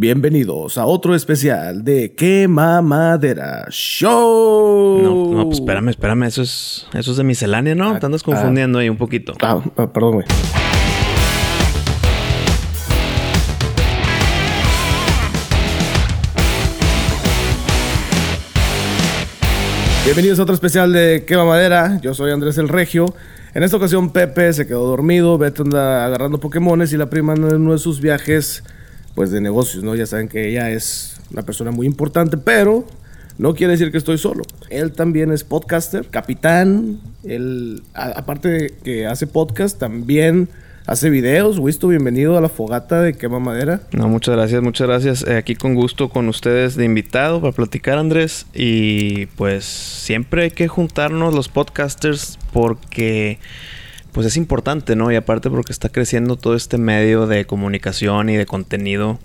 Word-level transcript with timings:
Bienvenidos 0.00 0.78
a 0.78 0.86
otro 0.86 1.16
especial 1.16 1.82
de 1.82 2.14
Quema 2.14 2.80
Madera 2.82 3.66
Show. 3.68 5.00
No, 5.02 5.36
no, 5.36 5.44
pues 5.46 5.58
espérame, 5.58 5.88
espérame. 5.88 6.22
Eso 6.22 6.42
es, 6.42 6.86
eso 6.94 7.10
es 7.10 7.16
de 7.16 7.24
miscelánea, 7.24 7.74
¿no? 7.74 7.90
Ah, 7.90 7.98
Te 7.98 8.06
andas 8.06 8.22
ah. 8.22 8.26
confundiendo 8.26 8.78
ahí 8.78 8.88
un 8.88 8.96
poquito. 8.96 9.32
Ah, 9.42 9.60
ah, 9.76 9.92
perdón, 9.92 10.12
güey. 10.12 10.26
Bienvenidos 20.04 20.38
a 20.38 20.42
otro 20.44 20.54
especial 20.54 20.92
de 20.92 21.24
Quema 21.26 21.44
Madera. 21.44 21.98
Yo 22.02 22.14
soy 22.14 22.30
Andrés 22.30 22.56
el 22.58 22.68
Regio. 22.68 23.06
En 23.52 23.64
esta 23.64 23.76
ocasión 23.76 24.12
Pepe 24.12 24.52
se 24.52 24.64
quedó 24.64 24.86
dormido, 24.86 25.38
Beto 25.38 25.64
anda 25.64 26.04
agarrando 26.04 26.38
Pokémones 26.38 26.92
y 26.92 26.96
la 26.96 27.10
prima 27.10 27.34
en 27.34 27.42
uno 27.42 27.72
de 27.72 27.78
sus 27.78 28.00
viajes 28.00 28.62
pues 29.18 29.32
de 29.32 29.40
negocios, 29.40 29.82
¿no? 29.82 29.96
Ya 29.96 30.06
saben 30.06 30.28
que 30.28 30.48
ella 30.48 30.70
es 30.70 31.20
una 31.32 31.42
persona 31.42 31.72
muy 31.72 31.88
importante, 31.88 32.36
pero 32.36 32.86
no 33.36 33.52
quiere 33.52 33.72
decir 33.72 33.90
que 33.90 33.98
estoy 33.98 34.16
solo. 34.16 34.44
Él 34.70 34.92
también 34.92 35.32
es 35.32 35.42
podcaster, 35.42 36.06
capitán. 36.06 37.00
Él, 37.24 37.82
a- 37.94 38.10
aparte 38.10 38.48
de 38.48 38.70
que 38.84 39.08
hace 39.08 39.26
podcast, 39.26 39.76
también 39.76 40.48
hace 40.86 41.10
videos. 41.10 41.58
Wisto, 41.58 41.88
bienvenido 41.88 42.38
a 42.38 42.40
la 42.40 42.48
fogata 42.48 43.02
de 43.02 43.14
Quema 43.14 43.40
Madera. 43.40 43.80
No, 43.90 44.06
muchas 44.06 44.36
gracias, 44.36 44.62
muchas 44.62 44.86
gracias. 44.86 45.26
Eh, 45.26 45.36
aquí 45.36 45.56
con 45.56 45.74
gusto 45.74 46.10
con 46.10 46.28
ustedes 46.28 46.76
de 46.76 46.84
invitado 46.84 47.40
para 47.40 47.52
platicar, 47.52 47.98
Andrés. 47.98 48.46
Y 48.54 49.26
pues 49.34 49.64
siempre 49.64 50.44
hay 50.44 50.50
que 50.52 50.68
juntarnos 50.68 51.34
los 51.34 51.48
podcasters 51.48 52.38
porque 52.52 53.40
pues 54.12 54.26
es 54.26 54.36
importante, 54.36 54.96
¿no? 54.96 55.10
Y 55.12 55.16
aparte 55.16 55.50
porque 55.50 55.72
está 55.72 55.88
creciendo 55.88 56.36
todo 56.36 56.54
este 56.54 56.78
medio 56.78 57.26
de 57.26 57.44
comunicación 57.44 58.28
y 58.30 58.36
de 58.36 58.46
contenido. 58.46 59.18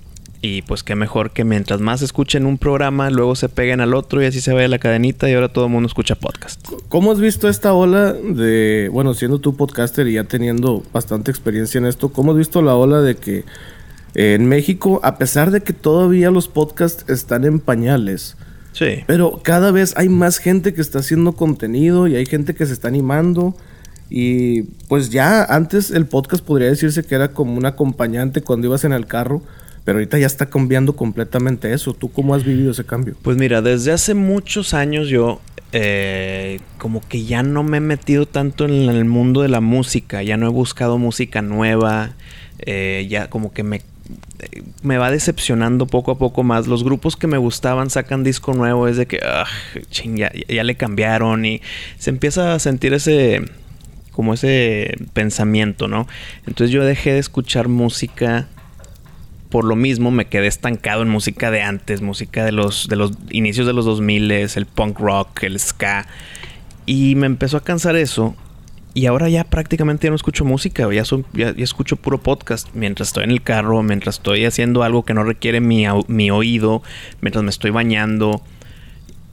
Y 0.45 0.61
pues 0.63 0.83
qué 0.83 0.95
mejor 0.95 1.31
que 1.31 1.45
mientras 1.45 1.79
más 1.79 2.01
escuchen 2.01 2.45
un 2.45 2.57
programa, 2.57 3.09
luego 3.09 3.33
se 3.35 3.47
peguen 3.47 3.79
al 3.79 3.93
otro 3.93 4.21
y 4.21 4.25
así 4.25 4.41
se 4.41 4.51
vaya 4.51 4.67
la 4.67 4.77
cadenita 4.77 5.29
y 5.29 5.33
ahora 5.33 5.47
todo 5.47 5.65
el 5.67 5.71
mundo 5.71 5.87
escucha 5.87 6.15
podcast. 6.15 6.67
¿Cómo 6.89 7.13
has 7.13 7.19
visto 7.21 7.47
esta 7.47 7.71
ola 7.71 8.11
de, 8.11 8.89
bueno, 8.91 9.13
siendo 9.13 9.39
tú 9.39 9.55
podcaster 9.55 10.05
y 10.07 10.15
ya 10.15 10.25
teniendo 10.25 10.83
bastante 10.91 11.31
experiencia 11.31 11.77
en 11.77 11.85
esto, 11.85 12.09
cómo 12.11 12.31
has 12.33 12.37
visto 12.37 12.61
la 12.61 12.75
ola 12.75 12.99
de 12.99 13.15
que 13.15 13.45
eh, 14.15 14.33
en 14.33 14.45
México, 14.49 14.99
a 15.03 15.17
pesar 15.17 15.49
de 15.49 15.61
que 15.61 15.71
todavía 15.71 16.29
los 16.29 16.49
podcasts 16.49 17.05
están 17.09 17.45
en 17.45 17.61
pañales, 17.61 18.35
Sí. 18.73 19.03
pero 19.07 19.39
cada 19.43 19.71
vez 19.71 19.93
hay 19.95 20.09
más 20.09 20.39
gente 20.39 20.73
que 20.73 20.81
está 20.81 20.99
haciendo 20.99 21.33
contenido 21.33 22.07
y 22.09 22.17
hay 22.17 22.25
gente 22.25 22.53
que 22.53 22.65
se 22.65 22.73
está 22.73 22.89
animando. 22.89 23.55
Y 24.15 24.61
pues 24.89 25.09
ya 25.09 25.43
antes 25.43 25.89
el 25.89 26.05
podcast 26.05 26.45
podría 26.45 26.69
decirse 26.69 27.03
que 27.03 27.15
era 27.15 27.29
como 27.29 27.55
un 27.55 27.65
acompañante 27.65 28.41
cuando 28.41 28.67
ibas 28.67 28.83
en 28.83 28.93
el 28.93 29.07
carro, 29.07 29.41
pero 29.85 29.97
ahorita 29.97 30.19
ya 30.19 30.27
está 30.27 30.45
cambiando 30.45 30.95
completamente 30.95 31.73
eso. 31.73 31.95
¿Tú 31.95 32.11
cómo 32.11 32.35
has 32.35 32.43
vivido 32.43 32.69
ese 32.69 32.85
cambio? 32.85 33.15
Pues 33.23 33.37
mira, 33.37 33.63
desde 33.63 33.91
hace 33.91 34.13
muchos 34.13 34.75
años 34.75 35.07
yo 35.07 35.41
eh, 35.71 36.59
como 36.77 37.01
que 37.01 37.25
ya 37.25 37.41
no 37.41 37.63
me 37.63 37.77
he 37.77 37.79
metido 37.79 38.27
tanto 38.27 38.65
en 38.65 38.87
el 38.87 39.03
mundo 39.05 39.41
de 39.41 39.49
la 39.49 39.61
música, 39.61 40.21
ya 40.21 40.37
no 40.37 40.45
he 40.45 40.51
buscado 40.51 40.99
música 40.99 41.41
nueva, 41.41 42.11
eh, 42.59 43.07
ya 43.09 43.31
como 43.31 43.51
que 43.51 43.63
me, 43.63 43.81
me 44.83 44.99
va 44.99 45.09
decepcionando 45.09 45.87
poco 45.87 46.11
a 46.11 46.19
poco 46.19 46.43
más. 46.43 46.67
Los 46.67 46.83
grupos 46.83 47.15
que 47.15 47.25
me 47.25 47.39
gustaban 47.39 47.89
sacan 47.89 48.23
disco 48.23 48.53
nuevo, 48.53 48.87
es 48.87 48.97
de 48.97 49.07
que, 49.07 49.21
ya, 50.13 50.31
ya 50.47 50.63
le 50.63 50.75
cambiaron 50.75 51.45
y 51.45 51.63
se 51.97 52.11
empieza 52.11 52.53
a 52.53 52.59
sentir 52.59 52.93
ese 52.93 53.41
como 54.13 54.33
ese 54.33 54.95
pensamiento, 55.13 55.87
¿no? 55.89 56.07
Entonces 56.47 56.71
yo 56.71 56.85
dejé 56.85 57.11
de 57.13 57.19
escuchar 57.19 57.67
música 57.67 58.47
por 59.49 59.65
lo 59.65 59.75
mismo 59.75 60.09
me 60.09 60.25
quedé 60.25 60.47
estancado 60.47 61.03
en 61.03 61.09
música 61.09 61.51
de 61.51 61.61
antes, 61.61 62.01
música 62.01 62.43
de 62.43 62.51
los, 62.51 62.87
de 62.87 62.95
los 62.95 63.11
inicios 63.29 63.67
de 63.67 63.73
los 63.73 63.85
2000, 63.85 64.31
el 64.31 64.65
punk 64.65 64.99
rock, 64.99 65.43
el 65.43 65.59
ska. 65.59 66.07
Y 66.87 67.13
me 67.13 67.27
empezó 67.27 67.57
a 67.57 67.63
cansar 67.63 67.95
eso. 67.95 68.35
Y 68.95 69.05
ahora 69.05 69.29
ya 69.29 69.43
prácticamente 69.43 70.05
ya 70.07 70.09
no 70.09 70.15
escucho 70.15 70.43
música, 70.43 70.91
ya, 70.91 71.05
son- 71.05 71.27
ya, 71.33 71.55
ya 71.55 71.63
escucho 71.63 71.97
puro 71.97 72.17
podcast. 72.23 72.67
Mientras 72.73 73.09
estoy 73.09 73.25
en 73.25 73.29
el 73.31 73.43
carro, 73.43 73.83
mientras 73.83 74.15
estoy 74.15 74.43
haciendo 74.45 74.81
algo 74.81 75.03
que 75.05 75.13
no 75.13 75.23
requiere 75.23 75.61
mi, 75.61 75.85
mi 76.07 76.31
oído, 76.31 76.81
mientras 77.21 77.43
me 77.43 77.51
estoy 77.51 77.69
bañando. 77.69 78.41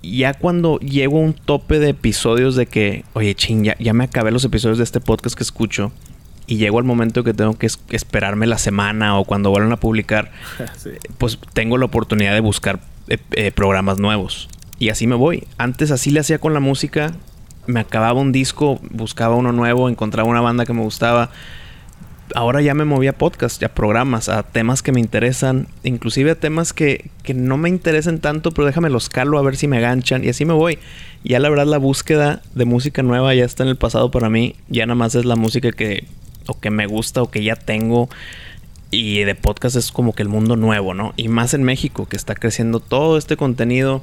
Ya 0.03 0.33
cuando 0.35 0.79
llego 0.79 1.19
a 1.19 1.23
un 1.23 1.35
tope 1.35 1.79
de 1.79 1.91
episodios 1.91 2.57
de 2.57 2.67
que, 2.67 3.05
oye, 3.13 3.35
ching, 3.35 3.65
ya, 3.65 3.77
ya 3.79 3.93
me 3.93 4.05
acabé 4.05 4.31
los 4.31 4.45
episodios 4.45 4.79
de 4.79 4.85
este 4.85 5.01
podcast 5.01 5.37
que 5.37 5.43
escucho. 5.43 5.93
Y 6.47 6.57
llego 6.57 6.79
al 6.79 6.85
momento 6.85 7.23
que 7.23 7.35
tengo 7.35 7.57
que 7.59 7.67
es- 7.67 7.79
esperarme 7.91 8.47
la 8.47 8.59
semana 8.59 9.19
o 9.19 9.25
cuando 9.25 9.51
vuelvan 9.51 9.73
a 9.73 9.77
publicar 9.77 10.33
Sí. 10.77 10.91
pues 11.19 11.39
tengo 11.53 11.79
la 11.79 11.85
oportunidad 11.85 12.33
de 12.35 12.41
buscar 12.41 12.81
eh, 13.09 13.19
eh, 13.33 13.53
programas 13.53 13.99
nuevos. 13.99 14.49
Y 14.79 14.89
así 14.89 15.07
me 15.07 15.15
voy. 15.15 15.47
Antes 15.59 15.91
así 15.91 16.11
le 16.11 16.21
hacía 16.21 16.39
con 16.39 16.55
la 16.55 16.61
música. 16.61 17.13
Me 17.67 17.79
acababa 17.81 18.19
un 18.21 18.33
disco, 18.33 18.81
buscaba 18.91 19.37
uno 19.37 19.53
nuevo, 19.53 19.89
encontraba 19.89 20.29
una 20.29 20.41
banda 20.41 20.65
que 20.65 20.73
me 20.73 20.81
gustaba. 20.83 21.31
Ahora 22.35 22.63
ya 22.63 22.75
me 22.75 22.85
moví 22.85 23.07
a 23.07 23.13
podcast, 23.17 23.63
a 23.63 23.69
programas, 23.69 24.29
a 24.29 24.43
temas 24.43 24.83
que 24.83 24.93
me 24.93 25.01
interesan, 25.01 25.69
inclusive 25.83 26.31
a 26.33 26.35
temas 26.35 26.73
que, 26.73 27.11
que 27.23 27.35
no 27.35 27.57
me 27.57 27.69
interesen 27.69 28.21
tanto, 28.21 28.53
pero 28.53 28.67
déjame 28.67 28.91
los 28.91 29.09
calo 29.09 29.39
a 29.39 29.43
ver 29.43 29.57
si 29.57 29.69
me 29.69 29.81
ganchan 29.81 30.25
y 30.25 30.29
así 30.29 30.45
me 30.45 30.55
voy. 30.55 30.79
Ya 31.25 31.39
la 31.39 31.49
verdad 31.49 31.67
la 31.67 31.79
búsqueda 31.79 32.43
de 32.55 32.65
música 32.65 33.03
nueva 33.03 33.35
ya 33.35 33.45
está 33.45 33.63
en 33.63 33.71
el 33.71 33.77
pasado 33.77 34.11
para 34.11 34.31
mí, 34.31 34.57
ya 34.69 34.87
nada 34.87 34.95
más 34.95 35.15
es 35.15 35.25
la 35.25 35.37
música 35.37 35.73
que 35.73 36.05
o 36.47 36.59
que 36.59 36.71
me 36.71 36.87
gusta 36.87 37.23
o 37.23 37.31
que 37.31 37.43
ya 37.43 37.57
tengo 37.57 38.09
y 38.91 39.23
de 39.23 39.35
podcast 39.35 39.77
es 39.77 39.93
como 39.93 40.15
que 40.15 40.23
el 40.23 40.29
mundo 40.29 40.57
nuevo, 40.57 40.95
¿no? 40.95 41.15
Y 41.17 41.29
más 41.29 41.55
en 41.55 41.63
México, 41.63 42.07
que 42.07 42.17
está 42.17 42.35
creciendo 42.35 42.81
todo 42.81 43.17
este 43.17 43.37
contenido. 43.37 44.03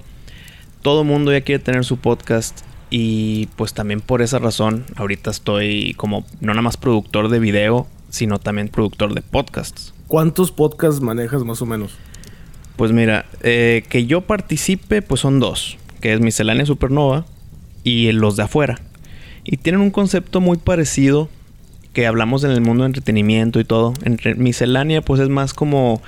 Todo 0.81 1.03
mundo 1.03 1.33
ya 1.33 1.41
quiere 1.41 1.61
tener 1.61 1.83
su 1.83 1.97
podcast. 1.97 2.61
Y 2.89 3.47
pues 3.57 3.73
también 3.73 3.99
por 3.99 4.21
esa 4.21 4.39
razón, 4.39 4.85
ahorita 4.95 5.29
estoy 5.29 5.93
como 5.95 6.25
no 6.39 6.53
nada 6.53 6.61
más 6.61 6.77
productor 6.77 7.27
de 7.27 7.39
video, 7.39 7.85
sino 8.09 8.39
también 8.39 8.69
productor 8.69 9.13
de 9.13 9.21
podcasts. 9.21 9.93
¿Cuántos 10.07 10.51
podcasts 10.51 11.01
manejas 11.01 11.43
más 11.43 11.61
o 11.61 11.65
menos? 11.65 11.91
Pues 12.75 12.91
mira, 12.91 13.25
eh, 13.41 13.83
que 13.89 14.05
yo 14.05 14.21
participe, 14.21 15.01
pues 15.01 15.21
son 15.21 15.39
dos, 15.39 15.77
que 15.99 16.13
es 16.13 16.19
Miscelánea 16.21 16.65
Supernova 16.65 17.25
y 17.83 18.11
los 18.11 18.35
de 18.37 18.43
afuera. 18.43 18.79
Y 19.43 19.57
tienen 19.57 19.81
un 19.81 19.91
concepto 19.91 20.41
muy 20.41 20.57
parecido 20.57 21.29
que 21.93 22.05
hablamos 22.05 22.43
en 22.43 22.51
el 22.51 22.61
mundo 22.61 22.83
de 22.83 22.87
entretenimiento 22.89 23.59
y 23.59 23.63
todo. 23.65 23.93
Entre 24.03 24.35
Miscelánea, 24.35 25.01
pues 25.01 25.19
es 25.19 25.29
más 25.29 25.53
como 25.55 26.01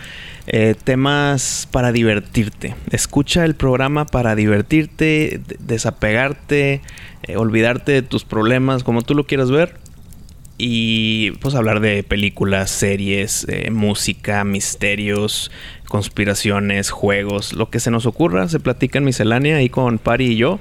eh, 0.46 0.76
temas 0.84 1.68
para 1.72 1.92
divertirte. 1.92 2.76
Escucha 2.92 3.44
el 3.46 3.56
programa 3.56 4.06
para 4.06 4.36
divertirte, 4.36 5.42
de- 5.48 5.58
desapegarte, 5.60 6.82
eh, 7.24 7.38
olvidarte 7.38 7.92
de 7.94 8.02
tus 8.04 8.24
problemas, 8.26 8.84
como 8.84 9.02
tú 9.02 9.16
lo 9.16 9.26
quieras 9.26 9.50
ver. 9.50 9.78
Y 10.62 11.32
pues 11.40 11.56
hablar 11.56 11.80
de 11.80 12.04
películas, 12.04 12.70
series, 12.70 13.48
eh, 13.48 13.72
música, 13.72 14.44
misterios, 14.44 15.52
conspiraciones, 15.88 16.92
juegos, 16.92 17.54
lo 17.54 17.70
que 17.70 17.80
se 17.80 17.92
nos 17.92 18.06
ocurra, 18.06 18.50
se 18.50 18.60
platica 18.60 18.98
en 18.98 19.06
miscelánea 19.06 19.56
ahí 19.56 19.70
con 19.70 20.00
Pari 20.00 20.34
y 20.34 20.36
yo. 20.36 20.60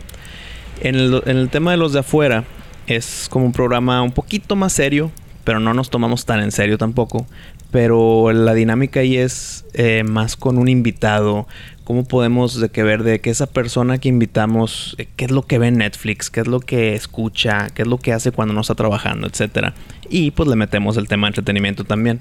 En 0.81 0.95
el, 0.95 1.23
en 1.27 1.37
el 1.37 1.49
tema 1.49 1.73
de 1.73 1.79
los 1.79 1.93
de 1.93 1.99
afuera, 1.99 2.45
es 2.87 3.27
como 3.29 3.45
un 3.45 3.53
programa 3.53 4.01
un 4.03 4.13
poquito 4.13 4.55
más 4.55 4.73
serio, 4.73 5.11
pero 5.43 5.59
no 5.59 5.75
nos 5.75 5.91
tomamos 5.91 6.25
tan 6.27 6.41
en 6.41 6.53
serio 6.53 6.79
tampoco. 6.79 7.27
Pero 7.73 8.33
la 8.33 8.55
dinámica 8.55 9.01
ahí 9.01 9.17
es 9.17 9.67
eh, 9.75 10.05
más 10.05 10.37
con 10.37 10.59
un 10.59 10.69
invitado. 10.69 11.49
¿Cómo 11.89 12.05
podemos 12.05 12.61
de 12.61 12.69
que 12.69 12.83
ver 12.83 13.03
de 13.03 13.23
que 13.23 13.31
esa 13.31 13.47
persona 13.47 13.97
que 13.97 14.11
invitamos, 14.11 14.95
eh, 14.99 15.09
qué 15.17 15.25
es 15.25 15.31
lo 15.31 15.47
que 15.47 15.57
ve 15.57 15.69
en 15.69 15.79
Netflix, 15.79 16.29
qué 16.29 16.41
es 16.41 16.47
lo 16.47 16.61
que 16.61 16.93
escucha, 16.93 17.69
qué 17.75 17.81
es 17.81 17.89
lo 17.89 17.97
que 17.97 18.13
hace 18.13 18.31
cuando 18.31 18.53
no 18.53 18.61
está 18.61 18.75
trabajando, 18.75 19.27
etcétera? 19.27 19.73
Y 20.11 20.33
pues 20.33 20.51
le 20.51 20.55
metemos 20.55 20.99
el 20.99 21.09
tema 21.09 21.29
de 21.29 21.31
entretenimiento 21.31 21.85
también. 21.85 22.21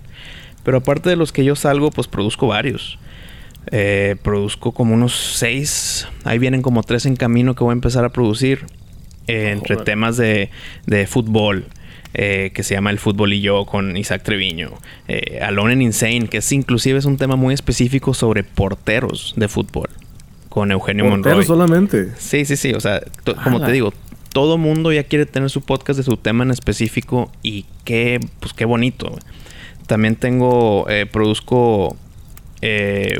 Pero 0.63 0.77
aparte 0.77 1.09
de 1.09 1.17
los 1.17 1.33
que 1.33 1.44
yo 1.44 1.57
salgo, 1.57 1.91
pues 1.91 2.07
produzco 2.07 2.47
varios. 2.47 2.97
Eh, 3.73 4.16
produzco 4.23 4.71
como 4.71 4.94
unos 4.94 5.13
seis. 5.13 6.07
Ahí 6.24 6.39
vienen 6.39 6.62
como 6.62 6.81
tres 6.81 7.06
en 7.06 7.18
camino 7.18 7.53
que 7.53 7.65
voy 7.65 7.71
a 7.71 7.74
empezar 7.74 8.06
a 8.06 8.09
producir. 8.13 8.68
eh, 9.27 9.51
entre 9.51 9.75
temas 9.75 10.15
de, 10.15 10.50
de 10.86 11.07
fútbol. 11.07 11.65
Eh, 12.13 12.51
que 12.54 12.63
se 12.63 12.74
llama 12.74 12.89
El 12.89 13.00
Fútbol 13.00 13.33
y 13.33 13.42
Yo 13.42 13.65
con 13.65 13.98
Isaac 13.98 14.24
Treviño. 14.24 14.71
Eh, 15.07 15.39
Alone 15.42 15.74
and 15.74 15.81
Insane, 15.81 16.27
que 16.27 16.38
es 16.38 16.51
inclusive 16.51 17.00
es 17.00 17.06
un 17.06 17.18
tema 17.18 17.36
muy 17.36 17.54
específico 17.54 18.13
sobre 18.13 18.44
porteros 18.44 19.33
de 19.36 19.48
fútbol. 19.48 19.89
Con 20.50 20.71
Eugenio 20.71 21.06
Portero 21.06 21.36
Monroy. 21.36 21.45
solamente. 21.45 22.12
Sí, 22.18 22.45
sí, 22.45 22.57
sí. 22.57 22.74
O 22.74 22.80
sea, 22.80 23.01
como 23.44 23.63
te 23.63 23.71
digo, 23.71 23.94
todo 24.33 24.57
mundo 24.57 24.92
ya 24.92 25.04
quiere 25.04 25.25
tener 25.25 25.50
su 25.50 25.62
podcast 25.62 25.98
de 25.98 26.04
su 26.04 26.18
tema 26.18 26.44
en 26.44 26.51
específico 26.51 27.31
y 27.44 27.65
qué, 27.83 28.19
pues 28.39 28.53
qué 28.53 28.65
bonito. 28.65 29.18
También 29.88 30.15
tengo, 30.15 30.88
eh, 30.89 31.06
produzco 31.06 31.95
eh, 32.62 33.19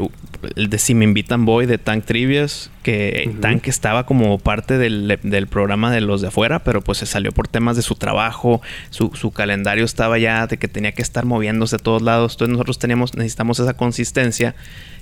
el 0.56 0.70
de 0.70 0.78
Si 0.78 0.94
me 0.94 1.04
invitan 1.04 1.46
voy 1.46 1.66
de 1.66 1.78
Tank 1.78 2.06
Trivias, 2.06 2.70
que 2.84 3.36
Tank 3.42 3.68
estaba 3.68 4.06
como 4.06 4.38
parte 4.40 4.78
del, 4.78 5.20
del, 5.22 5.48
programa 5.48 5.92
de 5.92 6.02
los 6.02 6.22
de 6.22 6.28
afuera, 6.28 6.64
pero 6.64 6.82
pues 6.82 7.00
se 7.00 7.06
salió 7.06 7.32
por 7.32 7.48
temas 7.48 7.76
de 7.76 7.82
su 7.82 7.96
trabajo, 7.96 8.62
su, 8.90 9.12
su, 9.14 9.32
calendario 9.32 9.86
estaba 9.86 10.18
ya 10.18 10.48
de 10.48 10.58
que 10.58 10.68
tenía 10.68 10.92
que 10.92 11.02
estar 11.02 11.26
moviéndose 11.26 11.78
a 11.78 11.80
todos 11.80 12.02
lados, 12.02 12.34
entonces 12.34 12.54
nosotros 12.54 12.80
teníamos, 12.80 13.16
necesitamos 13.16 13.60
esa 13.60 13.76
consistencia, 13.76 14.56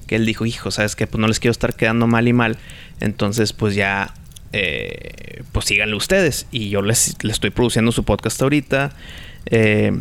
que 0.08 0.16
él 0.16 0.26
dijo, 0.26 0.46
hijo, 0.46 0.72
¿sabes 0.72 0.96
qué? 0.96 1.08
Pues 1.08 1.20
no 1.20 1.28
les 1.28 1.40
quiero 1.40 1.52
estar 1.52 1.76
quedando 1.76 2.08
mal 2.08 2.28
y 2.28 2.34
mal, 2.34 2.58
entonces 3.00 3.54
pues 3.54 3.76
ya... 3.76 4.14
Eh, 4.58 5.44
pues 5.52 5.66
síganle 5.66 5.96
ustedes 5.96 6.48
y 6.50 6.70
yo 6.70 6.82
les, 6.82 7.22
les 7.24 7.34
estoy 7.34 7.50
produciendo 7.50 7.92
su 7.92 8.06
podcast 8.06 8.42
ahorita 8.42 8.92
eh, 9.48 9.92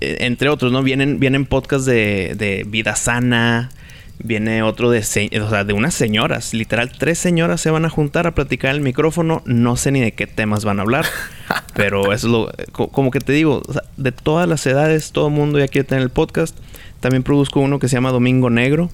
eh, 0.00 0.18
entre 0.20 0.48
otros, 0.48 0.72
¿no? 0.72 0.82
Vienen, 0.82 1.18
vienen 1.18 1.46
podcasts 1.46 1.86
de, 1.86 2.34
de 2.36 2.64
vida 2.66 2.94
sana, 2.96 3.70
viene 4.18 4.62
otro 4.62 4.90
de, 4.90 4.98
o 5.00 5.50
sea, 5.50 5.64
de 5.64 5.72
unas 5.72 5.94
señoras. 5.94 6.54
Literal, 6.54 6.92
tres 6.96 7.18
señoras 7.18 7.60
se 7.60 7.70
van 7.70 7.84
a 7.84 7.90
juntar 7.90 8.26
a 8.26 8.34
platicar 8.34 8.74
el 8.74 8.80
micrófono. 8.80 9.42
No 9.44 9.76
sé 9.76 9.92
ni 9.92 10.00
de 10.00 10.12
qué 10.12 10.26
temas 10.26 10.64
van 10.64 10.78
a 10.78 10.82
hablar. 10.82 11.06
pero 11.74 12.12
eso 12.12 12.26
es 12.26 12.32
lo... 12.32 12.52
Como 12.72 13.10
que 13.10 13.20
te 13.20 13.32
digo, 13.32 13.62
de 13.96 14.12
todas 14.12 14.48
las 14.48 14.66
edades, 14.66 15.12
todo 15.12 15.28
el 15.28 15.34
mundo 15.34 15.58
ya 15.58 15.68
quiere 15.68 15.86
tener 15.86 16.02
el 16.02 16.10
podcast. 16.10 16.56
También 17.00 17.22
produzco 17.22 17.60
uno 17.60 17.78
que 17.78 17.88
se 17.88 17.96
llama 17.96 18.10
Domingo 18.10 18.50
Negro 18.50 18.90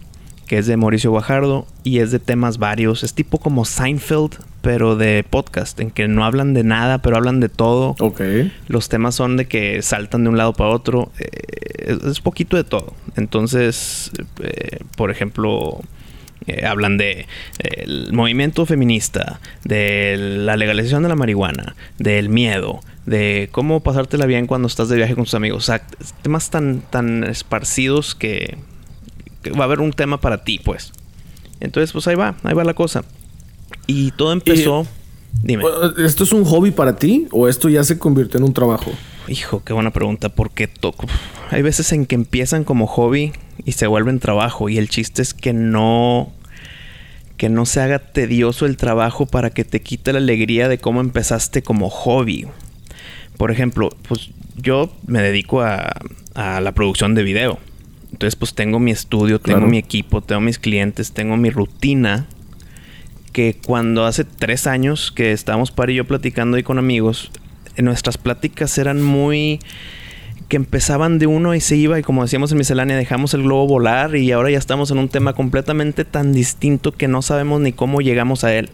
que 0.46 0.58
es 0.58 0.66
de 0.66 0.76
Mauricio 0.76 1.10
Guajardo 1.10 1.66
y 1.82 1.98
es 1.98 2.10
de 2.10 2.18
temas 2.18 2.58
varios. 2.58 3.02
Es 3.02 3.14
tipo 3.14 3.38
como 3.38 3.64
Seinfeld, 3.64 4.34
pero 4.64 4.96
de 4.96 5.26
podcast, 5.28 5.78
en 5.78 5.90
que 5.90 6.08
no 6.08 6.24
hablan 6.24 6.54
de 6.54 6.64
nada, 6.64 7.02
pero 7.02 7.18
hablan 7.18 7.38
de 7.38 7.50
todo. 7.50 7.94
Ok. 8.00 8.22
Los 8.66 8.88
temas 8.88 9.14
son 9.14 9.36
de 9.36 9.44
que 9.44 9.82
saltan 9.82 10.24
de 10.24 10.30
un 10.30 10.38
lado 10.38 10.54
para 10.54 10.70
otro. 10.70 11.12
Eh, 11.18 11.98
es, 12.06 12.20
poquito 12.20 12.56
de 12.56 12.64
todo. 12.64 12.94
Entonces, 13.14 14.10
eh, 14.42 14.78
por 14.96 15.10
ejemplo, 15.10 15.82
eh, 16.46 16.64
hablan 16.64 16.96
de 16.96 17.26
el 17.58 18.14
movimiento 18.14 18.64
feminista, 18.64 19.38
de 19.64 20.16
la 20.16 20.56
legalización 20.56 21.02
de 21.02 21.10
la 21.10 21.14
marihuana, 21.14 21.76
del 21.98 22.30
miedo, 22.30 22.80
de 23.04 23.50
cómo 23.52 23.82
pasártela 23.82 24.24
bien 24.24 24.46
cuando 24.46 24.66
estás 24.66 24.88
de 24.88 24.96
viaje 24.96 25.14
con 25.14 25.24
tus 25.24 25.34
amigos. 25.34 25.64
O 25.64 25.66
sea, 25.66 25.86
temas 26.22 26.48
tan, 26.48 26.80
tan 26.88 27.22
esparcidos 27.24 28.14
que 28.14 28.56
va 29.50 29.60
a 29.60 29.64
haber 29.64 29.80
un 29.80 29.92
tema 29.92 30.22
para 30.22 30.42
ti, 30.42 30.58
pues. 30.58 30.90
Entonces, 31.60 31.92
pues 31.92 32.08
ahí 32.08 32.14
va, 32.14 32.36
ahí 32.44 32.54
va 32.54 32.64
la 32.64 32.72
cosa. 32.72 33.04
Y 33.86 34.10
todo 34.12 34.32
empezó. 34.32 34.86
dime. 35.42 35.64
¿Esto 35.98 36.24
es 36.24 36.32
un 36.32 36.44
hobby 36.44 36.70
para 36.70 36.96
ti 36.96 37.26
o 37.30 37.48
esto 37.48 37.68
ya 37.68 37.84
se 37.84 37.98
convirtió 37.98 38.38
en 38.38 38.44
un 38.44 38.52
trabajo? 38.54 38.90
Hijo, 39.28 39.62
qué 39.64 39.72
buena 39.72 39.90
pregunta. 39.90 40.28
Porque 40.28 40.66
toco. 40.66 41.06
Hay 41.50 41.62
veces 41.62 41.92
en 41.92 42.06
que 42.06 42.14
empiezan 42.14 42.64
como 42.64 42.86
hobby 42.86 43.32
y 43.64 43.72
se 43.72 43.86
vuelven 43.86 44.20
trabajo. 44.20 44.68
Y 44.68 44.78
el 44.78 44.88
chiste 44.88 45.22
es 45.22 45.34
que 45.34 45.52
no. 45.52 46.32
Que 47.36 47.48
no 47.48 47.66
se 47.66 47.80
haga 47.80 47.98
tedioso 47.98 48.64
el 48.64 48.76
trabajo 48.76 49.26
para 49.26 49.50
que 49.50 49.64
te 49.64 49.82
quite 49.82 50.12
la 50.12 50.18
alegría 50.18 50.68
de 50.68 50.78
cómo 50.78 51.00
empezaste 51.00 51.62
como 51.62 51.90
hobby. 51.90 52.46
Por 53.36 53.50
ejemplo, 53.50 53.90
pues 54.08 54.30
yo 54.56 54.94
me 55.06 55.20
dedico 55.20 55.60
a, 55.60 55.94
a 56.34 56.60
la 56.60 56.72
producción 56.72 57.14
de 57.14 57.24
video. 57.24 57.58
Entonces, 58.12 58.36
pues 58.36 58.54
tengo 58.54 58.78
mi 58.78 58.92
estudio, 58.92 59.40
tengo 59.40 59.66
mi 59.66 59.76
equipo, 59.78 60.20
tengo 60.20 60.40
mis 60.40 60.60
clientes, 60.60 61.10
tengo 61.10 61.36
mi 61.36 61.50
rutina. 61.50 62.26
Que 63.34 63.54
cuando 63.66 64.06
hace 64.06 64.24
tres 64.24 64.66
años 64.66 65.12
que 65.12 65.32
estábamos 65.32 65.70
para 65.70 65.92
y 65.92 65.96
yo 65.96 66.06
platicando 66.06 66.56
ahí 66.56 66.62
con 66.62 66.78
amigos, 66.78 67.30
nuestras 67.76 68.16
pláticas 68.16 68.78
eran 68.78 69.02
muy 69.02 69.60
que 70.48 70.56
empezaban 70.56 71.18
de 71.18 71.26
uno 71.26 71.54
y 71.54 71.60
se 71.60 71.76
iba 71.76 71.98
y 71.98 72.02
como 72.02 72.22
decíamos 72.22 72.52
en 72.52 72.58
miscelánea 72.58 72.96
dejamos 72.96 73.34
el 73.34 73.42
globo 73.42 73.66
volar 73.66 74.14
y 74.14 74.30
ahora 74.32 74.50
ya 74.50 74.58
estamos 74.58 74.90
en 74.90 74.98
un 74.98 75.08
tema 75.08 75.32
completamente 75.32 76.04
tan 76.04 76.32
distinto 76.32 76.92
que 76.92 77.08
no 77.08 77.22
sabemos 77.22 77.60
ni 77.60 77.72
cómo 77.72 78.00
llegamos 78.00 78.44
a 78.44 78.54
él. 78.54 78.70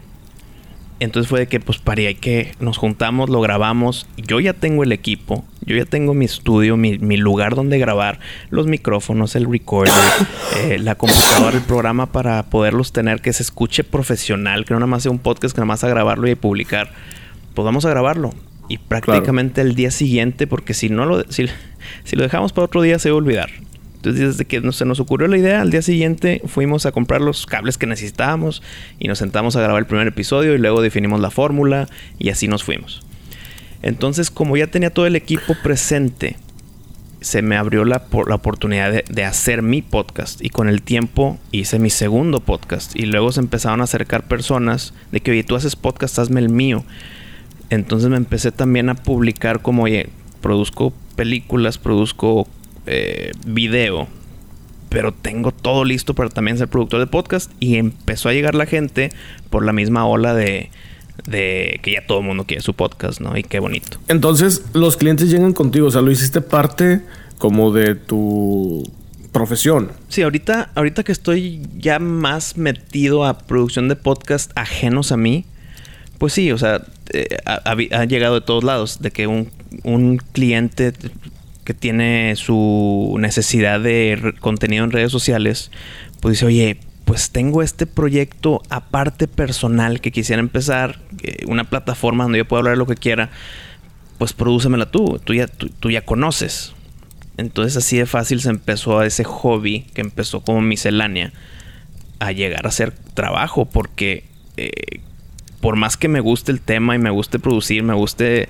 Entonces 1.01 1.31
fue 1.31 1.41
de 1.41 1.47
que, 1.49 1.61
pues, 1.61 1.79
parí, 1.79 2.05
hay 2.07 2.15
que 2.15 2.53
nos 2.61 2.77
juntamos, 2.77 3.31
lo 3.31 3.41
grabamos. 3.41 4.07
Yo 4.19 4.39
ya 4.39 4.53
tengo 4.53 4.85
el 4.85 4.93
equipo, 4.93 5.45
yo 5.71 5.77
ya 5.77 5.85
tengo 5.85 6.15
mi 6.15 6.25
estudio, 6.25 6.77
mi, 6.77 7.17
lugar 7.17 7.55
donde 7.55 7.79
grabar, 7.79 8.19
los 8.51 8.67
micrófonos, 8.67 9.37
el 9.37 9.51
recorder, 9.51 9.95
eh, 10.65 10.79
la 10.79 10.95
computadora, 10.97 11.57
el 11.57 11.63
programa 11.63 12.07
para 12.07 12.43
poderlos 12.45 12.93
tener 12.93 13.21
que 13.21 13.33
se 13.33 13.43
escuche 13.43 13.85
profesional, 13.85 14.65
que 14.65 14.75
no 14.75 14.81
nada 14.81 14.89
más 14.89 15.03
sea 15.05 15.13
un 15.13 15.19
podcast, 15.19 15.55
que 15.55 15.61
nada 15.61 15.67
más 15.67 15.85
a 15.85 15.89
grabarlo 15.89 16.29
y 16.29 16.35
publicar. 16.35 16.91
Pues 17.55 17.65
vamos 17.65 17.85
a 17.85 17.91
grabarlo. 17.91 18.33
Y 18.69 18.79
prácticamente 18.79 19.61
el 19.61 19.75
día 19.75 19.91
siguiente, 19.91 20.47
porque 20.47 20.75
si 20.75 20.89
no 20.89 21.05
lo, 21.05 21.25
si, 21.31 21.47
si 22.05 22.17
lo 22.17 22.23
dejamos 22.23 22.53
para 22.53 22.67
otro 22.67 22.83
día, 22.83 22.99
se 22.99 23.11
va 23.11 23.15
a 23.15 23.19
olvidar. 23.19 23.51
Entonces, 23.97 24.39
desde 24.39 24.45
que 24.47 24.73
se 24.73 24.85
nos 24.87 24.99
ocurrió 24.99 25.29
la 25.29 25.37
idea, 25.37 25.61
al 25.61 25.71
día 25.71 25.83
siguiente 25.83 26.41
fuimos 26.47 26.87
a 26.87 26.93
comprar 26.93 27.21
los 27.21 27.45
cables 27.45 27.77
que 27.77 27.87
necesitábamos 27.87 28.63
y 28.99 29.09
nos 29.09 29.19
sentamos 29.19 29.57
a 29.57 29.61
grabar 29.61 29.81
el 29.81 29.87
primer 29.87 30.07
episodio 30.07 30.55
y 30.55 30.59
luego 30.59 30.81
definimos 30.81 31.21
la 31.21 31.31
fórmula 31.31 31.87
y 32.19 32.31
así 32.31 32.49
nos 32.49 32.65
fuimos. 32.65 33.03
Entonces, 33.83 34.31
como 34.31 34.57
ya 34.57 34.67
tenía 34.67 34.91
todo 34.91 35.07
el 35.07 35.17
equipo 35.17 35.55
presente, 35.63 36.37
se 37.21 37.43
me 37.43 37.57
abrió 37.57 37.85
la, 37.85 38.03
la 38.27 38.35
oportunidad 38.35 39.05
de, 39.05 39.25
hacer 39.25 39.63
mi 39.63 39.83
podcast 39.83 40.43
y 40.43 40.49
con 40.49 40.69
el 40.69 40.83
tiempo 40.83 41.39
hice 41.53 41.79
mi 41.79 41.91
segundo 41.91 42.41
podcast 42.41 42.97
y 42.97 43.03
luego 43.03 43.31
se 43.33 43.41
empezaron 43.41 43.81
a 43.81 43.85
acercar 43.85 44.27
personas 44.27 44.95
de 45.13 45.21
que, 45.21 45.31
oye, 45.33 45.45
tú 45.45 45.57
haces 45.57 45.77
podcast, 45.77 46.19
hazme 46.19 46.41
el 46.41 46.49
mío. 46.49 46.85
Entonces 47.69 48.09
me 48.11 48.17
empecé 48.17 48.53
también 48.53 48.89
a 48.89 48.95
publicar 48.95 49.61
como, 49.61 49.85
oye, 49.85 50.09
produzco 50.41 50.93
películas, 51.15 51.79
produzco 51.79 52.49
eh, 52.87 53.33
video, 53.47 54.09
pero 54.89 55.13
tengo 55.13 55.53
todo 55.53 55.85
listo 55.85 56.15
para 56.15 56.31
también 56.31 56.59
ser 56.59 56.69
productor 56.69 57.01
de 57.01 57.07
podcast. 57.07 57.53
Y 57.61 57.77
empezó 57.77 58.29
a 58.29 58.33
llegar 58.33 58.55
la 58.55 58.67
gente 58.67 59.11
por 59.51 59.65
la 59.65 59.73
misma 59.73 60.07
ola 60.07 60.35
de, 60.35 60.71
de 61.27 61.81
que 61.83 61.93
ya 61.93 62.07
todo 62.07 62.21
el 62.21 62.27
mundo 62.27 62.45
quiere 62.45 62.63
su 62.63 62.75
podcast, 62.75 63.21
¿no? 63.21 63.37
Y 63.37 63.43
qué 63.43 63.61
bonito. 63.61 63.99
Entonces, 64.09 64.65
los 64.73 64.97
clientes 64.97 65.31
llegan 65.31 65.53
contigo, 65.53 65.87
o 65.87 65.91
sea, 65.91 66.03
lo 66.03 66.11
hiciste 66.11 66.41
parte 66.41 67.03
como 67.39 67.73
de 67.73 67.95
tu 67.95 68.85
profesión. 69.33 69.93
Sí, 70.09 70.23
ahorita, 70.23 70.71
ahorita 70.75 71.05
que 71.05 71.13
estoy 71.13 71.63
ya 71.79 71.99
más 71.99 72.57
metido 72.57 73.25
a 73.25 73.39
producción 73.39 73.89
de 73.89 73.97
podcast 73.97 74.51
ajenos 74.57 75.13
a 75.13 75.17
mí, 75.17 75.45
pues 76.19 76.33
sí, 76.33 76.53
o 76.53 76.59
sea, 76.59 76.83
eh, 77.13 77.39
ha, 77.45 78.05
llegado 78.05 78.35
de 78.35 78.41
todos 78.43 78.63
lados, 78.63 79.01
de 79.01 79.11
que 79.11 79.27
un, 79.27 79.51
un 79.85 80.19
cliente 80.19 80.93
que 81.65 81.75
tiene 81.75 82.35
su 82.37 83.17
necesidad 83.19 83.81
de 83.81 84.35
contenido 84.41 84.85
en 84.85 84.91
redes 84.91 85.13
sociales, 85.13 85.71
pues 86.21 86.35
dice, 86.35 86.47
oye, 86.47 86.81
pues 87.11 87.31
tengo 87.33 87.61
este 87.61 87.87
proyecto 87.87 88.63
aparte 88.71 89.27
personal 89.27 90.01
que 90.01 90.13
quisiera 90.13 90.39
empezar, 90.39 91.01
una 91.49 91.65
plataforma 91.65 92.23
donde 92.23 92.39
yo 92.39 92.45
pueda 92.47 92.61
hablar 92.61 92.79
lo 92.79 92.87
que 92.87 92.95
quiera, 92.95 93.31
pues 94.17 94.33
prodúcemela 94.33 94.93
tú, 94.93 95.21
tú 95.25 95.35
ya, 95.35 95.49
tú, 95.49 95.91
ya 95.91 96.05
conoces. 96.05 96.73
Entonces 97.37 97.77
así 97.77 97.99
de 97.99 98.07
fácil 98.07 98.41
se 98.41 98.51
empezó 98.51 99.03
ese 99.03 99.25
hobby 99.25 99.87
que 99.93 100.03
empezó 100.03 100.43
como 100.43 100.61
miscelánea 100.61 101.33
a 102.21 102.31
llegar 102.31 102.69
a 102.69 102.71
ser 102.71 102.93
trabajo 102.93 103.65
porque 103.65 104.23
eh, 104.57 105.01
por 105.61 105.75
más 105.75 105.97
que 105.97 106.07
me 106.07 106.21
guste 106.21 106.53
el 106.53 106.61
tema 106.61 106.95
y 106.95 107.01
me 107.01 107.11
guste 107.11 107.41
producir, 107.41 107.83
me 107.83 107.95
guste 107.95 108.49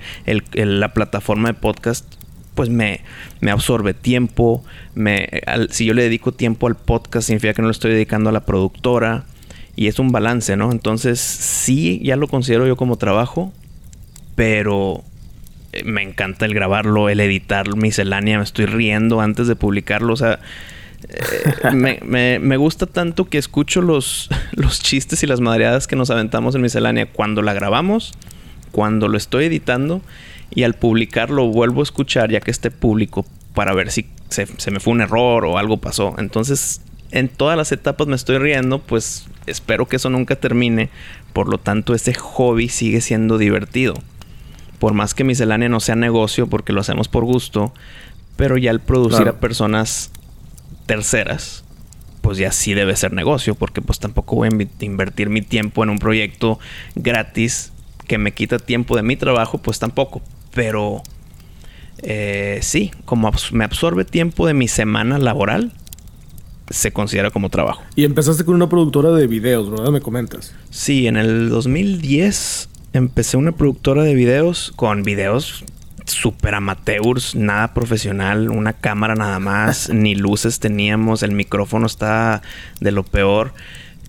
la 0.53 0.93
plataforma 0.93 1.47
de 1.47 1.55
podcast, 1.55 2.05
pues 2.55 2.69
me, 2.69 3.01
me 3.39 3.51
absorbe 3.51 3.93
tiempo. 3.93 4.63
Me, 4.95 5.29
si 5.69 5.85
yo 5.85 5.93
le 5.93 6.03
dedico 6.03 6.31
tiempo 6.31 6.67
al 6.67 6.75
podcast, 6.75 7.27
significa 7.27 7.53
que 7.53 7.61
no 7.61 7.67
lo 7.67 7.71
estoy 7.71 7.91
dedicando 7.91 8.29
a 8.29 8.33
la 8.33 8.45
productora. 8.45 9.25
Y 9.75 9.87
es 9.87 9.99
un 9.99 10.11
balance, 10.11 10.55
¿no? 10.57 10.71
Entonces, 10.71 11.19
sí, 11.19 12.01
ya 12.03 12.15
lo 12.15 12.27
considero 12.27 12.67
yo 12.67 12.75
como 12.75 12.97
trabajo, 12.97 13.53
pero 14.35 15.03
eh, 15.73 15.83
me 15.85 16.01
encanta 16.01 16.45
el 16.45 16.53
grabarlo, 16.53 17.09
el 17.09 17.19
editar 17.21 17.75
miscelánea, 17.75 18.37
me 18.37 18.43
estoy 18.43 18.65
riendo 18.65 19.21
antes 19.21 19.47
de 19.47 19.55
publicarlo, 19.55 20.13
o 20.13 20.17
sea, 20.17 20.39
eh, 21.07 21.71
me, 21.71 21.99
me, 22.39 22.57
gusta 22.57 22.85
tanto 22.85 23.25
que 23.29 23.37
escucho 23.37 23.81
los, 23.81 24.29
los 24.51 24.81
chistes 24.81 25.23
y 25.23 25.27
las 25.27 25.39
madreadas 25.39 25.87
que 25.87 25.95
nos 25.95 26.09
aventamos 26.09 26.53
en 26.55 26.61
miscelánea 26.61 27.05
cuando 27.05 27.41
la 27.41 27.53
grabamos, 27.53 28.13
cuando 28.71 29.07
lo 29.07 29.17
estoy 29.17 29.45
editando 29.45 30.01
y 30.53 30.63
al 30.63 30.75
publicarlo 30.75 31.47
vuelvo 31.47 31.81
a 31.81 31.83
escuchar 31.83 32.29
ya 32.29 32.41
que 32.41 32.51
esté 32.51 32.71
público 32.71 33.25
para 33.53 33.73
ver 33.73 33.91
si 33.91 34.07
se, 34.29 34.71
me 34.71 34.79
fue 34.79 34.93
un 34.93 35.01
error 35.01 35.45
o 35.45 35.57
algo 35.57 35.77
pasó. 35.77 36.15
Entonces, 36.17 36.81
en 37.11 37.27
todas 37.27 37.57
las 37.57 37.71
etapas 37.71 38.07
me 38.07 38.15
estoy 38.15 38.37
riendo, 38.37 38.79
pues 38.79 39.25
espero 39.45 39.87
que 39.87 39.97
eso 39.97 40.09
nunca 40.09 40.35
termine. 40.35 40.89
Por 41.33 41.49
lo 41.49 41.57
tanto, 41.57 41.93
ese 41.93 42.13
hobby 42.13 42.69
sigue 42.69 43.01
siendo 43.01 43.37
divertido. 43.37 43.95
Por 44.79 44.93
más 44.93 45.13
que 45.13 45.23
miscelánea 45.23 45.69
no 45.69 45.79
sea 45.79 45.95
negocio, 45.95 46.47
porque 46.47 46.73
lo 46.73 46.81
hacemos 46.81 47.07
por 47.07 47.23
gusto, 47.23 47.73
pero 48.35 48.57
ya 48.57 48.71
el 48.71 48.79
producir 48.79 49.27
a 49.27 49.39
personas 49.39 50.11
terceras, 50.85 51.63
pues 52.21 52.37
ya 52.37 52.51
sí 52.51 52.73
debe 52.73 52.95
ser 52.95 53.13
negocio, 53.13 53.55
porque 53.55 53.81
pues 53.81 53.99
tampoco 53.99 54.37
voy 54.37 54.49
a 54.49 54.85
invertir 54.85 55.29
mi 55.29 55.41
tiempo 55.41 55.83
en 55.83 55.89
un 55.89 55.99
proyecto 55.99 56.59
gratis 56.95 57.71
que 58.07 58.17
me 58.17 58.33
quita 58.33 58.57
tiempo 58.57 58.95
de 58.95 59.03
mi 59.03 59.15
trabajo, 59.15 59.59
pues 59.59 59.77
tampoco. 59.77 60.21
Pero 60.53 61.03
eh, 61.99 62.59
sí, 62.61 62.91
como 63.05 63.31
me 63.51 63.63
absorbe 63.63 64.05
tiempo 64.05 64.47
de 64.47 64.53
mi 64.53 64.67
semana 64.67 65.17
laboral, 65.17 65.71
se 66.69 66.91
considera 66.91 67.31
como 67.31 67.49
trabajo. 67.49 67.83
Y 67.95 68.05
empezaste 68.05 68.45
con 68.45 68.55
una 68.55 68.69
productora 68.69 69.11
de 69.11 69.27
videos, 69.27 69.69
¿verdad? 69.69 69.91
Me 69.91 70.01
comentas. 70.01 70.53
Sí, 70.69 71.07
en 71.07 71.17
el 71.17 71.49
2010 71.49 72.69
empecé 72.93 73.37
una 73.37 73.51
productora 73.51 74.03
de 74.03 74.15
videos 74.15 74.73
con 74.75 75.03
videos 75.03 75.63
super 76.05 76.55
amateurs, 76.55 77.35
nada 77.35 77.73
profesional, 77.73 78.49
una 78.49 78.73
cámara 78.73 79.15
nada 79.15 79.39
más, 79.39 79.89
ni 79.93 80.15
luces 80.15 80.59
teníamos, 80.59 81.23
el 81.23 81.31
micrófono 81.31 81.85
está 81.85 82.41
de 82.79 82.91
lo 82.91 83.03
peor, 83.03 83.53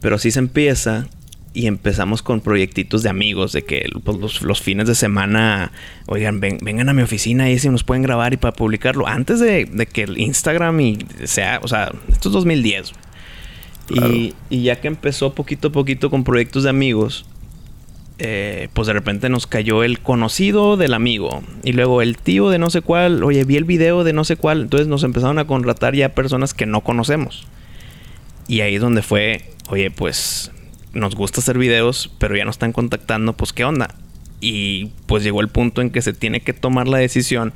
pero 0.00 0.18
sí 0.18 0.30
se 0.30 0.38
empieza 0.38 1.06
y 1.54 1.66
empezamos 1.66 2.22
con 2.22 2.40
proyectitos 2.40 3.02
de 3.02 3.10
amigos, 3.10 3.52
de 3.52 3.64
que 3.64 3.88
pues, 4.04 4.42
los, 4.42 4.62
fines 4.62 4.86
de 4.86 4.94
semana, 4.94 5.72
oigan, 6.06 6.40
vengan 6.40 6.88
a 6.88 6.92
mi 6.92 7.02
oficina 7.02 7.50
y 7.50 7.58
si 7.58 7.68
nos 7.68 7.84
pueden 7.84 8.02
grabar 8.02 8.32
y 8.32 8.36
para 8.36 8.54
publicarlo, 8.54 9.06
antes 9.06 9.40
de, 9.40 9.66
que 9.92 10.02
el 10.02 10.18
Instagram 10.18 10.80
y 10.80 10.98
sea, 11.24 11.60
o 11.62 11.68
sea, 11.68 11.92
esto 12.08 12.28
es 12.28 12.32
2010. 12.32 12.92
Y, 13.90 14.34
y 14.48 14.62
ya 14.62 14.80
que 14.80 14.88
empezó 14.88 15.34
poquito 15.34 15.68
a 15.68 15.72
poquito 15.72 16.08
con 16.08 16.24
proyectos 16.24 16.62
de 16.62 16.70
amigos, 16.70 17.26
eh, 18.24 18.68
pues 18.72 18.86
de 18.86 18.92
repente 18.92 19.28
nos 19.28 19.48
cayó 19.48 19.82
el 19.82 19.98
conocido 19.98 20.76
del 20.76 20.94
amigo. 20.94 21.42
Y 21.64 21.72
luego 21.72 22.02
el 22.02 22.16
tío 22.18 22.50
de 22.50 22.58
no 22.60 22.70
sé 22.70 22.80
cuál, 22.80 23.24
oye, 23.24 23.42
vi 23.44 23.56
el 23.56 23.64
video 23.64 24.04
de 24.04 24.12
no 24.12 24.22
sé 24.22 24.36
cuál. 24.36 24.62
Entonces 24.62 24.86
nos 24.86 25.02
empezaron 25.02 25.40
a 25.40 25.46
contratar 25.46 25.96
ya 25.96 26.10
personas 26.10 26.54
que 26.54 26.64
no 26.64 26.82
conocemos. 26.82 27.48
Y 28.46 28.60
ahí 28.60 28.76
es 28.76 28.80
donde 28.80 29.02
fue, 29.02 29.50
oye, 29.68 29.90
pues 29.90 30.51
nos 30.94 31.14
gusta 31.14 31.40
hacer 31.40 31.58
videos, 31.58 32.10
pero 32.18 32.36
ya 32.36 32.44
nos 32.44 32.54
están 32.54 32.72
contactando, 32.72 33.32
pues 33.32 33.52
qué 33.52 33.64
onda. 33.64 33.94
Y 34.40 34.86
pues 35.06 35.22
llegó 35.22 35.40
el 35.40 35.48
punto 35.48 35.80
en 35.80 35.90
que 35.90 36.02
se 36.02 36.12
tiene 36.12 36.40
que 36.40 36.52
tomar 36.52 36.88
la 36.88 36.98
decisión 36.98 37.52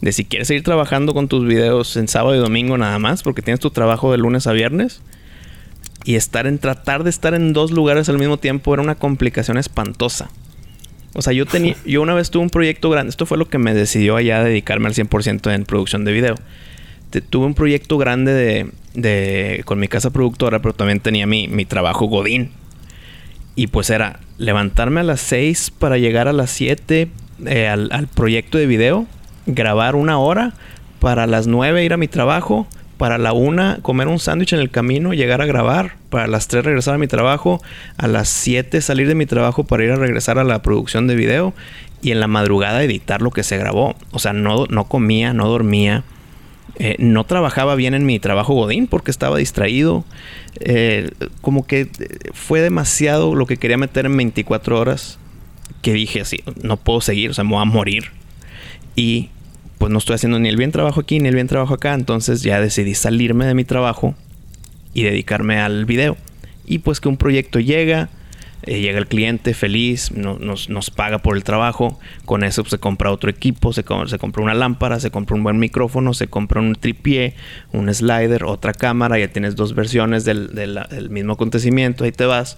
de 0.00 0.12
si 0.12 0.24
quieres 0.24 0.48
seguir 0.48 0.64
trabajando 0.64 1.14
con 1.14 1.28
tus 1.28 1.46
videos 1.46 1.96
en 1.96 2.08
sábado 2.08 2.34
y 2.34 2.38
domingo 2.38 2.76
nada 2.76 2.98
más, 2.98 3.22
porque 3.22 3.40
tienes 3.40 3.60
tu 3.60 3.70
trabajo 3.70 4.10
de 4.10 4.18
lunes 4.18 4.46
a 4.46 4.52
viernes 4.52 5.00
y 6.04 6.16
estar 6.16 6.46
en 6.46 6.58
tratar 6.58 7.04
de 7.04 7.10
estar 7.10 7.34
en 7.34 7.52
dos 7.52 7.70
lugares 7.70 8.08
al 8.08 8.18
mismo 8.18 8.36
tiempo 8.36 8.74
era 8.74 8.82
una 8.82 8.96
complicación 8.96 9.58
espantosa. 9.58 10.30
O 11.14 11.22
sea, 11.22 11.32
yo 11.32 11.46
tenía 11.46 11.76
yo 11.86 12.02
una 12.02 12.14
vez 12.14 12.30
tuve 12.30 12.42
un 12.42 12.50
proyecto 12.50 12.90
grande, 12.90 13.10
esto 13.10 13.26
fue 13.26 13.38
lo 13.38 13.48
que 13.48 13.58
me 13.58 13.74
decidió 13.74 14.16
allá 14.16 14.40
a 14.40 14.44
dedicarme 14.44 14.88
al 14.88 14.94
100% 14.94 15.54
en 15.54 15.64
producción 15.64 16.04
de 16.04 16.12
video. 16.12 16.34
Tuve 17.20 17.46
un 17.46 17.54
proyecto 17.54 17.98
grande 17.98 18.32
de, 18.32 18.70
de, 18.94 19.62
con 19.64 19.78
mi 19.78 19.88
casa 19.88 20.10
productora, 20.10 20.60
pero 20.60 20.74
también 20.74 21.00
tenía 21.00 21.26
mi, 21.26 21.48
mi 21.48 21.64
trabajo 21.64 22.06
godín. 22.06 22.50
Y 23.54 23.66
pues 23.66 23.90
era 23.90 24.20
levantarme 24.38 25.00
a 25.00 25.04
las 25.04 25.20
6 25.20 25.72
para 25.78 25.98
llegar 25.98 26.26
a 26.26 26.32
las 26.32 26.50
7 26.50 27.08
eh, 27.46 27.68
al, 27.68 27.90
al 27.92 28.06
proyecto 28.06 28.56
de 28.56 28.66
video, 28.66 29.06
grabar 29.46 29.94
una 29.94 30.18
hora, 30.18 30.54
para 31.00 31.26
las 31.26 31.46
9 31.46 31.84
ir 31.84 31.92
a 31.92 31.96
mi 31.96 32.08
trabajo, 32.08 32.66
para 33.02 33.18
la 33.18 33.32
una 33.32 33.80
comer 33.82 34.06
un 34.06 34.20
sándwich 34.20 34.52
en 34.52 34.60
el 34.60 34.70
camino, 34.70 35.12
llegar 35.12 35.42
a 35.42 35.46
grabar, 35.46 35.96
para 36.08 36.28
las 36.28 36.46
tres 36.46 36.64
regresar 36.64 36.94
a 36.94 36.98
mi 36.98 37.08
trabajo, 37.08 37.60
a 37.96 38.06
las 38.06 38.28
siete 38.28 38.80
salir 38.80 39.08
de 39.08 39.16
mi 39.16 39.26
trabajo 39.26 39.64
para 39.64 39.82
ir 39.82 39.90
a 39.90 39.96
regresar 39.96 40.38
a 40.38 40.44
la 40.44 40.62
producción 40.62 41.08
de 41.08 41.16
video 41.16 41.52
y 42.00 42.12
en 42.12 42.20
la 42.20 42.28
madrugada 42.28 42.84
editar 42.84 43.20
lo 43.20 43.32
que 43.32 43.42
se 43.42 43.56
grabó. 43.56 43.96
O 44.12 44.20
sea, 44.20 44.32
no, 44.32 44.66
no 44.66 44.84
comía, 44.84 45.34
no 45.34 45.48
dormía. 45.48 46.04
Eh, 46.76 46.96
no 46.98 47.24
trabajaba 47.24 47.74
bien 47.74 47.92
en 47.94 48.06
mi 48.06 48.18
trabajo 48.18 48.54
Godín 48.54 48.86
porque 48.86 49.10
estaba 49.10 49.36
distraído. 49.38 50.04
Eh, 50.60 51.10
como 51.40 51.66
que 51.66 51.88
fue 52.32 52.60
demasiado 52.60 53.34
lo 53.34 53.46
que 53.46 53.56
quería 53.56 53.76
meter 53.76 54.06
en 54.06 54.16
24 54.16 54.78
horas 54.78 55.18
que 55.82 55.92
dije 55.92 56.20
así, 56.20 56.42
no 56.62 56.76
puedo 56.76 57.00
seguir, 57.00 57.30
o 57.30 57.34
sea, 57.34 57.44
me 57.44 57.50
voy 57.50 57.62
a 57.62 57.66
morir. 57.66 58.04
Y 58.94 59.30
pues 59.78 59.90
no 59.90 59.98
estoy 59.98 60.14
haciendo 60.14 60.38
ni 60.38 60.48
el 60.48 60.56
bien 60.56 60.70
trabajo 60.70 61.00
aquí 61.00 61.18
ni 61.18 61.28
el 61.28 61.34
bien 61.34 61.48
trabajo 61.48 61.74
acá, 61.74 61.94
entonces 61.94 62.42
ya 62.42 62.60
decidí 62.60 62.94
salirme 62.94 63.46
de 63.46 63.54
mi 63.54 63.64
trabajo 63.64 64.14
y 64.94 65.02
dedicarme 65.02 65.58
al 65.58 65.84
video. 65.84 66.16
Y 66.64 66.78
pues 66.78 67.00
que 67.00 67.08
un 67.08 67.16
proyecto 67.16 67.58
llega, 67.58 68.08
eh, 68.64 68.80
llega 68.80 68.98
el 68.98 69.06
cliente 69.06 69.54
feliz, 69.54 70.12
nos, 70.12 70.90
paga 70.90 71.18
por 71.18 71.36
el 71.36 71.44
trabajo, 71.44 71.98
con 72.24 72.44
eso 72.44 72.64
se 72.64 72.78
compra 72.78 73.10
otro 73.10 73.28
equipo, 73.28 73.72
se, 73.72 73.84
se 74.06 74.18
compra 74.18 74.42
una 74.42 74.54
lámpara, 74.54 75.00
se 75.00 75.10
compra 75.10 75.36
un 75.36 75.42
buen 75.42 75.58
micrófono, 75.58 76.14
se 76.14 76.28
compra 76.28 76.60
un 76.60 76.74
tripié, 76.74 77.34
un 77.72 77.92
slider, 77.92 78.44
otra 78.44 78.72
cámara, 78.72 79.18
ya 79.18 79.28
tienes 79.28 79.56
dos 79.56 79.74
versiones 79.74 80.24
del, 80.24 80.54
del 80.54 81.10
mismo 81.10 81.32
acontecimiento, 81.32 82.04
ahí 82.04 82.12
te 82.12 82.26
vas. 82.26 82.56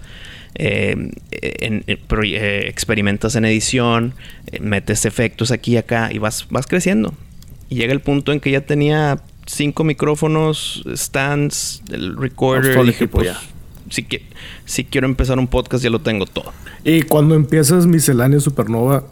Eh, 0.57 1.11
eh, 1.31 2.65
experimentas 2.67 3.35
en 3.35 3.43
edición, 3.43 4.13
metes 4.61 5.05
efectos 5.05 5.51
aquí 5.51 5.73
y 5.73 5.77
acá 5.77 6.11
y 6.13 6.17
vas, 6.17 6.47
vas 6.49 6.67
creciendo. 6.67 7.13
Y 7.67 7.75
llega 7.75 7.93
el 7.93 7.99
punto 7.99 8.31
en 8.31 8.39
que 8.39 8.51
ya 8.51 8.61
tenía 8.61 9.19
cinco 9.47 9.83
micrófonos, 9.83 10.83
stands, 10.93 11.81
el 11.91 12.15
recorder. 12.15 12.83
Dije, 12.85 13.07
pues, 13.07 13.31
si, 13.89 14.03
que, 14.03 14.23
si 14.65 14.83
quiero 14.85 15.07
empezar 15.07 15.39
un 15.39 15.47
podcast, 15.47 15.83
ya 15.83 15.89
lo 15.89 15.99
tengo 15.99 16.25
todo. 16.25 16.51
Y 16.83 17.03
cuando 17.03 17.35
empiezas 17.35 17.85
Miscelánea 17.85 18.39
Supernova, 18.39 19.03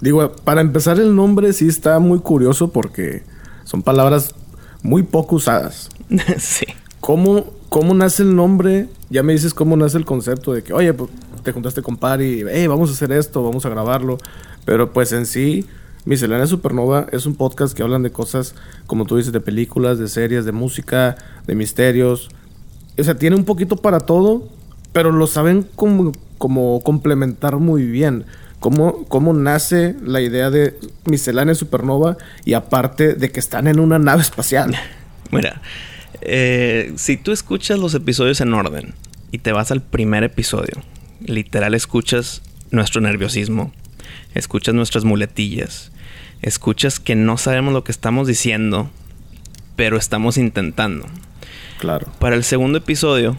digo, 0.00 0.32
para 0.44 0.60
empezar 0.60 0.98
el 1.00 1.14
nombre 1.14 1.52
sí 1.52 1.68
está 1.68 1.98
muy 1.98 2.18
curioso 2.20 2.72
porque 2.72 3.22
son 3.64 3.82
palabras 3.82 4.34
muy 4.82 5.02
poco 5.02 5.36
usadas. 5.36 5.90
sí. 6.38 6.66
¿Cómo, 7.00 7.52
¿Cómo 7.68 7.94
nace 7.94 8.22
el 8.22 8.34
nombre? 8.34 8.88
Ya 9.10 9.22
me 9.22 9.32
dices 9.32 9.54
cómo 9.54 9.76
nace 9.76 9.98
el 9.98 10.04
concepto 10.04 10.52
de 10.52 10.62
que, 10.62 10.72
oye, 10.72 10.92
pues, 10.92 11.10
te 11.42 11.52
juntaste 11.52 11.82
con 11.82 11.96
Pari, 11.96 12.44
hey, 12.50 12.66
vamos 12.66 12.90
a 12.90 12.92
hacer 12.92 13.12
esto, 13.12 13.42
vamos 13.42 13.64
a 13.66 13.68
grabarlo. 13.68 14.18
Pero 14.64 14.92
pues 14.92 15.12
en 15.12 15.26
sí, 15.26 15.64
Miscelánea 16.04 16.46
Supernova 16.46 17.06
es 17.12 17.26
un 17.26 17.36
podcast 17.36 17.76
que 17.76 17.82
hablan 17.82 18.02
de 18.02 18.10
cosas, 18.10 18.54
como 18.86 19.06
tú 19.06 19.16
dices, 19.16 19.32
de 19.32 19.40
películas, 19.40 19.98
de 19.98 20.08
series, 20.08 20.44
de 20.44 20.52
música, 20.52 21.16
de 21.46 21.54
misterios, 21.54 22.30
o 22.98 23.04
sea, 23.04 23.16
tiene 23.16 23.36
un 23.36 23.44
poquito 23.44 23.76
para 23.76 24.00
todo, 24.00 24.48
pero 24.92 25.12
lo 25.12 25.26
saben 25.26 25.66
como, 25.74 26.12
como 26.38 26.80
complementar 26.82 27.56
muy 27.56 27.84
bien. 27.84 28.24
Cómo, 28.60 29.04
cómo 29.04 29.34
nace 29.34 29.94
la 30.02 30.22
idea 30.22 30.50
de 30.50 30.78
miscelánea 31.04 31.54
supernova 31.54 32.16
y 32.44 32.54
aparte 32.54 33.14
de 33.14 33.30
que 33.30 33.38
están 33.38 33.66
en 33.66 33.78
una 33.78 33.98
nave 33.98 34.22
espacial. 34.22 34.74
Mira, 35.30 35.60
eh, 36.22 36.92
si 36.96 37.16
tú 37.16 37.32
escuchas 37.32 37.78
los 37.78 37.94
episodios 37.94 38.40
en 38.40 38.54
orden 38.54 38.94
y 39.30 39.38
te 39.38 39.52
vas 39.52 39.70
al 39.70 39.82
primer 39.82 40.24
episodio, 40.24 40.82
literal 41.20 41.74
escuchas 41.74 42.42
nuestro 42.70 43.00
nerviosismo, 43.00 43.72
escuchas 44.34 44.74
nuestras 44.74 45.04
muletillas, 45.04 45.92
escuchas 46.42 46.98
que 46.98 47.14
no 47.14 47.36
sabemos 47.36 47.74
lo 47.74 47.84
que 47.84 47.92
estamos 47.92 48.26
diciendo, 48.26 48.90
pero 49.76 49.98
estamos 49.98 50.38
intentando. 50.38 51.06
Claro. 51.78 52.06
Para 52.18 52.36
el 52.36 52.44
segundo 52.44 52.78
episodio 52.78 53.36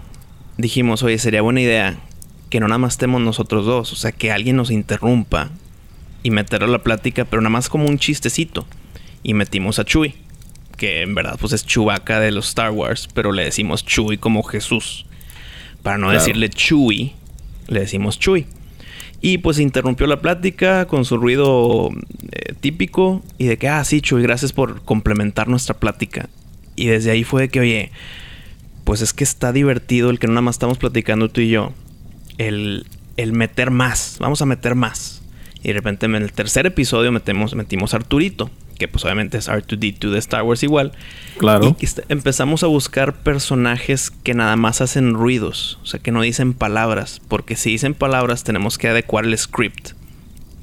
dijimos, 0.57 1.03
oye, 1.03 1.17
sería 1.17 1.41
buena 1.41 1.61
idea 1.61 1.97
que 2.49 2.59
no 2.59 2.67
nada 2.67 2.77
más 2.77 2.93
estemos 2.93 3.21
nosotros 3.21 3.65
dos, 3.65 3.91
o 3.93 3.95
sea, 3.95 4.11
que 4.11 4.31
alguien 4.31 4.55
nos 4.55 4.71
interrumpa 4.71 5.49
y 6.23 6.31
meterlo 6.31 6.67
a 6.67 6.71
la 6.71 6.83
plática, 6.83 7.25
pero 7.25 7.41
nada 7.41 7.49
más 7.49 7.69
como 7.69 7.87
un 7.87 7.97
chistecito. 7.97 8.65
Y 9.23 9.33
metimos 9.33 9.79
a 9.79 9.85
Chuy, 9.85 10.15
que 10.77 11.01
en 11.01 11.15
verdad 11.15 11.37
pues 11.39 11.53
es 11.53 11.65
Chewbacca 11.65 12.19
de 12.19 12.31
los 12.31 12.49
Star 12.49 12.71
Wars, 12.71 13.09
pero 13.13 13.31
le 13.31 13.43
decimos 13.43 13.85
Chuy 13.85 14.17
como 14.17 14.43
Jesús. 14.43 15.05
Para 15.83 15.97
no 15.97 16.11
decirle 16.11 16.49
Chuy, 16.49 17.13
le 17.67 17.81
decimos 17.81 18.19
Chuy. 18.19 18.45
Y 19.19 19.39
pues 19.39 19.59
interrumpió 19.59 20.05
la 20.05 20.21
plática 20.21 20.85
con 20.85 21.03
su 21.03 21.17
ruido 21.17 21.89
eh, 22.31 22.53
típico 22.59 23.23
y 23.37 23.45
de 23.47 23.57
que, 23.57 23.67
ah, 23.67 23.83
sí, 23.83 24.01
Chuy, 24.01 24.21
gracias 24.21 24.53
por 24.53 24.83
complementar 24.83 25.47
nuestra 25.47 25.77
plática. 25.77 26.29
Y 26.75 26.87
desde 26.87 27.11
ahí 27.11 27.23
fue 27.23 27.43
de 27.43 27.49
que, 27.49 27.59
oye, 27.59 27.91
pues 28.87 29.01
es 29.01 29.11
que 29.11 29.25
está 29.25 29.51
divertido 29.51 30.09
el 30.09 30.17
que 30.17 30.27
no 30.27 30.33
nada 30.35 30.43
más 30.43 30.55
estamos 30.55 30.77
platicando 30.77 31.27
tú 31.27 31.41
y 31.41 31.49
yo. 31.49 31.73
El, 32.37 32.87
el 33.17 33.33
meter 33.33 33.69
más, 33.69 34.15
vamos 34.21 34.41
a 34.41 34.45
meter 34.45 34.75
más. 34.75 35.21
Y 35.61 35.67
de 35.67 35.73
repente 35.73 36.05
en 36.05 36.15
el 36.15 36.31
tercer 36.31 36.65
episodio 36.65 37.11
metemos, 37.11 37.53
metimos 37.53 37.93
a 37.93 37.97
Arturito, 37.97 38.49
que 38.79 38.87
pues 38.87 39.03
obviamente 39.03 39.37
es 39.37 39.49
R2D2 39.49 40.11
de 40.11 40.19
Star 40.19 40.43
Wars 40.43 40.63
igual. 40.63 40.93
Claro. 41.37 41.75
Y 41.81 41.87
empezamos 42.07 42.63
a 42.63 42.67
buscar 42.67 43.13
personajes 43.13 44.09
que 44.09 44.33
nada 44.33 44.55
más 44.55 44.79
hacen 44.79 45.15
ruidos, 45.15 45.79
o 45.83 45.85
sea, 45.85 45.99
que 45.99 46.13
no 46.13 46.21
dicen 46.21 46.53
palabras, 46.53 47.19
porque 47.27 47.57
si 47.57 47.71
dicen 47.71 47.93
palabras 47.93 48.45
tenemos 48.45 48.77
que 48.77 48.87
adecuar 48.87 49.25
el 49.25 49.37
script 49.37 49.91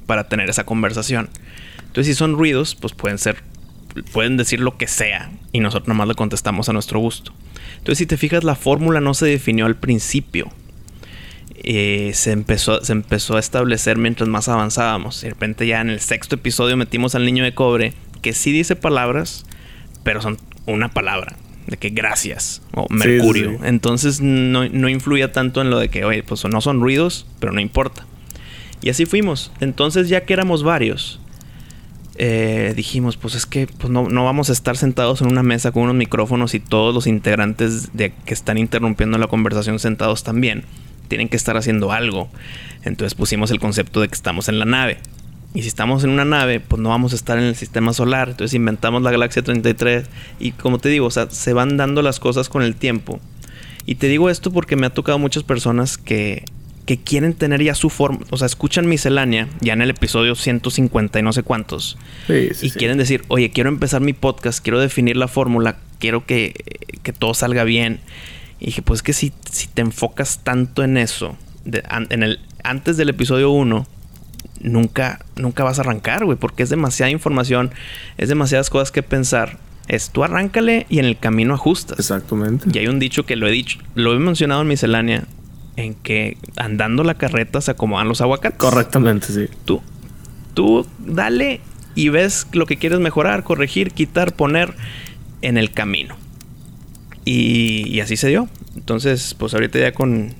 para 0.07 0.29
tener 0.29 0.49
esa 0.49 0.63
conversación. 0.63 1.29
Entonces, 1.77 2.07
si 2.07 2.15
son 2.15 2.35
ruidos, 2.35 2.73
pues 2.73 2.93
pueden 2.93 3.19
ser 3.19 3.43
pueden 4.11 4.35
decir 4.35 4.59
lo 4.59 4.77
que 4.77 4.87
sea 4.87 5.31
y 5.51 5.59
nosotros 5.59 5.87
nomás 5.87 6.07
le 6.07 6.15
contestamos 6.15 6.69
a 6.69 6.73
nuestro 6.73 6.99
gusto. 6.99 7.31
Entonces, 7.77 7.99
si 7.99 8.05
te 8.05 8.17
fijas, 8.17 8.43
la 8.43 8.55
fórmula 8.55 9.01
no 9.01 9.13
se 9.13 9.25
definió 9.25 9.65
al 9.65 9.75
principio. 9.75 10.51
Eh, 11.67 12.11
se, 12.13 12.31
empezó, 12.31 12.83
se 12.83 12.91
empezó 12.91 13.37
a 13.37 13.39
establecer 13.39 13.97
mientras 13.97 14.29
más 14.29 14.47
avanzábamos. 14.49 15.21
De 15.21 15.29
repente 15.29 15.65
ya 15.65 15.81
en 15.81 15.89
el 15.89 15.99
sexto 15.99 16.35
episodio 16.35 16.77
metimos 16.77 17.15
al 17.15 17.25
niño 17.25 17.43
de 17.43 17.53
cobre, 17.53 17.93
que 18.21 18.33
sí 18.33 18.51
dice 18.51 18.75
palabras, 18.75 19.45
pero 20.03 20.21
son 20.21 20.37
una 20.65 20.89
palabra. 20.89 21.37
De 21.65 21.77
que 21.77 21.89
gracias 21.89 22.61
o 22.73 22.85
mercurio. 22.91 23.57
Entonces 23.63 24.21
no, 24.21 24.69
no 24.69 24.89
influía 24.89 25.31
tanto 25.31 25.61
en 25.61 25.71
lo 25.71 25.79
de 25.79 25.89
que, 25.89 26.05
oye, 26.05 26.21
pues 26.21 26.45
no 26.45 26.61
son 26.61 26.79
ruidos, 26.79 27.25
pero 27.39 27.51
no 27.51 27.59
importa. 27.59 28.05
Y 28.83 28.89
así 28.89 29.07
fuimos. 29.07 29.51
Entonces 29.59 30.07
ya 30.07 30.25
que 30.25 30.33
éramos 30.33 30.61
varios, 30.61 31.19
eh, 32.17 32.73
dijimos, 32.75 33.17
pues 33.17 33.35
es 33.35 33.45
que 33.45 33.67
pues 33.67 33.89
no, 33.89 34.07
no, 34.07 34.23
vamos 34.23 34.49
a 34.49 34.53
estar 34.53 34.77
sentados 34.77 35.21
en 35.21 35.27
una 35.27 35.43
mesa 35.43 35.71
con 35.71 35.83
unos 35.83 35.95
micrófonos 35.95 36.53
y 36.53 36.59
todos 36.59 36.93
los 36.93 37.07
integrantes 37.07 37.95
de, 37.95 38.13
que 38.25 38.33
están 38.33 38.57
interrumpiendo 38.57 39.17
la 39.17 39.27
conversación 39.27 39.79
sentados 39.79 40.23
también. 40.23 40.63
Tienen 41.09 41.27
que 41.29 41.35
estar 41.35 41.57
haciendo 41.57 41.91
algo. 41.91 42.29
Entonces 42.83 43.15
pusimos 43.15 43.51
el 43.51 43.59
concepto 43.59 44.01
de 44.01 44.07
que 44.07 44.15
estamos 44.15 44.47
en 44.47 44.59
la 44.59 44.65
nave. 44.65 44.97
Y 45.53 45.61
si 45.61 45.67
estamos 45.67 46.03
en 46.03 46.09
una 46.09 46.25
nave, 46.25 46.59
pues 46.59 46.81
no 46.81 46.89
vamos 46.89 47.13
a 47.13 47.15
estar 47.15 47.37
en 47.37 47.45
el 47.45 47.55
sistema 47.55 47.93
solar. 47.93 48.29
Entonces 48.29 48.53
inventamos 48.53 49.01
la 49.01 49.11
galaxia 49.11 49.41
33. 49.41 50.05
Y 50.39 50.51
como 50.51 50.79
te 50.79 50.89
digo, 50.89 51.09
se 51.11 51.53
van 51.53 51.77
dando 51.77 52.01
las 52.01 52.19
cosas 52.19 52.49
con 52.49 52.61
el 52.63 52.75
tiempo. 52.75 53.19
Y 53.85 53.95
te 53.95 54.07
digo 54.07 54.29
esto 54.29 54.51
porque 54.51 54.75
me 54.75 54.87
ha 54.87 54.89
tocado 54.89 55.19
muchas 55.19 55.43
personas 55.43 55.97
que 55.97 56.43
que 56.85 56.97
quieren 56.97 57.33
tener 57.33 57.63
ya 57.63 57.75
su 57.75 57.89
forma, 57.89 58.19
o 58.29 58.37
sea, 58.37 58.45
escuchan 58.45 58.87
miscelánea 58.87 59.47
ya 59.59 59.73
en 59.73 59.81
el 59.81 59.89
episodio 59.89 60.35
150 60.35 61.19
y 61.19 61.23
no 61.23 61.33
sé 61.33 61.43
cuántos. 61.43 61.97
Sí, 62.27 62.49
sí, 62.53 62.67
y 62.67 62.71
quieren 62.71 62.97
decir, 62.97 63.23
oye, 63.27 63.49
quiero 63.49 63.69
empezar 63.69 64.01
mi 64.01 64.13
podcast, 64.13 64.63
quiero 64.63 64.79
definir 64.79 65.17
la 65.17 65.27
fórmula, 65.27 65.77
quiero 65.99 66.25
que, 66.25 66.53
que, 67.01 67.13
todo 67.13 67.33
salga 67.33 67.63
bien. 67.63 67.99
Y 68.59 68.67
dije, 68.67 68.81
pues 68.81 69.01
que 69.01 69.13
si, 69.13 69.33
si 69.49 69.67
te 69.67 69.81
enfocas 69.81 70.43
tanto 70.43 70.83
en 70.83 70.97
eso, 70.97 71.37
en 71.65 72.23
el, 72.23 72.39
antes 72.63 72.97
del 72.97 73.09
episodio 73.09 73.49
1, 73.49 73.87
nunca, 74.61 75.25
nunca 75.35 75.63
vas 75.63 75.79
a 75.79 75.81
arrancar, 75.81 76.25
güey, 76.25 76.37
porque 76.37 76.63
es 76.63 76.69
demasiada 76.69 77.09
información, 77.09 77.71
es 78.17 78.29
demasiadas 78.29 78.69
cosas 78.69 78.91
que 78.91 79.03
pensar. 79.03 79.57
Es 79.87 80.09
tú 80.09 80.23
arráncale 80.23 80.87
y 80.89 80.97
en 80.97 81.05
el 81.05 81.17
camino 81.19 81.53
ajustas. 81.53 81.99
Exactamente. 81.99 82.67
Y 82.73 82.79
hay 82.79 82.87
un 82.87 82.97
dicho 82.97 83.25
que 83.25 83.35
lo 83.35 83.47
he 83.47 83.51
dicho, 83.51 83.79
lo 83.93 84.13
he 84.13 84.19
mencionado 84.19 84.61
en 84.61 84.67
miscelánea, 84.67 85.25
en 85.77 85.93
que 85.93 86.37
andando 86.55 87.03
la 87.03 87.15
carreta 87.15 87.61
se 87.61 87.71
acomodan 87.71 88.07
los 88.07 88.21
aguacates. 88.21 88.57
Correctamente, 88.57 89.27
sí. 89.27 89.47
Tú, 89.65 89.81
tú 90.53 90.85
dale 90.99 91.61
y 91.95 92.09
ves 92.09 92.47
lo 92.53 92.65
que 92.65 92.77
quieres 92.77 92.99
mejorar, 92.99 93.43
corregir, 93.43 93.91
quitar, 93.91 94.33
poner 94.33 94.73
en 95.41 95.57
el 95.57 95.71
camino. 95.71 96.15
Y, 97.23 97.87
y 97.89 97.99
así 98.01 98.17
se 98.17 98.27
dio. 98.27 98.47
Entonces, 98.75 99.33
pues 99.33 99.53
ahorita 99.53 99.79
ya 99.79 99.93
con, 99.93 100.33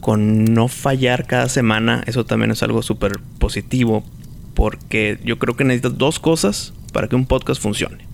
con 0.00 0.44
no 0.44 0.68
fallar 0.68 1.26
cada 1.26 1.48
semana, 1.48 2.02
eso 2.06 2.24
también 2.24 2.50
es 2.50 2.62
algo 2.62 2.82
súper 2.82 3.20
positivo. 3.38 4.04
Porque 4.54 5.18
yo 5.24 5.38
creo 5.38 5.56
que 5.56 5.64
necesitas 5.64 5.98
dos 5.98 6.20
cosas 6.20 6.74
para 6.92 7.08
que 7.08 7.16
un 7.16 7.26
podcast 7.26 7.60
funcione. 7.60 8.06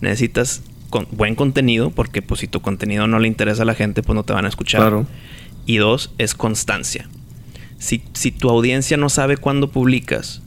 Necesitas 0.00 0.62
con 0.90 1.08
buen 1.10 1.34
contenido, 1.34 1.90
porque 1.90 2.22
pues 2.22 2.40
si 2.40 2.48
tu 2.48 2.60
contenido 2.60 3.06
no 3.06 3.18
le 3.18 3.28
interesa 3.28 3.62
a 3.62 3.64
la 3.64 3.74
gente, 3.74 4.02
pues 4.02 4.14
no 4.14 4.24
te 4.24 4.32
van 4.32 4.44
a 4.44 4.48
escuchar. 4.48 4.82
Claro. 4.82 5.06
Y 5.66 5.76
dos, 5.76 6.12
es 6.18 6.34
constancia. 6.34 7.08
Si, 7.78 7.98
tu 8.30 8.48
audiencia 8.48 8.96
no 8.96 9.10
sabe 9.10 9.36
cuándo 9.36 9.70
publicas 9.70 10.40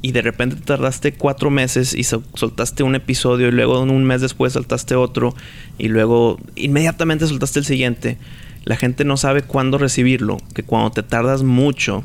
y 0.00 0.12
de 0.12 0.22
repente 0.22 0.56
tardaste 0.56 1.12
cuatro 1.12 1.50
meses 1.50 1.92
y 1.92 2.04
soltaste 2.04 2.82
un 2.82 2.94
episodio 2.94 3.48
y 3.48 3.52
luego 3.52 3.82
un 3.82 4.04
mes 4.04 4.20
después 4.20 4.54
soltaste 4.54 4.94
otro 4.94 5.34
y 5.78 5.88
luego 5.88 6.38
inmediatamente 6.54 7.26
soltaste 7.26 7.58
el 7.58 7.64
siguiente, 7.66 8.16
la 8.64 8.76
gente 8.76 9.04
no 9.04 9.16
sabe 9.16 9.42
cuándo 9.42 9.78
recibirlo. 9.78 10.38
Que 10.54 10.62
cuando 10.62 10.90
te 10.90 11.02
tardas 11.02 11.42
mucho, 11.42 12.04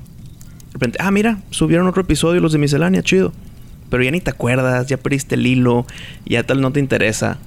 de 0.68 0.74
repente, 0.74 0.98
ah, 1.02 1.12
mira, 1.12 1.40
subieron 1.50 1.88
otro 1.88 2.02
episodio 2.02 2.42
los 2.42 2.52
de 2.52 2.60
miscelánea, 2.60 3.04
chido. 3.04 3.34
Pero 3.90 4.04
ya 4.04 4.12
ni 4.12 4.22
te 4.22 4.32
acuerdas, 4.32 4.88
ya 4.88 4.98
perdiste 4.98 5.36
el 5.36 5.46
hilo, 5.46 5.86
ya 6.26 6.44
tal 6.44 6.62
no 6.62 6.72
te 6.72 6.80
interesa. 6.80 7.40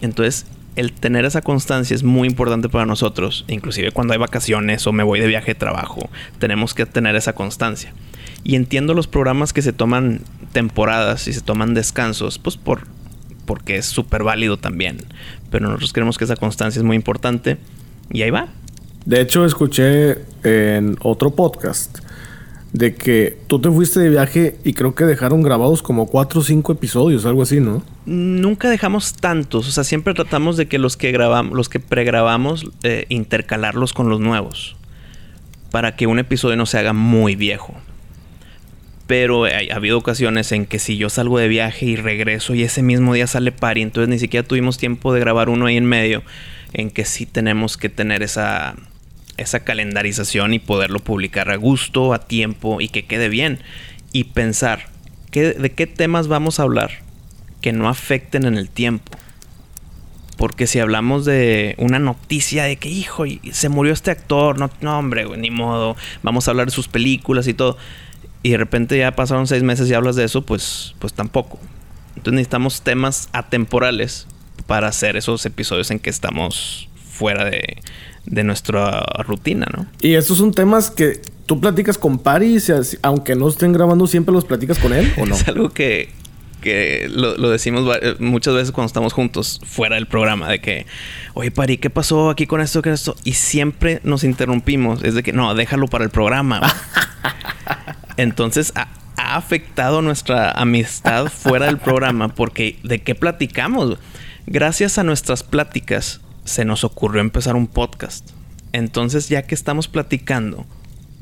Entonces, 0.00 0.46
el 0.76 0.92
tener 0.92 1.24
esa 1.24 1.42
constancia 1.42 1.94
es 1.94 2.02
muy 2.02 2.28
importante 2.28 2.68
para 2.68 2.86
nosotros. 2.86 3.44
Inclusive 3.48 3.90
cuando 3.92 4.12
hay 4.12 4.18
vacaciones 4.18 4.86
o 4.86 4.92
me 4.92 5.02
voy 5.02 5.20
de 5.20 5.26
viaje 5.26 5.52
de 5.52 5.54
trabajo, 5.54 6.08
tenemos 6.38 6.74
que 6.74 6.86
tener 6.86 7.16
esa 7.16 7.34
constancia. 7.34 7.92
Y 8.44 8.54
entiendo 8.54 8.94
los 8.94 9.06
programas 9.06 9.52
que 9.52 9.62
se 9.62 9.72
toman 9.72 10.20
temporadas 10.52 11.26
y 11.28 11.32
se 11.32 11.40
toman 11.40 11.74
descansos, 11.74 12.38
pues 12.38 12.56
por, 12.56 12.86
porque 13.44 13.76
es 13.76 13.86
súper 13.86 14.22
válido 14.22 14.56
también. 14.56 14.98
Pero 15.50 15.66
nosotros 15.66 15.92
creemos 15.92 16.18
que 16.18 16.24
esa 16.24 16.36
constancia 16.36 16.78
es 16.78 16.84
muy 16.84 16.96
importante 16.96 17.58
y 18.10 18.22
ahí 18.22 18.30
va. 18.30 18.48
De 19.04 19.20
hecho, 19.20 19.44
escuché 19.44 20.18
en 20.44 20.96
otro 21.00 21.30
podcast 21.30 21.98
de 22.72 22.94
que 22.94 23.38
tú 23.46 23.60
te 23.60 23.70
fuiste 23.70 24.00
de 24.00 24.10
viaje 24.10 24.56
y 24.62 24.74
creo 24.74 24.94
que 24.94 25.04
dejaron 25.04 25.42
grabados 25.42 25.82
como 25.82 26.06
cuatro 26.06 26.40
o 26.40 26.44
cinco 26.44 26.72
episodios, 26.72 27.24
algo 27.24 27.42
así, 27.42 27.60
¿no? 27.60 27.82
Nunca 28.04 28.68
dejamos 28.68 29.14
tantos, 29.14 29.68
o 29.68 29.70
sea, 29.70 29.84
siempre 29.84 30.14
tratamos 30.14 30.56
de 30.56 30.66
que 30.66 30.78
los 30.78 30.96
que 30.96 31.10
grabamos, 31.10 31.56
los 31.56 31.68
que 31.68 31.80
pregrabamos, 31.80 32.66
eh, 32.82 33.06
intercalarlos 33.08 33.92
con 33.92 34.10
los 34.10 34.20
nuevos, 34.20 34.76
para 35.70 35.96
que 35.96 36.06
un 36.06 36.18
episodio 36.18 36.56
no 36.56 36.66
se 36.66 36.78
haga 36.78 36.92
muy 36.92 37.36
viejo. 37.36 37.74
Pero 39.06 39.46
ha 39.46 39.74
habido 39.74 39.96
ocasiones 39.96 40.52
en 40.52 40.66
que 40.66 40.78
si 40.78 40.98
yo 40.98 41.08
salgo 41.08 41.38
de 41.38 41.48
viaje 41.48 41.86
y 41.86 41.96
regreso 41.96 42.54
y 42.54 42.62
ese 42.62 42.82
mismo 42.82 43.14
día 43.14 43.26
sale 43.26 43.52
pari, 43.52 43.80
entonces 43.80 44.10
ni 44.10 44.18
siquiera 44.18 44.46
tuvimos 44.46 44.76
tiempo 44.76 45.14
de 45.14 45.20
grabar 45.20 45.48
uno 45.48 45.64
ahí 45.64 45.78
en 45.78 45.86
medio, 45.86 46.22
en 46.74 46.90
que 46.90 47.06
sí 47.06 47.24
tenemos 47.24 47.78
que 47.78 47.88
tener 47.88 48.22
esa 48.22 48.76
esa 49.38 49.60
calendarización 49.60 50.52
y 50.52 50.58
poderlo 50.58 51.00
publicar 51.00 51.50
a 51.50 51.56
gusto, 51.56 52.12
a 52.12 52.20
tiempo 52.26 52.80
y 52.80 52.88
que 52.88 53.06
quede 53.06 53.28
bien. 53.28 53.60
Y 54.12 54.24
pensar 54.24 54.88
de 55.32 55.72
qué 55.72 55.86
temas 55.86 56.28
vamos 56.28 56.58
a 56.58 56.64
hablar 56.64 56.90
que 57.60 57.72
no 57.72 57.88
afecten 57.88 58.44
en 58.44 58.56
el 58.56 58.68
tiempo. 58.68 59.16
Porque 60.36 60.66
si 60.68 60.78
hablamos 60.78 61.24
de 61.24 61.74
una 61.78 61.98
noticia 61.98 62.64
de 62.64 62.76
que, 62.76 62.88
hijo, 62.88 63.24
se 63.50 63.68
murió 63.68 63.92
este 63.92 64.12
actor, 64.12 64.56
no, 64.58 64.98
hombre, 64.98 65.26
ni 65.36 65.50
modo, 65.50 65.96
vamos 66.22 66.46
a 66.46 66.52
hablar 66.52 66.66
de 66.66 66.72
sus 66.72 66.86
películas 66.86 67.48
y 67.48 67.54
todo. 67.54 67.76
Y 68.44 68.50
de 68.50 68.56
repente 68.56 68.96
ya 68.96 69.16
pasaron 69.16 69.48
seis 69.48 69.64
meses 69.64 69.90
y 69.90 69.94
hablas 69.94 70.14
de 70.14 70.24
eso, 70.24 70.42
pues, 70.42 70.94
pues 71.00 71.12
tampoco. 71.12 71.58
Entonces 72.10 72.34
necesitamos 72.34 72.82
temas 72.82 73.28
atemporales 73.32 74.28
para 74.66 74.88
hacer 74.88 75.16
esos 75.16 75.44
episodios 75.44 75.90
en 75.90 75.98
que 75.98 76.10
estamos 76.10 76.88
fuera 76.94 77.44
de, 77.44 77.78
de 78.30 78.44
nuestra 78.44 79.04
rutina, 79.26 79.66
¿no? 79.74 79.86
Y 80.00 80.14
estos 80.14 80.38
son 80.38 80.52
temas 80.52 80.90
que 80.90 81.20
tú 81.46 81.60
platicas 81.60 81.98
con 81.98 82.18
Pari, 82.18 82.58
aunque 83.02 83.34
no 83.34 83.48
estén 83.48 83.72
grabando, 83.72 84.06
siempre 84.06 84.32
los 84.34 84.44
platicas 84.44 84.78
con 84.78 84.92
él, 84.92 85.12
¿o 85.18 85.26
no? 85.26 85.34
Es 85.34 85.48
algo 85.48 85.70
que, 85.70 86.10
lo, 87.10 87.50
decimos 87.50 87.88
muchas 88.18 88.54
veces 88.54 88.72
cuando 88.72 88.86
estamos 88.86 89.12
juntos, 89.12 89.60
fuera 89.64 89.96
del 89.96 90.06
programa, 90.06 90.48
de 90.48 90.60
que, 90.60 90.86
oye, 91.34 91.50
Pari, 91.50 91.78
¿qué 91.78 91.90
pasó 91.90 92.30
aquí 92.30 92.46
con 92.46 92.60
esto, 92.60 92.82
con 92.82 92.92
esto? 92.92 93.16
Y 93.24 93.32
siempre 93.32 94.00
nos 94.04 94.24
interrumpimos. 94.24 95.02
Es 95.02 95.14
de 95.14 95.22
que, 95.22 95.32
no, 95.32 95.54
déjalo 95.54 95.86
para 95.86 96.04
el 96.04 96.10
programa. 96.10 96.60
Entonces, 98.16 98.72
ha 98.74 99.36
afectado 99.36 100.02
nuestra 100.02 100.50
amistad 100.50 101.26
fuera 101.26 101.66
del 101.66 101.78
programa 101.78 102.28
porque 102.28 102.78
¿de 102.82 103.00
qué 103.00 103.14
platicamos? 103.14 103.98
Gracias 104.46 104.98
a 104.98 105.04
nuestras 105.04 105.42
pláticas 105.42 106.20
se 106.48 106.64
nos 106.64 106.84
ocurrió 106.84 107.20
empezar 107.20 107.56
un 107.56 107.66
podcast. 107.66 108.30
Entonces, 108.72 109.28
ya 109.28 109.42
que 109.42 109.54
estamos 109.54 109.88
platicando, 109.88 110.66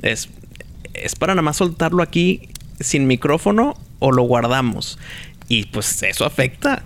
es, 0.02 0.28
es 0.94 1.14
para 1.14 1.34
nada 1.34 1.42
más 1.42 1.58
soltarlo 1.58 2.02
aquí 2.02 2.48
sin 2.80 3.06
micrófono 3.06 3.76
o 3.98 4.12
lo 4.12 4.22
guardamos. 4.22 4.98
Y 5.48 5.66
pues 5.66 6.02
eso 6.02 6.24
afecta. 6.24 6.84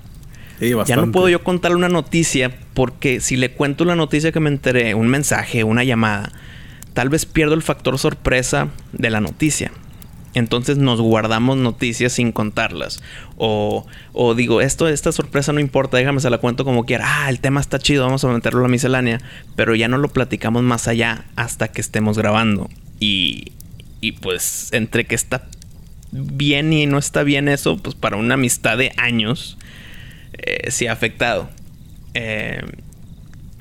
ya 0.61 0.97
no 0.97 1.11
puedo 1.13 1.29
yo 1.29 1.43
contarle 1.43 1.77
una 1.77 1.89
noticia 1.89 2.55
porque 2.75 3.21
si 3.21 3.37
le 3.37 3.53
cuento 3.53 3.85
la 3.85 3.97
noticia 3.97 4.33
que 4.33 4.41
me 4.41 4.51
enteré, 4.51 4.95
un 4.95 5.09
mensaje, 5.09 5.65
una 5.65 5.85
llamada, 5.85 6.33
tal 6.93 7.09
vez 7.09 7.27
pierdo 7.27 7.55
el 7.55 7.63
factor 7.63 7.99
sorpresa 7.99 8.69
de 8.93 9.11
la 9.11 9.21
noticia. 9.21 9.73
Entonces 10.35 10.79
nos 10.79 11.01
guardamos 11.01 11.57
noticias 11.57 12.13
sin 12.13 12.33
contarlas. 12.33 13.03
O, 13.37 13.87
o 14.13 14.35
digo, 14.35 14.61
esto, 14.61 14.89
esta 14.89 15.13
sorpresa 15.13 15.53
no 15.53 15.61
importa, 15.61 15.97
déjame 15.97 16.21
se 16.21 16.31
la 16.31 16.39
cuento 16.39 16.65
como 16.65 16.87
quiera. 16.87 17.05
Ah, 17.07 17.31
el 17.31 17.41
tema 17.41 17.61
está 17.61 17.79
chido, 17.79 18.05
vamos 18.05 18.25
a 18.25 18.29
meterlo 18.29 18.61
a 18.61 18.63
la 18.63 18.69
miscelánea. 18.69 19.21
Pero 19.57 19.75
ya 19.75 19.89
no 19.89 19.99
lo 19.99 20.09
platicamos 20.09 20.63
más 20.63 20.89
allá 20.89 21.25
hasta 21.37 21.69
que 21.69 21.81
estemos 21.81 22.17
grabando. 22.17 22.69
Y, 23.01 23.53
y 24.01 24.13
pues 24.13 24.69
entre 24.73 25.07
que 25.07 25.15
está 25.15 25.49
bien 26.13 26.73
y 26.73 26.87
no 26.87 26.99
está 26.99 27.23
bien 27.23 27.49
eso, 27.49 27.77
pues 27.79 27.95
para 27.95 28.17
una 28.17 28.35
amistad 28.35 28.79
de 28.79 28.93
años, 28.97 29.59
eh, 30.33 30.71
sí 30.71 30.87
ha 30.87 30.93
afectado. 30.93 31.51
Eh, 32.15 32.63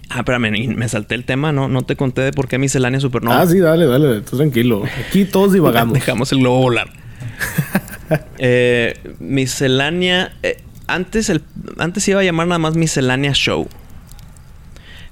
Ah, 0.09 0.19
espérame, 0.19 0.75
me 0.75 0.89
salté 0.89 1.13
el 1.13 1.23
tema, 1.23 1.51
¿no? 1.51 1.67
No 1.67 1.83
te 1.83 1.95
conté 1.95 2.21
de 2.21 2.31
por 2.31 2.47
qué 2.47 2.57
miscelánea 2.57 2.99
supernova. 2.99 3.41
Ah, 3.41 3.45
sí, 3.47 3.59
dale, 3.59 3.85
dale, 3.85 4.21
tú 4.21 4.37
tranquilo. 4.37 4.83
Aquí 5.07 5.25
todos 5.25 5.53
divagamos. 5.53 5.93
Dejamos 5.99 6.31
el 6.31 6.39
globo 6.39 6.61
volar. 6.61 6.89
eh, 8.39 8.99
miscelánea. 9.19 10.33
Eh, 10.41 10.63
antes, 10.87 11.29
el, 11.29 11.43
antes 11.77 12.07
iba 12.07 12.21
a 12.21 12.23
llamar 12.23 12.47
nada 12.47 12.57
más 12.57 12.75
miscelánea 12.75 13.33
show. 13.33 13.67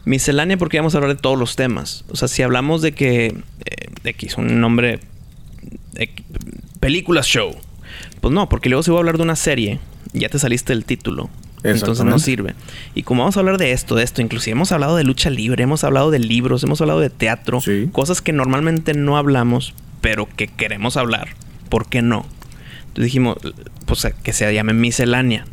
Miscelánea 0.05 0.57
porque 0.57 0.77
íbamos 0.77 0.95
a 0.95 0.97
hablar 0.97 1.15
de 1.15 1.21
todos 1.21 1.37
los 1.37 1.55
temas. 1.55 2.03
O 2.09 2.15
sea, 2.15 2.27
si 2.27 2.41
hablamos 2.41 2.81
de 2.81 2.93
que. 2.93 3.27
Eh, 3.65 3.89
X, 4.03 4.37
un 4.37 4.59
nombre. 4.59 4.99
películas 6.79 7.27
show. 7.27 7.55
Pues 8.19 8.33
no, 8.33 8.49
porque 8.49 8.69
luego 8.69 8.81
se 8.81 8.89
va 8.89 8.97
a 8.97 9.01
hablar 9.01 9.17
de 9.17 9.23
una 9.23 9.35
serie. 9.35 9.79
Ya 10.13 10.29
te 10.29 10.39
saliste 10.39 10.73
del 10.73 10.85
título. 10.85 11.29
Entonces 11.63 12.05
no 12.05 12.19
sirve. 12.19 12.55
Y 12.93 13.03
como 13.03 13.23
vamos 13.23 13.37
a 13.37 13.39
hablar 13.39 13.57
de 13.57 13.71
esto, 13.71 13.95
de 13.95 14.03
esto, 14.03 14.21
inclusive 14.21 14.51
hemos 14.53 14.71
hablado 14.71 14.95
de 14.95 15.03
lucha 15.03 15.29
libre, 15.29 15.63
hemos 15.63 15.83
hablado 15.83 16.11
de 16.11 16.19
libros, 16.19 16.63
hemos 16.63 16.81
hablado 16.81 16.99
de 16.99 17.09
teatro, 17.09 17.61
cosas 17.91 18.21
que 18.21 18.31
normalmente 18.31 18.93
no 18.93 19.17
hablamos, 19.17 19.73
pero 20.01 20.27
que 20.35 20.47
queremos 20.47 20.97
hablar. 20.97 21.29
¿Por 21.69 21.87
qué 21.87 22.01
no? 22.01 22.25
Entonces 22.79 23.05
dijimos, 23.05 23.37
pues 23.85 24.07
que 24.23 24.33
se 24.33 24.53
llame 24.53 24.73
miscelánea, 24.73 25.45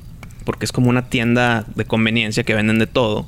porque 0.44 0.64
es 0.64 0.72
como 0.72 0.90
una 0.90 1.08
tienda 1.08 1.64
de 1.74 1.84
conveniencia 1.84 2.44
que 2.44 2.54
venden 2.54 2.78
de 2.78 2.86
todo. 2.86 3.26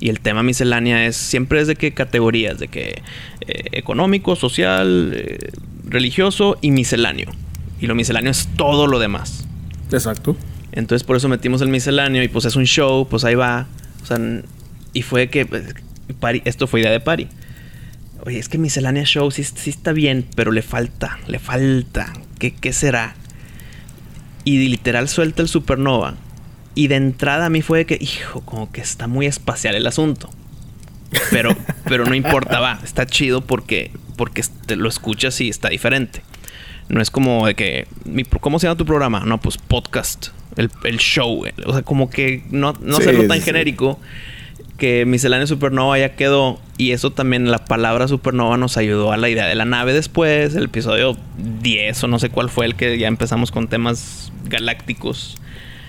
Y 0.00 0.08
el 0.08 0.18
tema 0.18 0.42
miscelánea 0.42 1.06
es 1.06 1.16
siempre 1.16 1.60
es 1.60 1.68
de 1.68 1.76
qué 1.76 1.92
categorías, 1.92 2.58
de 2.58 2.68
que 2.68 3.02
eh, 3.46 3.64
económico, 3.72 4.34
social, 4.34 5.12
eh, 5.14 5.52
religioso 5.84 6.56
y 6.60 6.72
misceláneo. 6.72 7.30
Y 7.80 7.86
lo 7.86 7.94
misceláneo 7.94 8.30
es 8.30 8.48
todo 8.56 8.88
lo 8.88 8.98
demás. 8.98 9.46
Exacto. 9.92 10.36
Entonces 10.72 11.04
por 11.04 11.16
eso 11.16 11.28
metimos 11.28 11.60
el 11.60 11.68
misceláneo 11.68 12.22
y 12.22 12.28
pues 12.28 12.44
es 12.46 12.56
un 12.56 12.64
show, 12.64 13.06
pues 13.08 13.24
ahí 13.24 13.34
va. 13.34 13.66
O 14.02 14.06
sea, 14.06 14.18
y 14.92 15.02
fue 15.02 15.28
que 15.28 15.46
pues, 15.46 15.64
esto 16.44 16.66
fue 16.66 16.80
idea 16.80 16.90
de 16.90 17.00
Pari. 17.00 17.28
Oye, 18.24 18.38
es 18.38 18.48
que 18.48 18.58
miscelánea 18.58 19.04
show 19.04 19.30
sí, 19.30 19.42
sí, 19.44 19.70
está 19.70 19.92
bien, 19.92 20.26
pero 20.34 20.52
le 20.52 20.62
falta, 20.62 21.18
le 21.26 21.38
falta. 21.38 22.12
¿Qué, 22.38 22.54
¿Qué 22.54 22.72
será? 22.72 23.14
Y 24.44 24.68
literal 24.68 25.08
suelta 25.08 25.42
el 25.42 25.48
supernova. 25.48 26.14
Y 26.74 26.88
de 26.88 26.96
entrada 26.96 27.46
a 27.46 27.50
mí 27.50 27.62
fue 27.62 27.84
que, 27.84 27.98
hijo, 28.00 28.40
como 28.42 28.72
que 28.72 28.80
está 28.80 29.06
muy 29.06 29.26
espacial 29.26 29.74
el 29.74 29.86
asunto. 29.86 30.30
Pero, 31.30 31.54
pero 31.84 32.06
no 32.06 32.14
importa, 32.14 32.60
va, 32.60 32.80
está 32.82 33.06
chido 33.06 33.42
porque, 33.42 33.90
porque 34.16 34.42
te 34.66 34.76
lo 34.76 34.88
escuchas 34.88 35.40
y 35.40 35.48
está 35.48 35.68
diferente. 35.68 36.22
No 36.88 37.00
es 37.00 37.10
como 37.10 37.46
de 37.46 37.54
que, 37.54 37.86
¿cómo 38.40 38.58
se 38.58 38.66
llama 38.66 38.76
tu 38.76 38.86
programa? 38.86 39.20
No, 39.20 39.40
pues 39.40 39.58
podcast, 39.58 40.28
el, 40.56 40.96
show. 40.98 41.44
O 41.66 41.72
sea, 41.72 41.82
como 41.82 42.10
que 42.10 42.42
no, 42.50 42.74
no 42.80 42.96
hacerlo 42.98 43.26
tan 43.26 43.40
genérico 43.40 43.98
que 44.82 45.06
Miscelánea 45.06 45.46
Supernova 45.46 45.98
ya 45.98 46.16
quedó. 46.16 46.60
Y 46.76 46.90
eso 46.90 47.12
también, 47.12 47.50
la 47.50 47.64
palabra 47.64 48.08
supernova 48.08 48.56
nos 48.56 48.76
ayudó 48.76 49.12
a 49.12 49.16
la 49.16 49.28
idea 49.28 49.46
de 49.46 49.54
la 49.54 49.64
nave 49.64 49.92
después. 49.92 50.54
El 50.54 50.64
episodio 50.64 51.16
10 51.62 52.04
o 52.04 52.08
no 52.08 52.18
sé 52.18 52.30
cuál 52.30 52.50
fue 52.50 52.66
el 52.66 52.74
que 52.74 52.98
ya 52.98 53.06
empezamos 53.06 53.52
con 53.52 53.68
temas 53.68 54.32
galácticos. 54.46 55.36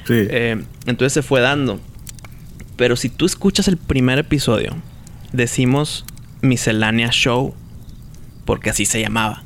Sí. 0.06 0.14
Eh, 0.16 0.64
entonces 0.86 1.14
se 1.14 1.22
fue 1.24 1.42
dando. 1.42 1.80
Pero 2.76 2.96
si 2.96 3.10
tú 3.10 3.26
escuchas 3.26 3.68
el 3.68 3.78
primer 3.78 4.20
episodio, 4.20 4.76
decimos 5.32 6.06
Miscelánea 6.42 7.10
Show, 7.10 7.56
porque 8.46 8.70
así 8.70 8.86
se 8.86 9.02
llamaba. 9.02 9.44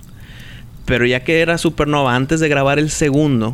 Pero 0.85 1.05
ya 1.05 1.23
que 1.23 1.39
era 1.39 1.57
Supernova, 1.57 2.15
antes 2.15 2.39
de 2.39 2.49
grabar 2.49 2.79
el 2.79 2.89
segundo, 2.89 3.53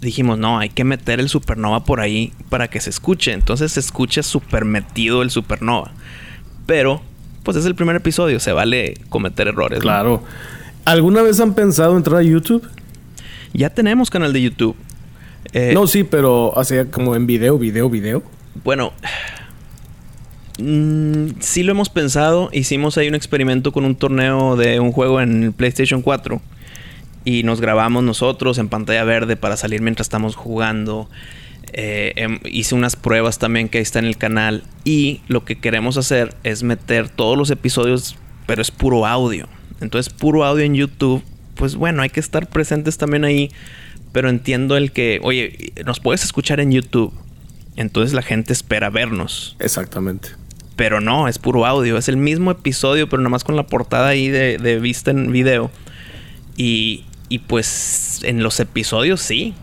dijimos, 0.00 0.38
no, 0.38 0.58
hay 0.58 0.68
que 0.68 0.84
meter 0.84 1.20
el 1.20 1.28
Supernova 1.28 1.84
por 1.84 2.00
ahí 2.00 2.32
para 2.48 2.68
que 2.68 2.80
se 2.80 2.90
escuche. 2.90 3.32
Entonces 3.32 3.72
se 3.72 3.80
escucha 3.80 4.22
súper 4.22 4.64
metido 4.64 5.22
el 5.22 5.30
Supernova. 5.30 5.92
Pero, 6.66 7.02
pues 7.42 7.56
es 7.56 7.66
el 7.66 7.74
primer 7.74 7.96
episodio, 7.96 8.40
se 8.40 8.52
vale 8.52 8.94
cometer 9.08 9.48
errores. 9.48 9.80
Claro. 9.80 10.22
¿Alguna 10.84 11.22
vez 11.22 11.40
han 11.40 11.54
pensado 11.54 11.96
entrar 11.96 12.20
a 12.20 12.22
YouTube? 12.22 12.66
Ya 13.52 13.70
tenemos 13.70 14.10
canal 14.10 14.32
de 14.32 14.42
YouTube. 14.42 14.76
Eh, 15.52 15.72
no, 15.74 15.86
sí, 15.86 16.04
pero 16.04 16.52
sea, 16.64 16.90
como 16.90 17.14
en 17.16 17.26
video, 17.26 17.58
video, 17.58 17.88
video. 17.88 18.22
Bueno, 18.64 18.92
mm, 20.58 21.40
sí 21.40 21.62
lo 21.62 21.72
hemos 21.72 21.88
pensado. 21.88 22.50
Hicimos 22.52 22.98
ahí 22.98 23.08
un 23.08 23.14
experimento 23.14 23.72
con 23.72 23.84
un 23.84 23.96
torneo 23.96 24.56
de 24.56 24.80
un 24.80 24.92
juego 24.92 25.20
en 25.20 25.52
PlayStation 25.52 26.02
4 26.02 26.40
y 27.28 27.42
nos 27.42 27.60
grabamos 27.60 28.02
nosotros 28.04 28.56
en 28.56 28.70
pantalla 28.70 29.04
verde 29.04 29.36
para 29.36 29.58
salir 29.58 29.82
mientras 29.82 30.06
estamos 30.06 30.34
jugando. 30.34 31.10
Eh, 31.74 32.14
em, 32.16 32.40
hice 32.46 32.74
unas 32.74 32.96
pruebas 32.96 33.38
también 33.38 33.68
que 33.68 33.76
ahí 33.76 33.82
está 33.82 33.98
en 33.98 34.06
el 34.06 34.16
canal 34.16 34.64
y 34.82 35.20
lo 35.28 35.44
que 35.44 35.58
queremos 35.58 35.98
hacer 35.98 36.34
es 36.42 36.62
meter 36.62 37.10
todos 37.10 37.36
los 37.36 37.50
episodios, 37.50 38.16
pero 38.46 38.62
es 38.62 38.70
puro 38.70 39.04
audio. 39.04 39.46
Entonces, 39.82 40.10
puro 40.10 40.42
audio 40.42 40.64
en 40.64 40.74
YouTube, 40.74 41.22
pues 41.54 41.74
bueno, 41.76 42.00
hay 42.00 42.08
que 42.08 42.18
estar 42.18 42.48
presentes 42.48 42.96
también 42.96 43.26
ahí, 43.26 43.50
pero 44.12 44.30
entiendo 44.30 44.78
el 44.78 44.90
que, 44.90 45.20
oye, 45.22 45.74
nos 45.84 46.00
puedes 46.00 46.24
escuchar 46.24 46.60
en 46.60 46.72
YouTube, 46.72 47.12
entonces 47.76 48.14
la 48.14 48.22
gente 48.22 48.54
espera 48.54 48.88
vernos. 48.88 49.54
Exactamente. 49.60 50.30
Pero 50.76 51.02
no, 51.02 51.28
es 51.28 51.38
puro 51.38 51.66
audio, 51.66 51.98
es 51.98 52.08
el 52.08 52.16
mismo 52.16 52.50
episodio, 52.50 53.06
pero 53.06 53.20
nada 53.20 53.28
más 53.28 53.44
con 53.44 53.54
la 53.54 53.66
portada 53.66 54.08
ahí 54.08 54.28
de, 54.28 54.56
de 54.56 54.78
vista 54.78 55.10
en 55.10 55.30
video. 55.30 55.70
Y, 56.56 57.04
y 57.28 57.40
pues 57.40 58.20
en 58.22 58.42
los 58.42 58.60
episodios 58.60 59.20
sí. 59.20 59.54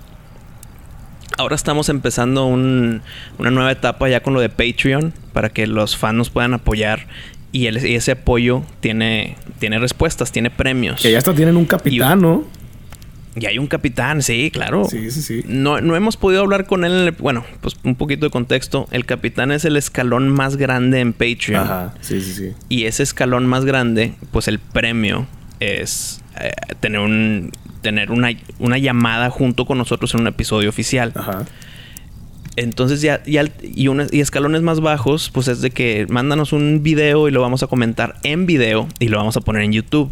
Ahora 1.37 1.55
estamos 1.55 1.89
empezando 1.89 2.45
una 2.45 3.01
nueva 3.37 3.71
etapa 3.71 4.07
ya 4.07 4.21
con 4.21 4.33
lo 4.33 4.39
de 4.39 4.49
Patreon 4.49 5.13
para 5.33 5.49
que 5.49 5.67
los 5.67 5.97
fans 5.97 6.15
nos 6.15 6.29
puedan 6.29 6.53
apoyar 6.53 7.07
y, 7.51 7.67
ese 7.67 8.11
apoyo 8.11 8.63
tiene, 8.81 9.37
tiene 9.59 9.79
respuestas, 9.79 10.31
tiene 10.31 10.49
premios. 10.49 11.01
Que 11.01 11.11
ya 11.11 11.17
hasta 11.17 11.33
tienen 11.33 11.55
un 11.55 11.65
capitán, 11.65 12.21
¿no? 12.21 12.43
Y 13.37 13.45
hay 13.45 13.57
un 13.59 13.67
capitán, 13.67 14.21
sí, 14.21 14.49
claro. 14.51 14.85
Sí, 14.85 15.11
sí, 15.11 15.21
sí. 15.21 15.43
No, 15.45 15.81
no 15.81 15.95
hemos 15.95 16.15
podido 16.15 16.41
hablar 16.41 16.65
con 16.65 16.85
él. 16.85 17.13
Bueno, 17.17 17.43
pues 17.59 17.75
un 17.83 17.95
poquito 17.95 18.25
de 18.25 18.29
contexto. 18.29 18.87
El 18.91 19.05
capitán 19.05 19.51
es 19.51 19.65
el 19.65 19.75
escalón 19.75 20.29
más 20.29 20.55
grande 20.55 21.01
en 21.01 21.11
Patreon. 21.11 21.63
Ajá, 21.63 21.93
sí, 21.99 22.21
sí, 22.21 22.33
sí. 22.33 22.53
Y 22.69 22.85
ese 22.85 23.03
escalón 23.03 23.45
más 23.45 23.65
grande, 23.65 24.13
pues 24.31 24.47
el 24.47 24.59
premio 24.59 25.27
es 25.59 26.21
eh, 26.39 26.51
tener 26.79 26.99
un 26.99 27.51
tener 27.81 28.11
una, 28.11 28.29
una, 28.57 28.79
llamada 28.79 29.29
junto 29.29 29.65
con 29.65 29.77
nosotros 29.77 30.13
en 30.15 30.21
un 30.21 30.27
episodio 30.27 30.69
oficial. 30.69 31.11
Ajá. 31.15 31.45
Entonces 32.55 33.01
ya, 33.01 33.21
y, 33.25 33.37
y, 33.37 34.21
escalones 34.21 34.61
más 34.61 34.79
bajos, 34.79 35.29
pues 35.31 35.47
es 35.47 35.61
de 35.61 35.71
que 35.71 36.07
mándanos 36.09 36.53
un 36.53 36.81
video 36.81 37.27
y 37.27 37.31
lo 37.31 37.41
vamos 37.41 37.63
a 37.63 37.67
comentar 37.67 38.15
en 38.23 38.45
video 38.45 38.87
y 38.99 39.09
lo 39.09 39.17
vamos 39.17 39.35
a 39.37 39.41
poner 39.41 39.63
en 39.63 39.73
YouTube. 39.73 40.11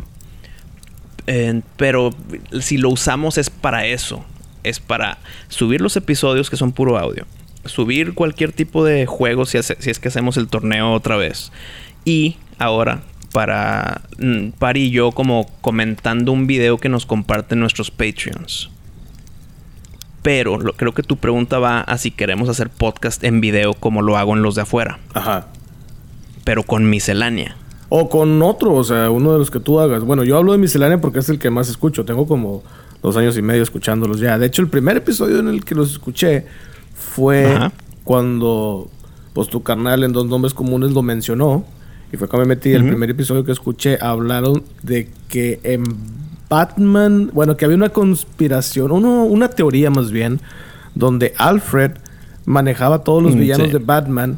pero 1.77 2.11
si 2.59 2.77
lo 2.77 2.89
usamos 2.89 3.37
es 3.37 3.49
para 3.49 3.85
eso. 3.85 4.23
Es 4.63 4.79
para 4.79 5.17
subir 5.49 5.81
los 5.81 5.97
episodios 5.97 6.49
que 6.49 6.57
son 6.57 6.73
puro 6.73 6.97
audio. 6.97 7.25
Subir 7.65 8.13
cualquier 8.13 8.51
tipo 8.51 8.85
de 8.85 9.05
juego 9.05 9.45
si, 9.45 9.61
si 9.63 9.89
es 9.89 9.99
que 9.99 10.07
hacemos 10.09 10.37
el 10.37 10.47
torneo 10.47 10.91
otra 10.91 11.17
vez. 11.17 11.51
Y 12.05 12.37
ahora 12.59 13.01
para 13.33 14.03
mm, 14.19 14.51
Pari 14.59 14.83
y 14.83 14.91
yo 14.91 15.11
como 15.11 15.47
comentando 15.59 16.31
un 16.31 16.47
video 16.47 16.77
que 16.77 16.87
nos 16.87 17.05
comparten 17.05 17.59
nuestros 17.59 17.91
Patreons. 17.91 18.69
Pero 20.21 20.57
creo 20.77 20.93
que 20.93 21.03
tu 21.03 21.17
pregunta 21.17 21.59
va 21.59 21.81
a 21.81 21.97
si 21.97 22.11
queremos 22.11 22.47
hacer 22.47 22.69
podcast 22.69 23.21
en 23.25 23.41
video 23.41 23.73
como 23.73 24.01
lo 24.01 24.15
hago 24.15 24.33
en 24.33 24.41
los 24.41 24.55
de 24.55 24.61
afuera. 24.61 24.99
Ajá. 25.13 25.47
Pero 26.45 26.63
con 26.63 26.89
miscelánea. 26.89 27.57
O 27.89 28.07
con 28.07 28.41
otro, 28.41 28.73
o 28.73 28.83
sea, 28.83 29.09
uno 29.09 29.33
de 29.33 29.39
los 29.39 29.51
que 29.51 29.59
tú 29.59 29.79
hagas. 29.81 30.03
Bueno, 30.03 30.23
yo 30.23 30.37
hablo 30.37 30.53
de 30.53 30.59
miscelánea 30.59 31.01
porque 31.01 31.19
es 31.19 31.27
el 31.27 31.39
que 31.39 31.49
más 31.49 31.69
escucho. 31.69 32.05
Tengo 32.05 32.25
como 32.25 32.63
dos 33.01 33.17
años 33.17 33.37
y 33.37 33.41
medio 33.41 33.63
escuchándolos 33.63 34.19
ya. 34.19 34.37
De 34.37 34.45
hecho, 34.45 34.61
el 34.61 34.69
primer 34.69 34.95
episodio 34.95 35.39
en 35.39 35.49
el 35.49 35.65
que 35.65 35.75
los 35.75 35.91
escuché 35.91 36.45
fue 36.93 37.71
cuando 38.03 38.89
pues 39.33 39.49
tu 39.49 39.63
carnal 39.63 40.03
en 40.03 40.13
dos 40.13 40.27
nombres 40.27 40.53
comunes 40.53 40.91
lo 40.91 41.01
mencionó. 41.01 41.65
Y 42.13 42.17
fue 42.17 42.27
cuando 42.27 42.47
me 42.47 42.55
metí. 42.55 42.71
El 42.71 42.85
primer 42.85 43.09
episodio 43.09 43.43
que 43.43 43.51
escuché 43.51 43.97
hablaron 43.99 44.63
de 44.83 45.09
que 45.27 45.59
en 45.63 45.83
Batman, 46.47 47.31
bueno, 47.33 47.57
que 47.57 47.65
había 47.65 47.75
una 47.75 47.89
conspiración, 47.89 48.91
uno, 48.91 49.23
una 49.25 49.49
teoría 49.49 49.89
más 49.89 50.11
bien, 50.11 50.39
donde 50.93 51.33
Alfred 51.37 51.93
manejaba 52.45 53.03
todos 53.03 53.23
los 53.23 53.35
mm, 53.35 53.39
villanos 53.39 53.73
de 53.73 53.79
Batman 53.79 54.37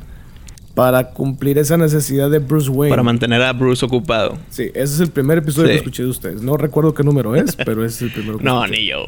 para 0.73 1.09
cumplir 1.09 1.57
esa 1.57 1.75
necesidad 1.75 2.31
de 2.31 2.39
Bruce 2.39 2.69
Wayne. 2.69 2.91
Para 2.91 3.03
mantener 3.03 3.41
a 3.41 3.51
Bruce 3.51 3.85
ocupado. 3.85 4.37
Sí, 4.49 4.71
ese 4.73 4.93
es 4.93 4.99
el 5.01 5.09
primer 5.09 5.39
episodio 5.39 5.67
que 5.67 5.75
escuché 5.75 6.03
de 6.03 6.09
ustedes. 6.09 6.41
No 6.41 6.55
recuerdo 6.55 6.93
qué 6.93 7.03
número 7.03 7.35
es, 7.35 7.55
pero 7.65 7.83
ese 7.83 7.95
es 7.95 8.01
el 8.03 8.11
primero 8.11 8.37
que 8.37 8.45
No, 8.45 8.65
ni 8.67 8.87
yo. 8.87 9.03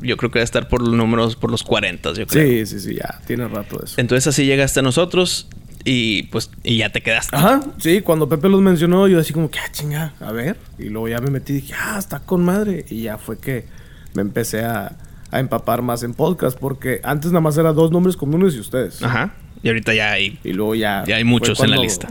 Yo 0.00 0.16
creo 0.16 0.32
que 0.32 0.40
debe 0.40 0.44
estar 0.44 0.68
por 0.68 0.82
los 0.82 0.94
números, 0.94 1.36
por 1.36 1.52
los 1.52 1.62
40, 1.62 2.14
yo 2.14 2.26
creo. 2.26 2.66
Sí, 2.66 2.66
sí, 2.66 2.80
sí, 2.80 2.96
ya. 2.96 3.20
Tiene 3.24 3.46
rato 3.46 3.84
eso. 3.84 4.00
Entonces 4.00 4.26
así 4.26 4.46
llegaste 4.46 4.80
a 4.80 4.82
nosotros. 4.82 5.46
Y 5.84 6.24
pues, 6.24 6.50
y 6.62 6.78
ya 6.78 6.90
te 6.90 7.00
quedaste. 7.00 7.36
Ajá, 7.36 7.60
sí, 7.78 8.02
cuando 8.02 8.28
Pepe 8.28 8.48
los 8.48 8.60
mencionó, 8.60 9.08
yo 9.08 9.18
así 9.18 9.32
como 9.32 9.50
que, 9.50 9.58
ah, 9.58 9.70
chinga, 9.72 10.14
a 10.20 10.32
ver. 10.32 10.56
Y 10.78 10.84
luego 10.84 11.08
ya 11.08 11.20
me 11.20 11.30
metí 11.30 11.54
y 11.54 11.56
dije, 11.56 11.74
ah, 11.76 11.96
está 11.98 12.20
con 12.20 12.44
madre. 12.44 12.84
Y 12.88 13.02
ya 13.02 13.18
fue 13.18 13.38
que 13.38 13.66
me 14.14 14.22
empecé 14.22 14.64
a, 14.64 14.96
empapar 15.32 15.80
más 15.80 16.02
en 16.02 16.12
podcast, 16.12 16.58
porque 16.58 17.00
antes 17.02 17.30
nada 17.30 17.40
más 17.40 17.56
eran 17.56 17.74
dos 17.74 17.90
nombres 17.90 18.18
comunes 18.18 18.54
y 18.54 18.60
ustedes. 18.60 19.02
Ajá. 19.02 19.34
Y 19.62 19.68
ahorita 19.68 19.94
ya 19.94 20.12
hay. 20.12 20.38
Y 20.44 20.52
luego 20.52 20.74
ya. 20.74 21.04
Ya 21.06 21.16
hay 21.16 21.24
muchos 21.24 21.58
en 21.60 21.70
la 21.70 21.78
lista. 21.78 22.08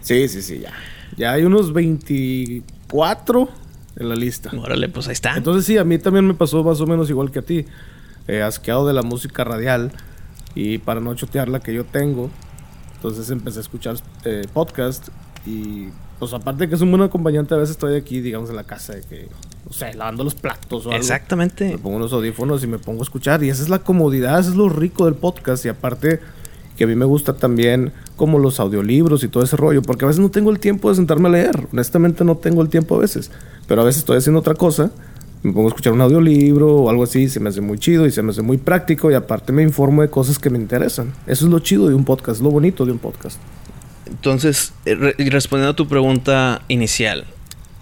Sí, 0.00 0.28
sí, 0.28 0.42
sí, 0.42 0.58
ya. 0.58 0.72
Ya 1.16 1.32
hay 1.32 1.44
unos 1.44 1.72
24 1.72 3.48
en 3.96 4.08
la 4.08 4.16
lista. 4.16 4.50
Órale, 4.56 4.88
pues 4.88 5.06
ahí 5.06 5.12
está. 5.12 5.36
Entonces 5.36 5.64
sí, 5.64 5.78
a 5.78 5.84
mí 5.84 5.98
también 5.98 6.26
me 6.26 6.34
pasó 6.34 6.64
más 6.64 6.80
o 6.80 6.86
menos 6.86 7.08
igual 7.08 7.30
que 7.30 7.38
a 7.38 7.42
ti. 7.42 7.66
Eh, 8.26 8.42
asqueado 8.42 8.86
de 8.86 8.94
la 8.94 9.02
música 9.02 9.44
radial. 9.44 9.92
Y 10.56 10.78
para 10.78 11.00
no 11.00 11.14
chotear 11.14 11.48
la 11.48 11.60
que 11.60 11.72
yo 11.72 11.84
tengo, 11.84 12.30
entonces 13.04 13.30
empecé 13.30 13.58
a 13.58 13.60
escuchar 13.60 13.96
eh, 14.24 14.46
podcast 14.50 15.08
y 15.44 15.88
pues 16.18 16.32
aparte 16.32 16.66
que 16.70 16.74
es 16.74 16.80
un 16.80 16.90
buen 16.90 17.02
acompañante, 17.02 17.52
a 17.52 17.58
veces 17.58 17.72
estoy 17.72 17.96
aquí, 17.96 18.22
digamos, 18.22 18.48
en 18.48 18.56
la 18.56 18.64
casa 18.64 18.94
de 18.94 19.02
que, 19.02 19.28
no 19.66 19.72
sé, 19.74 19.92
lavando 19.92 20.24
los 20.24 20.34
platos 20.34 20.86
o 20.86 20.88
algo. 20.88 20.98
Exactamente. 20.98 21.72
Me 21.72 21.76
pongo 21.76 21.96
unos 21.96 22.14
audífonos 22.14 22.64
y 22.64 22.66
me 22.66 22.78
pongo 22.78 23.00
a 23.00 23.02
escuchar 23.02 23.44
y 23.44 23.50
esa 23.50 23.62
es 23.62 23.68
la 23.68 23.80
comodidad, 23.80 24.40
eso 24.40 24.48
es 24.48 24.56
lo 24.56 24.70
rico 24.70 25.04
del 25.04 25.16
podcast 25.16 25.66
y 25.66 25.68
aparte 25.68 26.20
que 26.78 26.84
a 26.84 26.86
mí 26.86 26.94
me 26.94 27.04
gusta 27.04 27.34
también 27.34 27.92
como 28.16 28.38
los 28.38 28.58
audiolibros 28.58 29.22
y 29.22 29.28
todo 29.28 29.44
ese 29.44 29.58
rollo, 29.58 29.82
porque 29.82 30.06
a 30.06 30.08
veces 30.08 30.22
no 30.22 30.30
tengo 30.30 30.50
el 30.50 30.58
tiempo 30.58 30.88
de 30.88 30.94
sentarme 30.94 31.28
a 31.28 31.32
leer, 31.32 31.68
honestamente 31.72 32.24
no 32.24 32.38
tengo 32.38 32.62
el 32.62 32.70
tiempo 32.70 32.96
a 32.96 33.00
veces, 33.00 33.30
pero 33.68 33.82
a 33.82 33.84
veces 33.84 33.98
estoy 33.98 34.16
haciendo 34.16 34.40
otra 34.40 34.54
cosa 34.54 34.92
me 35.44 35.52
pongo 35.52 35.68
a 35.68 35.68
escuchar 35.68 35.92
un 35.92 36.00
audiolibro 36.00 36.74
o 36.74 36.90
algo 36.90 37.04
así, 37.04 37.28
se 37.28 37.38
me 37.38 37.50
hace 37.50 37.60
muy 37.60 37.78
chido 37.78 38.06
y 38.06 38.10
se 38.10 38.22
me 38.22 38.30
hace 38.30 38.40
muy 38.40 38.56
práctico 38.56 39.10
y 39.10 39.14
aparte 39.14 39.52
me 39.52 39.62
informo 39.62 40.00
de 40.00 40.08
cosas 40.08 40.38
que 40.38 40.48
me 40.48 40.58
interesan. 40.58 41.12
Eso 41.26 41.44
es 41.44 41.50
lo 41.50 41.58
chido 41.58 41.86
de 41.86 41.94
un 41.94 42.04
podcast, 42.04 42.40
lo 42.40 42.50
bonito 42.50 42.86
de 42.86 42.92
un 42.92 42.98
podcast. 42.98 43.38
Entonces, 44.06 44.72
eh, 44.86 44.94
respondiendo 45.18 45.72
a 45.72 45.76
tu 45.76 45.86
pregunta 45.86 46.62
inicial 46.68 47.26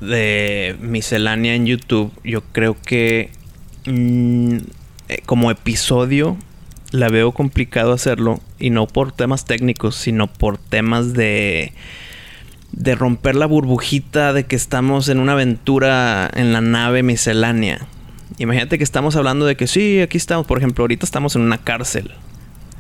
de 0.01 0.77
miscelánea 0.81 1.55
en 1.55 1.67
YouTube, 1.67 2.11
yo 2.25 2.43
creo 2.51 2.77
que 2.85 3.31
mm, 3.87 4.57
eh, 5.09 5.23
como 5.25 5.53
episodio 5.53 6.37
la 6.91 7.09
veo 7.11 7.31
complicado 7.31 7.93
hacerlo 7.93 8.41
y 8.59 8.71
no 8.71 8.89
por 8.89 9.13
temas 9.13 9.45
técnicos, 9.45 9.95
sino 9.95 10.27
por 10.27 10.59
temas 10.59 11.13
de 11.13 11.73
de 12.73 12.95
romper 12.95 13.37
la 13.37 13.47
burbujita 13.47 14.33
de 14.33 14.45
que 14.45 14.57
estamos 14.57 15.09
en 15.09 15.19
una 15.19 15.33
aventura 15.33 16.31
en 16.35 16.53
la 16.53 16.61
nave 16.61 17.03
miscelánea. 17.03 17.87
Imagínate 18.39 18.79
que 18.79 18.85
estamos 18.85 19.15
hablando 19.17 19.47
de 19.47 19.57
que 19.57 19.67
sí, 19.67 20.01
aquí 20.01 20.17
estamos, 20.17 20.47
por 20.47 20.59
ejemplo, 20.59 20.83
ahorita 20.83 21.05
estamos 21.05 21.37
en 21.37 21.43
una 21.43 21.59
cárcel. 21.59 22.11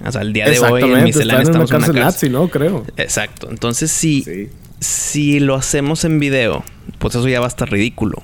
O 0.04 0.10
sea, 0.10 0.22
el 0.22 0.32
día 0.32 0.48
de 0.48 0.58
hoy 0.58 0.82
en 0.82 1.04
miscelánea 1.04 1.42
estamos 1.42 1.70
en 1.70 1.76
una 1.76 1.86
cárcel. 1.86 2.02
Nazi, 2.02 2.28
¿no? 2.30 2.48
Creo. 2.48 2.84
Exacto. 2.96 3.48
Entonces, 3.50 3.90
si, 3.90 4.48
si 4.80 5.38
lo 5.38 5.54
hacemos 5.54 6.04
en 6.04 6.18
video, 6.18 6.64
pues 6.98 7.14
eso 7.14 7.28
ya 7.28 7.38
va 7.40 7.46
a 7.46 7.48
estar 7.48 7.70
ridículo 7.70 8.22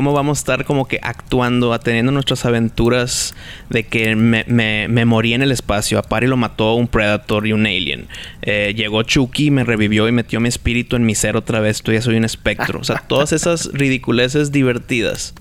cómo 0.00 0.14
vamos 0.14 0.38
a 0.38 0.40
estar 0.40 0.64
como 0.64 0.88
que 0.88 0.98
actuando, 1.02 1.78
teniendo 1.78 2.10
nuestras 2.10 2.46
aventuras 2.46 3.34
de 3.68 3.84
que 3.84 4.16
me, 4.16 4.46
me, 4.46 5.04
morí 5.04 5.34
en 5.34 5.42
el 5.42 5.52
espacio. 5.52 5.98
A 5.98 6.02
Pari 6.02 6.26
lo 6.26 6.38
mató 6.38 6.72
un 6.72 6.88
Predator 6.88 7.46
y 7.46 7.52
un 7.52 7.66
Alien. 7.66 8.08
Eh, 8.40 8.72
llegó 8.74 9.02
Chucky, 9.02 9.50
me 9.50 9.62
revivió 9.62 10.08
y 10.08 10.12
metió 10.12 10.40
mi 10.40 10.48
espíritu 10.48 10.96
en 10.96 11.04
mi 11.04 11.14
ser 11.14 11.36
otra 11.36 11.60
vez. 11.60 11.82
Tú 11.82 11.92
ya 11.92 12.00
soy 12.00 12.16
un 12.16 12.24
espectro. 12.24 12.80
O 12.80 12.84
sea, 12.84 13.04
todas 13.08 13.34
esas 13.34 13.68
ridiculeces 13.74 14.52
divertidas 14.52 15.34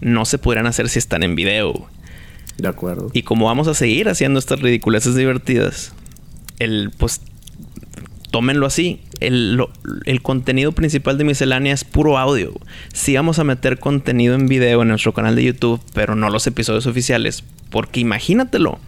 no 0.00 0.24
se 0.24 0.38
podrían 0.38 0.66
hacer 0.66 0.88
si 0.88 0.98
están 0.98 1.22
en 1.22 1.36
video. 1.36 1.88
De 2.58 2.66
acuerdo. 2.66 3.10
Y 3.12 3.22
como 3.22 3.46
vamos 3.46 3.68
a 3.68 3.74
seguir 3.74 4.08
haciendo 4.08 4.40
estas 4.40 4.58
ridiculeces 4.58 5.14
divertidas, 5.14 5.94
el 6.58 6.90
pues 6.98 7.20
tómenlo 8.34 8.66
así. 8.66 8.98
El, 9.20 9.64
contenido 10.22 10.72
principal 10.72 11.16
de 11.16 11.22
miscelánea 11.22 11.72
es 11.72 11.84
puro 11.84 12.18
audio. 12.18 12.52
Sí 12.92 13.14
vamos 13.14 13.38
a 13.38 13.44
meter 13.44 13.78
contenido 13.78 14.34
en 14.34 14.48
video 14.48 14.82
en 14.82 14.88
nuestro 14.88 15.14
canal 15.14 15.36
de 15.36 15.44
YouTube, 15.44 15.80
pero 15.92 16.16
no 16.16 16.28
los 16.30 16.44
episodios 16.48 16.88
oficiales. 16.88 17.44
Porque 17.70 18.00
imagínatelo. 18.00 18.80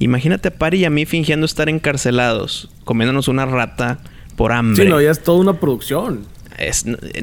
Imagínate 0.00 0.48
a 0.48 0.50
Pari 0.58 0.80
y 0.80 0.84
a 0.84 0.90
mí 0.90 1.06
fingiendo 1.06 1.46
estar 1.46 1.68
encarcelados, 1.68 2.70
comiéndonos 2.82 3.28
una 3.28 3.46
rata 3.46 4.00
por 4.34 4.50
hambre. 4.50 4.82
Sí, 4.82 4.90
no, 4.90 5.00
ya 5.00 5.12
es 5.12 5.22
toda 5.22 5.38
una 5.38 5.60
producción 5.60 6.26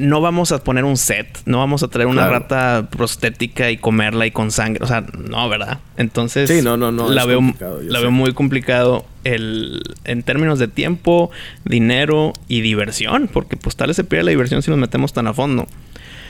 no 0.00 0.20
vamos 0.20 0.52
a 0.52 0.62
poner 0.62 0.84
un 0.84 0.96
set, 0.96 1.38
no 1.46 1.58
vamos 1.58 1.82
a 1.82 1.88
traer 1.88 2.06
una 2.06 2.28
rata 2.28 2.88
prostética 2.90 3.70
y 3.70 3.76
comerla 3.76 4.26
y 4.26 4.30
con 4.30 4.50
sangre, 4.50 4.84
o 4.84 4.86
sea, 4.86 5.00
no, 5.00 5.48
¿verdad? 5.48 5.78
Entonces, 5.96 6.48
sí, 6.48 6.62
no, 6.62 6.76
no, 6.76 6.92
no, 6.92 7.08
la, 7.08 7.24
veo, 7.24 7.40
la 7.82 8.00
veo 8.00 8.10
muy 8.10 8.32
complicado 8.32 9.04
el, 9.24 9.82
en 10.04 10.22
términos 10.22 10.58
de 10.58 10.68
tiempo, 10.68 11.30
dinero 11.64 12.32
y 12.48 12.60
diversión, 12.60 13.28
porque 13.32 13.56
pues 13.56 13.76
tal 13.76 13.88
vez 13.88 13.96
se 13.96 14.04
pierde 14.04 14.24
la 14.24 14.30
diversión 14.30 14.62
si 14.62 14.70
nos 14.70 14.78
metemos 14.78 15.12
tan 15.12 15.26
a 15.26 15.34
fondo. 15.34 15.66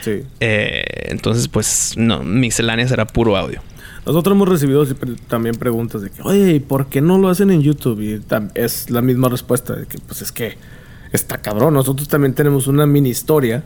Sí. 0.03 0.23
Eh, 0.41 0.83
entonces, 1.09 1.49
pues, 1.49 1.95
no, 1.97 2.23
miscelánea 2.23 2.89
será 2.89 3.07
puro 3.07 3.37
audio. 3.37 3.61
Nosotros 4.07 4.35
hemos 4.35 4.49
recibido 4.49 4.87
también 5.29 5.57
preguntas 5.57 6.01
de 6.03 6.11
que, 6.11 6.23
oye, 6.23 6.61
¿por 6.61 6.87
qué 6.87 7.01
no 7.01 7.19
lo 7.19 7.29
hacen 7.29 7.51
en 7.51 7.63
YouTube? 7.63 8.01
Y 8.01 8.21
es 8.55 8.91
la 8.91 9.03
misma 9.03 9.29
respuesta 9.29 9.77
de 9.77 9.87
que, 9.87 9.99
pues 9.99 10.23
es 10.23 10.33
que 10.33 10.57
está 11.13 11.39
cabrón. 11.39 11.75
Nosotros 11.75 12.09
también 12.09 12.35
tenemos 12.35 12.67
una 12.67 12.87
mini 12.87 13.11
historia. 13.11 13.65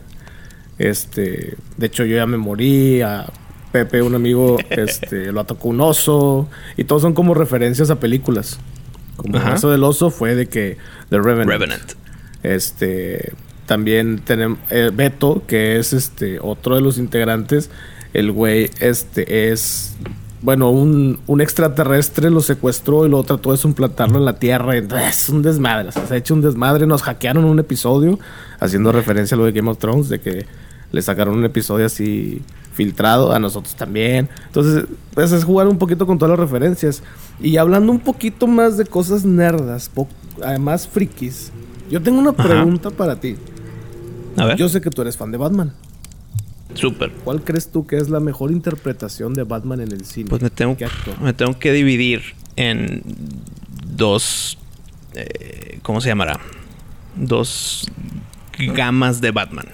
Este, 0.79 1.57
de 1.77 1.87
hecho, 1.87 2.05
yo 2.05 2.17
ya 2.17 2.27
me 2.27 2.37
morí. 2.37 3.03
A 3.03 3.27
Pepe, 3.73 4.03
un 4.03 4.15
amigo, 4.15 4.57
este, 4.71 5.33
lo 5.33 5.41
atacó 5.41 5.69
un 5.69 5.81
oso. 5.81 6.49
Y 6.77 6.85
todos 6.85 7.03
son 7.03 7.15
como 7.15 7.35
referencias 7.35 7.91
a 7.91 7.99
películas. 7.99 8.61
Como 9.17 9.37
el 9.37 9.43
caso 9.43 9.71
del 9.71 9.85
oso 9.85 10.11
fue 10.11 10.35
de 10.35 10.47
que 10.47 10.77
The 11.11 11.21
Revenant. 11.21 11.93
Este, 12.43 13.33
también 13.67 14.21
tenemos 14.21 14.59
eh, 14.71 14.91
Beto, 14.93 15.43
que 15.47 15.79
es 15.79 15.93
este 15.93 16.39
otro 16.41 16.77
de 16.77 16.83
los 16.83 16.99
integrantes. 16.99 17.71
El 18.13 18.31
güey, 18.33 18.71
este, 18.81 19.51
es 19.51 19.97
bueno, 20.45 20.69
un, 20.69 21.19
un, 21.27 21.41
extraterrestre 21.41 22.31
lo 22.31 22.43
secuestró 22.43 23.07
y 23.07 23.09
lo 23.09 23.23
trató 23.25 23.53
de 23.53 23.57
suplantarlo 23.57 24.19
en 24.19 24.27
la 24.27 24.35
Tierra. 24.35 24.77
Es 24.77 25.31
un 25.31 25.41
desmadre. 25.41 25.91
se 25.91 26.13
ha 26.13 26.17
hecho 26.19 26.35
un 26.35 26.43
desmadre. 26.43 26.87
Nos 26.87 27.03
hackearon 27.03 27.47
un 27.47 27.59
episodio, 27.59 28.19
haciendo 28.61 28.93
referencia 28.93 29.37
a 29.37 29.39
lo 29.39 29.47
de 29.47 29.53
Game 29.53 29.71
of 29.71 29.79
Thrones, 29.79 30.11
de 30.11 30.21
que 30.21 30.45
le 30.93 31.01
sacaron 31.01 31.39
un 31.39 31.47
episodio 31.47 31.87
así 31.87 32.43
filtrado, 32.75 33.33
a 33.33 33.39
nosotros 33.39 33.75
también. 33.75 34.29
Entonces, 34.47 34.85
pues 35.15 35.33
es 35.33 35.45
jugar 35.45 35.67
un 35.67 35.79
poquito 35.79 36.07
con 36.07 36.19
todas 36.19 36.39
las 36.39 36.41
referencias. 36.41 37.03
Y 37.41 37.57
hablando 37.57 37.91
un 37.91 38.01
poquito 38.01 38.47
más 38.47 38.77
de 38.77 38.85
cosas 38.85 39.25
nerdas, 39.25 39.91
además 40.45 40.87
frikis, 40.87 41.53
yo 41.91 42.03
tengo 42.03 42.19
una 42.19 42.33
pregunta 42.33 42.91
para 42.91 43.17
ti. 43.19 43.37
A 44.37 44.45
ver. 44.45 44.59
Yo 44.59 44.69
sé 44.69 44.83
que 44.83 44.91
tú 44.91 45.01
eres 45.01 45.17
fan 45.17 45.33
de 45.33 45.39
Batman. 45.39 45.73
Súper. 46.73 47.11
¿Cuál 47.13 47.43
crees 47.43 47.71
tú 47.71 47.87
que 47.87 47.97
es 47.97 48.09
la 48.09 48.21
mejor 48.21 48.51
interpretación 48.51 49.35
de 49.35 49.45
Batman 49.45 49.81
en 49.81 49.93
el 49.93 50.05
cine? 50.05 50.31
Pues 50.31 50.43
me 50.43 50.51
tengo, 50.51 50.77
me 51.21 51.33
tengo 51.33 51.59
que 51.59 51.73
dividir 51.73 52.35
en 52.57 53.03
dos. 53.87 54.59
Eh, 55.15 55.79
¿Cómo 55.83 56.01
se 56.01 56.09
llamará? 56.09 56.41
Dos 57.17 57.91
gamas 58.59 59.21
de 59.21 59.31
Batman. 59.31 59.67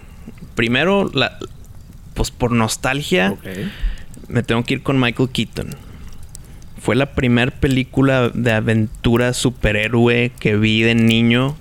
Primero, 0.55 1.11
la, 1.14 1.38
pues 2.14 2.31
por 2.31 2.53
nostalgia, 2.53 3.37
me 4.29 4.42
tengo 4.42 4.64
que 4.64 4.74
ir 4.74 4.83
con 4.83 5.00
Michael 5.00 5.31
Keaton. 5.31 5.70
Fue 6.81 6.96
la 6.96 7.14
primera 7.14 7.50
película 7.50 8.31
de 8.31 8.53
aventura 8.53 9.33
superhéroe 9.33 10.33
que 10.38 10.57
vi 10.57 10.83
de 10.83 10.94
niño 10.94 11.57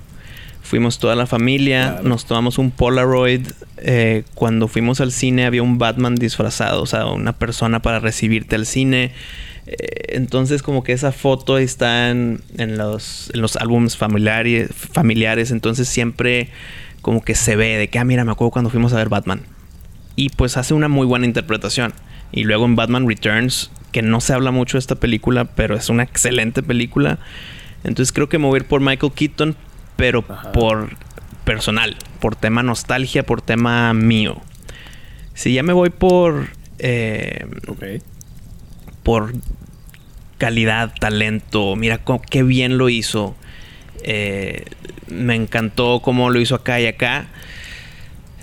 Fuimos 0.61 0.99
toda 0.99 1.15
la 1.15 1.25
familia, 1.25 2.01
nos 2.03 2.25
tomamos 2.25 2.57
un 2.57 2.71
Polaroid. 2.71 3.47
Eh, 3.77 4.23
cuando 4.35 4.67
fuimos 4.67 5.01
al 5.01 5.11
cine 5.11 5.45
había 5.45 5.63
un 5.63 5.77
Batman 5.77 6.15
disfrazado, 6.15 6.81
o 6.81 6.85
sea, 6.85 7.07
una 7.07 7.33
persona 7.33 7.81
para 7.81 7.99
recibirte 7.99 8.55
al 8.55 8.65
cine. 8.65 9.13
Eh, 9.65 10.15
entonces 10.15 10.61
como 10.61 10.83
que 10.83 10.93
esa 10.93 11.11
foto 11.11 11.57
está 11.57 12.09
en, 12.09 12.41
los, 12.57 13.31
en 13.33 13.41
los 13.41 13.55
álbumes 13.55 13.97
familiares, 13.97 14.69
familiares, 14.73 15.51
entonces 15.51 15.87
siempre 15.87 16.49
como 17.01 17.23
que 17.23 17.35
se 17.35 17.55
ve 17.55 17.77
de 17.77 17.87
que, 17.87 17.99
ah, 17.99 18.03
mira, 18.03 18.25
me 18.25 18.31
acuerdo 18.31 18.51
cuando 18.51 18.69
fuimos 18.69 18.93
a 18.93 18.97
ver 18.97 19.09
Batman. 19.09 19.41
Y 20.15 20.29
pues 20.29 20.57
hace 20.57 20.73
una 20.73 20.89
muy 20.89 21.07
buena 21.07 21.25
interpretación. 21.25 21.93
Y 22.31 22.43
luego 22.43 22.65
en 22.65 22.75
Batman 22.75 23.07
Returns, 23.07 23.71
que 23.91 24.01
no 24.01 24.21
se 24.21 24.33
habla 24.33 24.51
mucho 24.51 24.77
de 24.77 24.79
esta 24.79 24.95
película, 24.95 25.45
pero 25.45 25.75
es 25.75 25.89
una 25.89 26.03
excelente 26.03 26.61
película. 26.61 27.19
Entonces 27.83 28.11
creo 28.11 28.27
que 28.29 28.37
mover 28.37 28.65
por 28.65 28.81
Michael 28.81 29.13
Keaton 29.13 29.55
pero 29.99 30.21
por 30.53 30.95
personal, 31.43 31.97
por 32.21 32.37
tema 32.37 32.63
nostalgia, 32.63 33.25
por 33.25 33.41
tema 33.41 33.93
mío. 33.93 34.41
Si 35.33 35.53
ya 35.53 35.61
me 35.61 35.73
voy 35.73 35.89
por. 35.89 36.47
Eh, 36.79 37.45
por 39.03 39.33
calidad, 40.37 40.93
talento, 40.97 41.75
mira 41.75 41.99
qué 42.29 42.43
bien 42.43 42.77
lo 42.77 42.87
hizo. 42.87 43.35
Eh, 44.03 44.63
me 45.07 45.35
encantó 45.35 45.99
cómo 46.01 46.29
lo 46.29 46.39
hizo 46.39 46.55
acá 46.55 46.79
y 46.79 46.87
acá. 46.87 47.27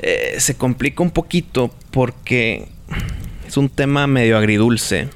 Eh, 0.01 0.35
se 0.39 0.59
complica 0.59 1.03
un 1.03 1.11
poquito 1.11 1.75
porque 1.91 2.69
es 3.49 3.57
un 3.57 3.71
tema 3.71 4.07
medio 4.07 4.37
agridulce. 4.37 5.09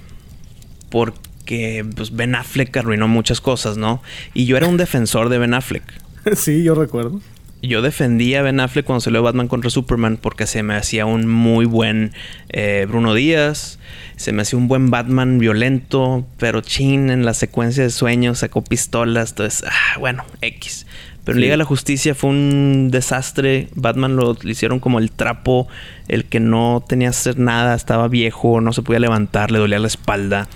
Porque 0.88 1.85
pues, 1.94 2.16
Ben 2.16 2.35
Affleck 2.35 2.74
arruinó 2.79 3.09
muchas 3.09 3.42
cosas, 3.42 3.76
¿no? 3.76 4.03
Y 4.33 4.46
yo 4.46 4.57
era 4.57 4.66
un 4.66 4.79
defensor 4.79 5.29
de 5.29 5.37
Ben 5.37 5.53
Affleck. 5.53 6.00
sí, 6.37 6.62
yo 6.62 6.75
recuerdo. 6.75 7.21
Yo 7.62 7.83
defendía 7.83 8.40
a 8.40 8.43
Ben 8.43 8.59
Affleck 8.59 8.87
cuando 8.87 9.01
salió 9.01 9.23
Batman 9.23 9.47
contra 9.47 9.69
Superman 9.69 10.16
porque 10.16 10.47
se 10.47 10.62
me 10.62 10.75
hacía 10.75 11.05
un 11.05 11.27
muy 11.27 11.66
buen 11.66 12.12
eh, 12.49 12.87
Bruno 12.88 13.12
Díaz. 13.12 13.79
Se 14.16 14.33
me 14.33 14.43
hacía 14.43 14.59
un 14.59 14.66
buen 14.66 14.90
Batman 14.90 15.38
violento, 15.38 16.27
pero 16.38 16.62
chin, 16.62 17.11
en 17.11 17.27
la 17.27 17.35
secuencia 17.35 17.83
de 17.83 17.90
sueños 17.90 18.38
sacó 18.38 18.64
pistolas. 18.64 19.31
Entonces, 19.31 19.64
ah, 19.69 19.99
bueno, 19.99 20.25
X. 20.40 20.87
Pero 21.25 21.38
Liga 21.38 21.53
de 21.53 21.59
la 21.59 21.64
Justicia 21.64 22.14
fue 22.14 22.31
un 22.31 22.88
desastre. 22.90 23.69
Batman 23.75 24.16
lo, 24.16 24.37
hicieron 24.43 24.81
como 24.81 24.99
el 24.99 25.11
trapo, 25.11 25.69
el 26.09 26.25
que 26.25 26.40
no 26.40 26.83
tenía 26.88 27.09
que 27.09 27.16
hacer 27.16 27.38
nada, 27.38 27.75
estaba 27.75 28.09
viejo, 28.09 28.62
no 28.62 28.73
se 28.73 28.83
podía 28.83 29.01
levantar, 29.01 29.51
le 29.51 29.59
dolía 29.59 29.79
la 29.79 29.87
espalda. 29.87 30.49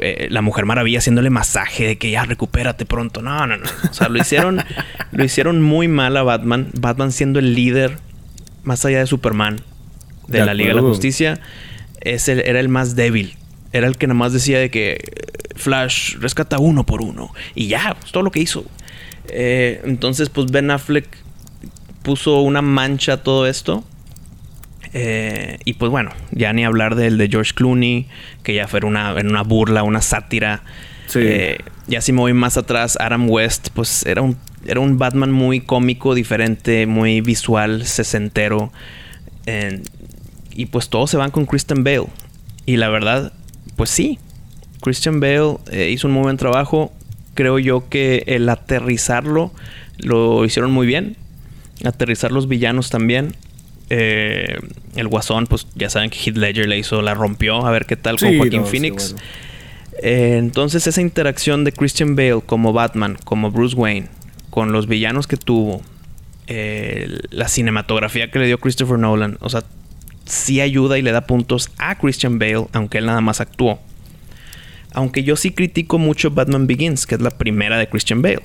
Eh, 0.00 0.28
la 0.30 0.42
Mujer 0.42 0.66
Maravilla 0.66 0.98
haciéndole 0.98 1.30
masaje 1.30 1.86
de 1.86 1.98
que 1.98 2.10
ya 2.10 2.24
recupérate 2.24 2.86
pronto. 2.86 3.22
No, 3.22 3.46
no, 3.46 3.56
no. 3.56 3.66
O 3.90 3.94
sea, 3.94 4.08
lo 4.08 4.18
hicieron, 4.18 4.62
lo 5.12 5.24
hicieron 5.24 5.62
muy 5.62 5.88
mal 5.88 6.16
a 6.16 6.22
Batman. 6.22 6.68
Batman 6.74 7.12
siendo 7.12 7.38
el 7.38 7.54
líder, 7.54 7.98
más 8.62 8.84
allá 8.84 8.98
de 8.98 9.06
Superman, 9.06 9.60
de, 10.28 10.44
la 10.44 10.54
Liga 10.54 10.70
de 10.70 10.76
la 10.76 10.82
Justicia, 10.82 11.40
es 12.00 12.28
era 12.28 12.60
el 12.60 12.68
más 12.68 12.96
débil. 12.96 13.36
Era 13.72 13.86
el 13.86 13.96
que 13.96 14.06
nada 14.06 14.18
más 14.18 14.32
decía 14.32 14.58
de 14.58 14.70
que 14.70 14.98
Flash 15.56 16.16
rescata 16.16 16.58
uno 16.58 16.84
por 16.84 17.02
uno. 17.02 17.32
Y 17.54 17.68
ya, 17.68 17.96
pues, 18.00 18.12
todo 18.12 18.22
lo 18.22 18.30
que 18.30 18.40
hizo. 18.40 18.64
Eh, 19.28 19.80
entonces, 19.84 20.28
pues 20.28 20.50
Ben 20.50 20.70
Affleck 20.70 21.06
puso 22.02 22.40
una 22.40 22.62
mancha 22.62 23.14
a 23.14 23.22
todo 23.22 23.46
esto. 23.46 23.84
Eh, 24.92 25.58
y 25.64 25.74
pues 25.74 25.90
bueno, 25.90 26.10
ya 26.32 26.52
ni 26.52 26.64
hablar 26.64 26.94
del 26.94 27.18
de 27.18 27.28
George 27.28 27.52
Clooney, 27.54 28.06
que 28.42 28.54
ya 28.54 28.66
fue 28.66 28.80
una, 28.84 29.14
una 29.14 29.42
burla, 29.42 29.82
una 29.82 30.00
sátira. 30.00 30.62
Sí. 31.06 31.20
Eh, 31.22 31.58
ya 31.86 32.00
si 32.00 32.12
me 32.12 32.20
voy 32.20 32.32
más 32.32 32.56
atrás, 32.56 32.96
Adam 33.00 33.28
West, 33.28 33.68
pues 33.74 34.04
era 34.06 34.22
un, 34.22 34.36
era 34.66 34.80
un 34.80 34.98
Batman 34.98 35.32
muy 35.32 35.60
cómico, 35.60 36.14
diferente, 36.14 36.86
muy 36.86 37.20
visual, 37.20 37.86
sesentero. 37.86 38.72
Eh, 39.46 39.82
y 40.52 40.66
pues 40.66 40.88
todos 40.88 41.10
se 41.10 41.16
van 41.16 41.30
con 41.30 41.46
Christian 41.46 41.84
Bale. 41.84 42.06
Y 42.66 42.76
la 42.76 42.88
verdad, 42.88 43.32
pues 43.76 43.90
sí, 43.90 44.18
Christian 44.80 45.20
Bale 45.20 45.56
hizo 45.90 46.08
un 46.08 46.14
muy 46.14 46.22
buen 46.22 46.36
trabajo. 46.36 46.92
Creo 47.34 47.58
yo 47.58 47.88
que 47.88 48.24
el 48.26 48.48
aterrizarlo 48.48 49.52
lo 49.98 50.44
hicieron 50.44 50.72
muy 50.72 50.86
bien. 50.86 51.16
Aterrizar 51.84 52.32
los 52.32 52.48
villanos 52.48 52.90
también. 52.90 53.34
Eh, 53.90 54.56
el 54.94 55.08
Guasón, 55.08 55.46
pues 55.46 55.66
ya 55.74 55.90
saben 55.90 56.10
que 56.10 56.18
Heath 56.18 56.36
Ledger 56.36 56.68
le 56.68 56.78
hizo, 56.78 57.02
la 57.02 57.14
rompió. 57.14 57.66
A 57.66 57.70
ver 57.70 57.86
qué 57.86 57.96
tal 57.96 58.16
con 58.18 58.30
Sí, 58.30 58.38
Joaquin 58.38 58.60
no, 58.60 58.66
sí, 58.66 58.70
Phoenix. 58.72 59.12
bueno. 59.12 59.26
Eh, 60.02 60.36
entonces 60.38 60.86
esa 60.86 61.00
interacción 61.02 61.64
de 61.64 61.72
Christian 61.72 62.16
Bale 62.16 62.40
como 62.46 62.72
Batman, 62.72 63.18
como 63.24 63.50
Bruce 63.50 63.76
Wayne, 63.76 64.08
con 64.48 64.72
los 64.72 64.86
villanos 64.86 65.26
que 65.26 65.36
tuvo, 65.36 65.82
eh, 66.46 67.18
la 67.30 67.48
cinematografía 67.48 68.30
que 68.30 68.38
le 68.38 68.46
dio 68.46 68.58
Christopher 68.58 68.98
Nolan, 68.98 69.36
o 69.40 69.50
sea, 69.50 69.62
sí 70.24 70.60
ayuda 70.60 70.96
y 70.98 71.02
le 71.02 71.12
da 71.12 71.22
puntos 71.22 71.70
a 71.78 71.98
Christian 71.98 72.38
Bale, 72.38 72.66
aunque 72.72 72.98
él 72.98 73.06
nada 73.06 73.20
más 73.20 73.40
actuó. 73.40 73.80
Aunque 74.92 75.22
yo 75.22 75.36
sí 75.36 75.50
critico 75.50 75.98
mucho 75.98 76.30
Batman 76.30 76.66
Begins, 76.66 77.06
que 77.06 77.16
es 77.16 77.20
la 77.20 77.30
primera 77.30 77.76
de 77.78 77.88
Christian 77.88 78.22
Bale. 78.22 78.40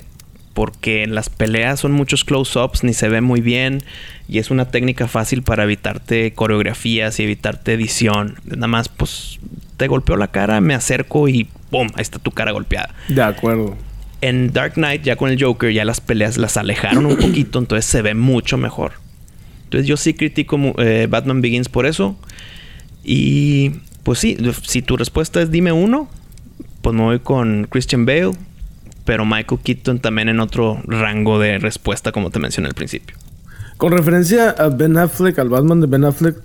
Porque 0.55 1.03
en 1.03 1.13
las 1.13 1.29
peleas 1.29 1.81
son 1.81 1.91
muchos 1.91 2.23
close-ups, 2.23 2.83
ni 2.83 2.93
se 2.93 3.09
ve 3.09 3.21
muy 3.21 3.41
bien. 3.41 3.83
Y 4.27 4.39
es 4.39 4.49
una 4.49 4.71
técnica 4.71 5.07
fácil 5.07 5.43
para 5.43 5.65
evitarte 5.65 6.33
coreografías 6.33 7.19
y 7.19 7.23
evitarte 7.23 7.73
edición. 7.73 8.39
Nada 8.45 8.67
más, 8.67 8.89
pues, 8.89 9.39
te 9.77 9.87
golpeó 9.87 10.15
la 10.15 10.29
cara, 10.29 10.61
me 10.61 10.73
acerco 10.73 11.27
y 11.27 11.47
¡pum! 11.69 11.89
Ahí 11.93 12.01
está 12.01 12.17
tu 12.17 12.31
cara 12.31 12.51
golpeada. 12.51 12.95
De 13.09 13.21
acuerdo. 13.21 13.77
En 14.21 14.53
Dark 14.53 14.73
Knight, 14.73 15.03
ya 15.03 15.17
con 15.17 15.29
el 15.29 15.39
Joker, 15.39 15.71
ya 15.71 15.85
las 15.85 16.01
peleas 16.01 16.37
las 16.37 16.57
alejaron 16.57 17.05
un 17.05 17.17
poquito, 17.17 17.59
entonces 17.59 17.85
se 17.85 18.01
ve 18.01 18.15
mucho 18.15 18.57
mejor. 18.57 18.93
Entonces 19.65 19.87
yo 19.87 19.97
sí 19.97 20.13
critico 20.13 20.57
eh, 20.77 21.07
Batman 21.09 21.41
Begins 21.41 21.69
por 21.69 21.85
eso. 21.85 22.17
Y 23.03 23.71
pues 24.03 24.19
sí, 24.19 24.37
si 24.63 24.81
tu 24.81 24.97
respuesta 24.97 25.41
es 25.41 25.51
dime 25.51 25.73
uno, 25.73 26.09
pues 26.81 26.95
me 26.95 27.03
voy 27.03 27.19
con 27.19 27.67
Christian 27.69 28.05
Bale, 28.05 28.31
pero 29.05 29.25
Michael 29.25 29.61
Keaton 29.63 29.99
también 29.99 30.29
en 30.29 30.39
otro 30.39 30.81
rango 30.85 31.39
de 31.39 31.57
respuesta, 31.59 32.11
como 32.11 32.29
te 32.31 32.39
mencioné 32.39 32.67
al 32.67 32.73
principio. 32.75 33.15
Con 33.77 33.91
referencia 33.91 34.49
a 34.51 34.69
Ben 34.69 34.97
Affleck, 34.97 35.37
al 35.39 35.49
Batman 35.49 35.81
de 35.81 35.87
Ben 35.87 36.03
Affleck, 36.05 36.35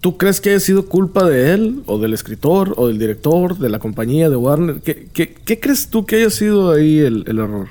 ¿tú 0.00 0.16
crees 0.16 0.40
que 0.40 0.50
haya 0.50 0.60
sido 0.60 0.86
culpa 0.86 1.24
de 1.24 1.52
él, 1.54 1.82
o 1.86 1.98
del 1.98 2.14
escritor, 2.14 2.74
o 2.76 2.88
del 2.88 2.98
director, 2.98 3.58
de 3.58 3.68
la 3.68 3.78
compañía, 3.78 4.28
de 4.30 4.36
Warner? 4.36 4.76
¿Qué, 4.82 5.08
qué- 5.12 5.34
qué 5.44 5.60
crees 5.60 5.88
tú 5.88 6.06
que 6.06 6.16
haya 6.16 6.30
sido 6.30 6.72
ahí 6.72 6.98
el, 6.98 7.24
el 7.26 7.38
error? 7.38 7.68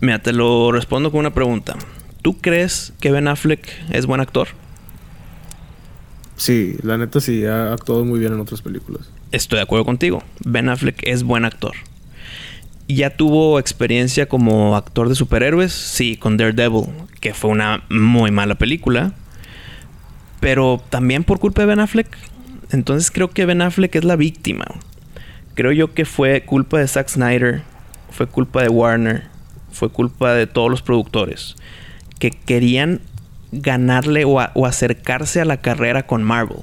Mira, 0.00 0.18
te 0.20 0.32
lo 0.32 0.72
respondo 0.72 1.10
con 1.10 1.20
una 1.20 1.34
pregunta. 1.34 1.76
¿Tú 2.22 2.38
crees 2.40 2.92
que 3.00 3.12
Ben 3.12 3.28
Affleck 3.28 3.68
es 3.90 4.06
buen 4.06 4.20
actor? 4.20 4.48
Sí, 6.36 6.76
la 6.82 6.96
neta 6.96 7.20
sí, 7.20 7.44
ha 7.44 7.72
actuado 7.74 8.04
muy 8.04 8.18
bien 8.18 8.32
en 8.32 8.40
otras 8.40 8.62
películas. 8.62 9.10
Estoy 9.30 9.58
de 9.58 9.62
acuerdo 9.62 9.84
contigo. 9.84 10.22
Ben 10.44 10.68
Affleck 10.70 10.98
es 11.02 11.22
buen 11.22 11.44
actor. 11.44 11.72
Ya 12.94 13.10
tuvo 13.10 13.58
experiencia 13.58 14.26
como 14.28 14.76
actor 14.76 15.08
de 15.08 15.14
superhéroes, 15.14 15.72
sí, 15.72 16.16
con 16.16 16.36
Daredevil, 16.36 16.86
que 17.20 17.34
fue 17.34 17.50
una 17.50 17.84
muy 17.88 18.30
mala 18.30 18.56
película. 18.56 19.12
Pero 20.40 20.82
también 20.90 21.24
por 21.24 21.38
culpa 21.38 21.62
de 21.62 21.66
Ben 21.66 21.80
Affleck. 21.80 22.16
Entonces 22.72 23.10
creo 23.10 23.30
que 23.30 23.46
Ben 23.46 23.62
Affleck 23.62 23.94
es 23.94 24.04
la 24.04 24.16
víctima. 24.16 24.64
Creo 25.54 25.72
yo 25.72 25.92
que 25.92 26.04
fue 26.04 26.42
culpa 26.42 26.78
de 26.78 26.88
Zack 26.88 27.08
Snyder, 27.08 27.62
fue 28.10 28.26
culpa 28.26 28.62
de 28.62 28.68
Warner, 28.68 29.24
fue 29.70 29.90
culpa 29.90 30.32
de 30.32 30.46
todos 30.46 30.70
los 30.70 30.82
productores 30.82 31.56
que 32.18 32.30
querían 32.30 33.00
ganarle 33.52 34.24
o, 34.24 34.38
o 34.54 34.66
acercarse 34.66 35.40
a 35.40 35.44
la 35.44 35.58
carrera 35.58 36.06
con 36.06 36.22
Marvel. 36.22 36.58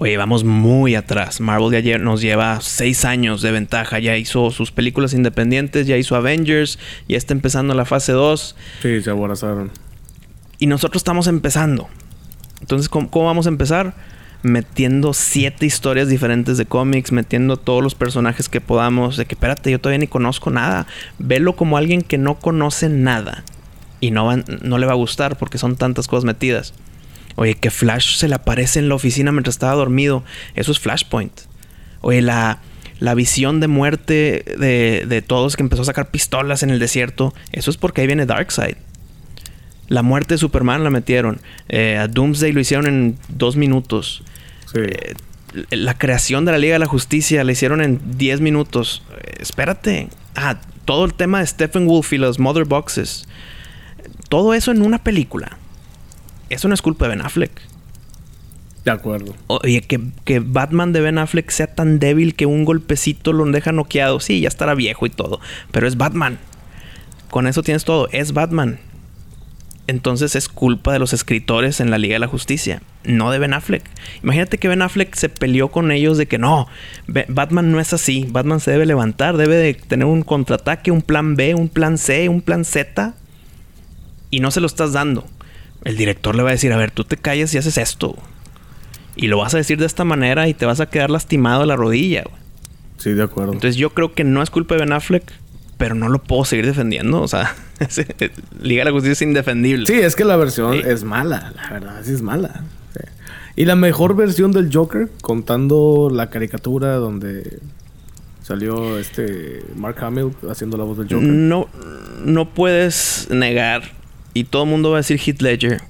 Oye, 0.00 0.16
vamos 0.16 0.44
muy 0.44 0.94
atrás. 0.94 1.40
Marvel 1.40 1.72
ya 1.72 1.80
lle- 1.80 2.00
nos 2.00 2.20
lleva 2.20 2.60
seis 2.60 3.04
años 3.04 3.42
de 3.42 3.50
ventaja. 3.50 3.98
Ya 3.98 4.16
hizo 4.16 4.50
sus 4.52 4.70
películas 4.70 5.12
independientes, 5.12 5.86
ya 5.88 5.96
hizo 5.96 6.14
Avengers, 6.14 6.78
ya 7.08 7.16
está 7.16 7.34
empezando 7.34 7.74
la 7.74 7.84
fase 7.84 8.12
2 8.12 8.54
Sí, 8.82 9.02
se 9.02 9.10
aborazaron. 9.10 9.70
y 10.60 10.66
nosotros 10.66 11.00
estamos 11.00 11.26
empezando. 11.26 11.88
Entonces, 12.60 12.88
¿cómo, 12.88 13.10
cómo 13.10 13.26
vamos 13.26 13.46
a 13.46 13.48
empezar? 13.50 13.94
Metiendo 14.42 15.14
siete 15.14 15.66
historias 15.66 16.08
diferentes 16.08 16.58
de 16.58 16.66
cómics, 16.66 17.10
metiendo 17.10 17.56
todos 17.56 17.82
los 17.82 17.96
personajes 17.96 18.48
que 18.48 18.60
podamos. 18.60 19.16
De 19.16 19.26
que, 19.26 19.34
espérate, 19.34 19.70
yo 19.72 19.80
todavía 19.80 19.98
ni 19.98 20.06
conozco 20.06 20.50
nada. 20.50 20.86
Velo 21.18 21.56
como 21.56 21.76
alguien 21.76 22.02
que 22.02 22.18
no 22.18 22.36
conoce 22.38 22.88
nada. 22.88 23.42
Y 24.00 24.12
no, 24.12 24.26
van- 24.26 24.44
no 24.62 24.78
le 24.78 24.86
va 24.86 24.92
a 24.92 24.96
gustar 24.96 25.36
porque 25.38 25.58
son 25.58 25.74
tantas 25.76 26.06
cosas 26.06 26.24
metidas. 26.24 26.72
Oye, 27.38 27.54
que 27.54 27.70
Flash 27.70 28.16
se 28.16 28.26
le 28.26 28.34
aparece 28.34 28.80
en 28.80 28.88
la 28.88 28.96
oficina 28.96 29.30
mientras 29.30 29.54
estaba 29.54 29.74
dormido. 29.74 30.24
Eso 30.56 30.72
es 30.72 30.80
Flashpoint. 30.80 31.32
Oye, 32.00 32.20
la, 32.20 32.58
la 32.98 33.14
visión 33.14 33.60
de 33.60 33.68
muerte 33.68 34.44
de, 34.58 35.04
de 35.06 35.22
todos 35.22 35.54
que 35.54 35.62
empezó 35.62 35.82
a 35.82 35.84
sacar 35.84 36.10
pistolas 36.10 36.64
en 36.64 36.70
el 36.70 36.80
desierto. 36.80 37.32
Eso 37.52 37.70
es 37.70 37.76
porque 37.76 38.00
ahí 38.00 38.08
viene 38.08 38.26
Darkseid. 38.26 38.74
La 39.86 40.02
muerte 40.02 40.34
de 40.34 40.38
Superman 40.38 40.82
la 40.82 40.90
metieron. 40.90 41.40
Eh, 41.68 41.96
a 41.96 42.08
Doomsday 42.08 42.50
lo 42.50 42.58
hicieron 42.58 42.88
en 42.88 43.18
dos 43.28 43.54
minutos. 43.54 44.24
Sí. 44.72 44.80
Eh, 44.80 45.14
la 45.70 45.96
creación 45.96 46.44
de 46.44 46.50
la 46.50 46.58
Liga 46.58 46.72
de 46.72 46.80
la 46.80 46.86
Justicia 46.86 47.44
la 47.44 47.52
hicieron 47.52 47.80
en 47.82 48.00
10 48.18 48.40
minutos. 48.40 49.04
Eh, 49.12 49.36
espérate. 49.38 50.08
Ah, 50.34 50.60
todo 50.84 51.04
el 51.04 51.14
tema 51.14 51.38
de 51.38 51.46
Stephen 51.46 51.86
Wolf 51.86 52.12
y 52.12 52.18
los 52.18 52.40
Mother 52.40 52.64
Boxes. 52.64 53.28
Todo 54.28 54.54
eso 54.54 54.72
en 54.72 54.82
una 54.82 55.04
película. 55.04 55.57
Eso 56.50 56.68
no 56.68 56.74
es 56.74 56.82
culpa 56.82 57.06
de 57.06 57.10
Ben 57.10 57.24
Affleck. 57.24 57.60
de 58.84 58.90
acuerdo. 58.90 59.34
Oye, 59.48 59.82
que, 59.82 60.00
que 60.24 60.40
Batman 60.40 60.92
de 60.92 61.00
Ben 61.00 61.18
Affleck 61.18 61.50
sea 61.50 61.74
tan 61.74 61.98
débil 61.98 62.34
que 62.34 62.46
un 62.46 62.64
golpecito 62.64 63.32
lo 63.32 63.44
deja 63.46 63.72
noqueado. 63.72 64.20
Sí, 64.20 64.40
ya 64.40 64.48
estará 64.48 64.74
viejo 64.74 65.06
y 65.06 65.10
todo. 65.10 65.40
Pero 65.72 65.86
es 65.86 65.96
Batman. 65.96 66.38
Con 67.30 67.46
eso 67.46 67.62
tienes 67.62 67.84
todo. 67.84 68.08
Es 68.12 68.32
Batman. 68.32 68.78
Entonces 69.88 70.36
es 70.36 70.50
culpa 70.50 70.92
de 70.92 70.98
los 70.98 71.14
escritores 71.14 71.80
en 71.80 71.90
la 71.90 71.96
Liga 71.96 72.14
de 72.14 72.18
la 72.18 72.26
Justicia, 72.26 72.82
no 73.04 73.30
de 73.30 73.38
Ben 73.38 73.54
Affleck. 73.54 73.82
Imagínate 74.22 74.58
que 74.58 74.68
Ben 74.68 74.82
Affleck 74.82 75.14
se 75.14 75.30
peleó 75.30 75.68
con 75.68 75.90
ellos 75.90 76.18
de 76.18 76.26
que 76.26 76.36
no, 76.36 76.68
Batman 77.06 77.72
no 77.72 77.80
es 77.80 77.94
así. 77.94 78.26
Batman 78.30 78.60
se 78.60 78.70
debe 78.70 78.84
levantar, 78.84 79.38
debe 79.38 79.56
de 79.56 79.72
tener 79.72 80.04
un 80.04 80.20
contraataque, 80.20 80.90
un 80.90 81.00
plan 81.00 81.36
B, 81.36 81.54
un 81.54 81.70
plan 81.70 81.96
C, 81.96 82.28
un 82.28 82.42
plan 82.42 82.66
Z. 82.66 83.14
Y 84.30 84.40
no 84.40 84.50
se 84.50 84.60
lo 84.60 84.66
estás 84.66 84.92
dando. 84.92 85.26
El 85.84 85.96
director 85.96 86.34
le 86.34 86.42
va 86.42 86.50
a 86.50 86.52
decir, 86.52 86.72
a 86.72 86.76
ver, 86.76 86.90
tú 86.90 87.04
te 87.04 87.16
calles 87.16 87.54
y 87.54 87.58
haces 87.58 87.78
esto. 87.78 88.16
Y 89.16 89.26
lo 89.28 89.38
vas 89.38 89.54
a 89.54 89.58
decir 89.58 89.78
de 89.78 89.86
esta 89.86 90.04
manera 90.04 90.48
y 90.48 90.54
te 90.54 90.66
vas 90.66 90.80
a 90.80 90.86
quedar 90.86 91.10
lastimado 91.10 91.60
de 91.62 91.66
la 91.66 91.76
rodilla. 91.76 92.22
güey. 92.24 92.36
Sí, 92.98 93.10
de 93.12 93.22
acuerdo. 93.22 93.52
Entonces 93.52 93.76
yo 93.76 93.90
creo 93.90 94.12
que 94.12 94.24
no 94.24 94.42
es 94.42 94.50
culpa 94.50 94.74
de 94.74 94.80
Ben 94.80 94.92
Affleck, 94.92 95.24
pero 95.76 95.94
no 95.94 96.08
lo 96.08 96.20
puedo 96.22 96.44
seguir 96.44 96.66
defendiendo. 96.66 97.20
O 97.22 97.28
sea, 97.28 97.54
Liga 98.60 98.80
de 98.80 98.84
la 98.86 98.90
Justicia 98.92 99.12
es 99.12 99.22
indefendible. 99.22 99.86
sí, 99.86 99.94
es 99.94 100.14
que 100.16 100.24
la 100.24 100.36
versión 100.36 100.74
Sí. 100.74 100.82
es 100.84 101.04
mala, 101.04 101.52
la 101.56 101.70
verdad, 101.70 102.00
sí 102.04 102.12
es 102.12 102.22
mala. 102.22 102.64
Sí. 102.94 103.00
Y 103.56 103.64
la 103.64 103.76
mejor 103.76 104.14
versión 104.16 104.50
del 104.52 104.70
Joker, 104.72 105.08
contando 105.22 106.10
la 106.12 106.28
caricatura 106.30 106.94
donde 106.96 107.58
salió 108.42 108.98
este 108.98 109.62
Mark 109.76 109.96
Hamill 110.02 110.30
haciendo 110.50 110.76
la 110.76 110.84
voz 110.84 110.98
del 110.98 111.06
Joker. 111.08 111.28
No, 111.28 111.68
no 112.24 112.48
puedes 112.50 113.28
negar, 113.30 113.82
y 114.38 114.44
todo 114.44 114.62
el 114.62 114.70
mundo 114.70 114.90
va 114.90 114.98
a 114.98 115.00
decir 115.00 115.18
Heath 115.18 115.42
Ledger, 115.42 115.82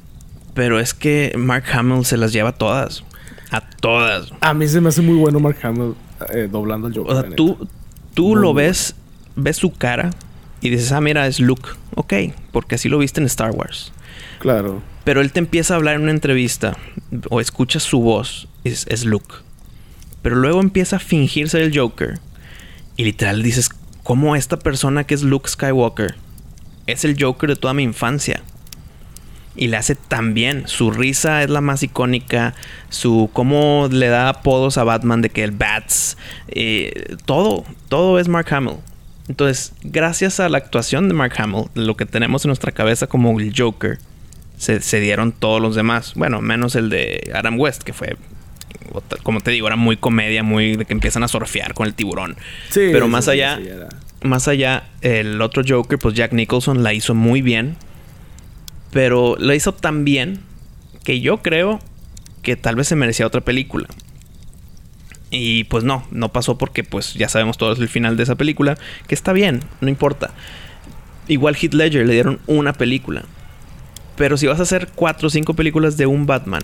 pero 0.54 0.80
es 0.80 0.94
que 0.94 1.34
Mark 1.37 1.64
Hamill 1.70 2.04
se 2.06 2.16
las 2.16 2.32
lleva 2.32 2.52
todas. 2.52 3.04
A 3.50 3.61
todas. 3.61 4.32
A 4.40 4.54
mí 4.54 4.66
se 4.66 4.80
me 4.80 4.88
hace 4.88 5.02
muy 5.02 5.16
bueno 5.16 5.38
Mark 5.38 5.58
Hamill 5.62 5.94
eh, 6.32 6.48
doblando 6.50 6.87
al 6.87 6.94
Joker. 6.94 7.12
O 7.12 7.20
sea, 7.20 7.30
tú, 7.37 7.68
tú 8.14 8.28
Muy 8.28 8.34
lo 8.37 8.52
bueno. 8.54 8.68
ves, 8.68 8.94
ves 9.37 9.56
su 9.58 9.72
cara 9.72 10.11
y 10.62 10.70
dices, 10.70 10.92
ah, 10.92 11.00
mira, 11.02 11.26
es 11.26 11.40
Luke. 11.40 11.68
Ok, 11.94 12.14
porque 12.52 12.76
así 12.76 12.88
lo 12.88 12.96
viste 12.98 13.20
en 13.20 13.26
Star 13.26 13.50
Wars. 13.50 13.92
Claro. 14.38 14.82
Pero 15.04 15.20
él 15.20 15.30
te 15.30 15.40
empieza 15.40 15.74
a 15.74 15.76
hablar 15.76 15.96
en 15.96 16.02
una 16.02 16.11
entrevista 16.11 16.76
o 17.28 17.40
escuchas 17.40 17.82
su 17.82 18.00
voz, 18.00 18.48
es, 18.64 18.87
es 18.88 19.04
Luke. 19.04 19.34
Pero 20.22 20.37
luego 20.37 20.61
empieza 20.61 20.96
a 20.96 21.00
fingir 21.00 21.50
ser 21.50 21.60
el 21.60 21.79
Joker. 21.79 22.18
Y 22.96 23.04
literal 23.04 23.42
dices, 23.42 23.68
¿cómo 24.02 24.37
esta 24.37 24.58
persona 24.58 25.04
que 25.04 25.14
es 25.14 25.23
Luke 25.23 25.48
Skywalker 25.48 26.16
es 26.92 27.04
el 27.04 27.16
Joker 27.22 27.50
de 27.50 27.56
toda 27.56 27.74
mi 27.74 27.82
infancia? 27.82 28.42
Y 29.56 29.68
le 29.68 29.76
hace 29.76 29.96
tan 29.96 30.34
bien. 30.34 30.68
Su 30.68 30.90
risa 30.92 31.42
es 31.42 31.50
la 31.50 31.60
más 31.60 31.82
icónica. 31.82 32.54
Su 32.90 33.28
cómo 33.32 33.88
le 33.90 34.06
da 34.08 34.28
apodos 34.28 34.78
a 34.78 34.84
Batman 34.84 35.20
de 35.20 35.30
que 35.30 35.42
el 35.42 35.50
Bats. 35.50 36.16
eh, 36.48 37.16
todo. 37.24 37.64
Todo 37.88 38.20
es 38.20 38.28
Mark 38.28 38.52
Hamill. 38.52 38.76
Entonces, 39.28 39.72
gracias 39.82 40.40
a 40.40 40.48
la 40.48 40.58
actuación 40.58 41.08
de 41.08 41.14
Mark 41.14 41.34
Hamill, 41.38 41.64
lo 41.74 41.96
que 41.96 42.06
tenemos 42.06 42.44
en 42.44 42.50
nuestra 42.50 42.72
cabeza 42.72 43.08
como 43.08 43.38
el 43.38 43.52
Joker, 43.54 43.98
se, 44.56 44.80
se 44.80 45.00
dieron 45.00 45.32
todos 45.32 45.60
los 45.60 45.74
demás. 45.74 46.14
Bueno, 46.14 46.40
menos 46.40 46.76
el 46.76 46.88
de 46.88 47.30
Adam 47.34 47.58
West, 47.58 47.82
que 47.82 47.92
fue 47.92 48.16
como 49.22 49.40
te 49.40 49.50
digo, 49.50 49.66
era 49.66 49.76
muy 49.76 49.96
comedia, 49.96 50.42
muy 50.42 50.76
de 50.76 50.84
que 50.84 50.92
empiezan 50.92 51.22
a 51.22 51.28
surfear 51.28 51.74
con 51.74 51.86
el 51.86 51.94
tiburón. 51.94 52.36
Sí, 52.70 52.88
Pero 52.92 53.08
más 53.08 53.28
allá, 53.28 53.58
más 54.23 54.48
allá, 54.48 54.88
el 55.00 55.40
otro 55.40 55.62
Joker, 55.66 55.98
pues 55.98 56.14
Jack 56.14 56.33
Nicholson 56.33 56.83
la 56.83 56.92
hizo 56.94 57.14
muy 57.14 57.42
bien. 57.42 57.77
Pero 58.90 59.37
la 59.38 59.54
hizo 59.54 59.73
tan 59.73 60.04
bien 60.04 60.40
que 61.04 61.21
yo 61.21 61.42
creo 61.42 61.79
que 62.42 62.56
tal 62.56 62.77
vez 62.77 62.88
se 62.88 62.96
merecía 62.96 63.27
otra 63.27 63.42
película. 63.42 63.87
Y 65.31 65.64
pues 65.64 65.85
no, 65.85 66.06
no 66.10 66.31
pasó 66.31 66.56
porque 66.56 66.85
pues 66.85 67.14
ya 67.14 67.29
sabemos 67.29 67.58
todo 67.58 67.73
el 67.73 67.88
final 67.88 68.16
de 68.16 68.23
esa 68.23 68.37
película, 68.37 68.79
que 69.06 69.14
está 69.14 69.33
bien, 69.33 69.60
no 69.81 69.88
importa. 69.88 70.31
Igual 71.29 71.56
Heath 71.60 71.75
Ledger 71.75 72.06
le 72.06 72.14
dieron 72.14 72.40
una 72.46 72.73
película. 72.73 73.25
Pero 74.16 74.37
si 74.37 74.46
vas 74.46 74.58
a 74.58 74.62
hacer 74.62 74.88
cuatro 74.94 75.29
o 75.29 75.31
cinco 75.31 75.54
películas 75.54 75.96
de 75.98 76.06
un 76.06 76.27
Batman 76.27 76.62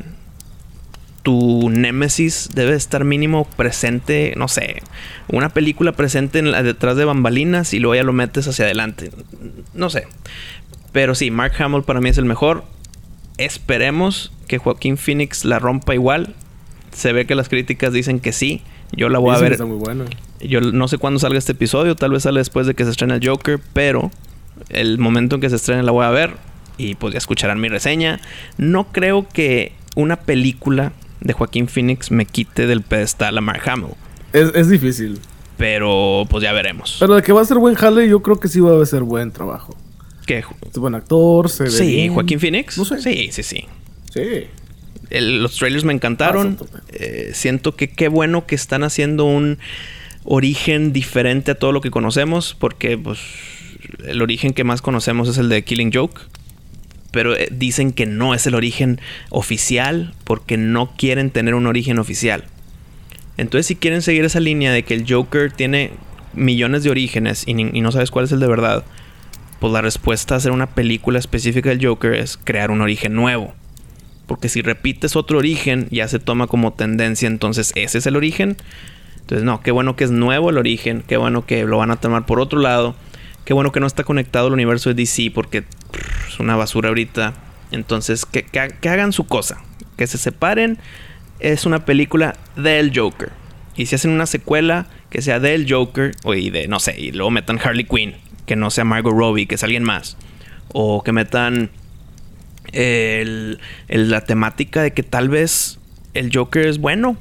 tu 1.24 1.70
némesis 1.70 2.50
debe 2.54 2.74
estar 2.74 3.02
mínimo 3.02 3.46
presente, 3.56 4.34
no 4.36 4.46
sé, 4.46 4.82
una 5.28 5.48
película 5.48 5.92
presente 5.92 6.38
en 6.38 6.52
la, 6.52 6.62
detrás 6.62 6.96
de 6.96 7.06
bambalinas 7.06 7.72
y 7.72 7.80
luego 7.80 7.94
ya 7.94 8.04
lo 8.04 8.12
metes 8.12 8.46
hacia 8.46 8.66
adelante. 8.66 9.10
No 9.72 9.88
sé. 9.88 10.06
Pero 10.92 11.14
sí, 11.14 11.30
Mark 11.30 11.54
Hamill 11.58 11.82
para 11.82 12.02
mí 12.02 12.10
es 12.10 12.18
el 12.18 12.26
mejor. 12.26 12.64
Esperemos 13.38 14.32
que 14.46 14.58
Joaquín 14.58 14.98
Phoenix 14.98 15.46
la 15.46 15.58
rompa 15.58 15.94
igual. 15.94 16.34
Se 16.92 17.14
ve 17.14 17.26
que 17.26 17.34
las 17.34 17.48
críticas 17.48 17.94
dicen 17.94 18.20
que 18.20 18.32
sí. 18.32 18.60
Yo 18.92 19.08
la 19.08 19.18
voy 19.18 19.34
a 19.34 19.38
ver. 19.38 19.52
Está 19.52 19.64
muy 19.64 19.78
bueno. 19.78 20.04
Yo 20.40 20.60
no 20.60 20.88
sé 20.88 20.98
cuándo 20.98 21.18
salga 21.18 21.38
este 21.38 21.52
episodio, 21.52 21.96
tal 21.96 22.12
vez 22.12 22.24
sale 22.24 22.38
después 22.38 22.66
de 22.66 22.74
que 22.74 22.84
se 22.84 22.90
estrene 22.90 23.14
el 23.14 23.26
Joker, 23.26 23.58
pero 23.72 24.10
el 24.68 24.98
momento 24.98 25.36
en 25.36 25.40
que 25.40 25.48
se 25.48 25.56
estrene 25.56 25.82
la 25.82 25.90
voy 25.90 26.04
a 26.04 26.10
ver 26.10 26.34
y 26.76 26.96
pues 26.96 27.14
ya 27.14 27.18
escucharán 27.18 27.60
mi 27.62 27.68
reseña. 27.68 28.20
No 28.58 28.92
creo 28.92 29.26
que 29.26 29.72
una 29.96 30.16
película 30.16 30.92
de 31.24 31.32
Joaquín 31.32 31.66
Phoenix 31.66 32.10
me 32.10 32.26
quite 32.26 32.66
del 32.66 32.82
pedestal 32.82 33.36
a 33.36 33.40
Mark 33.40 33.62
Hamill. 33.68 33.94
Es, 34.32 34.68
difícil. 34.68 35.18
Pero 35.56 36.24
pues 36.28 36.42
ya 36.42 36.52
veremos. 36.52 36.96
Pero 37.00 37.14
de 37.14 37.22
que 37.22 37.32
va 37.32 37.40
a 37.40 37.44
ser 37.44 37.58
buen 37.58 37.74
jale, 37.74 38.08
yo 38.08 38.20
creo 38.22 38.38
que 38.38 38.48
sí 38.48 38.60
va 38.60 38.80
a 38.80 38.86
ser 38.86 39.02
buen 39.02 39.32
trabajo. 39.32 39.76
¿Qué? 40.26 40.44
Es 40.70 40.78
buen 40.78 40.94
actor, 40.94 41.48
se 41.48 41.64
ve 41.64 41.70
Sí, 41.70 42.08
Joaquín 42.08 42.40
Phoenix. 42.40 42.76
No 42.78 42.84
sé. 42.84 43.00
Sí, 43.00 43.30
sí, 43.32 43.42
sí. 43.42 43.64
Sí. 44.12 44.46
los 45.10 45.56
trailers 45.56 45.84
me 45.84 45.92
encantaron. 45.92 46.58
Eh, 46.88 47.30
siento 47.34 47.76
que 47.76 47.88
qué 47.88 48.08
bueno 48.08 48.46
que 48.46 48.54
están 48.54 48.84
haciendo 48.84 49.24
un 49.24 49.58
origen 50.24 50.92
diferente 50.92 51.52
a 51.52 51.54
todo 51.54 51.72
lo 51.72 51.80
que 51.80 51.90
conocemos. 51.90 52.56
Porque 52.58 52.98
pues 52.98 53.20
el 54.06 54.20
origen 54.20 54.52
que 54.52 54.64
más 54.64 54.82
conocemos 54.82 55.28
es 55.28 55.38
el 55.38 55.48
de 55.48 55.62
Killing 55.62 55.92
Joke 55.92 56.20
pero 57.14 57.36
eh, 57.36 57.48
dicen 57.52 57.92
que 57.92 58.06
no 58.06 58.34
es 58.34 58.44
el 58.48 58.56
origen 58.56 59.00
oficial 59.30 60.12
porque 60.24 60.56
no 60.56 60.92
quieren 60.96 61.30
tener 61.30 61.54
un 61.54 61.68
origen 61.68 62.00
oficial. 62.00 62.44
Entonces, 63.36 63.66
si 63.66 63.76
quieren 63.76 64.02
seguir 64.02 64.24
esa 64.24 64.40
línea 64.40 64.72
de 64.72 64.82
que 64.82 64.94
el 64.94 65.06
Joker 65.08 65.52
tiene 65.52 65.92
millones 66.34 66.82
de 66.82 66.90
orígenes 66.90 67.44
y, 67.46 67.54
no 67.54 67.92
sabes 67.92 68.10
cuál 68.10 68.24
es 68.24 68.32
el 68.32 68.40
de 68.40 68.48
verdad, 68.48 68.84
pues 69.60 69.72
la 69.72 69.80
respuesta 69.80 70.34
a 70.34 70.38
hacer 70.38 70.50
una 70.50 70.74
película 70.74 71.20
específica 71.20 71.68
del 71.68 71.86
Joker 71.86 72.14
es 72.14 72.36
crear 72.36 72.72
un 72.72 72.80
origen 72.80 73.14
nuevo. 73.14 73.54
Porque 74.26 74.48
si 74.48 74.60
repites 74.60 75.14
otro 75.14 75.38
origen, 75.38 75.86
ya 75.92 76.08
se 76.08 76.18
toma 76.18 76.48
como 76.48 76.72
tendencia, 76.72 77.28
entonces 77.28 77.70
ese 77.76 77.98
es 77.98 78.06
el 78.06 78.16
origen. 78.16 78.56
Entonces, 79.20 79.44
no, 79.44 79.62
qué 79.62 79.70
bueno 79.70 79.94
que 79.94 80.02
es 80.02 80.10
nuevo 80.10 80.50
el 80.50 80.58
origen, 80.58 81.04
qué 81.06 81.16
bueno 81.16 81.46
que 81.46 81.64
lo 81.64 81.78
van 81.78 81.92
a 81.92 81.96
tomar 81.96 82.26
por 82.26 82.40
otro 82.40 82.58
lado. 82.58 82.96
Qué 83.44 83.52
bueno 83.52 83.72
que 83.72 83.80
no 83.80 83.86
está 83.86 84.04
conectado 84.04 84.46
al 84.46 84.52
universo 84.54 84.88
de 84.88 84.94
DC 84.94 85.30
porque 85.34 85.64
es 86.28 86.40
una 86.40 86.56
basura 86.56 86.88
ahorita. 86.88 87.34
Entonces, 87.70 88.24
que, 88.26 88.46
hagan 88.88 89.12
su 89.12 89.26
cosa. 89.26 89.62
Que 89.96 90.06
se 90.06 90.18
separen. 90.18 90.78
Es 91.40 91.66
una 91.66 91.84
película 91.84 92.36
del 92.56 92.96
Joker. 92.96 93.32
Y 93.76 93.86
si 93.86 93.96
hacen 93.96 94.12
una 94.12 94.26
secuela 94.26 94.86
que 95.10 95.20
sea 95.20 95.40
del 95.40 95.70
Joker, 95.70 96.12
o 96.24 96.32
de, 96.32 96.66
no 96.68 96.80
sé, 96.80 96.98
y 96.98 97.12
luego 97.12 97.30
metan 97.30 97.58
Harley 97.62 97.84
Quinn, 97.84 98.14
que 98.46 98.56
no 98.56 98.70
sea 98.70 98.84
Margot 98.84 99.12
Robbie, 99.12 99.46
que 99.46 99.56
es 99.56 99.64
alguien 99.64 99.82
más. 99.82 100.16
O 100.72 101.02
que 101.02 101.12
metan 101.12 101.70
la 102.72 104.20
temática 104.22 104.82
de 104.82 104.92
que 104.92 105.02
tal 105.02 105.28
vez 105.28 105.78
el 106.14 106.30
Joker 106.34 106.66
es 106.66 106.78
bueno 106.78 107.16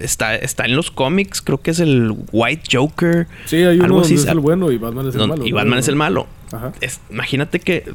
está, 0.00 0.36
está 0.36 0.64
en 0.64 0.76
los 0.76 0.90
cómics, 0.90 1.42
creo 1.42 1.60
que 1.60 1.70
es 1.70 1.80
el 1.80 2.14
White 2.32 2.64
Joker. 2.72 3.26
Sí, 3.46 3.56
hay 3.56 3.78
uno 3.80 4.00
donde 4.00 4.14
es 4.14 4.26
el 4.26 4.40
bueno 4.40 4.70
y 4.70 4.78
Batman 4.78 5.08
es 5.08 5.14
el 5.14 5.28
malo. 5.28 5.46
Y 5.46 5.52
Batman 5.52 5.78
es 5.78 5.88
el 5.88 5.96
malo. 5.96 6.26
imagínate 7.10 7.60
que 7.60 7.92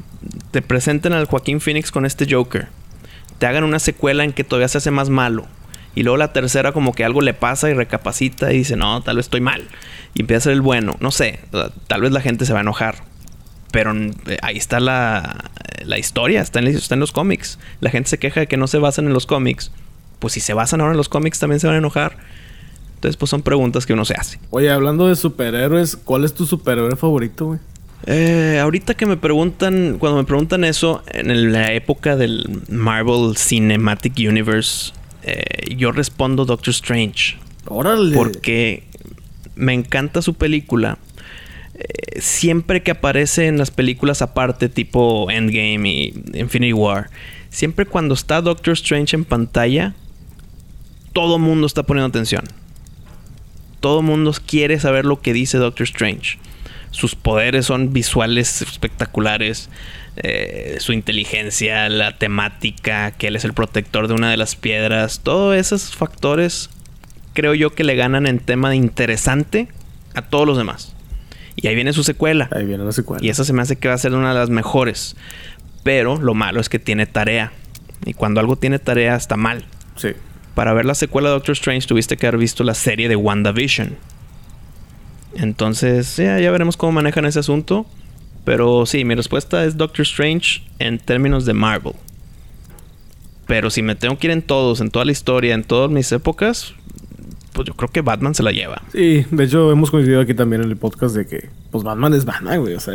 te 0.50 0.62
presenten 0.62 1.12
al 1.12 1.26
Joaquín 1.26 1.60
Phoenix 1.60 1.90
con 1.90 2.06
este 2.06 2.26
Joker. 2.32 2.68
Te 3.38 3.46
hagan 3.46 3.64
una 3.64 3.78
secuela 3.78 4.24
en 4.24 4.32
que 4.32 4.44
todavía 4.44 4.68
se 4.68 4.78
hace 4.78 4.90
más 4.90 5.08
malo. 5.08 5.46
Y 5.94 6.02
luego 6.02 6.18
la 6.18 6.32
tercera 6.32 6.72
como 6.72 6.92
que 6.92 7.04
algo 7.04 7.20
le 7.20 7.34
pasa 7.34 7.68
y 7.68 7.74
recapacita 7.74 8.52
y 8.52 8.58
dice, 8.58 8.76
no, 8.76 9.02
tal 9.02 9.16
vez 9.16 9.26
estoy 9.26 9.40
mal. 9.40 9.62
Y 10.14 10.20
empieza 10.20 10.38
a 10.38 10.44
ser 10.44 10.52
el 10.52 10.60
bueno. 10.60 10.96
No 11.00 11.10
sé, 11.10 11.40
tal 11.86 12.00
vez 12.00 12.12
la 12.12 12.20
gente 12.20 12.44
se 12.44 12.52
va 12.52 12.60
a 12.60 12.62
enojar. 12.62 12.96
Pero 13.72 13.92
eh, 13.94 14.38
ahí 14.42 14.56
está 14.56 14.80
la, 14.80 15.50
la 15.84 15.98
historia, 15.98 16.42
está 16.42 16.58
en, 16.58 16.68
está 16.68 16.94
en 16.94 17.00
los 17.00 17.12
cómics. 17.12 17.58
La 17.80 17.90
gente 17.90 18.10
se 18.10 18.18
queja 18.18 18.40
de 18.40 18.46
que 18.46 18.56
no 18.56 18.66
se 18.66 18.78
basan 18.78 19.06
en 19.06 19.12
los 19.12 19.26
cómics 19.26 19.72
pues 20.20 20.34
si 20.34 20.40
se 20.40 20.54
basan 20.54 20.80
ahora 20.80 20.92
en 20.92 20.96
los 20.96 21.08
cómics 21.08 21.40
también 21.40 21.58
se 21.58 21.66
van 21.66 21.74
a 21.74 21.78
enojar. 21.78 22.16
Entonces, 22.94 23.16
pues 23.16 23.30
son 23.30 23.42
preguntas 23.42 23.86
que 23.86 23.94
uno 23.94 24.04
se 24.04 24.14
hace. 24.14 24.38
Oye, 24.50 24.70
hablando 24.70 25.08
de 25.08 25.16
superhéroes, 25.16 25.96
¿cuál 25.96 26.24
es 26.24 26.34
tu 26.34 26.44
superhéroe 26.44 26.94
favorito, 26.96 27.46
güey? 27.46 27.58
Eh, 28.06 28.58
ahorita 28.62 28.94
que 28.94 29.06
me 29.06 29.16
preguntan, 29.16 29.96
cuando 29.98 30.18
me 30.18 30.24
preguntan 30.24 30.64
eso, 30.64 31.02
en 31.12 31.52
la 31.52 31.72
época 31.72 32.16
del 32.16 32.62
Marvel 32.68 33.36
Cinematic 33.36 34.14
Universe, 34.18 34.92
eh, 35.22 35.74
yo 35.76 35.92
respondo 35.92 36.44
Doctor 36.44 36.72
Strange. 36.72 37.38
Órale. 37.66 38.14
Porque 38.14 38.84
me 39.54 39.74
encanta 39.74 40.22
su 40.22 40.34
película. 40.34 40.98
Eh, 41.74 42.20
siempre 42.20 42.82
que 42.82 42.90
aparece 42.90 43.46
en 43.46 43.58
las 43.58 43.70
películas 43.70 44.22
aparte, 44.22 44.68
tipo 44.68 45.30
Endgame 45.30 45.90
y 45.90 46.22
Infinity 46.34 46.72
War, 46.72 47.10
siempre 47.50 47.86
cuando 47.86 48.14
está 48.14 48.40
Doctor 48.42 48.74
Strange 48.74 49.16
en 49.16 49.24
pantalla, 49.24 49.94
todo 51.12 51.38
mundo 51.38 51.66
está 51.66 51.82
poniendo 51.82 52.08
atención. 52.08 52.44
Todo 53.80 54.02
mundo 54.02 54.32
quiere 54.46 54.78
saber 54.78 55.04
lo 55.04 55.20
que 55.20 55.32
dice 55.32 55.58
Doctor 55.58 55.84
Strange. 55.84 56.38
Sus 56.90 57.14
poderes 57.14 57.66
son 57.66 57.92
visuales 57.92 58.62
espectaculares. 58.62 59.70
Eh, 60.16 60.76
su 60.80 60.92
inteligencia, 60.92 61.88
la 61.88 62.18
temática, 62.18 63.12
que 63.12 63.28
él 63.28 63.36
es 63.36 63.44
el 63.44 63.54
protector 63.54 64.08
de 64.08 64.14
una 64.14 64.30
de 64.30 64.36
las 64.36 64.56
piedras. 64.56 65.20
Todos 65.20 65.56
esos 65.56 65.96
factores 65.96 66.68
creo 67.32 67.54
yo 67.54 67.74
que 67.74 67.84
le 67.84 67.94
ganan 67.94 68.26
en 68.26 68.38
tema 68.38 68.70
de 68.70 68.76
interesante 68.76 69.68
a 70.14 70.22
todos 70.22 70.46
los 70.46 70.58
demás. 70.58 70.94
Y 71.56 71.68
ahí 71.68 71.74
viene 71.74 71.92
su 71.92 72.04
secuela. 72.04 72.48
Ahí 72.52 72.66
viene 72.66 72.84
la 72.84 72.92
secuela. 72.92 73.24
Y 73.24 73.30
esa 73.30 73.44
se 73.44 73.52
me 73.52 73.62
hace 73.62 73.76
que 73.76 73.88
va 73.88 73.94
a 73.94 73.98
ser 73.98 74.14
una 74.14 74.30
de 74.30 74.38
las 74.38 74.50
mejores. 74.50 75.16
Pero 75.84 76.16
lo 76.16 76.34
malo 76.34 76.60
es 76.60 76.68
que 76.68 76.78
tiene 76.78 77.06
tarea. 77.06 77.52
Y 78.04 78.14
cuando 78.14 78.40
algo 78.40 78.56
tiene 78.56 78.78
tarea 78.78 79.16
está 79.16 79.36
mal. 79.36 79.64
Sí 79.96 80.10
para 80.60 80.74
ver 80.74 80.84
la 80.84 80.94
secuela 80.94 81.30
de 81.30 81.36
Doctor 81.36 81.54
Strange 81.54 81.86
tuviste 81.88 82.18
que 82.18 82.26
haber 82.26 82.38
visto 82.38 82.64
la 82.64 82.74
serie 82.74 83.08
de 83.08 83.16
WandaVision. 83.16 83.96
Entonces, 85.32 86.18
ya, 86.18 86.38
ya 86.38 86.50
veremos 86.50 86.76
cómo 86.76 86.92
manejan 86.92 87.24
ese 87.24 87.38
asunto. 87.38 87.86
Pero 88.44 88.84
sí, 88.84 89.06
mi 89.06 89.14
respuesta 89.14 89.64
es 89.64 89.78
Doctor 89.78 90.02
Strange 90.02 90.60
en 90.78 90.98
términos 90.98 91.46
de 91.46 91.54
Marvel. 91.54 91.94
Pero 93.46 93.70
si 93.70 93.80
me 93.80 93.94
tengo 93.94 94.18
que 94.18 94.26
ir 94.26 94.32
en 94.32 94.42
todos, 94.42 94.82
en 94.82 94.90
toda 94.90 95.06
la 95.06 95.12
historia, 95.12 95.54
en 95.54 95.64
todas 95.64 95.90
mis 95.90 96.12
épocas, 96.12 96.74
pues 97.54 97.66
yo 97.66 97.72
creo 97.72 97.88
que 97.88 98.02
Batman 98.02 98.34
se 98.34 98.42
la 98.42 98.52
lleva. 98.52 98.82
Sí, 98.92 99.24
de 99.30 99.44
hecho 99.44 99.72
hemos 99.72 99.90
coincidido 99.90 100.20
aquí 100.20 100.34
también 100.34 100.60
en 100.60 100.68
el 100.68 100.76
podcast 100.76 101.16
de 101.16 101.26
que, 101.26 101.48
pues 101.70 101.84
Batman 101.84 102.12
es 102.12 102.26
Batman, 102.26 102.60
güey. 102.60 102.74
O 102.74 102.80
sea, 102.80 102.92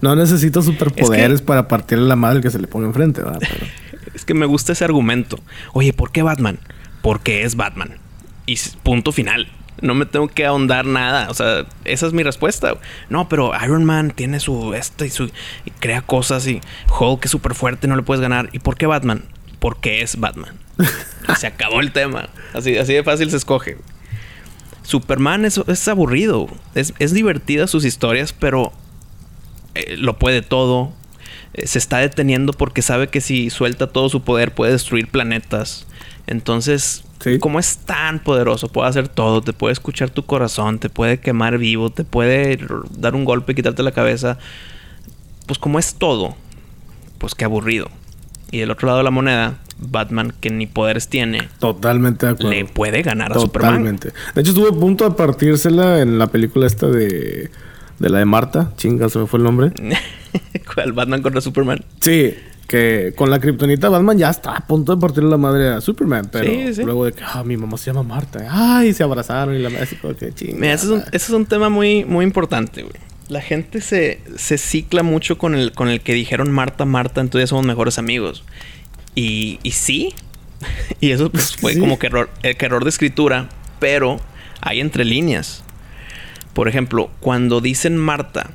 no 0.00 0.16
necesita 0.16 0.62
superpoderes 0.62 1.42
para 1.42 1.68
partirle 1.68 2.08
la 2.08 2.16
madre 2.16 2.40
que 2.40 2.50
se 2.50 2.58
le 2.58 2.66
ponga 2.66 2.88
enfrente, 2.88 3.22
¿verdad? 3.22 3.40
es 4.14 4.24
que 4.24 4.34
me 4.34 4.46
gusta 4.46 4.72
ese 4.72 4.84
argumento. 4.84 5.38
Oye, 5.74 5.92
¿por 5.92 6.10
qué 6.10 6.24
Batman? 6.24 6.58
Porque 7.02 7.42
es 7.42 7.56
Batman. 7.56 7.98
Y 8.46 8.58
punto 8.82 9.12
final. 9.12 9.48
No 9.80 9.94
me 9.94 10.06
tengo 10.06 10.28
que 10.28 10.44
ahondar 10.44 10.86
nada. 10.86 11.30
O 11.30 11.34
sea, 11.34 11.66
esa 11.84 12.06
es 12.06 12.12
mi 12.12 12.22
respuesta. 12.22 12.74
No, 13.10 13.28
pero 13.28 13.52
Iron 13.64 13.84
Man 13.84 14.10
tiene 14.10 14.40
su 14.40 14.74
este 14.74 15.06
y 15.06 15.10
su. 15.10 15.30
crea 15.78 16.02
cosas 16.02 16.46
y 16.46 16.60
Hulk 16.98 17.24
es 17.26 17.30
súper 17.30 17.54
fuerte, 17.54 17.86
no 17.86 17.96
le 17.96 18.02
puedes 18.02 18.20
ganar. 18.20 18.48
¿Y 18.52 18.58
por 18.58 18.76
qué 18.76 18.86
Batman? 18.86 19.24
Porque 19.60 20.02
es 20.02 20.18
Batman. 20.18 20.56
se 21.36 21.46
acabó 21.48 21.80
el 21.80 21.92
tema. 21.92 22.28
Así, 22.54 22.76
así 22.76 22.94
de 22.94 23.04
fácil 23.04 23.30
se 23.30 23.36
escoge. 23.36 23.76
Superman 24.82 25.44
es, 25.44 25.58
es 25.58 25.86
aburrido. 25.86 26.48
Es, 26.74 26.94
es, 26.98 27.12
divertida 27.12 27.66
sus 27.66 27.84
historias, 27.84 28.32
pero 28.32 28.72
eh, 29.74 29.96
lo 29.98 30.18
puede 30.18 30.42
todo. 30.42 30.92
Eh, 31.54 31.66
se 31.66 31.78
está 31.78 31.98
deteniendo 31.98 32.52
porque 32.52 32.82
sabe 32.82 33.08
que 33.08 33.20
si 33.20 33.50
suelta 33.50 33.88
todo 33.88 34.08
su 34.08 34.22
poder 34.22 34.54
puede 34.54 34.72
destruir 34.72 35.08
planetas. 35.08 35.86
Entonces, 36.28 37.04
como 37.40 37.58
es 37.58 37.78
tan 37.78 38.18
poderoso, 38.18 38.68
puede 38.68 38.90
hacer 38.90 39.08
todo, 39.08 39.40
te 39.40 39.54
puede 39.54 39.72
escuchar 39.72 40.10
tu 40.10 40.26
corazón, 40.26 40.78
te 40.78 40.90
puede 40.90 41.20
quemar 41.20 41.56
vivo, 41.56 41.88
te 41.88 42.04
puede 42.04 42.58
dar 42.98 43.14
un 43.14 43.24
golpe 43.24 43.52
y 43.52 43.54
quitarte 43.54 43.82
la 43.82 43.92
cabeza. 43.92 44.38
Pues 45.46 45.58
como 45.58 45.78
es 45.78 45.94
todo, 45.94 46.36
pues 47.16 47.34
qué 47.34 47.46
aburrido. 47.46 47.88
Y 48.50 48.58
del 48.58 48.70
otro 48.70 48.86
lado 48.86 48.98
de 48.98 49.04
la 49.04 49.10
moneda, 49.10 49.56
Batman, 49.78 50.34
que 50.38 50.50
ni 50.50 50.66
poderes 50.66 51.08
tiene, 51.08 51.48
Totalmente 51.60 52.26
de 52.26 52.32
acuerdo. 52.32 52.50
le 52.50 52.64
puede 52.66 53.00
ganar 53.00 53.32
a 53.32 53.40
Superman. 53.40 53.70
Totalmente. 53.72 54.12
De 54.34 54.40
hecho, 54.42 54.50
estuve 54.50 54.68
a 54.68 54.78
punto 54.78 55.08
de 55.08 55.16
partírsela 55.16 56.00
en 56.00 56.18
la 56.18 56.26
película 56.26 56.66
esta 56.66 56.88
de... 56.88 57.50
De 57.98 58.10
la 58.10 58.18
de 58.18 58.26
Marta. 58.26 58.72
Chinga, 58.76 59.08
se 59.08 59.18
me 59.18 59.26
fue 59.26 59.38
el 59.38 59.44
nombre. 59.44 59.72
¿Cuál? 60.74 60.92
Batman 60.92 61.20
contra 61.20 61.40
Superman. 61.40 61.84
Sí, 62.00 62.32
que 62.68 63.12
con 63.16 63.30
la 63.30 63.40
kriptonita 63.40 63.88
Batman 63.88 64.16
ya 64.18 64.28
está 64.30 64.54
a 64.56 64.66
punto 64.66 64.94
de 64.94 65.00
partirle 65.00 65.30
la 65.30 65.38
madre 65.38 65.70
a 65.70 65.80
Superman, 65.80 66.28
pero 66.30 66.44
Sí, 66.44 66.74
sí. 66.74 66.84
luego 66.84 67.06
de 67.06 67.12
que 67.12 67.24
ah, 67.24 67.42
mi 67.42 67.56
mamá 67.56 67.76
se 67.78 67.86
llama 67.86 68.02
Marta, 68.04 68.46
ay, 68.50 68.92
se 68.92 69.02
abrazaron 69.02 69.56
y 69.56 69.58
la 69.58 69.70
madre 69.70 69.88
como 70.00 70.14
que 70.14 70.32
chinga. 70.34 70.54
Mira, 70.60 70.74
ese 70.74 70.84
es 70.84 70.90
un, 70.92 70.98
ese 71.00 71.16
es 71.16 71.30
un 71.30 71.46
tema 71.46 71.68
muy, 71.70 72.04
muy 72.04 72.24
importante, 72.24 72.82
güey. 72.82 72.94
La 73.28 73.40
gente 73.40 73.80
se, 73.80 74.20
se 74.36 74.56
cicla 74.58 75.02
mucho 75.02 75.36
con 75.38 75.54
el, 75.54 75.72
con 75.72 75.88
el 75.88 76.00
que 76.02 76.14
dijeron 76.14 76.50
Marta, 76.52 76.84
Marta, 76.84 77.20
entonces 77.20 77.50
somos 77.50 77.64
mejores 77.66 77.98
amigos. 77.98 78.44
Y, 79.14 79.58
y 79.62 79.72
sí. 79.72 80.14
y 81.00 81.10
eso 81.10 81.30
pues, 81.30 81.56
fue 81.56 81.72
Sí. 81.74 81.80
como 81.80 81.98
que 81.98 82.06
error, 82.06 82.30
eh, 82.42 82.54
que 82.54 82.66
error 82.66 82.84
de 82.84 82.90
escritura. 82.90 83.48
Pero 83.80 84.18
hay 84.60 84.80
entre 84.80 85.04
líneas. 85.04 85.62
Por 86.52 86.68
ejemplo, 86.68 87.10
cuando 87.20 87.60
dicen 87.60 87.96
Marta 87.96 88.50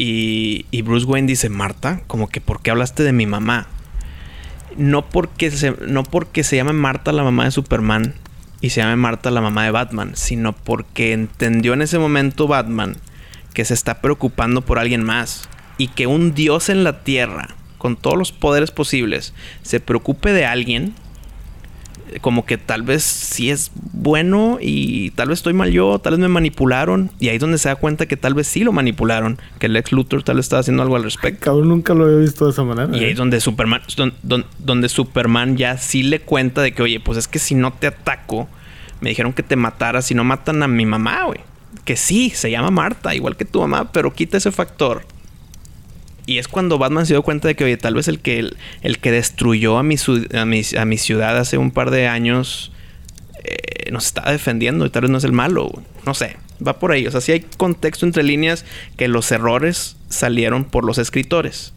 y, 0.00 0.64
y 0.70 0.80
Bruce 0.80 1.04
Wayne 1.04 1.28
dice 1.28 1.50
Marta, 1.50 2.00
como 2.06 2.30
que 2.30 2.40
¿por 2.40 2.62
qué 2.62 2.70
hablaste 2.70 3.02
de 3.02 3.12
mi 3.12 3.26
mamá? 3.26 3.66
No 4.78 5.06
porque 5.06 5.50
se, 5.50 5.72
no 5.72 6.04
porque 6.04 6.42
se 6.42 6.56
llame 6.56 6.72
Marta 6.72 7.12
la 7.12 7.22
mamá 7.22 7.44
de 7.44 7.50
Superman 7.50 8.14
y 8.62 8.70
se 8.70 8.80
llame 8.80 8.96
Marta 8.96 9.30
la 9.30 9.42
mamá 9.42 9.64
de 9.64 9.72
Batman, 9.72 10.12
sino 10.14 10.54
porque 10.54 11.12
entendió 11.12 11.74
en 11.74 11.82
ese 11.82 11.98
momento 11.98 12.48
Batman 12.48 12.96
que 13.52 13.66
se 13.66 13.74
está 13.74 14.00
preocupando 14.00 14.62
por 14.62 14.78
alguien 14.78 15.04
más 15.04 15.50
y 15.76 15.88
que 15.88 16.06
un 16.06 16.32
dios 16.32 16.70
en 16.70 16.82
la 16.82 17.04
tierra 17.04 17.54
con 17.76 17.96
todos 17.96 18.16
los 18.16 18.32
poderes 18.32 18.70
posibles 18.70 19.34
se 19.60 19.80
preocupe 19.80 20.32
de 20.32 20.46
alguien 20.46 20.94
como 22.20 22.44
que 22.46 22.58
tal 22.58 22.82
vez 22.82 23.02
sí 23.02 23.50
es 23.50 23.70
bueno 23.74 24.58
y 24.60 25.10
tal 25.12 25.28
vez 25.28 25.38
estoy 25.38 25.52
mal 25.52 25.70
yo, 25.70 25.98
tal 25.98 26.12
vez 26.14 26.20
me 26.20 26.28
manipularon 26.28 27.10
y 27.20 27.28
ahí 27.28 27.36
es 27.36 27.40
donde 27.40 27.58
se 27.58 27.68
da 27.68 27.76
cuenta 27.76 28.06
que 28.06 28.16
tal 28.16 28.34
vez 28.34 28.46
sí 28.46 28.64
lo 28.64 28.72
manipularon, 28.72 29.38
que 29.58 29.66
el 29.66 29.76
ex 29.76 29.92
Luthor 29.92 30.22
tal 30.22 30.36
vez 30.36 30.46
estaba 30.46 30.60
haciendo 30.60 30.82
algo 30.82 30.96
al 30.96 31.04
respecto. 31.04 31.44
Cabrón, 31.44 31.68
nunca 31.68 31.94
lo 31.94 32.04
había 32.04 32.16
visto 32.18 32.44
de 32.46 32.50
esa 32.52 32.64
manera. 32.64 32.88
Y 32.96 33.00
ahí 33.00 33.04
¿eh? 33.06 33.10
es 33.12 33.16
donde 33.16 33.40
Superman, 33.40 33.82
don- 33.96 34.14
don- 34.22 34.46
donde 34.58 34.88
Superman 34.88 35.56
ya 35.56 35.76
sí 35.78 36.02
le 36.02 36.20
cuenta 36.20 36.62
de 36.62 36.72
que, 36.72 36.82
oye, 36.82 37.00
pues 37.00 37.18
es 37.18 37.28
que 37.28 37.38
si 37.38 37.54
no 37.54 37.72
te 37.72 37.86
ataco, 37.86 38.48
me 39.00 39.10
dijeron 39.10 39.32
que 39.32 39.42
te 39.42 39.56
matara 39.56 40.02
si 40.02 40.14
no 40.14 40.24
matan 40.24 40.62
a 40.62 40.68
mi 40.68 40.86
mamá, 40.86 41.24
güey. 41.26 41.40
Que 41.84 41.96
sí, 41.96 42.30
se 42.34 42.50
llama 42.50 42.70
Marta, 42.70 43.14
igual 43.14 43.36
que 43.36 43.44
tu 43.44 43.60
mamá, 43.60 43.92
pero 43.92 44.12
quita 44.12 44.36
ese 44.36 44.52
factor. 44.52 45.02
Y 46.30 46.38
es 46.38 46.46
cuando 46.46 46.78
Batman 46.78 47.06
se 47.06 47.14
dio 47.14 47.24
cuenta 47.24 47.48
de 47.48 47.56
que, 47.56 47.64
oye, 47.64 47.76
tal 47.76 47.94
vez 47.94 48.06
el 48.06 48.20
que, 48.20 48.38
el, 48.38 48.56
el 48.82 49.00
que 49.00 49.10
destruyó 49.10 49.78
a 49.78 49.82
mi, 49.82 49.96
a, 50.32 50.44
mi, 50.44 50.62
a 50.78 50.84
mi 50.84 50.96
ciudad 50.96 51.36
hace 51.36 51.58
un 51.58 51.72
par 51.72 51.90
de 51.90 52.06
años 52.06 52.70
eh, 53.42 53.90
nos 53.90 54.06
está 54.06 54.30
defendiendo 54.30 54.86
y 54.86 54.90
tal 54.90 55.02
vez 55.02 55.10
no 55.10 55.18
es 55.18 55.24
el 55.24 55.32
malo. 55.32 55.72
No 56.06 56.14
sé, 56.14 56.36
va 56.64 56.78
por 56.78 56.92
ahí. 56.92 57.04
O 57.08 57.10
sea, 57.10 57.20
sí 57.20 57.32
hay 57.32 57.40
contexto 57.40 58.06
entre 58.06 58.22
líneas 58.22 58.64
que 58.96 59.08
los 59.08 59.32
errores 59.32 59.96
salieron 60.08 60.66
por 60.66 60.84
los 60.84 60.98
escritores. 60.98 61.72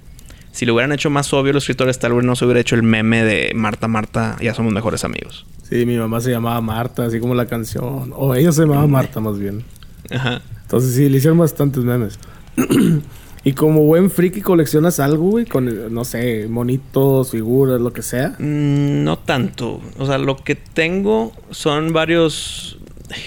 Si 0.51 0.67
lo 0.67 0.75
hubieran 0.75 0.91
hecho 0.91 1.09
más 1.09 1.33
obvio 1.33 1.51
los 1.51 1.63
escritores, 1.63 1.97
tal 1.97 2.13
vez 2.13 2.23
no 2.23 2.35
se 2.35 2.45
hubiera 2.45 2.59
hecho 2.59 2.75
el 2.75 2.83
meme 2.83 3.23
de 3.23 3.53
Marta, 3.55 3.87
Marta, 3.87 4.37
ya 4.39 4.53
somos 4.53 4.71
mejores 4.71 5.03
amigos. 5.03 5.47
Sí, 5.67 5.83
mi 5.87 5.97
mamá 5.97 6.21
se 6.21 6.29
llamaba 6.29 6.61
Marta, 6.61 7.07
así 7.07 7.19
como 7.19 7.33
la 7.33 7.47
canción. 7.47 8.13
O 8.15 8.35
ella 8.35 8.51
se 8.51 8.61
llamaba 8.61 8.85
Marta 8.85 9.19
más 9.19 9.39
bien. 9.39 9.63
Ajá. 10.11 10.43
Entonces 10.61 10.93
sí, 10.93 11.09
le 11.09 11.17
hicieron 11.17 11.39
bastantes 11.39 11.83
memes. 11.83 12.19
y 13.43 13.53
como 13.53 13.81
buen 13.83 14.09
friki 14.09 14.41
coleccionas 14.41 14.99
algo, 14.99 15.31
güey, 15.31 15.45
con, 15.45 15.93
no 15.93 16.05
sé, 16.05 16.47
monitos, 16.47 17.31
figuras, 17.31 17.81
lo 17.81 17.91
que 17.91 18.01
sea. 18.01 18.35
Mm, 18.39 19.03
no 19.03 19.17
tanto. 19.17 19.81
O 19.97 20.05
sea, 20.05 20.17
lo 20.17 20.37
que 20.37 20.55
tengo 20.55 21.33
son 21.51 21.93
varios... 21.93 22.79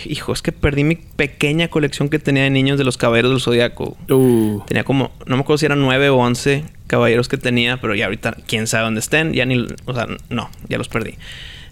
Hijo, 0.07 0.33
es 0.33 0.43
que 0.43 0.53
perdí 0.53 0.83
mi 0.85 0.97
pequeña 0.97 1.69
colección 1.69 2.09
que 2.09 2.19
tenía 2.19 2.45
de 2.45 2.51
niños 2.51 2.79
de 2.79 2.85
los 2.85 2.97
Caballeros 2.97 3.31
del 3.31 3.41
Zodiaco. 3.41 3.97
Uh, 4.11 4.61
Tenía 4.67 4.85
como, 4.85 5.13
no 5.27 5.37
me 5.37 5.43
acuerdo 5.43 5.59
si 5.59 5.67
eran 5.67 5.81
nueve 5.81 6.09
o 6.09 6.17
once 6.17 6.65
caballeros 6.87 7.29
que 7.29 7.37
tenía, 7.37 7.81
pero 7.81 7.95
ya 7.95 8.07
ahorita 8.07 8.37
quién 8.47 8.67
sabe 8.67 8.85
dónde 8.85 9.01
estén, 9.01 9.33
ya 9.33 9.45
ni, 9.45 9.67
o 9.85 9.95
sea, 9.95 10.07
no, 10.31 10.51
ya 10.69 10.79
los 10.79 10.89
perdí. 10.89 11.15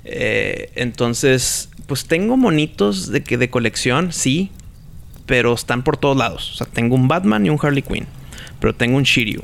Eh, 0.05 0.71
entonces, 0.75 1.71
pues 1.87 2.07
tengo 2.07 2.37
monitos 2.37 3.11
de 3.11 3.23
que 3.23 3.39
de 3.39 3.51
colección, 3.51 4.13
sí, 4.13 4.51
pero 5.27 5.55
están 5.55 5.83
por 5.83 5.97
todos 5.97 6.17
lados. 6.17 6.53
O 6.53 6.57
sea, 6.57 6.67
tengo 6.67 6.95
un 6.95 7.09
Batman 7.09 7.47
y 7.47 7.51
un 7.51 7.59
Harley 7.61 7.83
Quinn, 7.83 8.07
pero 8.65 8.75
tengo 8.75 8.97
un 8.97 9.03
Shiryu, 9.03 9.43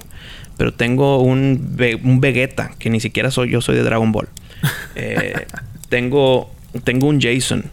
pero 0.56 0.72
tengo 0.72 1.20
un, 1.20 1.76
un 2.04 2.20
Vegeta, 2.22 2.70
que 2.78 2.88
ni 2.88 3.00
siquiera 3.00 3.30
soy 3.30 3.50
yo, 3.50 3.60
soy 3.60 3.76
de 3.76 3.82
Dragon 3.82 4.12
Ball. 4.12 4.30
Eh, 4.94 5.46
tengo, 5.90 6.50
tengo 6.84 7.06
un 7.06 7.20
Jason. 7.20 7.64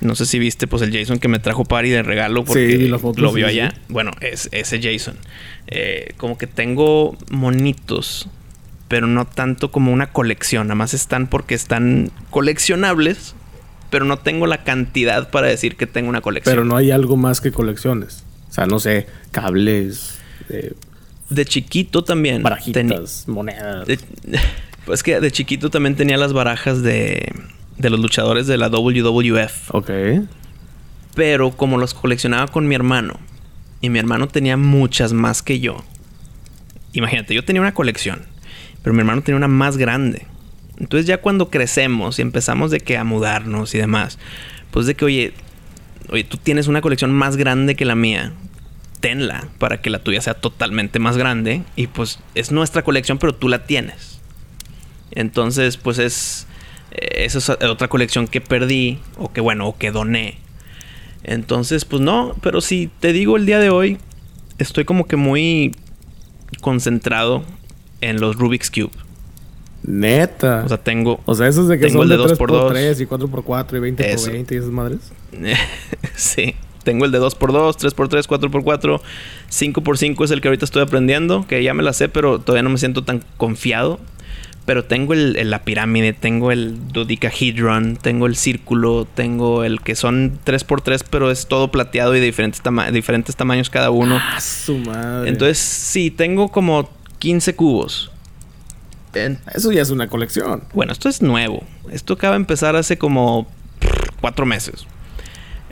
No 0.00 0.14
sé 0.14 0.26
si 0.26 0.38
viste, 0.38 0.66
pues 0.66 0.82
el 0.82 0.92
Jason 0.92 1.18
que 1.18 1.28
me 1.28 1.38
trajo 1.38 1.64
Pari 1.64 1.88
de 1.88 2.02
regalo 2.02 2.44
porque 2.44 2.90
foto, 3.00 3.20
lo 3.22 3.30
sí, 3.30 3.36
vio 3.36 3.48
sí. 3.48 3.58
allá. 3.58 3.74
Bueno, 3.88 4.10
es 4.20 4.50
ese 4.52 4.78
Jason. 4.78 5.16
Eh, 5.68 6.12
como 6.18 6.36
que 6.36 6.46
tengo 6.46 7.16
monitos, 7.30 8.28
pero 8.88 9.06
no 9.06 9.26
tanto 9.26 9.70
como 9.70 9.90
una 9.90 10.12
colección. 10.12 10.66
Nada 10.66 10.74
más 10.74 10.92
están 10.92 11.28
porque 11.28 11.54
están 11.54 12.10
coleccionables, 12.28 13.34
pero 13.88 14.04
no 14.04 14.18
tengo 14.18 14.46
la 14.46 14.64
cantidad 14.64 15.30
para 15.30 15.46
decir 15.46 15.76
que 15.76 15.86
tengo 15.86 16.10
una 16.10 16.20
colección. 16.20 16.54
pero 16.54 16.66
no 16.66 16.76
hay 16.76 16.90
algo 16.90 17.16
más 17.16 17.40
que 17.40 17.52
colecciones. 17.52 18.24
O 18.50 18.52
sea, 18.52 18.66
no 18.66 18.78
sé, 18.80 19.06
cables, 19.30 20.18
eh, 20.50 20.74
De 21.30 21.44
chiquito 21.44 22.02
también. 22.04 22.42
barajitas, 22.42 23.24
monedas. 23.28 23.86
de- 23.86 23.98
pues 24.84 25.02
que 25.02 25.20
de 25.20 25.30
chiquito 25.30 25.70
también 25.70 25.94
tenía 25.96 26.16
las 26.16 26.32
barajas 26.32 26.82
de, 26.82 27.32
de 27.78 27.90
los 27.90 28.00
luchadores 28.00 28.46
de 28.46 28.56
la 28.58 28.68
WWF. 28.68 29.72
Ok. 29.74 29.90
Pero 31.14 31.50
como 31.52 31.78
los 31.78 31.94
coleccionaba 31.94 32.48
con 32.48 32.66
mi 32.68 32.74
hermano, 32.74 33.18
y 33.80 33.88
mi 33.90 33.98
hermano 33.98 34.28
tenía 34.28 34.56
muchas 34.56 35.12
más 35.12 35.42
que 35.42 35.58
yo. 35.60 35.82
Imagínate, 36.92 37.34
yo 37.34 37.44
tenía 37.44 37.62
una 37.62 37.72
colección, 37.74 38.22
pero 38.82 38.92
mi 38.94 39.00
hermano 39.00 39.22
tenía 39.22 39.36
una 39.36 39.48
más 39.48 39.76
grande. 39.76 40.26
Entonces 40.78 41.06
ya 41.06 41.20
cuando 41.20 41.50
crecemos 41.50 42.18
y 42.18 42.22
empezamos 42.22 42.70
de 42.70 42.80
que 42.80 42.96
a 42.96 43.04
mudarnos 43.04 43.74
y 43.74 43.78
demás, 43.78 44.18
pues 44.70 44.86
de 44.86 44.94
que, 44.94 45.04
oye, 45.04 45.32
oye, 46.10 46.24
tú 46.24 46.36
tienes 46.36 46.68
una 46.68 46.80
colección 46.80 47.12
más 47.12 47.36
grande 47.36 47.74
que 47.74 47.84
la 47.84 47.94
mía, 47.94 48.32
tenla 49.00 49.48
para 49.58 49.80
que 49.80 49.90
la 49.90 49.98
tuya 50.00 50.20
sea 50.20 50.34
totalmente 50.34 50.98
más 50.98 51.16
grande 51.16 51.62
y 51.76 51.86
pues 51.88 52.20
es 52.34 52.52
nuestra 52.52 52.82
colección, 52.82 53.18
pero 53.18 53.34
tú 53.34 53.48
la 53.48 53.64
tienes. 53.64 54.20
Entonces, 55.10 55.76
pues 55.76 55.98
es 55.98 56.46
eh, 56.92 57.24
esa 57.24 57.38
es 57.38 57.48
otra 57.48 57.88
colección 57.88 58.28
que 58.28 58.40
perdí 58.40 58.98
o 59.18 59.32
que 59.32 59.40
bueno, 59.40 59.66
o 59.66 59.76
que 59.76 59.90
doné. 59.90 60.38
Entonces, 61.24 61.84
pues 61.84 62.00
no, 62.00 62.34
pero 62.42 62.60
si 62.60 62.90
te 63.00 63.12
digo 63.12 63.36
el 63.36 63.46
día 63.46 63.58
de 63.58 63.70
hoy, 63.70 63.98
estoy 64.58 64.84
como 64.84 65.06
que 65.06 65.16
muy 65.16 65.74
concentrado 66.60 67.44
en 68.00 68.20
los 68.20 68.36
Rubik's 68.36 68.70
Cube. 68.70 68.90
Neta. 69.82 70.62
O 70.64 70.68
sea, 70.68 70.76
tengo 70.78 71.20
O 71.24 71.34
sea, 71.34 71.48
esos 71.48 71.66
de 71.68 71.78
que 71.78 71.86
Tengo 71.86 72.02
son 72.02 72.12
el 72.12 72.18
de 72.18 72.24
de 72.28 72.34
3x3 72.34 72.94
2x2. 72.94 73.00
y 73.00 73.06
4x4 73.06 73.70
y 73.70 73.92
20x20 73.96 74.00
Eso. 74.04 74.30
y 74.34 74.56
esas 74.56 74.70
madres. 74.70 74.98
sí, 76.14 76.54
tengo 76.84 77.04
el 77.04 77.12
de 77.12 77.20
2x2, 77.20 77.76
3x3, 77.76 78.26
4x4, 78.26 79.00
5x5 79.50 80.24
es 80.24 80.30
el 80.30 80.40
que 80.40 80.48
ahorita 80.48 80.64
estoy 80.64 80.82
aprendiendo, 80.82 81.46
que 81.46 81.62
ya 81.62 81.74
me 81.74 81.82
la 81.82 81.92
sé, 81.92 82.08
pero 82.08 82.38
todavía 82.40 82.62
no 82.62 82.70
me 82.70 82.78
siento 82.78 83.04
tan 83.04 83.22
confiado. 83.36 84.00
Pero 84.66 84.84
tengo 84.84 85.14
el, 85.14 85.36
el- 85.36 85.50
la 85.50 85.62
pirámide, 85.64 86.12
tengo 86.12 86.52
el 86.52 86.92
dodecahedron, 86.92 87.96
tengo 87.96 88.26
el 88.26 88.36
círculo, 88.36 89.06
tengo 89.14 89.64
el 89.64 89.80
que 89.80 89.96
son 89.96 90.38
3x3, 90.44 91.02
pero 91.10 91.30
es 91.30 91.46
todo 91.48 91.72
plateado 91.72 92.14
y 92.14 92.20
de 92.20 92.26
diferentes, 92.26 92.60
tama- 92.60 92.90
diferentes 92.92 93.34
tamaños 93.34 93.68
cada 93.70 93.90
uno. 93.90 94.18
Ah, 94.20 94.38
su 94.40 94.78
madre. 94.78 95.30
Entonces, 95.30 95.58
sí, 95.58 96.10
tengo 96.10 96.50
como 96.50 96.90
15 97.18 97.56
cubos. 97.56 98.12
Eso 99.54 99.72
ya 99.72 99.82
es 99.82 99.90
una 99.90 100.08
colección. 100.08 100.62
bueno, 100.72 100.92
esto 100.92 101.08
es 101.08 101.20
nuevo. 101.20 101.64
Esto 101.90 102.14
acaba 102.14 102.34
de 102.34 102.40
empezar 102.42 102.76
hace 102.76 102.96
como 102.96 103.48
pff, 103.80 103.90
cuatro 104.20 104.46
meses. 104.46 104.86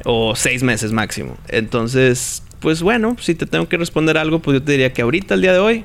O 0.04 0.34
seis 0.36 0.62
meses 0.62 0.92
máximo. 0.92 1.36
Entonces, 1.48 2.42
pues 2.60 2.82
bueno, 2.82 3.16
si 3.20 3.34
te 3.34 3.46
tengo 3.46 3.68
que 3.68 3.76
responder 3.76 4.18
algo, 4.18 4.40
pues 4.40 4.58
yo 4.58 4.62
te 4.62 4.72
diría 4.72 4.92
que 4.92 5.02
ahorita, 5.02 5.34
el 5.34 5.42
día 5.42 5.52
de 5.52 5.58
hoy, 5.58 5.84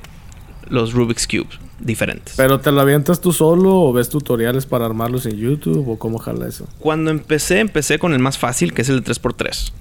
los 0.68 0.92
Rubik's 0.92 1.26
Cube 1.26 1.48
diferentes. 1.80 2.34
¿Pero 2.36 2.60
te 2.60 2.72
lo 2.72 2.80
avientas 2.80 3.20
tú 3.20 3.32
solo 3.32 3.74
o 3.74 3.92
ves 3.92 4.08
tutoriales 4.08 4.66
para 4.66 4.86
armarlos 4.86 5.26
en 5.26 5.36
YouTube 5.36 5.88
o 5.88 5.98
cómo 5.98 6.18
jala 6.18 6.48
eso? 6.48 6.66
Cuando 6.78 7.10
empecé, 7.10 7.60
empecé 7.60 7.98
con 7.98 8.12
el 8.12 8.20
más 8.20 8.38
fácil, 8.38 8.72
que 8.72 8.82
es 8.82 8.88
el 8.88 9.02
de 9.02 9.12
3x3. 9.12 9.72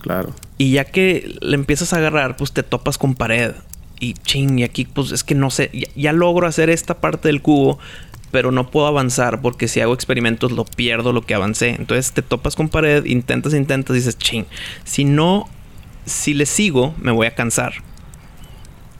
Claro. 0.00 0.34
Y 0.58 0.72
ya 0.72 0.84
que 0.84 1.36
le 1.40 1.54
empiezas 1.54 1.92
a 1.92 1.96
agarrar, 1.96 2.36
pues 2.36 2.52
te 2.52 2.62
topas 2.62 2.98
con 2.98 3.14
pared. 3.14 3.52
Y 4.00 4.14
ching, 4.14 4.60
y 4.60 4.62
aquí 4.62 4.84
pues 4.84 5.10
es 5.10 5.24
que 5.24 5.34
no 5.34 5.50
sé, 5.50 5.70
ya, 5.72 5.88
ya 5.96 6.12
logro 6.12 6.46
hacer 6.46 6.70
esta 6.70 7.00
parte 7.00 7.28
del 7.28 7.42
cubo, 7.42 7.80
pero 8.30 8.52
no 8.52 8.70
puedo 8.70 8.86
avanzar 8.86 9.40
porque 9.40 9.68
si 9.68 9.80
hago 9.80 9.94
experimentos 9.94 10.52
lo 10.52 10.64
pierdo 10.64 11.12
lo 11.12 11.22
que 11.22 11.34
avancé. 11.34 11.70
Entonces 11.70 12.12
te 12.12 12.22
topas 12.22 12.56
con 12.56 12.68
pared, 12.68 13.04
intentas, 13.04 13.54
intentas, 13.54 13.94
y 13.94 14.00
dices, 14.00 14.18
ching, 14.18 14.46
si 14.84 15.04
no, 15.04 15.48
si 16.04 16.34
le 16.34 16.46
sigo, 16.46 16.94
me 16.98 17.12
voy 17.12 17.26
a 17.26 17.34
cansar. 17.34 17.74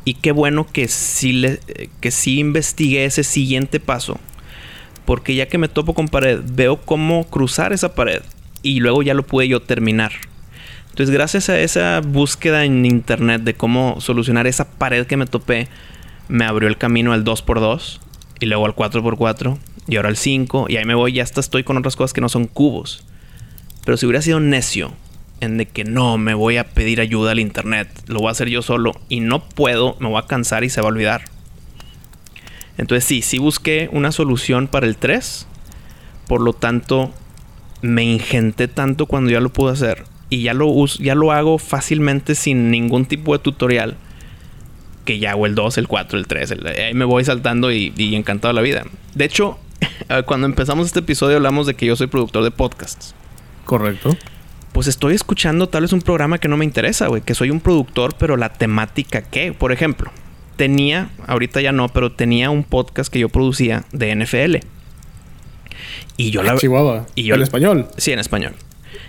Y 0.05 0.15
qué 0.15 0.33
bueno 0.33 0.67
que 0.67 0.89
sí, 0.89 1.33
le, 1.33 1.61
que 2.01 2.11
sí 2.11 2.39
investigué 2.39 3.05
ese 3.05 3.25
siguiente 3.25 3.81
paso. 3.81 4.19
Porque 5.05 5.35
ya 5.35 5.47
que 5.47 5.59
me 5.59 5.69
topo 5.69 5.95
con 5.95 6.09
pared, 6.09 6.41
veo 6.45 6.81
cómo 6.81 7.25
cruzar 7.29 7.73
esa 7.73 7.95
pared. 7.95 8.23
Y 8.63 8.81
luego 8.81 9.03
ya 9.03 9.15
lo 9.15 9.27
pude 9.27 9.49
yo 9.49 9.61
terminar. 9.61 10.13
Entonces, 10.91 11.15
gracias 11.15 11.49
a 11.49 11.61
esa 11.61 12.01
búsqueda 12.01 12.65
en 12.65 12.85
internet 12.85 13.43
de 13.43 13.55
cómo 13.55 14.01
solucionar 14.01 14.47
esa 14.47 14.69
pared 14.69 15.07
que 15.07 15.17
me 15.17 15.27
topé, 15.27 15.69
me 16.29 16.45
abrió 16.45 16.69
el 16.69 16.77
camino 16.77 17.13
al 17.13 17.25
2x2 17.25 18.01
y 18.41 18.47
luego 18.47 18.67
al 18.67 18.75
4x4 18.75 19.59
y 19.89 19.97
ahora 19.97 20.11
al 20.11 20.17
5 20.17 20.67
y 20.69 20.77
ahí 20.77 20.85
me 20.85 20.95
voy, 20.95 21.15
ya 21.15 21.23
hasta 21.23 21.41
estoy 21.41 21.65
con 21.65 21.77
otras 21.77 21.97
cosas 21.97 22.13
que 22.13 22.21
no 22.21 22.29
son 22.29 22.47
cubos. 22.47 23.05
Pero 23.85 23.97
si 23.97 24.07
hubiera 24.07 24.23
sido 24.23 24.41
necio 24.41 24.93
en 25.41 25.57
de 25.57 25.67
que 25.67 25.85
no, 25.85 26.19
me 26.19 26.35
voy 26.35 26.57
a 26.57 26.65
pedir 26.65 27.01
ayuda 27.01 27.33
al 27.33 27.41
internet, 27.41 27.89
lo 28.07 28.21
voy 28.21 28.29
a 28.29 28.33
hacer 28.33 28.49
yo 28.49 28.63
solo 28.63 28.93
y 29.09 29.21
no 29.21 29.49
puedo, 29.49 29.97
me 30.01 30.09
voy 30.09 30.19
a 30.19 30.27
cansar 30.27 30.65
y 30.65 30.71
se 30.71 30.81
va 30.81 30.89
a 30.89 30.91
olvidar. 30.91 31.25
Entonces 32.77 33.05
sí, 33.05 33.23
sí 33.23 33.39
busqué 33.39 33.89
una 33.93 34.13
solución 34.13 34.69
para 34.69 34.87
el 34.87 34.97
3, 34.97 35.47
por 36.27 36.41
lo 36.41 36.53
tanto 36.53 37.13
me 37.81 38.05
ingenté 38.05 38.69
tanto 38.69 39.07
cuando 39.07 39.31
ya 39.31 39.41
lo 39.41 39.51
pude 39.51 39.73
hacer 39.73 40.05
y 40.31 40.43
ya 40.43 40.55
lo, 40.55 40.87
ya 40.87 41.15
lo 41.15 41.33
hago 41.33 41.59
fácilmente 41.59 42.35
sin 42.35 42.71
ningún 42.71 43.07
tipo 43.07 43.33
de 43.33 43.39
tutorial 43.39 43.97
que 45.09 45.19
ya 45.19 45.31
hago 45.31 45.47
el 45.47 45.55
2, 45.55 45.79
el 45.79 45.89
4, 45.89 46.19
el 46.19 46.27
3. 46.27 46.55
ahí 46.87 46.93
me 46.93 47.07
voy 47.07 47.25
saltando 47.25 47.73
y, 47.73 47.95
y, 47.97 48.15
encantado 48.15 48.53
la 48.53 48.61
vida. 48.61 48.85
De 49.15 49.25
hecho, 49.25 49.59
cuando 50.27 50.47
empezamos 50.47 50.85
este 50.87 50.99
episodio 50.99 51.37
hablamos 51.37 51.67
de 51.67 51.73
que 51.73 51.87
yo 51.87 51.97
soy 51.97 52.09
productor 52.09 52.45
de 52.45 52.51
podcasts. 52.51 53.15
Correcto. 53.65 54.15
Pues 54.73 54.87
estoy 54.87 55.15
escuchando 55.15 55.67
tal 55.67 55.81
vez 55.81 55.95
un 55.95 56.03
programa 56.03 56.37
que 56.37 56.49
no 56.49 56.59
me 56.59 56.67
interesa, 56.67 57.07
güey. 57.07 57.23
Que 57.23 57.35
soy 57.35 57.49
un 57.49 57.61
productor, 57.61 58.17
pero 58.19 58.37
la 58.37 58.53
temática 58.53 59.23
¿qué? 59.23 59.55
por 59.55 59.73
ejemplo, 59.73 60.11
tenía, 60.57 61.09
ahorita 61.27 61.63
ya 61.63 61.73
no, 61.73 61.89
pero 61.89 62.13
tenía 62.13 62.51
un 62.51 62.63
podcast 62.63 63.11
que 63.11 63.19
yo 63.19 63.31
producía 63.31 63.87
de 63.93 64.15
NFL. 64.15 64.57
Y 66.19 66.33
yo 66.33 66.43
la... 66.43 66.59
Chihuahua. 66.59 67.07
Y 67.15 67.23
yo, 67.23 67.35
¿En 67.35 67.41
español? 67.41 67.89
Sí, 67.97 68.13
en 68.13 68.19
español. 68.19 68.53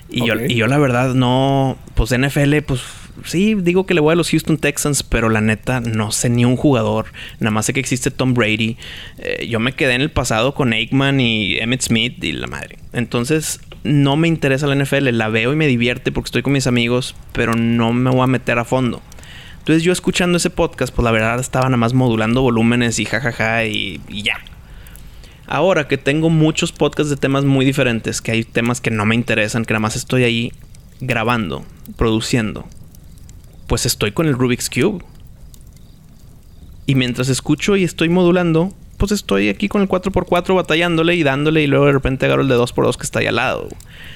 Y, 0.10 0.26
yo, 0.26 0.36
y 0.40 0.56
yo 0.56 0.68
la 0.68 0.78
verdad 0.78 1.14
no... 1.14 1.78
Pues 1.96 2.18
NFL, 2.18 2.60
pues 2.66 2.80
sí, 3.26 3.56
digo 3.56 3.86
que 3.86 3.94
le 3.94 4.02
voy 4.02 4.14
a 4.14 4.16
los 4.16 4.30
Houston 4.30 4.58
Texans, 4.58 5.04
pero 5.04 5.30
la 5.30 5.42
neta 5.42 5.80
no 5.80 6.12
sé 6.12 6.30
ni 6.30 6.46
un 6.46 6.56
jugador. 6.56 7.08
Nada 7.40 7.52
más 7.52 7.66
sé 7.66 7.74
que 7.74 7.80
existe 7.80 8.12
Tom 8.12 8.34
Brady. 8.34 8.78
Eh, 9.18 9.48
yo 9.48 9.60
me 9.60 9.74
quedé 9.74 9.94
en 9.94 10.02
el 10.02 10.12
pasado 10.12 10.54
con 10.54 10.74
Aikman 10.74 11.20
y 11.20 11.58
Emmett 11.58 11.82
Smith 11.82 12.24
y 12.24 12.32
la 12.32 12.48
madre. 12.48 12.78
Entonces, 12.94 13.60
no 13.84 14.16
me 14.16 14.28
interesa 14.28 14.68
la 14.68 14.76
NFL. 14.76 15.10
La 15.10 15.30
veo 15.30 15.54
y 15.54 15.56
me 15.56 15.68
divierte 15.68 16.12
porque 16.12 16.28
estoy 16.28 16.42
con 16.42 16.54
mis 16.54 16.68
amigos, 16.68 17.16
pero 17.34 17.56
no 17.56 17.94
me 17.94 18.10
voy 18.10 18.22
a 18.22 18.28
meter 18.28 18.60
a 18.60 18.66
fondo. 18.66 19.02
Entonces, 19.60 19.84
yo 19.84 19.92
escuchando 19.92 20.38
ese 20.38 20.50
podcast, 20.50 20.94
pues 20.94 21.04
la 21.04 21.12
verdad 21.12 21.40
estaba 21.40 21.66
nada 21.66 21.78
más 21.78 21.94
modulando 21.94 22.42
volúmenes 22.42 23.00
y 23.00 23.06
jajaja 23.06 23.66
y, 23.66 24.02
y 24.08 24.24
ya. 24.24 24.40
Ahora 25.46 25.88
que 25.88 25.98
tengo 25.98 26.30
muchos 26.30 26.72
podcasts 26.72 27.10
de 27.10 27.18
temas 27.18 27.44
muy 27.44 27.66
diferentes, 27.66 28.22
que 28.22 28.32
hay 28.32 28.44
temas 28.44 28.82
que 28.82 28.92
no 28.92 29.06
me 29.06 29.16
interesan, 29.16 29.66
que 29.66 29.74
nada 29.74 29.82
más 29.82 29.96
estoy 29.96 30.24
ahí 30.24 30.54
grabando, 31.02 31.66
produciendo, 31.98 32.68
pues 33.70 33.86
estoy 33.86 34.12
con 34.12 34.26
el 34.26 34.34
Rubik's 34.34 34.70
Cube. 34.70 35.06
Y 36.88 36.96
mientras 36.96 37.30
escucho 37.30 37.78
y 37.78 37.84
estoy 37.84 38.10
modulando, 38.10 38.74
pues 38.98 39.12
estoy 39.12 39.48
aquí 39.48 39.70
con 39.70 39.84
el 39.84 39.88
4x4 39.88 40.56
batallándole 40.56 41.16
y 41.16 41.24
dándole 41.24 41.62
y 41.62 41.68
luego 41.68 41.86
de 41.86 41.94
repente 41.94 42.26
agarro 42.26 42.42
el 42.42 42.48
de 42.48 42.58
2x2 42.58 42.98
que 42.98 43.04
está 43.04 43.20
ahí 43.20 43.28
al 43.28 43.36
lado. 43.36 43.70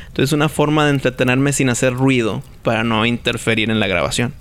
Entonces 0.08 0.30
es 0.30 0.34
una 0.34 0.50
forma 0.50 0.86
de 0.86 0.92
entretenerme 0.92 1.54
sin 1.54 1.70
hacer 1.70 1.94
ruido 1.94 2.42
para 2.64 2.84
no 2.84 3.06
interferir 3.06 3.70
en 3.70 3.80
la 3.80 3.88
grabación. 3.88 4.34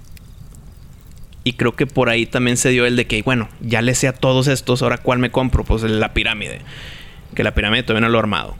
Y 1.45 1.55
creo 1.55 1.77
que 1.77 1.87
por 1.87 2.09
ahí 2.09 2.25
también 2.25 2.57
se 2.57 2.71
dio 2.71 2.87
el 2.87 2.97
de 2.97 3.07
que, 3.07 3.21
bueno, 3.23 3.51
ya 3.61 3.83
le 3.83 3.95
sé 3.95 4.09
a 4.09 4.15
todos 4.15 4.47
estos, 4.49 4.83
ahora 4.83 4.97
cuál 4.97 5.19
me 5.19 5.31
compro, 5.31 5.65
pues 5.65 5.83
la 5.83 6.15
pirámide. 6.15 6.63
Que 7.35 7.45
la 7.45 7.53
pirámide 7.53 7.83
todavía 7.83 8.07
no 8.07 8.13
lo 8.13 8.19
he 8.19 8.21
armado. 8.21 8.57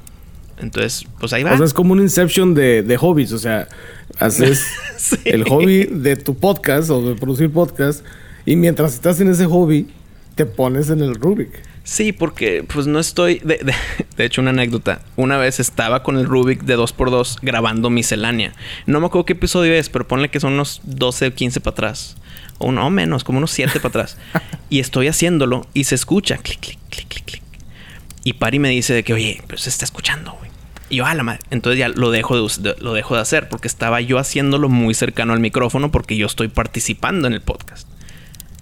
Entonces, 0.63 1.05
pues 1.19 1.33
ahí 1.33 1.43
va. 1.43 1.53
O 1.53 1.57
sea, 1.57 1.67
es 1.67 1.75
como 1.75 1.93
un 1.93 2.01
inception 2.01 2.55
de, 2.55 2.83
de 2.83 2.97
hobbies. 2.97 3.33
O 3.33 3.39
sea, 3.39 3.69
haces 4.19 4.67
el 5.25 5.45
hobby 5.45 5.85
de 5.85 6.17
tu 6.17 6.35
podcast 6.35 6.91
o 6.91 7.03
de 7.09 7.15
producir 7.17 7.51
podcast. 7.51 8.05
Y 8.47 8.57
mientras 8.57 8.95
estás 8.95 9.21
en 9.21 9.29
ese 9.29 9.47
hobby, 9.47 9.89
te 10.35 10.47
pones 10.47 10.91
en 10.91 11.01
el 11.01 11.15
Rubik. 11.15 11.51
Sí, 11.85 12.13
porque 12.13 12.65
pues 12.65 12.87
no 12.87 12.99
estoy... 12.99 13.41
De, 13.41 13.59
de, 14.17 14.25
hecho, 14.25 14.41
una 14.41 14.51
anécdota. 14.51 15.03
Una 15.17 15.37
vez 15.37 15.61
estaba 15.61 16.03
con 16.03 16.17
el 16.17 16.27
Rubik 16.27 16.63
de 16.63 16.79
2x2 16.79 17.39
grabando 17.43 17.91
miscelánea. 17.91 18.53
No 18.87 19.01
me 19.01 19.07
acuerdo 19.07 19.27
qué 19.27 19.33
episodio 19.33 19.75
es, 19.75 19.89
pero 19.89 20.07
ponle 20.07 20.29
que 20.29 20.41
son 20.41 20.55
unos 20.55 20.81
12 20.85 21.29
o 21.29 21.35
15 21.35 21.61
para 21.61 21.73
atrás. 21.73 22.17
O 22.59 22.71
no 22.71 22.89
menos, 22.91 23.25
como 23.25 23.39
unos 23.39 23.51
7 23.51 23.81
para 23.81 23.89
atrás. 23.89 24.17
y 24.71 24.81
estoy 24.81 25.09
haciéndolo 25.09 25.67
y 25.75 25.85
se 25.85 25.97
escucha. 25.97 26.39
Clic, 26.39 26.61
clic, 26.61 26.79
clic, 26.89 27.09
clic, 27.09 27.25
clic. 27.25 27.43
Y 28.25 28.35
Pari 28.35 28.59
me 28.61 28.71
dice 28.71 28.95
de 28.95 29.03
que, 29.03 29.15
oye, 29.15 29.43
pero 29.47 29.59
se 29.59 29.69
está 29.69 29.85
escuchando, 29.85 30.33
güey. 30.39 30.52
Y 30.93 30.97
yo, 30.97 31.07
a 31.07 31.15
la 31.15 31.23
madre. 31.23 31.41
Entonces 31.51 31.79
ya 31.79 31.89
lo 31.89 32.11
dejo 32.11 32.37
de, 32.37 32.77
lo 32.79 32.93
dejo 32.93 33.15
de 33.15 33.23
hacer 33.23 33.49
porque 33.49 33.67
estaba 33.67 34.03
yo 34.03 34.19
haciéndolo 34.19 34.69
muy 34.69 34.93
cercano 34.93 35.33
al 35.33 35.41
micrófono 35.41 35.91
porque 35.91 36.19
yo 36.19 36.27
estoy 36.27 36.49
participando 36.49 37.27
en 37.27 37.33
el 37.33 37.41
podcast. 37.41 37.89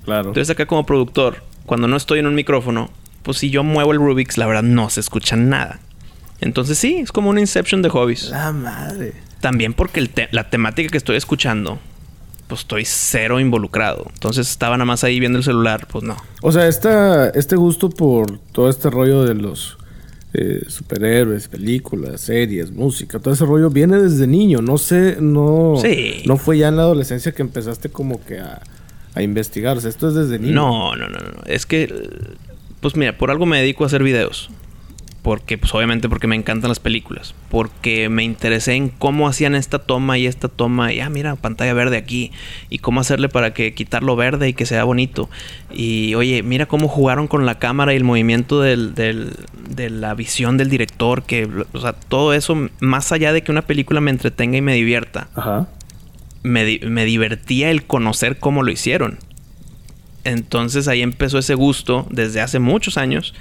Claro. 0.04 0.28
Entonces 0.28 0.48
acá 0.48 0.66
como 0.66 0.86
productor, 0.86 1.42
cuando 1.66 1.88
no 1.88 1.96
estoy 1.96 2.20
en 2.20 2.28
un 2.28 2.36
micrófono, 2.36 2.88
pues 3.24 3.38
si 3.38 3.50
yo 3.50 3.64
muevo 3.64 3.90
el 3.90 3.98
Rubik's, 3.98 4.38
la 4.38 4.46
verdad 4.46 4.62
no 4.62 4.90
se 4.90 5.00
escucha 5.00 5.34
nada. 5.34 5.80
Entonces 6.40 6.78
sí, 6.78 6.98
es 6.98 7.10
como 7.10 7.30
una 7.30 7.40
inception 7.40 7.82
de 7.82 7.88
hobbies. 7.88 8.30
La 8.30 8.52
madre. 8.52 9.14
También 9.40 9.74
porque 9.74 10.08
la 10.30 10.48
temática 10.50 10.88
que 10.88 10.98
estoy 10.98 11.16
escuchando 11.16 11.80
pues 12.46 12.60
estoy 12.60 12.84
cero 12.84 13.40
involucrado. 13.40 14.06
Entonces 14.14 14.48
estaba 14.48 14.76
nada 14.76 14.84
más 14.84 15.02
ahí 15.02 15.18
viendo 15.18 15.38
el 15.38 15.44
celular, 15.44 15.88
pues 15.90 16.04
no. 16.04 16.16
O 16.42 16.52
sea, 16.52 16.68
esta, 16.68 17.30
este 17.30 17.56
gusto 17.56 17.90
por 17.90 18.38
todo 18.52 18.70
este 18.70 18.88
rollo 18.88 19.24
de 19.24 19.34
los 19.34 19.79
eh, 20.32 20.62
superhéroes, 20.68 21.48
películas, 21.48 22.20
series, 22.20 22.70
música, 22.70 23.18
todo 23.18 23.34
ese 23.34 23.44
rollo 23.44 23.70
viene 23.70 24.00
desde 24.00 24.26
niño. 24.26 24.60
No 24.62 24.78
sé, 24.78 25.16
no, 25.20 25.74
sí. 25.80 26.22
no 26.26 26.36
fue 26.36 26.58
ya 26.58 26.68
en 26.68 26.76
la 26.76 26.82
adolescencia 26.82 27.32
que 27.32 27.42
empezaste 27.42 27.88
como 27.88 28.24
que 28.24 28.38
a, 28.38 28.62
a 29.14 29.22
investigar. 29.22 29.76
O 29.76 29.80
sea, 29.80 29.90
esto 29.90 30.08
es 30.08 30.14
desde 30.14 30.38
niño. 30.38 30.54
No, 30.54 30.96
no, 30.96 31.08
no, 31.08 31.18
no. 31.18 31.42
Es 31.46 31.66
que, 31.66 31.92
pues 32.80 32.96
mira, 32.96 33.16
por 33.18 33.30
algo 33.30 33.46
me 33.46 33.58
dedico 33.58 33.84
a 33.84 33.88
hacer 33.88 34.02
videos 34.02 34.50
porque 35.22 35.58
pues 35.58 35.74
obviamente 35.74 36.08
porque 36.08 36.26
me 36.26 36.36
encantan 36.36 36.68
las 36.68 36.80
películas, 36.80 37.34
porque 37.50 38.08
me 38.08 38.24
interesé 38.24 38.74
en 38.74 38.88
cómo 38.88 39.28
hacían 39.28 39.54
esta 39.54 39.78
toma 39.78 40.16
y 40.16 40.26
esta 40.26 40.48
toma, 40.48 40.92
y 40.92 41.00
ah, 41.00 41.10
mira, 41.10 41.36
pantalla 41.36 41.74
verde 41.74 41.98
aquí, 41.98 42.32
y 42.70 42.78
cómo 42.78 43.00
hacerle 43.00 43.28
para 43.28 43.52
que 43.52 43.74
quitarlo 43.74 44.16
verde 44.16 44.48
y 44.48 44.54
que 44.54 44.64
sea 44.64 44.84
bonito. 44.84 45.28
Y 45.70 46.14
oye, 46.14 46.42
mira 46.42 46.66
cómo 46.66 46.88
jugaron 46.88 47.28
con 47.28 47.44
la 47.44 47.58
cámara 47.58 47.92
y 47.92 47.96
el 47.96 48.04
movimiento 48.04 48.60
del, 48.62 48.94
del, 48.94 49.32
de 49.68 49.90
la 49.90 50.14
visión 50.14 50.56
del 50.56 50.70
director, 50.70 51.24
que, 51.24 51.48
o 51.72 51.80
sea, 51.80 51.92
todo 51.92 52.32
eso, 52.32 52.68
más 52.80 53.12
allá 53.12 53.32
de 53.32 53.42
que 53.42 53.52
una 53.52 53.62
película 53.62 54.00
me 54.00 54.10
entretenga 54.10 54.56
y 54.56 54.62
me 54.62 54.74
divierta, 54.74 55.28
Me, 56.42 56.80
me 56.86 57.04
divertía 57.04 57.70
el 57.70 57.84
conocer 57.84 58.38
cómo 58.38 58.62
lo 58.62 58.70
hicieron. 58.70 59.18
Entonces 60.24 60.88
ahí 60.88 61.02
empezó 61.02 61.38
ese 61.38 61.54
gusto 61.54 62.06
desde 62.10 62.40
hace 62.40 62.58
muchos 62.58 62.96
años 62.96 63.34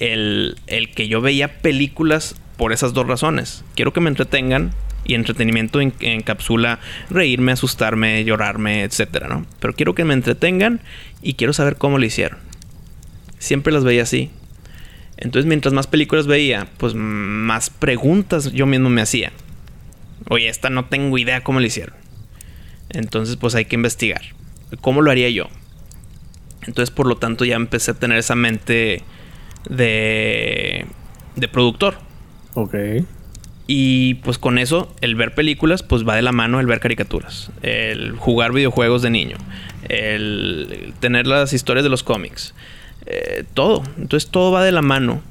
el, 0.00 0.56
que 0.94 1.08
yo 1.08 1.20
veía 1.20 1.60
películas 1.60 2.34
por 2.56 2.72
esas 2.72 2.92
dos 2.92 3.06
razones. 3.06 3.64
Quiero 3.76 3.92
que 3.92 4.00
me 4.00 4.08
entretengan 4.08 4.72
y 5.04 5.14
entretenimiento 5.14 5.80
encapsula 5.80 6.78
reírme, 7.08 7.52
asustarme, 7.52 8.24
llorarme, 8.24 8.82
etcétera, 8.82 9.28
¿no? 9.28 9.46
Pero 9.60 9.74
quiero 9.74 9.94
que 9.94 10.04
me 10.04 10.14
entretengan 10.14 10.80
y 11.22 11.34
quiero 11.34 11.52
saber 11.52 11.76
cómo 11.76 11.98
lo 11.98 12.04
hicieron. 12.04 12.38
Siempre 13.38 13.72
las 13.72 13.84
veía 13.84 14.02
así. 14.02 14.30
Entonces, 15.16 15.46
mientras 15.46 15.74
más 15.74 15.86
películas 15.86 16.26
veía, 16.26 16.66
pues 16.78 16.94
más 16.94 17.70
preguntas 17.70 18.52
yo 18.52 18.66
mismo 18.66 18.88
me 18.88 19.02
hacía. 19.02 19.32
Oye, 20.28 20.48
esta 20.48 20.70
no 20.70 20.86
tengo 20.86 21.18
idea 21.18 21.42
cómo 21.42 21.60
lo 21.60 21.66
hicieron. 21.66 21.94
Entonces, 22.88 23.36
pues 23.36 23.54
hay 23.54 23.66
que 23.66 23.76
investigar. 23.76 24.22
¿Cómo 24.80 25.02
lo 25.02 25.10
haría 25.10 25.28
yo? 25.28 25.48
Entonces, 26.66 26.90
por 26.90 27.06
lo 27.06 27.16
tanto, 27.16 27.44
ya 27.44 27.56
empecé 27.56 27.90
a 27.90 27.94
tener 27.94 28.18
esa 28.18 28.34
mente 28.34 29.02
de, 29.68 30.86
de 31.36 31.48
productor. 31.48 31.94
Ok. 32.54 32.74
Y 33.72 34.14
pues 34.14 34.36
con 34.38 34.58
eso, 34.58 34.92
el 35.00 35.14
ver 35.14 35.32
películas, 35.32 35.84
pues 35.84 36.06
va 36.06 36.16
de 36.16 36.22
la 36.22 36.32
mano 36.32 36.58
el 36.58 36.66
ver 36.66 36.80
caricaturas. 36.80 37.52
El 37.62 38.16
jugar 38.16 38.52
videojuegos 38.52 39.00
de 39.02 39.10
niño. 39.10 39.36
El 39.88 40.92
tener 40.98 41.28
las 41.28 41.52
historias 41.52 41.84
de 41.84 41.88
los 41.88 42.02
cómics. 42.02 42.52
Eh, 43.06 43.44
todo. 43.54 43.84
Entonces 43.96 44.28
todo 44.28 44.50
va 44.50 44.64
de 44.64 44.72
la 44.72 44.82
mano. 44.82 45.22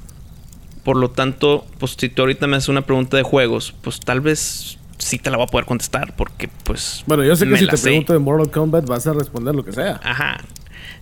Por 0.84 0.96
lo 0.96 1.10
tanto, 1.10 1.66
pues 1.78 1.96
si 1.98 2.08
tú 2.08 2.22
ahorita 2.22 2.46
me 2.46 2.56
haces 2.56 2.70
una 2.70 2.80
pregunta 2.80 3.18
de 3.18 3.24
juegos, 3.24 3.74
pues 3.82 4.00
tal 4.00 4.22
vez 4.22 4.78
sí 4.96 5.18
te 5.18 5.30
la 5.30 5.36
voy 5.36 5.44
a 5.44 5.48
poder 5.48 5.66
contestar. 5.66 6.16
Porque 6.16 6.48
pues... 6.64 7.04
Bueno, 7.06 7.24
yo 7.24 7.36
sé 7.36 7.46
que 7.46 7.58
si 7.58 7.66
te 7.66 7.76
pregunto 7.76 8.14
de 8.14 8.20
Mortal 8.20 8.50
Kombat 8.50 8.86
vas 8.86 9.06
a 9.06 9.12
responder 9.12 9.54
lo 9.54 9.66
que 9.66 9.72
sea. 9.72 10.00
Ajá. 10.02 10.38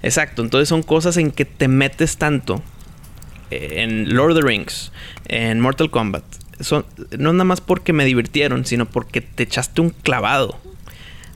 Exacto. 0.03 0.43
Entonces 0.43 0.69
son 0.69 0.83
cosas 0.83 1.17
en 1.17 1.31
que 1.31 1.45
te 1.45 1.69
metes 1.69 2.17
tanto 2.17 2.65
en 3.51 4.15
Lord 4.15 4.33
of 4.33 4.41
the 4.41 4.47
Rings, 4.47 4.93
en 5.29 5.61
Mortal 5.61 5.91
Kombat, 5.91 6.25
son, 6.61 6.85
no 7.17 7.33
nada 7.33 7.45
más 7.45 7.61
porque 7.61 7.93
me 7.93 8.05
divirtieron, 8.05 8.65
sino 8.65 8.87
porque 8.87 9.21
te 9.21 9.45
echaste 9.45 9.81
un 9.81 9.91
clavado. 9.91 10.59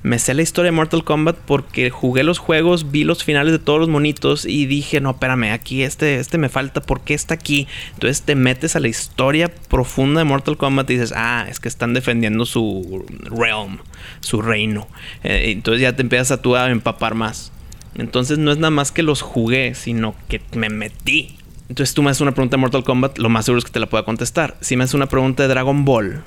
Me 0.03 0.19
sé 0.19 0.35
la 0.35 0.43
historia 0.43 0.73
de 0.73 0.77
Mortal 0.77 1.05
Kombat 1.05 1.37
porque 1.37 1.89
jugué 1.91 2.25
los 2.25 2.39
juegos, 2.39 2.91
vi 2.91 3.05
los 3.05 3.23
finales 3.23 3.53
de 3.53 3.61
todos 3.61 3.79
los 3.79 3.89
monitos 3.89 4.45
y 4.45 4.67
dije, 4.67 5.01
no, 5.01 5.11
espérame, 5.11 5.53
aquí 5.53 5.85
este, 5.85 6.17
este 6.17 6.39
me 6.39 6.49
falta, 6.49 6.81
¿por 6.81 7.03
qué 7.03 7.15
está 7.15 7.35
aquí? 7.35 7.69
Entonces 7.95 8.23
te 8.23 8.35
metes 8.35 8.75
a 8.75 8.81
la 8.81 8.89
historia 8.89 9.49
profunda 9.69 10.19
de 10.19 10.25
Mortal 10.25 10.57
Kombat 10.57 10.91
y 10.91 10.95
dices, 10.95 11.13
ah, 11.15 11.47
es 11.49 11.61
que 11.61 11.69
están 11.69 11.95
defendiendo 11.95 12.47
su 12.47 13.07
realm, 13.31 13.79
su 14.19 14.43
reino. 14.43 14.89
Eh, 15.23 15.53
entonces 15.53 15.81
ya 15.81 15.95
te 15.95 16.03
empiezas 16.03 16.33
a 16.33 16.43
tú 16.43 16.57
a 16.57 16.69
empapar 16.69 17.15
más. 17.15 17.53
Entonces 17.95 18.39
no 18.39 18.51
es 18.51 18.59
nada 18.59 18.71
más 18.71 18.91
que 18.91 19.05
los 19.05 19.23
jugué, 19.23 19.77
sino 19.77 20.17
que 20.29 20.41
me 20.57 20.69
metí. 20.69 21.37
Entonces 21.73 21.95
tú 21.95 22.03
me 22.03 22.11
haces 22.11 22.20
una 22.20 22.33
pregunta 22.33 22.59
de 22.59 22.61
Mortal 22.61 22.85
Kombat, 22.85 23.16
lo 23.16 23.31
más 23.31 23.47
seguro 23.47 23.61
es 23.61 23.64
que 23.64 23.70
te 23.70 23.81
la 23.81 23.89
pueda 23.89 24.05
contestar. 24.05 24.59
Si 24.61 24.77
me 24.77 24.85
haces 24.85 24.93
una 24.93 25.07
pregunta 25.07 25.43
de 25.43 25.49
Dragon 25.49 25.87
Ball, 25.87 26.23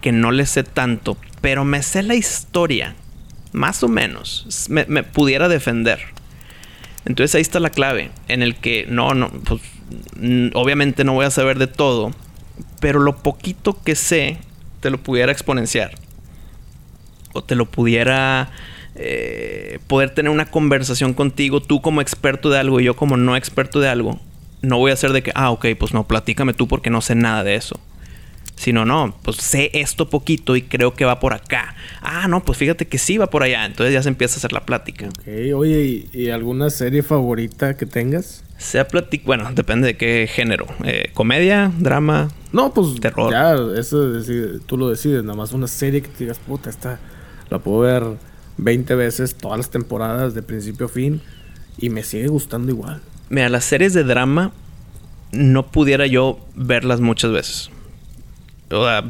que 0.00 0.10
no 0.10 0.32
le 0.32 0.44
sé 0.44 0.64
tanto, 0.64 1.16
pero 1.40 1.64
me 1.64 1.84
sé 1.84 2.02
la 2.02 2.16
historia 2.16 2.96
más 3.52 3.84
o 3.84 3.88
menos, 3.88 4.66
me, 4.68 5.04
pudiera 5.04 5.46
defender. 5.46 6.00
Entonces 7.04 7.36
ahí 7.36 7.42
está 7.42 7.60
la 7.60 7.70
clave, 7.70 8.10
en 8.26 8.42
el 8.42 8.56
que 8.56 8.86
no, 8.88 9.14
no, 9.14 9.30
pues 9.30 9.60
obviamente 10.54 11.04
no 11.04 11.12
voy 11.12 11.26
a 11.26 11.30
saber 11.30 11.60
de 11.60 11.68
todo, 11.68 12.10
pero 12.80 12.98
lo 12.98 13.18
poquito 13.18 13.80
que 13.84 13.94
sé 13.94 14.38
te 14.80 14.90
lo 14.90 14.98
pudiera 14.98 15.30
exponenciar. 15.30 15.92
O 17.34 17.44
te 17.44 17.54
lo 17.54 17.66
pudiera 17.66 18.50
eh, 18.96 19.78
poder 19.86 20.10
tener 20.10 20.32
una 20.32 20.50
conversación 20.50 21.14
contigo, 21.14 21.62
tú 21.62 21.80
como 21.80 22.00
experto 22.00 22.50
de 22.50 22.58
algo 22.58 22.80
y 22.80 22.84
yo 22.84 22.96
como 22.96 23.16
no 23.16 23.36
experto 23.36 23.78
de 23.78 23.88
algo. 23.88 24.18
No 24.62 24.78
voy 24.78 24.90
a 24.90 24.94
hacer 24.94 25.12
de 25.12 25.22
que, 25.22 25.32
ah, 25.34 25.50
ok, 25.50 25.66
pues 25.78 25.92
no, 25.92 26.06
platícame 26.06 26.54
tú 26.54 26.68
porque 26.68 26.90
no 26.90 27.00
sé 27.00 27.14
nada 27.14 27.44
de 27.44 27.56
eso. 27.56 27.78
Sino, 28.54 28.84
no, 28.84 29.16
pues 29.22 29.38
sé 29.38 29.70
esto 29.72 30.08
poquito 30.08 30.54
y 30.54 30.62
creo 30.62 30.94
que 30.94 31.04
va 31.04 31.18
por 31.18 31.34
acá. 31.34 31.74
Ah, 32.00 32.28
no, 32.28 32.44
pues 32.44 32.58
fíjate 32.58 32.86
que 32.86 32.98
sí 32.98 33.18
va 33.18 33.28
por 33.28 33.42
allá. 33.42 33.66
Entonces 33.66 33.92
ya 33.92 34.02
se 34.02 34.08
empieza 34.08 34.36
a 34.36 34.38
hacer 34.38 34.52
la 34.52 34.64
plática. 34.64 35.08
Ok, 35.08 35.54
oye, 35.56 36.06
¿y, 36.12 36.30
alguna 36.30 36.70
serie 36.70 37.02
favorita 37.02 37.76
que 37.76 37.86
tengas? 37.86 38.44
Sea 38.58 38.86
plática, 38.86 39.24
bueno, 39.26 39.50
depende 39.52 39.88
de 39.88 39.96
qué 39.96 40.28
género. 40.32 40.66
Eh, 40.84 41.10
¿Comedia? 41.12 41.72
¿Drama? 41.76 42.28
No, 42.52 42.72
pues 42.72 43.00
terror. 43.00 43.32
Ya, 43.32 43.56
eso 43.76 44.12
tú 44.66 44.76
lo 44.76 44.90
decides. 44.90 45.24
Nada 45.24 45.34
más 45.34 45.52
una 45.52 45.66
serie 45.66 46.00
que 46.00 46.08
te 46.08 46.18
digas, 46.20 46.38
puta, 46.38 46.70
esta 46.70 47.00
la 47.50 47.58
puedo 47.58 47.80
ver 47.80 48.04
20 48.58 48.94
veces 48.94 49.34
todas 49.34 49.58
las 49.58 49.70
temporadas 49.70 50.34
de 50.34 50.42
principio 50.42 50.86
a 50.86 50.88
fin 50.88 51.20
y 51.78 51.90
me 51.90 52.02
sigue 52.04 52.28
gustando 52.28 52.70
igual. 52.70 53.02
Mira, 53.32 53.48
las 53.48 53.64
series 53.64 53.94
de 53.94 54.04
drama 54.04 54.52
no 55.32 55.66
pudiera 55.68 56.06
yo 56.06 56.38
verlas 56.54 57.00
muchas 57.00 57.32
veces. 57.32 57.70
O 58.70 58.84
sea, 58.84 59.04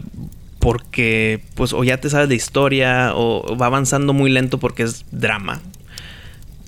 porque 0.61 1.43
pues 1.57 1.73
o 1.73 1.83
ya 1.83 1.97
te 1.99 2.09
sabes 2.09 2.29
de 2.29 2.37
historia 2.37 3.15
o 3.17 3.57
va 3.57 3.67
avanzando 3.67 4.13
muy 4.13 4.31
lento 4.31 4.59
porque 4.59 4.85
es 4.85 5.05
drama. 5.11 5.61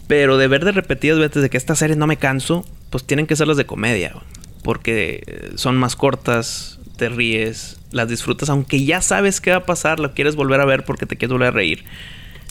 Pero 0.09 0.37
de 0.37 0.49
ver 0.49 0.65
de 0.65 0.73
repetidas 0.73 1.21
veces 1.21 1.43
de 1.43 1.49
que 1.49 1.57
estas 1.57 1.79
series 1.79 1.97
no 1.97 2.09
me 2.09 2.17
canso, 2.17 2.65
pues 2.91 3.05
tienen 3.05 3.29
que 3.29 3.37
ser 3.37 3.47
las 3.47 3.57
de 3.57 3.67
comedia. 3.67 4.17
Porque 4.65 5.53
son 5.55 5.77
más 5.77 5.95
cortas, 5.95 6.81
te 6.97 7.09
ríes, 7.09 7.79
las 7.93 8.09
disfrutas, 8.09 8.51
aunque 8.51 8.85
ya 8.85 9.01
sabes 9.01 9.41
qué 9.41 9.53
va 9.53 9.59
a 9.59 9.65
pasar, 9.65 10.01
lo 10.01 10.13
quieres 10.13 10.35
volver 10.35 10.61
a 10.61 10.65
ver 10.65 10.85
porque 10.85 11.07
te 11.07 11.17
quieres 11.17 11.33
volver 11.33 11.49
a 11.51 11.53
reír. 11.53 11.85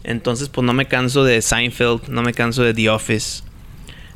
Entonces, 0.06 0.48
pues 0.48 0.64
no 0.64 0.72
me 0.72 0.86
canso 0.86 1.26
de 1.26 1.42
Seinfeld, 1.42 2.08
no 2.08 2.22
me 2.22 2.34
canso 2.34 2.64
de 2.64 2.74
The 2.74 2.90
Office. 2.90 3.44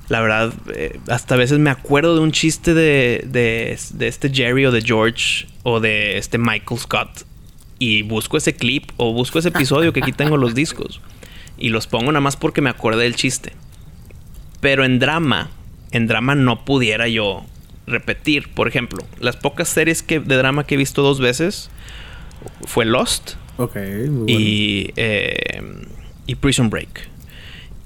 La 0.10 0.22
verdad, 0.22 0.53
eh, 0.74 0.99
hasta 1.10 1.36
a 1.36 1.38
veces 1.38 1.60
me 1.60 1.70
acuerdo 1.70 2.16
de 2.16 2.22
un 2.22 2.32
chiste 2.32 2.74
de, 2.74 3.24
de, 3.26 3.78
de, 3.93 4.08
este 4.08 4.34
Jerry 4.34 4.66
o 4.66 4.72
de 4.72 4.82
George 4.82 5.47
o 5.64 5.80
de 5.80 6.18
este 6.18 6.38
Michael 6.38 6.80
Scott. 6.80 7.26
Y 7.80 8.03
busco 8.03 8.38
ese 8.38 8.55
clip 8.55 8.89
o 8.97 9.14
busco 9.14 9.39
ese 9.39 9.49
episodio 9.49 9.93
que 9.93 9.99
aquí 9.99 10.14
tengo 10.14 10.38
los 10.38 10.55
discos. 10.55 11.01
Y 11.58 11.70
los 11.70 11.88
pongo 11.88 12.12
nada 12.12 12.22
más 12.22 12.38
porque 12.38 12.62
me 12.62 12.70
acuerdo 12.70 13.01
del 13.01 13.16
chiste. 13.16 13.53
Pero 14.62 14.86
en 14.86 14.99
drama, 14.99 15.49
en 15.91 16.08
drama 16.08 16.36
no 16.36 16.64
pudiera 16.64 17.08
yo 17.08 17.45
repetir. 17.86 18.49
Por 18.49 18.68
ejemplo, 18.68 19.05
las 19.20 19.36
pocas 19.36 19.68
series 19.68 20.03
que, 20.03 20.20
de 20.20 20.38
drama 20.38 20.66
que 20.66 20.76
he 20.76 20.78
visto 20.78 21.01
dos 21.01 21.20
veces 21.20 21.70
fue 22.66 22.86
Lost. 22.86 23.34
Ok, 23.58 23.76
y, 24.28 24.91
eh, 24.95 25.62
y 26.28 26.36
Prison 26.36 26.70
Break. 26.70 27.10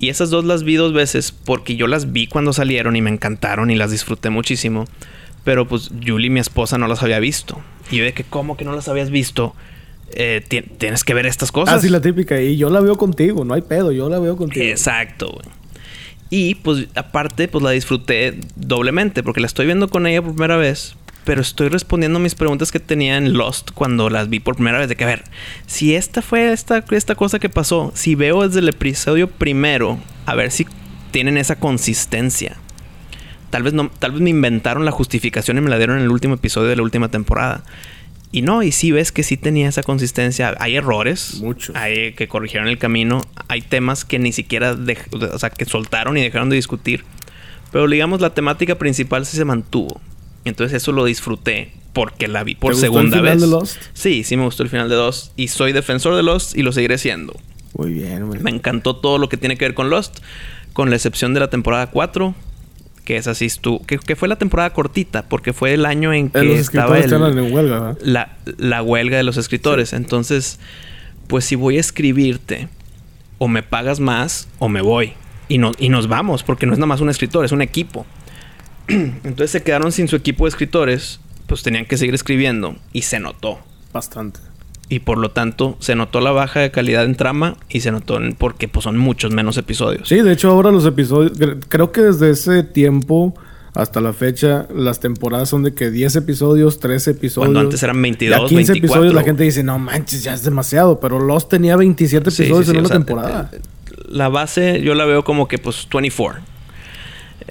Y 0.01 0.09
esas 0.09 0.31
dos 0.31 0.43
las 0.45 0.63
vi 0.63 0.77
dos 0.77 0.93
veces 0.93 1.31
porque 1.31 1.75
yo 1.75 1.85
las 1.85 2.11
vi 2.11 2.25
cuando 2.25 2.53
salieron 2.53 2.95
y 2.95 3.03
me 3.03 3.11
encantaron 3.11 3.69
y 3.69 3.75
las 3.75 3.91
disfruté 3.91 4.31
muchísimo. 4.31 4.87
Pero 5.43 5.67
pues 5.67 5.91
Julie, 6.03 6.31
mi 6.31 6.39
esposa, 6.39 6.79
no 6.79 6.87
las 6.87 7.03
había 7.03 7.19
visto. 7.19 7.61
Y 7.91 7.97
yo 7.97 8.03
de 8.03 8.11
que, 8.11 8.23
¿cómo 8.23 8.57
que 8.57 8.65
no 8.65 8.73
las 8.75 8.87
habías 8.87 9.11
visto? 9.11 9.55
Eh, 10.13 10.43
tienes 10.79 11.03
que 11.03 11.13
ver 11.13 11.27
estas 11.27 11.51
cosas. 11.51 11.75
Así 11.75 11.87
la 11.87 12.01
típica. 12.01 12.41
Y 12.41 12.57
yo 12.57 12.71
la 12.71 12.79
veo 12.79 12.97
contigo, 12.97 13.45
no 13.45 13.53
hay 13.53 13.61
pedo, 13.61 13.91
yo 13.91 14.09
la 14.09 14.17
veo 14.17 14.35
contigo. 14.37 14.65
Exacto, 14.65 15.39
Y 16.31 16.55
pues 16.55 16.87
aparte, 16.95 17.47
pues 17.47 17.63
la 17.63 17.69
disfruté 17.69 18.39
doblemente 18.55 19.21
porque 19.21 19.39
la 19.39 19.45
estoy 19.45 19.67
viendo 19.67 19.87
con 19.87 20.07
ella 20.07 20.23
por 20.23 20.31
primera 20.31 20.57
vez 20.57 20.95
pero 21.23 21.41
estoy 21.41 21.69
respondiendo 21.69 22.19
mis 22.19 22.35
preguntas 22.35 22.71
que 22.71 22.79
tenía 22.79 23.17
en 23.17 23.33
Lost 23.33 23.71
cuando 23.71 24.09
las 24.09 24.29
vi 24.29 24.39
por 24.39 24.55
primera 24.55 24.79
vez. 24.79 24.89
De 24.89 24.95
que, 24.95 25.03
a 25.03 25.07
ver, 25.07 25.23
si 25.67 25.95
esta 25.95 26.21
fue 26.21 26.51
esta, 26.51 26.83
esta 26.91 27.15
cosa 27.15 27.39
que 27.39 27.49
pasó, 27.49 27.91
si 27.95 28.15
veo 28.15 28.47
desde 28.47 28.59
el 28.59 28.69
episodio 28.69 29.27
primero, 29.27 29.99
a 30.25 30.35
ver 30.35 30.51
si 30.51 30.65
tienen 31.11 31.37
esa 31.37 31.57
consistencia. 31.57 32.57
Tal 33.49 33.63
vez, 33.63 33.73
no, 33.73 33.91
tal 33.99 34.13
vez 34.13 34.21
me 34.21 34.29
inventaron 34.29 34.85
la 34.85 34.91
justificación 34.91 35.57
y 35.57 35.61
me 35.61 35.69
la 35.69 35.77
dieron 35.77 35.97
en 35.97 36.03
el 36.03 36.11
último 36.11 36.35
episodio 36.35 36.69
de 36.69 36.77
la 36.77 36.83
última 36.83 37.09
temporada. 37.09 37.63
Y 38.31 38.43
no, 38.43 38.63
y 38.63 38.71
si 38.71 38.91
ves 38.91 39.11
que 39.11 39.23
sí 39.23 39.35
tenía 39.35 39.67
esa 39.67 39.83
consistencia. 39.83 40.55
Hay 40.59 40.77
errores. 40.77 41.41
Muchos. 41.41 41.75
Hay 41.75 42.13
que 42.13 42.29
corrigieron 42.29 42.69
el 42.69 42.77
camino. 42.77 43.21
Hay 43.49 43.61
temas 43.61 44.05
que 44.05 44.19
ni 44.19 44.31
siquiera, 44.31 44.77
o 45.11 45.37
sea, 45.37 45.49
que 45.49 45.65
soltaron 45.65 46.17
y 46.17 46.21
dejaron 46.21 46.49
de 46.49 46.55
discutir. 46.55 47.03
Pero 47.73 47.87
digamos, 47.89 48.21
la 48.21 48.33
temática 48.33 48.75
principal 48.75 49.25
sí 49.25 49.35
se 49.35 49.43
mantuvo. 49.43 49.99
Entonces 50.45 50.81
eso 50.81 50.91
lo 50.91 51.05
disfruté 51.05 51.71
porque 51.93 52.27
la 52.27 52.43
vi 52.43 52.55
por 52.55 52.75
segunda 52.75 53.17
el 53.17 53.23
final 53.23 53.35
vez. 53.35 53.41
De 53.41 53.47
Lost? 53.47 53.77
Sí, 53.93 54.23
sí 54.23 54.37
me 54.37 54.43
gustó 54.43 54.63
el 54.63 54.69
final 54.69 54.89
de 54.89 54.95
Lost. 54.95 55.33
Y 55.35 55.49
soy 55.49 55.73
defensor 55.73 56.15
de 56.15 56.23
Lost 56.23 56.55
y 56.55 56.63
lo 56.63 56.71
seguiré 56.71 56.97
siendo. 56.97 57.33
Muy 57.77 57.93
bien, 57.93 58.27
Me 58.41 58.49
encantó 58.49 58.95
todo 58.95 59.17
lo 59.17 59.29
que 59.29 59.37
tiene 59.37 59.57
que 59.57 59.65
ver 59.65 59.73
con 59.73 59.89
Lost. 59.89 60.19
Con 60.73 60.89
la 60.89 60.95
excepción 60.95 61.33
de 61.33 61.39
la 61.39 61.49
temporada 61.49 61.87
4. 61.87 62.33
Que 63.03 63.17
es 63.17 63.27
así, 63.27 63.47
tú, 63.59 63.81
que, 63.85 64.15
fue 64.15 64.27
la 64.27 64.35
temporada 64.35 64.71
cortita, 64.73 65.23
porque 65.27 65.53
fue 65.53 65.73
el 65.73 65.87
año 65.87 66.13
en 66.13 66.29
que 66.29 66.59
estaba 66.59 66.91
huelga, 66.91 67.97
la, 68.03 68.37
la, 68.57 68.83
huelga 68.83 69.17
de 69.17 69.23
los 69.23 69.37
escritores. 69.37 69.93
Entonces, 69.93 70.59
pues 71.25 71.43
si 71.43 71.55
voy 71.55 71.77
a 71.77 71.79
escribirte, 71.79 72.69
o 73.39 73.47
me 73.47 73.63
pagas 73.63 73.99
más, 73.99 74.47
o 74.59 74.69
me 74.69 74.81
voy. 74.81 75.13
Y, 75.49 75.57
no, 75.57 75.71
y 75.79 75.89
nos 75.89 76.07
vamos, 76.07 76.43
porque 76.43 76.67
no 76.67 76.73
es 76.73 76.79
nada 76.79 76.85
más 76.85 77.01
un 77.01 77.09
escritor, 77.09 77.43
es 77.43 77.51
un 77.51 77.63
equipo. 77.63 78.05
Entonces 79.23 79.51
se 79.51 79.63
quedaron 79.63 79.91
sin 79.91 80.07
su 80.07 80.15
equipo 80.15 80.45
de 80.45 80.49
escritores, 80.49 81.19
pues 81.47 81.63
tenían 81.63 81.85
que 81.85 81.97
seguir 81.97 82.13
escribiendo 82.13 82.75
y 82.93 83.03
se 83.03 83.19
notó. 83.19 83.59
Bastante. 83.93 84.39
Y 84.89 84.99
por 84.99 85.17
lo 85.17 85.31
tanto 85.31 85.77
se 85.79 85.95
notó 85.95 86.19
la 86.19 86.31
baja 86.31 86.59
de 86.59 86.71
calidad 86.71 87.05
en 87.05 87.15
trama 87.15 87.55
y 87.69 87.79
se 87.79 87.91
notó 87.91 88.19
porque 88.37 88.67
pues 88.67 88.83
son 88.83 88.97
muchos 88.97 89.31
menos 89.31 89.57
episodios. 89.57 90.09
Sí, 90.09 90.21
de 90.21 90.33
hecho 90.33 90.49
ahora 90.49 90.71
los 90.71 90.85
episodios, 90.85 91.31
creo 91.69 91.91
que 91.91 92.01
desde 92.01 92.31
ese 92.31 92.63
tiempo 92.63 93.33
hasta 93.73 94.01
la 94.01 94.11
fecha, 94.11 94.67
las 94.73 94.99
temporadas 94.99 95.47
son 95.47 95.63
de 95.63 95.73
que 95.73 95.89
10 95.89 96.17
episodios, 96.17 96.79
13 96.79 97.11
episodios. 97.11 97.47
Cuando 97.47 97.61
antes 97.61 97.81
eran 97.81 98.01
22, 98.01 98.49
15 98.49 98.73
episodios, 98.73 99.13
la 99.13 99.23
gente 99.23 99.43
dice, 99.43 99.63
no 99.63 99.79
manches, 99.79 100.23
ya 100.23 100.33
es 100.33 100.43
demasiado. 100.43 100.99
Pero 100.99 101.19
Lost 101.19 101.49
tenía 101.49 101.77
27 101.77 102.29
episodios 102.29 102.67
en 102.69 102.79
una 102.79 102.89
temporada. 102.89 103.49
La 104.09 104.27
base 104.27 104.81
yo 104.81 104.93
la 104.93 105.05
veo 105.05 105.23
como 105.23 105.47
que 105.47 105.57
pues 105.57 105.87
24. 105.89 106.41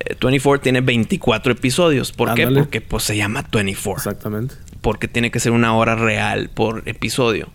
24 0.08 0.54
eh, 0.54 0.62
tiene 0.62 0.80
24 0.80 1.52
episodios. 1.52 2.12
¿Por 2.12 2.34
qué? 2.34 2.46
Porque 2.46 2.80
pues 2.80 3.04
se 3.04 3.16
llama 3.16 3.44
24. 3.50 4.10
Exactamente. 4.10 4.54
Porque 4.80 5.08
tiene 5.08 5.30
que 5.30 5.40
ser 5.40 5.52
una 5.52 5.74
hora 5.74 5.94
real 5.94 6.50
por 6.52 6.82
episodio. 6.86 7.48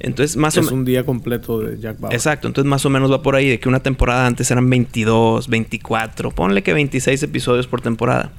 Entonces, 0.00 0.36
más 0.36 0.56
o 0.56 0.60
menos. 0.60 0.72
Es 0.72 0.78
un 0.78 0.84
día 0.84 1.04
completo 1.04 1.60
de 1.60 1.78
Jack 1.80 1.98
Bauer. 1.98 2.14
Exacto. 2.14 2.46
Entonces, 2.46 2.68
más 2.68 2.86
o 2.86 2.90
menos 2.90 3.10
va 3.10 3.22
por 3.22 3.34
ahí 3.34 3.48
de 3.48 3.58
que 3.58 3.68
una 3.68 3.80
temporada 3.80 4.26
antes 4.26 4.50
eran 4.50 4.70
22, 4.70 5.48
24. 5.48 6.30
Ponle 6.30 6.62
que 6.62 6.72
26 6.72 7.20
episodios 7.24 7.66
por 7.66 7.80
temporada. 7.80 8.30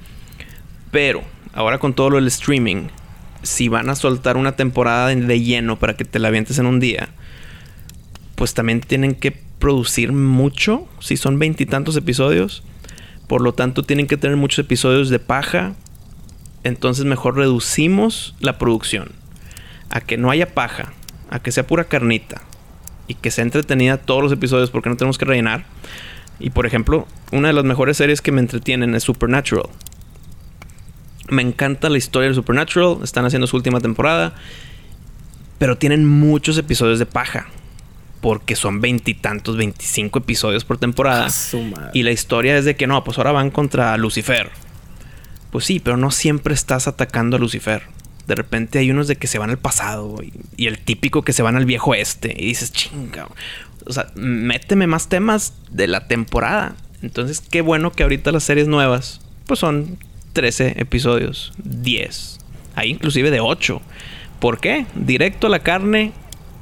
Pero, 0.90 1.22
ahora 1.52 1.78
con 1.78 1.92
todo 1.92 2.10
lo 2.10 2.16
del 2.16 2.28
streaming, 2.28 2.88
si 3.42 3.68
van 3.68 3.90
a 3.90 3.94
soltar 3.94 4.38
una 4.38 4.56
temporada 4.56 5.08
de 5.08 5.40
lleno 5.40 5.78
para 5.78 5.96
que 5.96 6.06
te 6.06 6.18
la 6.18 6.28
avientes 6.28 6.58
en 6.58 6.64
un 6.64 6.80
día, 6.80 7.10
pues 8.36 8.54
también 8.54 8.80
tienen 8.80 9.14
que 9.14 9.32
producir 9.58 10.12
mucho. 10.12 10.88
Si 11.00 11.18
son 11.18 11.38
veintitantos 11.38 11.94
episodios 11.96 12.62
por 13.30 13.42
lo 13.42 13.54
tanto, 13.54 13.84
tienen 13.84 14.08
que 14.08 14.16
tener 14.16 14.36
muchos 14.36 14.58
episodios 14.58 15.08
de 15.08 15.20
paja. 15.20 15.74
Entonces, 16.64 17.04
mejor 17.04 17.36
reducimos 17.36 18.34
la 18.40 18.58
producción. 18.58 19.12
A 19.88 20.00
que 20.00 20.16
no 20.16 20.32
haya 20.32 20.52
paja. 20.52 20.92
A 21.30 21.38
que 21.38 21.52
sea 21.52 21.64
pura 21.64 21.84
carnita. 21.84 22.42
Y 23.06 23.14
que 23.14 23.30
sea 23.30 23.44
entretenida 23.44 23.98
todos 23.98 24.20
los 24.20 24.32
episodios 24.32 24.72
porque 24.72 24.88
no 24.88 24.96
tenemos 24.96 25.16
que 25.16 25.26
rellenar. 25.26 25.64
Y 26.40 26.50
por 26.50 26.66
ejemplo, 26.66 27.06
una 27.30 27.46
de 27.46 27.54
las 27.54 27.62
mejores 27.62 27.98
series 27.98 28.20
que 28.20 28.32
me 28.32 28.40
entretienen 28.40 28.96
es 28.96 29.04
Supernatural. 29.04 29.68
Me 31.28 31.42
encanta 31.42 31.88
la 31.88 31.98
historia 31.98 32.30
de 32.30 32.34
Supernatural. 32.34 32.96
Están 33.04 33.26
haciendo 33.26 33.46
su 33.46 33.54
última 33.54 33.78
temporada. 33.78 34.34
Pero 35.60 35.78
tienen 35.78 36.04
muchos 36.04 36.58
episodios 36.58 36.98
de 36.98 37.06
paja. 37.06 37.46
Porque 38.20 38.56
son 38.56 38.80
veintitantos, 38.80 39.56
veinticinco 39.56 40.18
episodios 40.18 40.64
por 40.64 40.78
temporada. 40.78 41.28
Y 41.94 42.02
la 42.02 42.10
historia 42.10 42.56
es 42.56 42.64
de 42.64 42.76
que 42.76 42.86
no, 42.86 43.02
pues 43.04 43.18
ahora 43.18 43.32
van 43.32 43.50
contra 43.50 43.96
Lucifer. 43.96 44.50
Pues 45.50 45.64
sí, 45.64 45.80
pero 45.80 45.96
no 45.96 46.10
siempre 46.10 46.54
estás 46.54 46.86
atacando 46.86 47.36
a 47.36 47.40
Lucifer. 47.40 47.82
De 48.26 48.34
repente 48.34 48.78
hay 48.78 48.90
unos 48.90 49.08
de 49.08 49.16
que 49.16 49.26
se 49.26 49.38
van 49.38 49.50
al 49.50 49.58
pasado 49.58 50.22
y, 50.22 50.32
y 50.56 50.66
el 50.66 50.78
típico 50.78 51.22
que 51.22 51.32
se 51.32 51.42
van 51.42 51.56
al 51.56 51.64
viejo 51.64 51.94
este. 51.94 52.34
Y 52.38 52.46
dices, 52.46 52.72
chinga. 52.72 53.26
O 53.86 53.92
sea, 53.92 54.08
méteme 54.14 54.86
más 54.86 55.08
temas 55.08 55.54
de 55.70 55.88
la 55.88 56.06
temporada. 56.06 56.76
Entonces, 57.02 57.40
qué 57.40 57.62
bueno 57.62 57.92
que 57.92 58.02
ahorita 58.02 58.30
las 58.30 58.44
series 58.44 58.68
nuevas, 58.68 59.20
pues 59.46 59.58
son 59.58 59.98
13 60.34 60.74
episodios, 60.76 61.52
10. 61.64 62.38
Hay 62.76 62.90
inclusive 62.90 63.30
de 63.30 63.40
8. 63.40 63.80
¿Por 64.38 64.60
qué? 64.60 64.86
Directo 64.94 65.46
a 65.46 65.50
la 65.50 65.60
carne. 65.60 66.12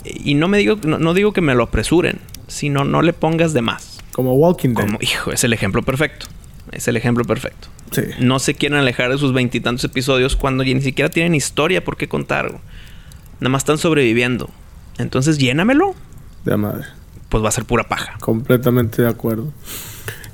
Y 0.05 0.35
no 0.35 0.49
me 0.49 0.59
digo, 0.59 0.77
no, 0.83 0.99
no 0.99 1.15
digo 1.15 1.33
que 1.33 1.41
me 1.41 1.55
lo 1.55 1.65
apresuren, 1.65 2.21
sino 2.47 2.85
no 2.85 3.03
le 3.03 3.13
pongas 3.13 3.53
de 3.53 3.63
más. 3.63 3.99
Como 4.13 4.35
Walking 4.35 4.71
Dead. 4.71 4.85
Como, 4.85 4.99
hijo, 5.01 5.33
es 5.33 5.45
el 5.45 5.53
ejemplo 5.53 5.83
perfecto. 5.83 6.27
Es 6.73 6.89
el 6.89 6.97
ejemplo 6.97 7.25
perfecto. 7.25 7.69
Sí. 7.93 8.03
No 8.21 8.39
se 8.39 8.55
quieren 8.55 8.79
alejar 8.79 9.11
de 9.11 9.19
sus 9.19 9.33
veintitantos 9.33 9.85
episodios 9.85 10.37
cuando 10.37 10.63
ya 10.63 10.75
ni 10.75 10.83
siquiera 10.83 11.09
tienen 11.09 11.35
historia 11.35 11.85
por 11.85 11.97
qué 11.97 12.09
contar. 12.09 12.53
Nada 13.41 13.51
más 13.51 13.61
están 13.61 13.79
sobreviviendo. 13.79 14.51
Entonces, 14.99 15.39
llénamelo. 15.39 15.95
De 16.45 16.57
madre. 16.57 16.85
Pues 17.29 17.43
va 17.43 17.49
a 17.49 17.53
ser 17.53 17.65
pura 17.65 17.85
paja. 17.85 18.17
Completamente 18.21 19.03
de 19.03 19.09
acuerdo. 19.09 19.53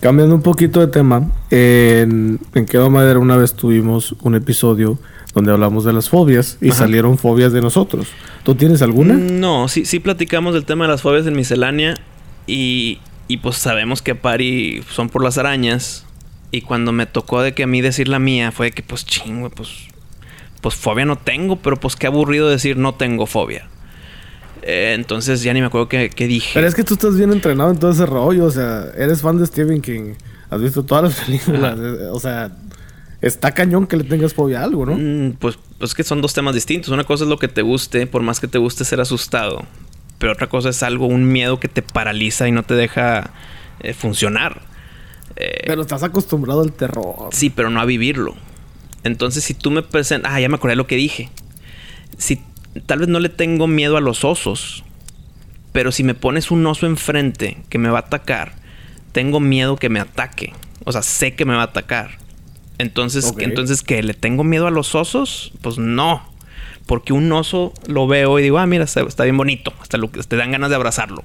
Cambiando 0.00 0.34
un 0.34 0.42
poquito 0.42 0.80
de 0.80 0.88
tema, 0.88 1.30
en, 1.54 2.40
en 2.54 2.92
Madera 2.92 3.18
una 3.18 3.36
vez 3.36 3.54
tuvimos 3.54 4.14
un 4.22 4.34
episodio 4.34 4.98
donde 5.34 5.52
hablamos 5.52 5.84
de 5.84 5.92
las 5.92 6.08
fobias 6.08 6.58
y 6.60 6.70
Ajá. 6.70 6.80
salieron 6.80 7.18
fobias 7.18 7.52
de 7.52 7.60
nosotros. 7.60 8.08
¿Tú 8.44 8.54
tienes 8.54 8.82
alguna? 8.82 9.14
No, 9.14 9.68
sí, 9.68 9.84
sí 9.84 9.98
platicamos 10.00 10.54
del 10.54 10.64
tema 10.64 10.84
de 10.84 10.92
las 10.92 11.02
fobias 11.02 11.26
en 11.26 11.34
miscelánea. 11.34 11.96
Y, 12.46 13.00
y 13.26 13.38
pues 13.38 13.56
sabemos 13.56 14.02
que 14.02 14.14
Pari 14.14 14.82
son 14.90 15.08
por 15.08 15.22
las 15.22 15.38
arañas. 15.38 16.06
Y 16.50 16.60
cuando 16.60 16.92
me 16.92 17.06
tocó 17.06 17.42
de 17.42 17.52
que 17.52 17.64
a 17.64 17.66
mí 17.66 17.80
decir 17.80 18.08
la 18.08 18.18
mía, 18.20 18.52
fue 18.52 18.66
de 18.66 18.72
que 18.72 18.82
pues 18.82 19.04
chingo, 19.04 19.50
pues. 19.50 19.70
Pues 20.60 20.76
fobia 20.76 21.04
no 21.04 21.16
tengo, 21.16 21.56
pero 21.56 21.78
pues 21.78 21.94
qué 21.94 22.06
aburrido 22.06 22.48
decir 22.48 22.78
no 22.78 22.94
tengo 22.94 23.26
fobia. 23.26 23.68
Eh, 24.62 24.94
entonces 24.94 25.42
ya 25.42 25.52
ni 25.52 25.60
me 25.60 25.66
acuerdo 25.66 25.88
qué, 25.88 26.08
qué 26.08 26.26
dije. 26.26 26.52
Pero 26.54 26.66
es 26.66 26.74
que 26.74 26.84
tú 26.84 26.94
estás 26.94 27.18
bien 27.18 27.32
entrenado 27.32 27.70
en 27.70 27.78
todo 27.78 27.90
ese 27.90 28.06
rollo. 28.06 28.46
O 28.46 28.50
sea, 28.50 28.86
eres 28.96 29.20
fan 29.20 29.36
de 29.36 29.46
Stephen 29.46 29.82
King. 29.82 30.14
Has 30.54 30.62
visto 30.62 30.84
todas 30.84 31.04
las 31.04 31.14
películas. 31.26 31.78
eh, 31.78 32.08
O 32.12 32.20
sea, 32.20 32.50
está 33.20 33.52
cañón 33.52 33.86
que 33.86 33.96
le 33.96 34.04
tengas 34.04 34.34
fobia 34.34 34.60
a 34.60 34.64
algo, 34.64 34.86
¿no? 34.86 34.94
Mm, 34.96 35.32
pues, 35.38 35.58
pues 35.78 35.94
que 35.94 36.04
son 36.04 36.20
dos 36.22 36.32
temas 36.34 36.54
distintos. 36.54 36.90
Una 36.90 37.04
cosa 37.04 37.24
es 37.24 37.30
lo 37.30 37.38
que 37.38 37.48
te 37.48 37.62
guste, 37.62 38.06
por 38.06 38.22
más 38.22 38.40
que 38.40 38.48
te 38.48 38.58
guste 38.58 38.84
ser 38.84 39.00
asustado. 39.00 39.64
Pero 40.18 40.32
otra 40.32 40.48
cosa 40.48 40.68
es 40.70 40.82
algo, 40.82 41.06
un 41.06 41.30
miedo 41.30 41.58
que 41.60 41.68
te 41.68 41.82
paraliza 41.82 42.46
y 42.48 42.52
no 42.52 42.62
te 42.62 42.74
deja 42.74 43.30
eh, 43.80 43.92
funcionar. 43.94 44.62
Eh, 45.36 45.64
Pero 45.66 45.82
estás 45.82 46.02
acostumbrado 46.02 46.60
al 46.62 46.72
terror. 46.72 47.28
Sí, 47.32 47.50
pero 47.50 47.68
no 47.70 47.80
a 47.80 47.84
vivirlo. 47.84 48.34
Entonces, 49.02 49.44
si 49.44 49.54
tú 49.54 49.70
me 49.70 49.82
presentas... 49.82 50.32
Ah, 50.32 50.40
ya 50.40 50.48
me 50.48 50.54
acordé 50.54 50.72
de 50.72 50.76
lo 50.76 50.86
que 50.86 50.96
dije. 50.96 51.28
Si 52.16 52.40
tal 52.86 53.00
vez 53.00 53.08
no 53.08 53.18
le 53.20 53.28
tengo 53.28 53.66
miedo 53.66 53.96
a 53.96 54.00
los 54.00 54.24
osos, 54.24 54.84
pero 55.72 55.90
si 55.92 56.04
me 56.04 56.14
pones 56.14 56.50
un 56.50 56.64
oso 56.66 56.86
enfrente 56.86 57.58
que 57.68 57.78
me 57.78 57.88
va 57.90 57.98
a 57.98 58.02
atacar, 58.02 58.54
tengo 59.14 59.38
miedo 59.38 59.76
que 59.76 59.88
me 59.88 60.00
ataque. 60.00 60.52
O 60.84 60.92
sea, 60.92 61.02
sé 61.02 61.34
que 61.34 61.44
me 61.46 61.54
va 61.54 61.62
a 61.62 61.66
atacar. 61.66 62.18
Entonces, 62.78 63.32
entonces 63.38 63.82
que 63.82 64.02
le 64.02 64.12
tengo 64.12 64.42
miedo 64.42 64.66
a 64.66 64.72
los 64.72 64.96
osos, 64.96 65.52
pues 65.62 65.78
no. 65.78 66.28
Porque 66.84 67.12
un 67.12 67.30
oso 67.32 67.72
lo 67.86 68.08
veo 68.08 68.38
y 68.40 68.42
digo, 68.42 68.58
ah, 68.58 68.66
mira, 68.66 68.84
está, 68.84 69.00
está 69.02 69.22
bien 69.22 69.36
bonito. 69.36 69.72
Hasta 69.80 69.98
lo, 69.98 70.08
te 70.08 70.36
dan 70.36 70.50
ganas 70.50 70.68
de 70.68 70.76
abrazarlo. 70.76 71.22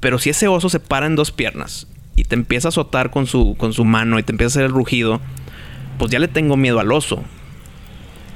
Pero 0.00 0.18
si 0.18 0.28
ese 0.30 0.46
oso 0.46 0.68
se 0.68 0.78
para 0.78 1.06
en 1.06 1.16
dos 1.16 1.32
piernas 1.32 1.86
y 2.16 2.24
te 2.24 2.34
empieza 2.34 2.68
a 2.68 2.70
azotar 2.70 3.10
con 3.10 3.26
su, 3.26 3.56
con 3.56 3.72
su 3.72 3.86
mano 3.86 4.18
y 4.18 4.22
te 4.22 4.32
empieza 4.32 4.50
a 4.50 4.52
hacer 4.52 4.64
el 4.66 4.72
rugido, 4.72 5.22
pues 5.98 6.10
ya 6.10 6.18
le 6.18 6.28
tengo 6.28 6.58
miedo 6.58 6.80
al 6.80 6.92
oso. 6.92 7.24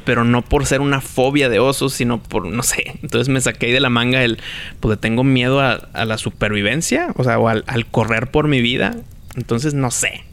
Pero 0.05 0.25
no 0.25 0.43
por 0.43 0.67
ser 0.67 0.81
una 0.81 1.01
fobia 1.01 1.49
de 1.49 1.59
osos, 1.59 1.95
sino 1.95 2.23
por, 2.23 2.47
no 2.47 2.63
sé. 2.63 2.99
Entonces 3.03 3.29
me 3.29 3.41
saqué 3.41 3.73
de 3.73 3.81
la 3.81 3.89
manga 3.91 4.23
el, 4.23 4.39
pues 4.81 4.91
le 4.91 4.97
tengo 4.97 5.25
miedo 5.25 5.61
a, 5.61 5.73
a 5.93 6.05
la 6.05 6.19
supervivencia, 6.19 7.09
o 7.17 7.25
sea, 7.25 7.39
o 7.39 7.49
al, 7.49 7.65
al 7.67 7.87
correr 7.87 8.31
por 8.31 8.49
mi 8.49 8.61
vida. 8.61 8.97
Entonces 9.37 9.75
no 9.75 9.91
sé. 9.91 10.25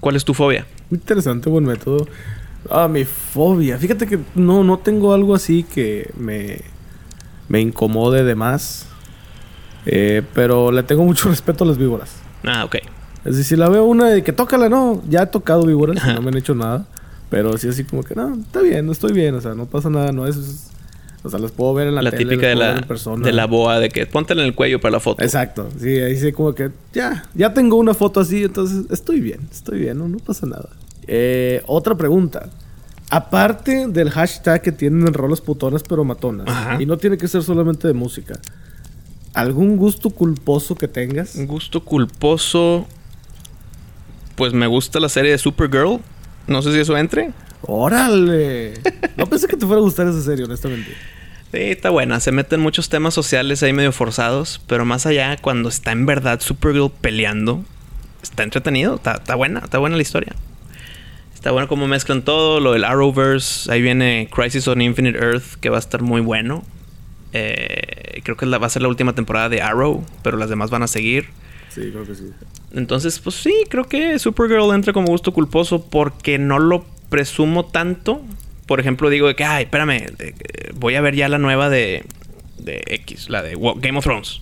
¿Cuál 0.00 0.16
es 0.16 0.24
tu 0.24 0.34
fobia? 0.34 0.66
Muy 0.90 0.98
interesante, 0.98 1.48
buen 1.48 1.64
método. 1.64 2.06
Ah, 2.70 2.88
mi 2.88 3.04
fobia. 3.04 3.78
Fíjate 3.78 4.06
que 4.06 4.18
no, 4.34 4.64
no 4.64 4.78
tengo 4.78 5.14
algo 5.14 5.34
así 5.34 5.62
que 5.62 6.10
me, 6.16 6.60
me 7.48 7.60
incomode 7.60 8.24
de 8.24 8.34
más. 8.34 8.88
Eh, 9.86 10.22
pero 10.34 10.72
le 10.72 10.82
tengo 10.82 11.04
mucho 11.04 11.28
respeto 11.30 11.64
a 11.64 11.66
las 11.66 11.78
víboras. 11.78 12.16
Ah, 12.44 12.64
ok. 12.64 12.76
Es 13.24 13.36
decir, 13.36 13.44
si 13.44 13.56
la 13.56 13.68
veo 13.68 13.84
una 13.84 14.08
de 14.08 14.22
que 14.22 14.32
tócala, 14.32 14.68
no. 14.68 15.02
Ya 15.08 15.22
he 15.22 15.26
tocado 15.26 15.64
víboras 15.64 15.96
Ajá. 15.96 16.14
no 16.14 16.22
me 16.22 16.28
han 16.28 16.36
hecho 16.36 16.54
nada. 16.54 16.86
Pero 17.30 17.56
sí 17.58 17.68
así 17.68 17.84
como 17.84 18.02
que, 18.02 18.14
no, 18.14 18.34
está 18.34 18.60
bien, 18.60 18.88
estoy 18.90 19.12
bien. 19.12 19.34
O 19.34 19.40
sea, 19.40 19.54
no 19.54 19.66
pasa 19.66 19.90
nada, 19.90 20.12
no 20.12 20.26
es... 20.26 20.36
es- 20.36 20.70
o 21.24 21.28
sea, 21.28 21.40
las 21.40 21.50
puedo 21.50 21.74
ver 21.74 21.88
en 21.88 21.96
la, 21.96 22.02
La, 22.02 22.12
tele, 22.12 22.24
típica 22.24 22.46
de 22.46 22.54
la, 22.54 22.80
persona. 22.82 23.26
de 23.26 23.32
la 23.32 23.46
boa, 23.46 23.80
de 23.80 23.88
que 23.88 24.06
póntela 24.06 24.42
en 24.42 24.46
el 24.48 24.54
cuello 24.54 24.80
para 24.80 24.92
la 24.92 25.00
foto. 25.00 25.24
Exacto. 25.24 25.68
Sí, 25.80 25.88
ahí 25.98 26.16
sí 26.16 26.30
como 26.30 26.54
que 26.54 26.70
ya, 26.92 27.24
ya 27.34 27.52
tengo 27.52 27.74
una 27.76 27.94
foto 27.94 28.20
así, 28.20 28.44
entonces 28.44 28.84
estoy 28.92 29.18
bien, 29.20 29.40
estoy 29.50 29.80
bien, 29.80 29.98
no, 29.98 30.08
no 30.08 30.18
pasa 30.18 30.46
nada. 30.46 30.68
Eh, 31.08 31.62
otra 31.66 31.96
pregunta. 31.96 32.48
Aparte 33.10 33.88
del 33.88 34.10
hashtag 34.10 34.62
que 34.62 34.70
tienen 34.70 35.04
en 35.04 35.14
rolas 35.14 35.40
putonas 35.40 35.82
pero 35.82 36.04
matonas, 36.04 36.46
Ajá. 36.48 36.80
y 36.80 36.86
no 36.86 36.96
tiene 36.96 37.18
que 37.18 37.26
ser 37.26 37.42
solamente 37.42 37.88
de 37.88 37.94
música, 37.94 38.38
¿algún 39.34 39.76
gusto 39.76 40.10
culposo 40.10 40.76
que 40.76 40.86
tengas? 40.86 41.34
Un 41.34 41.48
gusto 41.48 41.82
culposo. 41.84 42.86
Pues 44.36 44.52
me 44.52 44.68
gusta 44.68 45.00
la 45.00 45.08
serie 45.08 45.32
de 45.32 45.38
Supergirl. 45.38 45.98
No 46.46 46.62
sé 46.62 46.72
si 46.72 46.78
eso 46.78 46.96
entre. 46.96 47.32
¡Órale! 47.62 48.74
No 49.16 49.26
pensé 49.26 49.48
que 49.48 49.56
te 49.56 49.66
fuera 49.66 49.80
a 49.80 49.84
gustar 49.84 50.06
esa 50.06 50.22
serie, 50.22 50.44
honestamente. 50.44 50.90
Sí, 51.52 51.58
está 51.60 51.90
buena. 51.90 52.20
Se 52.20 52.32
meten 52.32 52.60
muchos 52.60 52.88
temas 52.88 53.14
sociales 53.14 53.62
ahí 53.62 53.72
medio 53.72 53.92
forzados. 53.92 54.60
Pero 54.66 54.84
más 54.84 55.06
allá, 55.06 55.36
cuando 55.38 55.68
está 55.68 55.92
en 55.92 56.06
verdad 56.06 56.40
Supergirl 56.40 56.90
peleando, 57.00 57.64
está 58.22 58.42
entretenido. 58.42 58.96
Está, 58.96 59.14
está 59.14 59.34
buena, 59.34 59.60
está 59.60 59.78
buena 59.78 59.96
la 59.96 60.02
historia. 60.02 60.34
Está 61.34 61.50
bueno 61.50 61.68
cómo 61.68 61.86
mezclan 61.86 62.22
todo. 62.22 62.60
Lo 62.60 62.72
del 62.72 62.84
Arrowverse. 62.84 63.72
Ahí 63.72 63.82
viene 63.82 64.28
Crisis 64.32 64.68
on 64.68 64.80
Infinite 64.82 65.18
Earth, 65.18 65.54
que 65.60 65.70
va 65.70 65.76
a 65.76 65.80
estar 65.80 66.02
muy 66.02 66.20
bueno. 66.20 66.64
Eh, 67.32 68.20
creo 68.22 68.36
que 68.36 68.46
va 68.46 68.66
a 68.66 68.70
ser 68.70 68.82
la 68.82 68.88
última 68.88 69.14
temporada 69.14 69.48
de 69.48 69.60
Arrow, 69.60 70.04
pero 70.22 70.36
las 70.36 70.48
demás 70.48 70.70
van 70.70 70.82
a 70.82 70.86
seguir. 70.86 71.28
Sí, 71.76 71.90
creo 71.90 72.06
que 72.06 72.14
sí. 72.14 72.30
Entonces, 72.72 73.18
pues 73.18 73.36
sí, 73.36 73.52
creo 73.68 73.84
que 73.84 74.18
Supergirl 74.18 74.74
entra 74.74 74.94
como 74.94 75.08
gusto 75.08 75.34
culposo 75.34 75.84
porque 75.84 76.38
no 76.38 76.58
lo 76.58 76.86
presumo 77.10 77.66
tanto. 77.66 78.22
Por 78.66 78.80
ejemplo, 78.80 79.10
digo 79.10 79.28
de 79.28 79.36
que, 79.36 79.44
ay, 79.44 79.64
espérame, 79.64 80.06
eh, 80.18 80.34
voy 80.74 80.94
a 80.94 81.02
ver 81.02 81.14
ya 81.14 81.28
la 81.28 81.36
nueva 81.36 81.68
de, 81.68 82.06
de 82.58 82.82
X, 82.86 83.28
la 83.28 83.42
de 83.42 83.58
Game 83.76 83.98
of 83.98 84.04
Thrones. 84.04 84.40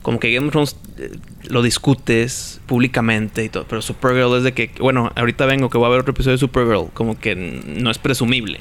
Como 0.00 0.20
que 0.20 0.32
Game 0.32 0.46
of 0.46 0.52
Thrones 0.52 0.76
eh, 0.98 1.10
lo 1.48 1.60
discutes 1.60 2.60
públicamente 2.66 3.42
y 3.42 3.48
todo. 3.48 3.66
Pero 3.68 3.82
Supergirl 3.82 4.36
es 4.36 4.44
de 4.44 4.54
que, 4.54 4.70
bueno, 4.78 5.10
ahorita 5.16 5.44
vengo 5.46 5.68
que 5.70 5.78
voy 5.78 5.88
a 5.88 5.90
ver 5.90 6.00
otro 6.02 6.12
episodio 6.12 6.36
de 6.36 6.38
Supergirl. 6.38 6.90
Como 6.94 7.18
que 7.18 7.34
no 7.34 7.90
es 7.90 7.98
presumible. 7.98 8.60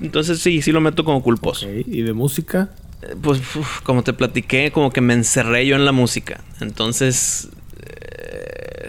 Entonces 0.00 0.38
sí, 0.38 0.62
sí 0.62 0.70
lo 0.70 0.80
meto 0.80 1.04
como 1.04 1.24
culposo. 1.24 1.68
¿Y 1.68 2.02
de 2.02 2.12
música? 2.12 2.70
Eh, 3.02 3.14
Pues 3.20 3.40
uf, 3.56 3.80
como 3.82 4.02
te 4.02 4.12
platiqué, 4.12 4.70
como 4.72 4.90
que 4.90 5.00
me 5.00 5.14
encerré 5.14 5.66
yo 5.66 5.76
en 5.76 5.84
la 5.84 5.92
música. 5.92 6.40
Entonces, 6.60 7.48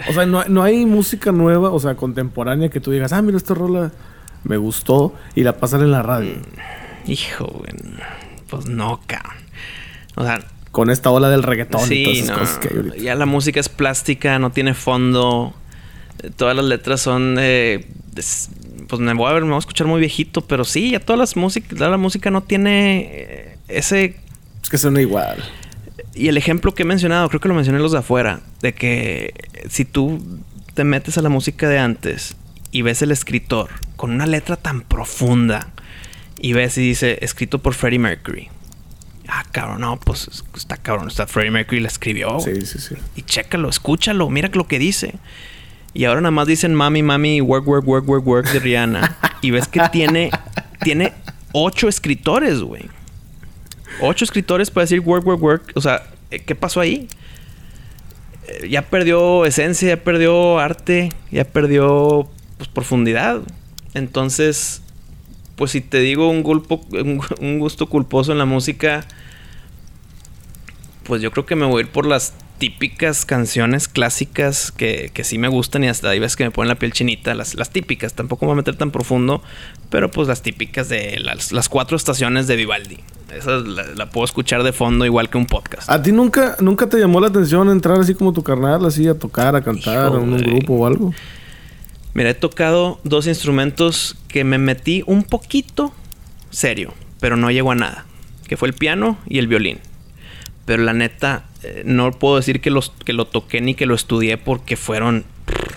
O 0.10 0.14
sea, 0.14 0.26
no, 0.26 0.44
no 0.46 0.64
hay 0.64 0.86
música 0.86 1.32
nueva, 1.32 1.70
o 1.70 1.80
sea, 1.80 1.96
contemporánea 1.96 2.70
que 2.70 2.80
tú 2.80 2.92
digas, 2.92 3.14
ah, 3.14 3.22
mira, 3.22 3.38
esta 3.38 3.54
rola 3.54 3.92
me 4.44 4.58
gustó 4.58 5.14
y 5.36 5.44
la 5.44 5.58
pasan 5.58 5.82
en 5.82 5.92
la 5.92 6.02
radio. 6.02 6.34
hijo, 7.08 7.46
güey, 7.46 7.72
pues 8.50 8.66
no, 8.68 9.00
cabrón. 9.06 9.36
O 10.16 10.24
sea, 10.26 10.40
Con 10.72 10.90
esta 10.90 11.10
ola 11.12 11.30
del 11.30 11.44
reggaetón 11.44 11.82
y 11.84 11.86
sí, 11.86 12.04
todas 12.04 12.18
esas 12.18 12.30
no. 12.30 12.40
cosas 12.40 12.58
que 12.60 12.68
hay 12.70 12.76
ahorita. 12.78 12.98
Ya 12.98 13.16
la 13.16 13.26
música 13.26 13.60
es 13.60 13.70
plástica, 13.70 14.40
no 14.40 14.52
tiene 14.52 14.74
fondo. 14.74 15.54
Eh, 16.24 16.32
Todas 16.36 16.56
las 16.56 16.66
letras 16.66 17.02
son. 17.02 17.36
eh, 17.40 17.86
pues 18.88 19.00
me 19.00 19.14
voy 19.14 19.30
a 19.30 19.34
ver, 19.34 19.44
me 19.44 19.50
voy 19.50 19.56
a 19.58 19.60
escuchar 19.60 19.88
muy 19.88 20.00
viejito, 20.00 20.42
pero 20.42 20.66
sí, 20.66 20.92
ya 20.92 21.00
todas 21.00 21.20
las 21.20 21.36
músicas, 21.38 21.78
toda 21.78 21.90
la 21.90 21.98
música 21.98 22.30
no 22.32 22.42
tiene 22.42 23.00
eh, 23.12 23.51
ese 23.78 24.16
Es 24.64 24.70
que 24.70 24.78
suena 24.78 25.02
igual. 25.02 25.44
Y 26.14 26.28
el 26.28 26.38
ejemplo 26.38 26.74
que 26.74 26.84
he 26.84 26.86
mencionado, 26.86 27.30
creo 27.30 27.40
que 27.40 27.48
lo 27.48 27.54
mencioné 27.54 27.80
los 27.80 27.94
de 27.94 28.00
afuera, 28.00 28.42
de 28.62 28.74
que 28.74 29.34
si 29.70 29.86
tú 29.86 30.22
te 30.74 30.84
metes 30.84 31.18
a 31.18 31.22
la 31.22 31.30
música 31.30 31.70
de 31.70 31.80
antes 31.80 32.36
y 32.72 32.82
ves 32.82 33.02
el 33.02 33.12
escritor 33.12 33.70
con 33.96 34.12
una 34.12 34.26
letra 34.26 34.56
tan 34.56 34.82
profunda 34.82 35.70
y 36.40 36.54
ves 36.54 36.78
y 36.78 36.82
dice 36.82 37.20
escrito 37.22 37.60
por 37.60 37.74
Freddie 37.74 38.00
Mercury. 38.00 38.50
Ah, 39.28 39.46
cabrón, 39.52 39.82
no, 39.82 40.00
pues 40.00 40.28
está 40.56 40.78
cabrón, 40.78 41.08
está 41.08 41.28
Freddie 41.28 41.52
Mercury 41.52 41.80
la 41.80 41.88
escribió. 41.88 42.40
Sí, 42.40 42.62
sí, 42.66 42.80
sí. 42.80 42.96
Y 43.16 43.22
chécalo, 43.22 43.70
escúchalo, 43.70 44.30
mira 44.30 44.50
lo 44.54 44.68
que 44.68 44.80
dice. 44.80 45.16
Y 45.94 46.06
ahora 46.06 46.22
nada 46.22 46.32
más 46.32 46.48
dicen 46.48 46.74
mami, 46.74 47.04
mami, 47.04 47.42
work, 47.42 47.68
work, 47.68 47.88
work, 47.88 48.08
work, 48.08 48.28
work 48.28 48.52
de 48.52 48.60
Rihanna. 48.60 49.18
y 49.42 49.52
ves 49.52 49.68
que 49.68 49.82
tiene, 49.92 50.32
tiene 50.84 51.14
ocho 51.52 51.88
escritores, 51.88 52.62
güey. 52.62 52.84
Ocho 54.02 54.26
escritores 54.26 54.72
para 54.72 54.84
decir 54.84 55.00
work, 55.00 55.26
work, 55.26 55.42
work. 55.42 55.72
O 55.76 55.82
sea, 55.82 56.04
¿qué 56.30 56.56
pasó 56.56 56.80
ahí? 56.80 57.08
Eh, 58.48 58.70
ya 58.70 58.84
perdió 58.84 59.46
esencia, 59.46 59.90
ya 59.90 60.04
perdió 60.04 60.60
arte, 60.60 61.14
ya 61.32 61.44
perdió 61.44 62.30
pues, 62.58 62.70
profundidad. 62.70 63.42
Entonces, 63.94 64.82
pues 65.56 65.72
si 65.72 65.82
te 65.82 66.00
digo 66.00 66.30
un, 66.30 66.44
un 67.40 67.60
gusto 67.60 67.88
culposo 67.88 68.32
en 68.32 68.38
la 68.38 68.46
música, 68.46 69.06
pues 71.04 71.22
yo 71.22 71.32
creo 71.32 71.46
que 71.46 71.56
me 71.56 71.66
voy 71.66 71.82
a 71.82 71.86
ir 71.86 71.92
por 71.92 72.06
las 72.06 72.34
típicas 72.62 73.26
canciones 73.26 73.88
clásicas 73.88 74.72
que, 74.72 75.10
que, 75.12 75.24
sí 75.24 75.40
me 75.40 75.48
gustan 75.48 75.84
y 75.84 75.88
hasta 75.88 76.12
ahí 76.12 76.20
ves 76.20 76.36
que 76.36 76.44
me 76.44 76.52
ponen 76.52 76.68
la 76.70 76.76
piel 76.76 76.94
chinita, 76.94 77.34
las, 77.34 77.56
las 77.56 77.72
típicas, 77.72 78.14
tampoco 78.14 78.46
me 78.46 78.50
voy 78.50 78.54
a 78.54 78.58
meter 78.58 78.76
tan 78.76 78.92
profundo, 78.92 79.42
pero 79.90 80.12
pues 80.12 80.28
las 80.28 80.44
típicas 80.44 80.88
de 80.88 81.20
las, 81.20 81.52
las 81.52 81.70
cuatro 81.70 81.98
estaciones 81.98 82.46
de 82.46 82.56
Vivaldi. 82.58 83.00
Esa 83.36 83.58
la, 83.58 84.12
puedo 84.12 84.26
escuchar 84.26 84.62
de 84.62 84.74
fondo 84.74 85.08
igual 85.08 85.32
que 85.32 85.40
un 85.40 85.48
podcast. 85.48 85.90
¿A 85.90 86.04
ti 86.04 86.12
nunca, 86.12 86.56
nunca 86.60 86.88
te 86.88 87.00
llamó 87.00 87.20
la 87.20 87.30
atención 87.30 87.68
entrar 87.68 88.00
así 88.00 88.14
como 88.14 88.32
tu 88.32 88.44
carnal, 88.44 88.86
así 88.86 89.08
a 89.08 89.18
tocar, 89.18 89.56
a 89.56 89.64
cantar 89.64 90.12
en 90.12 90.20
un 90.20 90.38
grupo 90.38 90.76
o 90.76 90.86
algo? 90.86 91.16
Mira, 92.14 92.30
he 92.30 92.36
tocado 92.36 93.00
dos 93.04 93.26
instrumentos 93.26 94.18
que 94.28 94.44
me 94.44 94.60
metí 94.60 95.02
un 95.08 95.24
poquito 95.24 95.92
serio, 96.52 96.94
pero 97.20 97.38
no 97.38 97.50
llegó 97.50 97.72
a 97.72 97.76
nada, 97.76 98.06
que 98.48 98.56
fue 98.56 98.68
el 98.68 98.76
piano 98.76 99.18
y 99.28 99.40
el 99.40 99.48
violín. 99.48 99.80
Pero 100.66 100.84
la 100.84 100.94
neta, 100.94 101.46
eh, 101.64 101.84
no 101.86 102.12
puedo 102.12 102.38
decir 102.38 102.62
que, 102.62 102.72
los, 102.72 102.92
que 103.06 103.14
lo 103.14 103.26
toqué 103.26 103.62
ni 103.62 103.76
que 103.76 103.86
lo 103.86 103.96
estudié 103.96 104.38
porque 104.38 104.78
fueron 104.78 105.26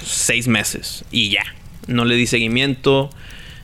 seis 0.02 0.48
meses 0.48 1.04
y 1.10 1.30
ya. 1.30 1.44
No 1.86 2.04
le 2.04 2.16
di 2.16 2.26
seguimiento. 2.26 3.10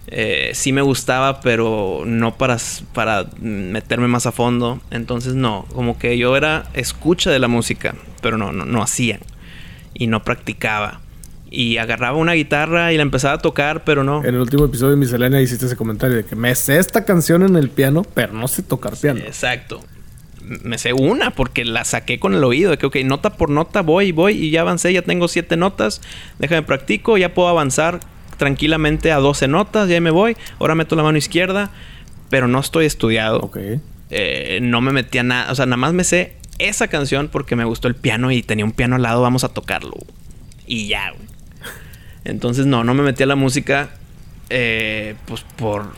Eh, 0.09 0.51
sí 0.55 0.73
me 0.73 0.83
gustaba, 0.83 1.41
pero 1.41 2.03
no 2.05 2.37
para, 2.37 2.59
para 2.93 3.27
meterme 3.41 4.09
más 4.09 4.27
a 4.27 4.33
fondo. 4.33 4.81
Entonces 4.91 5.35
no, 5.35 5.67
como 5.73 5.99
que 5.99 6.19
yo 6.19 6.37
era 6.37 6.69
escucha 6.75 7.31
de 7.31 7.39
la 7.39 7.49
música, 7.49 7.95
pero 8.21 8.37
no, 8.37 8.53
no, 8.53 8.67
no 8.67 8.83
hacía. 8.83 9.21
Y 9.95 10.07
no 10.07 10.23
practicaba. 10.23 11.01
Y 11.51 11.79
agarraba 11.79 12.17
una 12.17 12.35
guitarra 12.35 12.93
y 12.93 12.97
la 12.97 13.03
empezaba 13.03 13.35
a 13.35 13.39
tocar, 13.39 13.83
pero 13.85 14.05
no. 14.05 14.23
En 14.23 14.35
el 14.35 14.41
último 14.41 14.67
episodio 14.67 14.93
de 14.93 14.97
Miscelánea 14.99 15.41
hiciste 15.41 15.67
ese 15.67 15.77
comentario 15.77 16.17
de 16.17 16.25
que 16.25 16.37
me 16.37 16.55
sé 16.55 16.79
esta 16.79 17.05
canción 17.05 17.43
en 17.43 17.57
el 17.57 17.71
piano, 17.71 18.05
pero 18.15 18.35
no 18.35 18.47
sé 18.47 18.63
tocar 18.63 18.97
piano. 18.97 19.21
exacto 19.21 19.81
me 20.43 20.79
sé 20.79 20.93
una 20.93 21.31
porque 21.31 21.65
la 21.65 21.85
saqué 21.85 22.19
con 22.19 22.35
el 22.35 22.45
oído. 22.45 22.71
De 22.71 22.79
que, 22.79 22.87
ok, 22.87 22.97
nota 23.05 23.31
por 23.31 23.51
nota 23.51 23.83
voy, 23.83 24.13
voy 24.13 24.35
y 24.35 24.51
ya 24.51 24.63
avancé, 24.63 24.93
ya 24.93 25.03
tengo 25.03 25.29
siete 25.29 25.57
notas. 25.57 26.01
Déjame 26.39 26.63
practico, 26.63 27.17
ya 27.19 27.35
puedo 27.35 27.49
avanzar 27.49 28.01
tranquilamente 28.37 29.13
a 29.13 29.19
12 29.19 29.49
notas, 29.49 29.89
ya 29.89 30.01
me 30.01 30.11
voy. 30.11 30.37
Ahora 30.59 30.75
meto 30.75 30.97
la 30.97 31.03
mano 31.03 31.19
izquierda, 31.19 31.71
pero 32.31 32.49
no 32.49 32.61
estoy 32.61 32.87
estudiado. 32.87 33.41
Ok. 33.41 33.59
Eh, 34.11 34.59
no 34.63 34.81
me 34.81 34.93
metí 34.93 35.19
a 35.19 35.23
nada, 35.23 35.53
o 35.53 35.55
sea, 35.55 35.67
nada 35.67 35.77
más 35.77 35.93
me 35.93 36.05
sé 36.05 36.37
esa 36.59 36.89
canción 36.89 37.29
porque 37.29 37.57
me 37.57 37.65
gustó 37.65 37.89
el 37.89 37.95
piano 37.95 38.33
y 38.33 38.43
tenía 38.43 38.65
un 38.65 38.73
piano 38.73 38.97
al 38.97 39.03
lado, 39.03 39.23
vamos 39.23 39.45
a 39.45 39.49
tocarlo. 39.51 39.97
Y 40.67 40.89
ya, 40.89 41.11
güey. 41.11 41.29
Entonces, 42.25 42.67
no, 42.67 42.85
no 42.85 42.95
me 42.95 43.03
metí 43.03 43.23
a 43.23 43.27
la 43.27 43.37
música, 43.37 43.91
eh, 44.51 45.15
pues 45.27 45.43
por, 45.57 45.95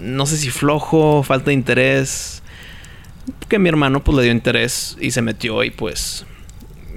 no 0.00 0.26
sé 0.26 0.36
si 0.36 0.50
flojo, 0.50 1.22
falta 1.22 1.46
de 1.46 1.54
interés 1.54 2.41
que 3.48 3.58
mi 3.58 3.68
hermano 3.68 4.02
pues 4.02 4.16
le 4.16 4.24
dio 4.24 4.32
interés 4.32 4.96
y 5.00 5.10
se 5.10 5.22
metió 5.22 5.62
y 5.64 5.70
pues 5.70 6.26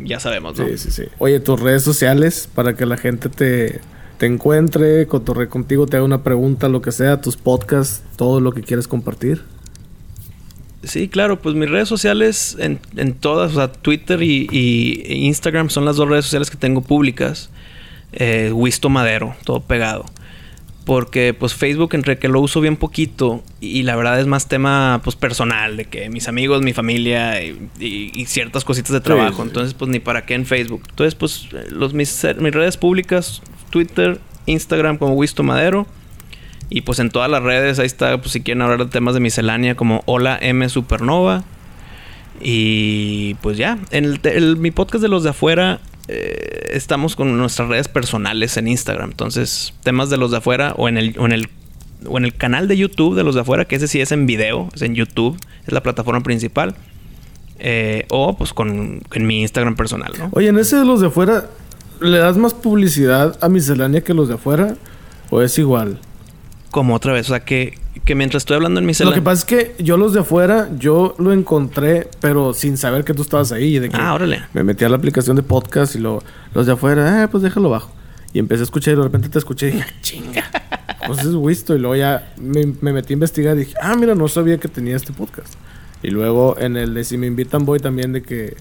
ya 0.04 0.20
sabemos, 0.20 0.58
¿no? 0.58 0.68
Sí, 0.68 0.78
sí, 0.78 0.92
sí. 0.92 1.04
Oye, 1.20 1.40
tus 1.40 1.60
redes 1.60 1.84
sociales 1.84 2.50
para 2.54 2.76
que 2.76 2.86
la 2.86 2.98
gente 2.98 3.30
te, 3.30 3.82
te 4.18 4.26
encuentre, 4.26 5.08
cotorre 5.08 5.50
contigo, 5.50 5.86
te 5.86 5.98
haga 5.98 6.06
una 6.06 6.24
pregunta, 6.24 6.70
lo 6.70 6.82
que 6.82 6.92
sea, 6.92 7.22
tus 7.22 7.38
podcasts, 7.38 8.04
todo 8.18 8.40
lo 8.40 8.52
que 8.52 8.62
quieres 8.62 8.88
compartir. 8.88 9.44
Sí, 10.84 11.08
claro, 11.08 11.42
pues 11.42 11.56
mis 11.56 11.70
redes 11.70 11.90
sociales 11.90 12.56
en, 12.60 12.80
en 12.96 13.14
todas, 13.14 13.54
o 13.54 13.56
sea, 13.56 13.72
Twitter 13.72 14.22
y, 14.22 14.48
y, 14.52 15.26
Instagram 15.26 15.70
son 15.70 15.84
las 15.84 15.96
dos 15.96 16.08
redes 16.08 16.26
sociales 16.26 16.52
que 16.52 16.58
tengo 16.58 16.82
públicas. 16.82 17.50
Eh, 18.14 18.52
Wisto 18.54 18.90
Madero, 18.90 19.36
todo 19.44 19.62
pegado 19.62 20.06
porque 20.86 21.34
pues 21.34 21.56
Facebook 21.56 21.96
entre 21.96 22.20
que 22.20 22.28
lo 22.28 22.40
uso 22.40 22.62
bien 22.62 22.78
poquito 22.78 23.44
y 23.60 23.82
la 23.84 23.96
verdad 23.96 24.20
es 24.20 24.28
más 24.28 24.48
tema 24.48 25.02
pues 25.04 25.16
personal 25.16 25.78
de 25.78 25.86
que 25.86 26.10
mis 26.10 26.28
amigos, 26.28 26.62
mi 26.62 26.74
familia 26.74 27.42
y, 27.42 28.26
ciertas 28.28 28.64
cositas 28.64 28.92
de 28.92 29.02
trabajo, 29.02 29.42
entonces 29.42 29.74
pues 29.74 29.90
ni 29.90 30.00
para 30.00 30.26
qué 30.26 30.36
en 30.36 30.46
Facebook. 30.46 30.84
Entonces 30.90 31.16
pues 31.16 31.50
los 31.72 31.94
mis, 31.94 32.26
mis 32.38 32.54
redes 32.54 32.78
públicas, 32.78 33.42
Twitter, 33.72 34.20
Instagram 34.46 34.98
como 34.98 35.16
Wisto 35.16 35.44
Madero. 35.44 35.88
Y 36.70 36.82
pues 36.82 36.98
en 37.00 37.10
todas 37.10 37.30
las 37.30 37.44
redes 37.44 37.78
ahí 37.80 37.86
está 37.86 38.18
pues 38.20 38.32
si 38.32 38.42
quieren 38.42 38.62
hablar 38.62 38.80
de 38.80 38.86
temas 38.86 39.14
de 39.16 39.20
miscelánea 39.20 39.76
como 39.76 40.04
Hola 40.06 40.38
M 40.40 40.68
Supernova. 40.70 41.44
Y 42.42 43.36
pues 43.36 43.58
ya, 43.58 43.80
en 43.92 44.20
el, 44.24 44.58
mi 44.58 44.70
podcast 44.72 45.02
de 45.02 45.08
los 45.08 45.24
de 45.24 45.30
afuera 45.30 45.80
eh, 46.08 46.70
estamos 46.72 47.16
con 47.16 47.38
nuestras 47.38 47.70
redes 47.70 47.88
personales 47.88 48.58
en 48.58 48.68
Instagram. 48.68 49.12
Entonces, 49.12 49.74
temas 49.84 50.10
de 50.10 50.18
los 50.18 50.32
de 50.32 50.38
afuera 50.38 50.74
o 50.78 50.88
en 50.88 50.98
el, 50.98 51.16
en 51.18 51.32
el 51.32 51.50
o 52.08 52.18
en 52.18 52.26
el 52.26 52.36
canal 52.36 52.68
de 52.68 52.78
YouTube 52.78 53.16
de 53.16 53.24
los 53.24 53.36
de 53.36 53.42
afuera, 53.42 53.66
que 53.66 53.78
ese 53.78 53.88
sí 53.88 54.00
es 54.00 54.12
en 54.12 54.28
video, 54.28 54.70
es 54.76 54.82
en 54.84 54.94
YouTube, 54.94 55.38
es 55.66 55.74
la 55.74 55.82
plataforma 55.82 56.22
principal. 56.22 56.76
Eh, 57.58 58.06
o 58.10 58.38
pues 58.38 58.54
con 58.54 59.02
en 59.14 59.28
mi 59.28 59.42
Instagram 59.42 59.76
personal, 59.76 60.12
¿no? 60.20 60.30
Oye, 60.34 60.50
en 60.50 60.60
ese 60.60 60.76
de 60.76 60.86
los 60.86 61.00
de 61.00 61.08
afuera, 61.08 61.46
¿le 62.02 62.18
das 62.18 62.38
más 62.38 62.54
publicidad 62.54 63.38
a 63.42 63.48
miscelánea 63.48 64.02
que 64.02 64.14
los 64.14 64.28
de 64.28 64.36
afuera? 64.36 64.76
¿O 65.30 65.42
es 65.42 65.58
igual? 65.58 66.00
Como 66.76 66.94
otra 66.94 67.14
vez, 67.14 67.28
o 67.28 67.30
sea 67.30 67.40
que 67.40 67.78
que 68.04 68.16
mientras 68.16 68.42
estoy 68.42 68.58
hablando 68.58 68.82
en 68.82 68.86
mi 68.86 68.94
celular. 68.94 69.18
Lo 69.18 69.22
que 69.24 69.24
pasa 69.24 69.40
es 69.40 69.46
que 69.46 69.82
yo 69.82 69.96
los 69.96 70.12
de 70.12 70.20
afuera, 70.20 70.68
yo 70.78 71.16
lo 71.20 71.32
encontré, 71.32 72.10
pero 72.20 72.54
sin 72.54 72.76
saber 72.76 73.06
que 73.06 73.14
tú 73.14 73.22
estabas 73.22 73.54
ahí. 73.54 73.80
De 73.80 73.88
que 73.88 73.96
ah, 73.96 74.14
órale. 74.14 74.44
Me 74.54 74.62
metí 74.62 74.84
a 74.84 74.90
la 74.90 74.98
aplicación 74.98 75.38
de 75.38 75.42
podcast 75.42 75.96
y 75.96 76.00
lo, 76.00 76.22
los 76.54 76.66
de 76.66 76.74
afuera, 76.74 77.24
eh, 77.24 77.30
pues 77.30 77.44
déjalo 77.44 77.70
bajo. 77.70 77.94
Y 78.34 78.40
empecé 78.40 78.62
a 78.62 78.66
escuchar 78.66 78.94
y 78.94 78.98
de 78.98 79.04
repente 79.04 79.30
te 79.30 79.40
escuché 79.40 79.70
y 79.70 79.72
dije, 79.72 79.86
ah, 79.88 79.94
chinga. 80.02 80.44
Pues 81.08 81.20
es 81.20 81.34
Wisto. 81.36 81.76
Y 81.76 81.80
luego 81.80 81.96
ya 81.96 82.34
me, 82.36 82.66
me, 82.82 82.92
metí 82.92 83.14
a 83.14 83.16
investigar 83.16 83.56
y 83.56 83.60
dije, 83.60 83.76
ah, 83.82 83.96
mira, 83.96 84.14
no 84.14 84.28
sabía 84.28 84.58
que 84.58 84.68
tenía 84.68 84.98
este 84.98 85.14
podcast. 85.14 85.54
Y 86.04 86.10
luego 86.10 86.58
en 86.60 86.76
el 86.76 86.94
de 86.94 87.06
Si 87.06 87.18
me 87.18 87.28
invitan 87.28 87.64
voy 87.64 87.80
también 87.80 88.12
de 88.12 88.22
que 88.22 88.58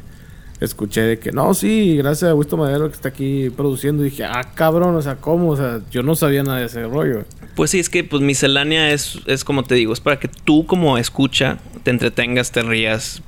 escuché 0.61 1.01
de 1.03 1.19
que 1.19 1.33
no, 1.33 1.55
sí, 1.55 1.97
gracias 1.97 2.31
a 2.31 2.35
Wisto 2.35 2.57
Madero 2.57 2.89
que 2.89 2.95
está 2.95 3.09
aquí 3.09 3.51
produciendo. 3.51 4.05
Y 4.05 4.11
dije, 4.11 4.25
ah, 4.25 4.53
cabrón, 4.55 4.95
o 4.95 5.03
sea, 5.03 5.17
¿cómo? 5.17 5.51
O 5.51 5.57
sea, 5.57 5.81
yo 5.91 6.03
no 6.03 6.15
sabía 6.15 6.43
nada 6.43 6.61
de 6.61 6.67
ese 6.67 6.87
rollo. 6.87 7.25
Pues 7.55 7.71
sí, 7.71 7.79
es 7.79 7.89
que 7.89 8.03
pues 8.03 8.23
miscelánea 8.23 8.91
es, 8.91 9.21
es 9.27 9.45
como 9.45 9.63
te 9.63 9.75
digo, 9.75 9.93
es 9.93 10.01
para 10.01 10.19
que 10.19 10.29
tú 10.29 10.67
como 10.67 10.99
escucha 10.99 11.59
te 11.85 11.91
entretengas, 11.91 12.51
te 12.51 12.63
rías, 12.63 13.23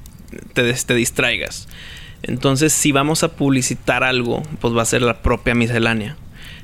te, 0.53 0.73
te 0.73 0.95
distraigas. 0.95 1.69
Entonces, 2.23 2.73
si 2.73 2.91
vamos 2.91 3.23
a 3.23 3.37
publicitar 3.37 4.03
algo, 4.03 4.43
pues 4.61 4.75
va 4.75 4.83
a 4.83 4.87
ser 4.87 5.03
la 5.03 5.23
propia 5.23 5.55
miscelánea. 5.55 6.17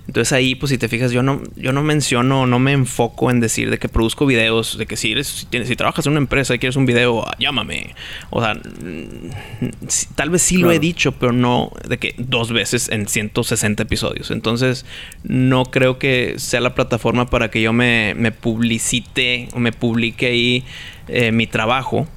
Entonces 0.06 0.32
ahí, 0.32 0.56
pues 0.56 0.70
si 0.70 0.78
te 0.78 0.88
fijas, 0.88 1.12
yo 1.12 1.22
no, 1.22 1.42
yo 1.54 1.72
no 1.72 1.82
menciono, 1.82 2.46
no 2.46 2.58
me 2.58 2.72
enfoco 2.72 3.30
en 3.30 3.38
decir 3.38 3.70
de 3.70 3.78
que 3.78 3.88
produzco 3.88 4.26
videos, 4.26 4.76
de 4.76 4.86
que 4.86 4.96
si 4.96 5.12
eres, 5.12 5.28
si, 5.28 5.46
tienes, 5.46 5.68
si 5.68 5.76
trabajas 5.76 6.06
en 6.06 6.12
una 6.12 6.20
empresa 6.20 6.54
y 6.54 6.58
quieres 6.58 6.76
un 6.76 6.86
video, 6.86 7.24
llámame. 7.38 7.94
O 8.30 8.42
sea, 8.42 8.54
mm, 8.54 9.70
tal 10.16 10.30
vez 10.30 10.42
sí 10.42 10.56
lo 10.56 10.72
he 10.72 10.80
dicho, 10.80 11.12
pero 11.12 11.32
no 11.32 11.72
de 11.88 11.98
que 11.98 12.14
dos 12.18 12.52
veces 12.52 12.88
en 12.88 13.06
160 13.06 13.84
episodios. 13.84 14.32
Entonces, 14.32 14.84
no 15.22 15.66
creo 15.66 15.98
que 15.98 16.34
sea 16.36 16.60
la 16.60 16.74
plataforma 16.74 17.30
para 17.30 17.50
que 17.50 17.62
yo 17.62 17.72
me, 17.72 18.14
me 18.16 18.32
publicite 18.32 19.48
o 19.54 19.60
me 19.60 19.72
publique 19.72 20.26
ahí 20.26 20.64
eh, 21.06 21.30
mi 21.30 21.46
trabajo. 21.46 22.08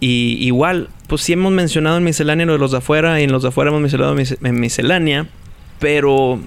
Y 0.00 0.36
igual, 0.40 0.90
pues 1.06 1.22
sí 1.22 1.32
hemos 1.32 1.52
mencionado 1.52 1.96
en 1.96 2.04
miscelánea 2.04 2.44
lo 2.44 2.52
de 2.52 2.58
los 2.58 2.72
de 2.72 2.78
afuera 2.78 3.18
y 3.20 3.24
en 3.24 3.32
los 3.32 3.42
de 3.42 3.48
afuera 3.48 3.70
hemos 3.70 3.80
mencionado 3.80 4.14
en 4.14 4.60
miscelánea, 4.60 5.26
pero 5.78 6.38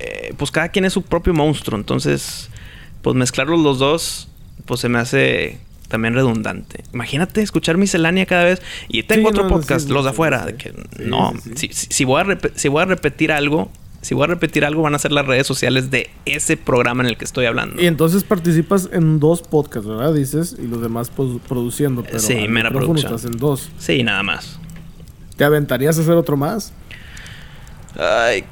eh, 0.00 0.34
pues 0.36 0.50
cada 0.50 0.68
quien 0.70 0.84
es 0.84 0.92
su 0.92 1.02
propio 1.02 1.34
monstruo. 1.34 1.78
Entonces, 1.78 2.48
pues 3.02 3.14
mezclarlos 3.16 3.60
los 3.60 3.78
dos, 3.78 4.28
pues 4.64 4.80
se 4.80 4.88
me 4.88 4.98
hace 4.98 5.58
también 5.88 6.14
redundante. 6.14 6.84
Imagínate 6.94 7.42
escuchar 7.42 7.76
miscelánea 7.76 8.24
cada 8.24 8.44
vez. 8.44 8.62
Y 8.88 9.02
tengo 9.02 9.28
otro 9.28 9.46
podcast, 9.48 9.90
los 9.90 10.04
de 10.04 10.10
afuera. 10.10 10.46
de 10.46 10.54
que, 10.54 10.72
no, 10.98 11.34
si, 11.54 12.04
voy 12.04 12.22
a 12.22 12.38
si 12.54 12.68
voy 12.68 12.82
a 12.82 12.86
repetir 12.86 13.32
algo, 13.32 13.70
si 14.00 14.14
voy 14.14 14.24
a 14.24 14.28
repetir 14.28 14.64
algo, 14.64 14.82
van 14.82 14.94
a 14.94 14.98
ser 14.98 15.12
las 15.12 15.26
redes 15.26 15.46
sociales 15.46 15.90
de 15.90 16.08
ese 16.24 16.56
programa 16.56 17.02
en 17.02 17.10
el 17.10 17.18
que 17.18 17.26
estoy 17.26 17.44
hablando. 17.44 17.82
Y 17.82 17.86
entonces 17.86 18.24
participas 18.24 18.88
en 18.92 19.20
dos 19.20 19.42
podcasts, 19.42 19.86
¿verdad? 19.86 20.14
Dices, 20.14 20.56
y 20.58 20.66
los 20.66 20.80
demás 20.80 21.10
pues, 21.14 21.28
produciendo. 21.46 22.02
Pero 22.04 22.20
sí, 22.20 22.48
mera 22.48 22.70
producción. 22.70 23.14
Estás 23.14 23.30
en 23.30 23.38
dos. 23.38 23.70
Sí, 23.78 24.02
nada 24.02 24.22
más. 24.22 24.58
¿Te 25.36 25.44
aventarías 25.44 25.98
a 25.98 26.02
hacer 26.02 26.14
otro 26.14 26.36
más? 26.36 26.72
Ay. 27.98 28.44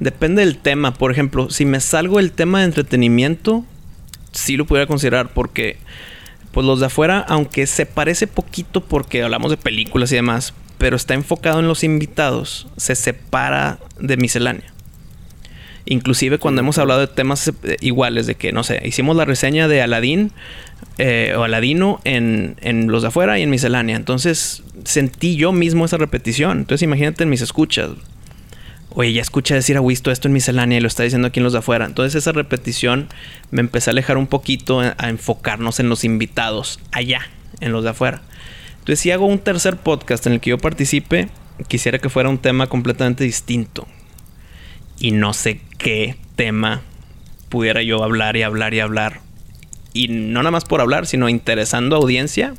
Depende 0.00 0.44
del 0.44 0.58
tema. 0.58 0.94
Por 0.94 1.12
ejemplo, 1.12 1.50
si 1.50 1.64
me 1.64 1.80
salgo 1.80 2.16
del 2.16 2.32
tema 2.32 2.60
de 2.60 2.64
entretenimiento, 2.64 3.64
sí 4.32 4.56
lo 4.56 4.66
pudiera 4.66 4.86
considerar 4.86 5.32
porque 5.34 5.76
pues 6.52 6.66
los 6.66 6.80
de 6.80 6.86
afuera, 6.86 7.24
aunque 7.28 7.66
se 7.66 7.86
parece 7.86 8.26
poquito 8.26 8.80
porque 8.82 9.22
hablamos 9.22 9.50
de 9.50 9.56
películas 9.56 10.10
y 10.12 10.16
demás, 10.16 10.54
pero 10.78 10.96
está 10.96 11.14
enfocado 11.14 11.60
en 11.60 11.68
los 11.68 11.84
invitados, 11.84 12.66
se 12.76 12.94
separa 12.94 13.78
de 14.00 14.16
miscelánea. 14.16 14.72
Inclusive 15.84 16.38
cuando 16.38 16.60
hemos 16.60 16.78
hablado 16.78 17.00
de 17.00 17.06
temas 17.06 17.48
eh, 17.48 17.76
iguales, 17.80 18.26
de 18.26 18.34
que, 18.34 18.52
no 18.52 18.64
sé, 18.64 18.80
hicimos 18.84 19.16
la 19.16 19.24
reseña 19.24 19.68
de 19.68 19.82
Aladdin 19.82 20.32
eh, 20.98 21.34
o 21.36 21.42
Aladino 21.42 22.00
en, 22.04 22.56
en 22.60 22.88
los 22.88 23.02
de 23.02 23.08
afuera 23.08 23.38
y 23.38 23.42
en 23.42 23.50
miscelánea. 23.50 23.96
Entonces 23.96 24.62
sentí 24.84 25.36
yo 25.36 25.52
mismo 25.52 25.84
esa 25.84 25.96
repetición. 25.96 26.58
Entonces 26.58 26.82
imagínate 26.82 27.24
en 27.24 27.30
mis 27.30 27.40
escuchas. 27.40 27.90
Oye, 28.92 29.12
ya 29.12 29.22
escuché 29.22 29.54
decir 29.54 29.76
a 29.76 29.80
Wisto 29.80 30.10
esto 30.10 30.26
en 30.26 30.34
miscelánea 30.34 30.78
y 30.78 30.80
lo 30.80 30.88
está 30.88 31.04
diciendo 31.04 31.28
aquí 31.28 31.38
en 31.38 31.44
los 31.44 31.52
de 31.52 31.60
afuera. 31.60 31.86
Entonces 31.86 32.16
esa 32.16 32.32
repetición 32.32 33.08
me 33.52 33.60
empecé 33.60 33.90
a 33.90 33.92
alejar 33.92 34.16
un 34.16 34.26
poquito 34.26 34.80
a, 34.80 35.08
enfocarnos 35.08 35.78
en 35.78 35.88
los 35.88 36.02
invitados 36.02 36.80
allá, 36.90 37.20
en 37.60 37.70
los 37.70 37.84
de 37.84 37.90
afuera. 37.90 38.22
Entonces 38.72 38.98
si 38.98 39.12
hago 39.12 39.26
un 39.26 39.38
tercer 39.38 39.76
podcast 39.76 40.26
en 40.26 40.34
el 40.34 40.40
que 40.40 40.50
yo 40.50 40.58
participe, 40.58 41.28
quisiera 41.68 42.00
que 42.00 42.08
fuera 42.08 42.28
un 42.28 42.38
tema 42.38 42.66
completamente 42.66 43.22
distinto. 43.22 43.86
Y 44.98 45.12
no 45.12 45.34
sé 45.34 45.60
qué 45.78 46.16
tema 46.34 46.82
pudiera 47.48 47.82
yo 47.82 48.02
hablar 48.02 48.36
y 48.36 48.42
hablar 48.42 48.74
y 48.74 48.80
hablar. 48.80 49.20
Y 49.92 50.08
no 50.08 50.40
nada 50.40 50.50
más 50.50 50.64
por 50.64 50.80
hablar, 50.80 51.06
sino 51.06 51.28
interesando 51.28 51.94
audiencia, 51.94 52.54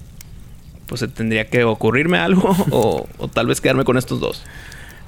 pues 0.86 1.06
tendría 1.14 1.48
que 1.48 1.66
ocurrirme 1.66 2.20
algo 2.20 2.56
o, 2.72 3.06
o 3.18 3.28
tal 3.28 3.48
vez 3.48 3.60
quedarme 3.60 3.84
con 3.84 3.98
estos 3.98 4.22
dos. 4.22 4.44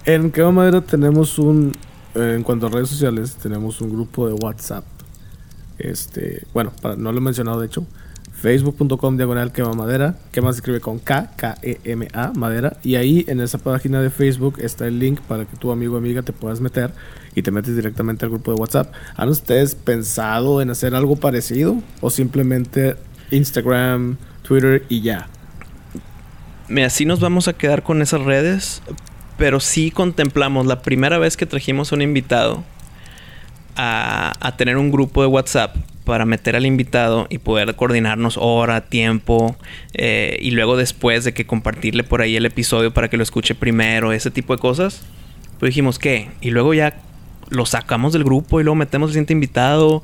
En 0.05 0.31
Quema 0.31 0.51
Madera 0.51 0.81
tenemos 0.81 1.39
un, 1.39 1.71
en 2.13 2.43
cuanto 2.43 2.67
a 2.67 2.69
redes 2.69 2.89
sociales, 2.89 3.37
tenemos 3.41 3.79
un 3.79 3.89
grupo 3.89 4.27
de 4.27 4.33
WhatsApp. 4.33 4.83
Este, 5.77 6.45
bueno, 6.53 6.73
para, 6.81 6.97
no 6.97 7.13
lo 7.13 7.19
he 7.19 7.21
mencionado 7.21 7.61
de 7.61 7.67
hecho. 7.67 7.85
Facebook.com 8.33 9.15
diagonal 9.15 9.53
quema 9.53 9.71
madera. 9.73 10.17
Quema 10.33 10.51
se 10.51 10.57
escribe 10.57 10.81
con 10.81 10.99
K, 10.99 11.31
K-E-M-A, 11.37 12.33
madera. 12.33 12.75
Y 12.83 12.95
ahí 12.95 13.23
en 13.29 13.39
esa 13.39 13.59
página 13.59 14.01
de 14.01 14.09
Facebook 14.09 14.55
está 14.59 14.87
el 14.87 14.99
link 14.99 15.21
para 15.21 15.45
que 15.45 15.55
tu 15.55 15.71
amigo 15.71 15.95
o 15.95 15.97
amiga 15.97 16.21
te 16.21 16.33
puedas 16.33 16.59
meter 16.59 16.91
y 17.35 17.41
te 17.41 17.51
metes 17.51 17.73
directamente 17.73 18.25
al 18.25 18.31
grupo 18.31 18.53
de 18.53 18.59
WhatsApp. 18.59 18.91
¿Han 19.15 19.29
ustedes 19.29 19.75
pensado 19.75 20.61
en 20.61 20.69
hacer 20.69 20.93
algo 20.95 21.15
parecido? 21.15 21.81
¿O 22.01 22.09
simplemente 22.09 22.97
Instagram, 23.31 24.17
Twitter 24.41 24.83
y 24.89 24.99
ya? 24.99 25.29
Mira, 26.67 26.89
sí 26.89 27.05
nos 27.05 27.21
vamos 27.21 27.47
a 27.47 27.53
quedar 27.53 27.83
con 27.83 28.01
esas 28.01 28.21
redes, 28.21 28.81
pero 29.37 29.59
sí 29.59 29.91
contemplamos 29.91 30.65
la 30.65 30.81
primera 30.81 31.17
vez 31.17 31.37
que 31.37 31.45
trajimos 31.45 31.91
un 31.91 32.01
invitado 32.01 32.63
a, 33.75 34.33
a 34.39 34.57
tener 34.57 34.77
un 34.77 34.91
grupo 34.91 35.21
de 35.21 35.27
WhatsApp 35.27 35.75
para 36.03 36.25
meter 36.25 36.55
al 36.55 36.65
invitado 36.65 37.27
y 37.29 37.37
poder 37.37 37.75
coordinarnos 37.75 38.37
hora, 38.37 38.81
tiempo 38.81 39.55
eh, 39.93 40.37
y 40.41 40.51
luego 40.51 40.77
después 40.77 41.23
de 41.23 41.33
que 41.33 41.45
compartirle 41.45 42.03
por 42.03 42.21
ahí 42.21 42.35
el 42.35 42.45
episodio 42.45 42.93
para 42.93 43.09
que 43.09 43.17
lo 43.17 43.23
escuche 43.23 43.55
primero, 43.55 44.11
ese 44.11 44.31
tipo 44.31 44.53
de 44.53 44.59
cosas. 44.59 45.03
Pues 45.59 45.69
dijimos, 45.69 45.99
¿qué? 45.99 46.29
Y 46.41 46.51
luego 46.51 46.73
ya 46.73 46.95
lo 47.49 47.65
sacamos 47.65 48.13
del 48.13 48.23
grupo 48.23 48.59
y 48.59 48.63
luego 48.63 48.75
metemos 48.75 49.09
al 49.09 49.13
siguiente 49.13 49.33
invitado. 49.33 50.03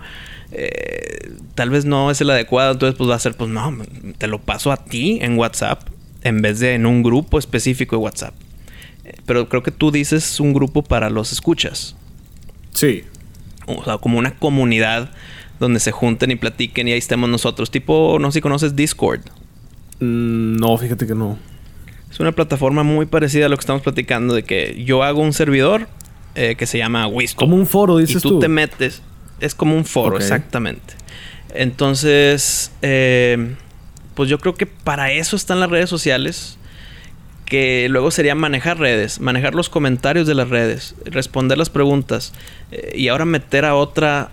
Eh, 0.51 1.31
tal 1.55 1.69
vez 1.69 1.85
no 1.85 2.11
es 2.11 2.21
el 2.21 2.29
adecuado, 2.29 2.73
entonces 2.73 2.97
pues 2.97 3.09
va 3.09 3.15
a 3.15 3.19
ser, 3.19 3.35
pues 3.35 3.49
no, 3.49 3.77
te 4.17 4.27
lo 4.27 4.39
paso 4.39 4.71
a 4.71 4.77
ti 4.77 5.19
en 5.21 5.37
WhatsApp 5.37 5.81
en 6.23 6.41
vez 6.41 6.59
de 6.59 6.73
en 6.73 6.85
un 6.85 7.03
grupo 7.03 7.37
específico 7.39 7.95
de 7.97 8.03
WhatsApp. 8.03 8.33
Pero 9.25 9.49
creo 9.49 9.63
que 9.63 9.71
tú 9.71 9.91
dices 9.91 10.39
un 10.39 10.53
grupo 10.53 10.83
para 10.83 11.09
los 11.09 11.31
escuchas. 11.31 11.95
Sí. 12.73 13.03
O 13.65 13.83
sea, 13.83 13.97
como 13.97 14.17
una 14.17 14.35
comunidad 14.35 15.11
donde 15.59 15.79
se 15.79 15.91
junten 15.91 16.31
y 16.31 16.35
platiquen 16.35 16.87
y 16.87 16.93
ahí 16.93 16.97
estemos 16.97 17.29
nosotros. 17.29 17.71
Tipo, 17.71 18.17
no 18.19 18.31
sé 18.31 18.35
si 18.35 18.41
conoces 18.41 18.75
Discord. 18.75 19.21
Mm, 19.99 20.57
no, 20.57 20.77
fíjate 20.77 21.05
que 21.05 21.15
no. 21.15 21.37
Es 22.09 22.19
una 22.19 22.31
plataforma 22.31 22.83
muy 22.83 23.05
parecida 23.05 23.45
a 23.45 23.49
lo 23.49 23.57
que 23.57 23.61
estamos 23.61 23.81
platicando 23.81 24.33
de 24.33 24.43
que 24.43 24.83
yo 24.83 25.03
hago 25.03 25.21
un 25.21 25.33
servidor 25.33 25.87
eh, 26.35 26.55
que 26.55 26.65
se 26.65 26.77
llama 26.77 27.07
Wisco. 27.07 27.39
Como 27.39 27.55
un 27.55 27.67
foro, 27.67 27.97
dices 27.97 28.17
y 28.17 28.21
tú, 28.21 28.29
tú. 28.29 28.39
te 28.39 28.47
metes. 28.47 29.01
Es 29.39 29.53
como 29.53 29.75
un 29.75 29.85
foro, 29.85 30.17
exactamente. 30.17 30.95
Entonces, 31.53 32.71
eh, 32.81 33.55
pues 34.15 34.29
yo 34.29 34.39
creo 34.39 34.55
que 34.55 34.65
para 34.65 35.11
eso 35.11 35.35
están 35.35 35.59
las 35.59 35.69
redes 35.69 35.89
sociales. 35.89 36.57
Que 37.49 37.87
luego 37.89 38.11
sería 38.11 38.35
manejar 38.35 38.77
redes, 38.79 39.19
manejar 39.19 39.55
los 39.55 39.69
comentarios 39.69 40.27
de 40.27 40.35
las 40.35 40.49
redes, 40.49 40.95
responder 41.05 41.57
las 41.57 41.69
preguntas 41.69 42.31
eh, 42.71 42.93
y 42.95 43.07
ahora 43.07 43.25
meter 43.25 43.65
a 43.65 43.75
otra. 43.75 44.29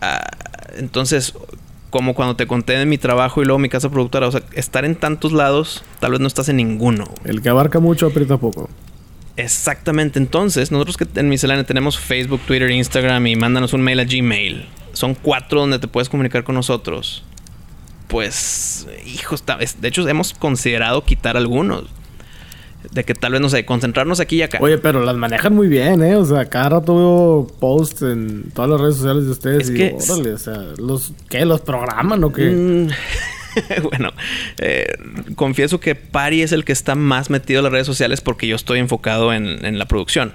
a- 0.00 0.30
entonces, 0.78 1.34
como 1.90 2.14
cuando 2.14 2.34
te 2.36 2.46
conté 2.48 2.72
de 2.76 2.86
mi 2.86 2.98
trabajo 2.98 3.40
y 3.42 3.44
luego 3.44 3.58
mi 3.60 3.68
casa 3.68 3.90
productora, 3.90 4.26
o 4.26 4.32
sea, 4.32 4.42
estar 4.54 4.84
en 4.84 4.96
tantos 4.96 5.32
lados, 5.32 5.84
tal 6.00 6.10
vez 6.12 6.20
no 6.20 6.26
estás 6.26 6.48
en 6.48 6.56
ninguno. 6.56 7.04
El 7.24 7.42
que 7.42 7.48
abarca 7.50 7.78
mucho 7.80 8.06
aprieta 8.06 8.38
poco. 8.38 8.68
Exactamente. 9.36 10.18
Entonces, 10.18 10.70
nosotros 10.72 10.96
que 10.96 11.06
en 11.14 11.28
Miscelánea 11.28 11.64
tenemos 11.64 11.98
Facebook, 11.98 12.40
Twitter, 12.46 12.70
Instagram 12.70 13.26
y 13.26 13.36
mándanos 13.36 13.72
un 13.72 13.82
mail 13.82 14.00
a 14.00 14.04
Gmail. 14.04 14.66
Son 14.92 15.14
cuatro 15.14 15.60
donde 15.60 15.78
te 15.78 15.86
puedes 15.88 16.08
comunicar 16.08 16.44
con 16.44 16.54
nosotros. 16.54 17.24
Pues, 18.08 18.86
hijo, 19.06 19.34
está- 19.34 19.56
es- 19.60 19.80
de 19.80 19.88
hecho 19.88 20.08
hemos 20.08 20.32
considerado 20.34 21.04
quitar 21.04 21.36
algunos. 21.36 21.84
De 22.92 23.04
que 23.04 23.14
tal 23.14 23.32
vez, 23.32 23.40
no 23.40 23.48
sé, 23.48 23.64
concentrarnos 23.64 24.20
aquí 24.20 24.36
y 24.36 24.42
acá. 24.42 24.58
Oye, 24.60 24.78
pero 24.78 25.02
las 25.04 25.16
manejan 25.16 25.54
muy 25.54 25.68
bien, 25.68 26.02
¿eh? 26.02 26.16
O 26.16 26.24
sea, 26.24 26.44
cada 26.46 26.68
rato 26.68 26.94
veo 26.96 27.46
posts 27.58 28.02
en 28.02 28.50
todas 28.54 28.70
las 28.70 28.80
redes 28.80 28.96
sociales 28.96 29.24
de 29.24 29.30
ustedes 29.30 29.62
Es 29.64 29.70
y 29.70 29.74
que- 29.74 29.96
órale, 30.12 30.32
o 30.34 30.38
sea, 30.38 30.58
¿los, 30.78 31.12
¿qué? 31.28 31.44
¿Los 31.44 31.60
programan 31.62 32.22
o 32.24 32.32
qué? 32.32 32.50
Mm, 32.50 32.88
bueno, 33.90 34.12
eh, 34.58 34.86
confieso 35.34 35.80
que 35.80 35.94
Pari 35.94 36.42
es 36.42 36.52
el 36.52 36.64
que 36.64 36.72
está 36.72 36.94
más 36.94 37.30
metido 37.30 37.60
en 37.60 37.64
las 37.64 37.72
redes 37.72 37.86
sociales 37.86 38.20
porque 38.20 38.46
yo 38.46 38.54
estoy 38.56 38.78
enfocado 38.80 39.32
en, 39.32 39.64
en 39.64 39.78
la 39.78 39.86
producción. 39.86 40.32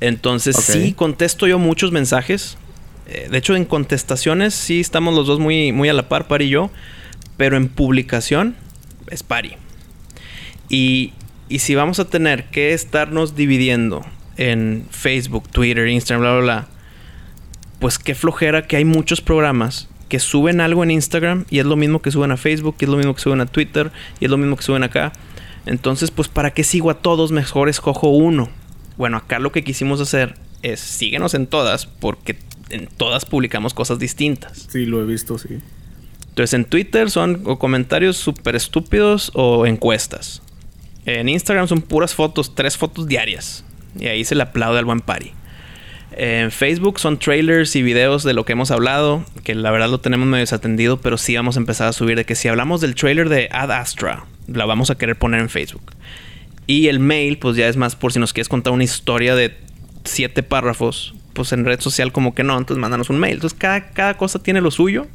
Entonces 0.00 0.56
sí 0.56 0.92
contesto 0.92 1.46
yo 1.46 1.58
muchos 1.58 1.90
mensajes. 1.92 2.58
Eh, 3.08 3.28
de 3.30 3.38
hecho, 3.38 3.56
en 3.56 3.64
contestaciones 3.64 4.54
sí 4.54 4.80
estamos 4.80 5.14
los 5.14 5.26
dos 5.26 5.38
muy, 5.38 5.72
muy 5.72 5.88
a 5.88 5.92
la 5.92 6.08
par, 6.08 6.26
Pari 6.28 6.46
y 6.46 6.48
yo. 6.50 6.70
Pero 7.36 7.56
en 7.56 7.68
publicación 7.68 8.56
es 9.10 9.22
Pari. 9.22 9.56
Y, 10.68 11.12
y 11.48 11.60
si 11.60 11.74
vamos 11.74 12.00
a 12.00 12.06
tener 12.06 12.44
que 12.50 12.72
estarnos 12.72 13.36
dividiendo 13.36 14.04
en 14.36 14.86
Facebook, 14.90 15.48
Twitter, 15.50 15.88
Instagram, 15.88 16.20
bla, 16.20 16.32
bla, 16.32 16.42
bla, 16.42 16.68
pues 17.78 17.98
qué 17.98 18.14
flojera 18.14 18.66
que 18.66 18.76
hay 18.76 18.84
muchos 18.84 19.20
programas 19.20 19.88
que 20.08 20.18
suben 20.18 20.60
algo 20.60 20.84
en 20.84 20.90
Instagram 20.90 21.44
y 21.50 21.58
es 21.58 21.66
lo 21.66 21.76
mismo 21.76 22.00
que 22.00 22.10
suben 22.10 22.32
a 22.32 22.36
Facebook, 22.36 22.76
y 22.80 22.84
es 22.84 22.90
lo 22.90 22.96
mismo 22.96 23.14
que 23.14 23.20
suben 23.20 23.40
a 23.40 23.46
Twitter, 23.46 23.90
y 24.20 24.24
es 24.24 24.30
lo 24.30 24.36
mismo 24.36 24.56
que 24.56 24.62
suben 24.62 24.82
acá. 24.82 25.12
Entonces, 25.66 26.10
pues, 26.10 26.28
¿para 26.28 26.52
qué 26.52 26.62
sigo 26.62 26.90
a 26.90 26.98
todos? 26.98 27.32
Mejor 27.32 27.68
escojo 27.68 28.08
uno. 28.08 28.48
Bueno, 28.96 29.16
acá 29.16 29.38
lo 29.38 29.52
que 29.52 29.64
quisimos 29.64 30.00
hacer 30.00 30.36
es 30.62 30.80
síguenos 30.80 31.34
en 31.34 31.46
todas, 31.46 31.86
porque 31.86 32.38
en 32.70 32.86
todas 32.86 33.24
publicamos 33.24 33.74
cosas 33.74 33.98
distintas. 33.98 34.68
Sí, 34.70 34.86
lo 34.86 35.02
he 35.02 35.06
visto, 35.06 35.38
sí. 35.38 35.58
Entonces, 36.28 36.54
en 36.54 36.66
Twitter 36.66 37.10
son 37.10 37.42
o 37.44 37.58
comentarios 37.58 38.16
súper 38.16 38.54
estúpidos 38.54 39.32
o 39.34 39.66
encuestas. 39.66 40.42
En 41.06 41.28
Instagram 41.28 41.68
son 41.68 41.82
puras 41.82 42.14
fotos, 42.14 42.54
tres 42.54 42.76
fotos 42.76 43.06
diarias. 43.06 43.64
Y 43.98 44.08
ahí 44.08 44.24
se 44.24 44.34
le 44.34 44.42
aplaude 44.42 44.78
al 44.78 44.84
buen 44.84 45.00
Pari. 45.00 45.32
En 46.12 46.50
Facebook 46.50 46.98
son 46.98 47.18
trailers 47.18 47.76
y 47.76 47.82
videos 47.82 48.24
de 48.24 48.32
lo 48.32 48.44
que 48.44 48.52
hemos 48.52 48.70
hablado, 48.70 49.24
que 49.44 49.54
la 49.54 49.70
verdad 49.70 49.88
lo 49.88 50.00
tenemos 50.00 50.26
medio 50.26 50.42
desatendido, 50.42 51.00
pero 51.00 51.18
sí 51.18 51.36
vamos 51.36 51.56
a 51.56 51.60
empezar 51.60 51.88
a 51.88 51.92
subir 51.92 52.16
de 52.16 52.24
que 52.24 52.34
si 52.34 52.48
hablamos 52.48 52.80
del 52.80 52.94
trailer 52.94 53.28
de 53.28 53.48
Ad 53.52 53.70
Astra, 53.70 54.24
la 54.46 54.64
vamos 54.66 54.90
a 54.90 54.96
querer 54.96 55.16
poner 55.16 55.40
en 55.40 55.48
Facebook. 55.48 55.92
Y 56.66 56.88
el 56.88 56.98
mail, 56.98 57.38
pues 57.38 57.56
ya 57.56 57.68
es 57.68 57.76
más 57.76 57.96
por 57.96 58.12
si 58.12 58.18
nos 58.18 58.32
quieres 58.32 58.48
contar 58.48 58.72
una 58.72 58.84
historia 58.84 59.34
de 59.34 59.56
siete 60.04 60.42
párrafos, 60.42 61.14
pues 61.32 61.52
en 61.52 61.64
red 61.64 61.80
social 61.80 62.12
como 62.12 62.34
que 62.34 62.42
no, 62.42 62.56
entonces 62.56 62.80
mándanos 62.80 63.10
un 63.10 63.18
mail. 63.18 63.34
Entonces 63.34 63.58
cada, 63.58 63.90
cada 63.90 64.16
cosa 64.16 64.42
tiene 64.42 64.60
lo 64.60 64.70
suyo, 64.70 65.06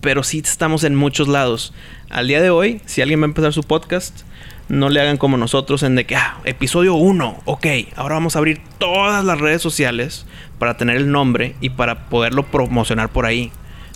pero 0.00 0.22
sí 0.22 0.42
estamos 0.44 0.84
en 0.84 0.94
muchos 0.94 1.28
lados. 1.28 1.72
Al 2.10 2.26
día 2.26 2.42
de 2.42 2.50
hoy, 2.50 2.80
si 2.84 3.00
alguien 3.00 3.20
va 3.20 3.24
a 3.24 3.26
empezar 3.26 3.52
su 3.52 3.62
podcast, 3.62 4.22
no 4.70 4.88
le 4.88 5.00
hagan 5.00 5.18
como 5.18 5.36
nosotros 5.36 5.82
en 5.82 5.96
de 5.96 6.06
que, 6.06 6.16
ah, 6.16 6.38
episodio 6.44 6.94
1, 6.94 7.42
ok, 7.44 7.66
ahora 7.96 8.14
vamos 8.14 8.36
a 8.36 8.38
abrir 8.38 8.60
todas 8.78 9.24
las 9.24 9.38
redes 9.38 9.60
sociales 9.60 10.26
para 10.58 10.76
tener 10.76 10.96
el 10.96 11.10
nombre 11.10 11.56
y 11.60 11.70
para 11.70 12.08
poderlo 12.08 12.46
promocionar 12.46 13.10
por 13.10 13.26
ahí. 13.26 13.50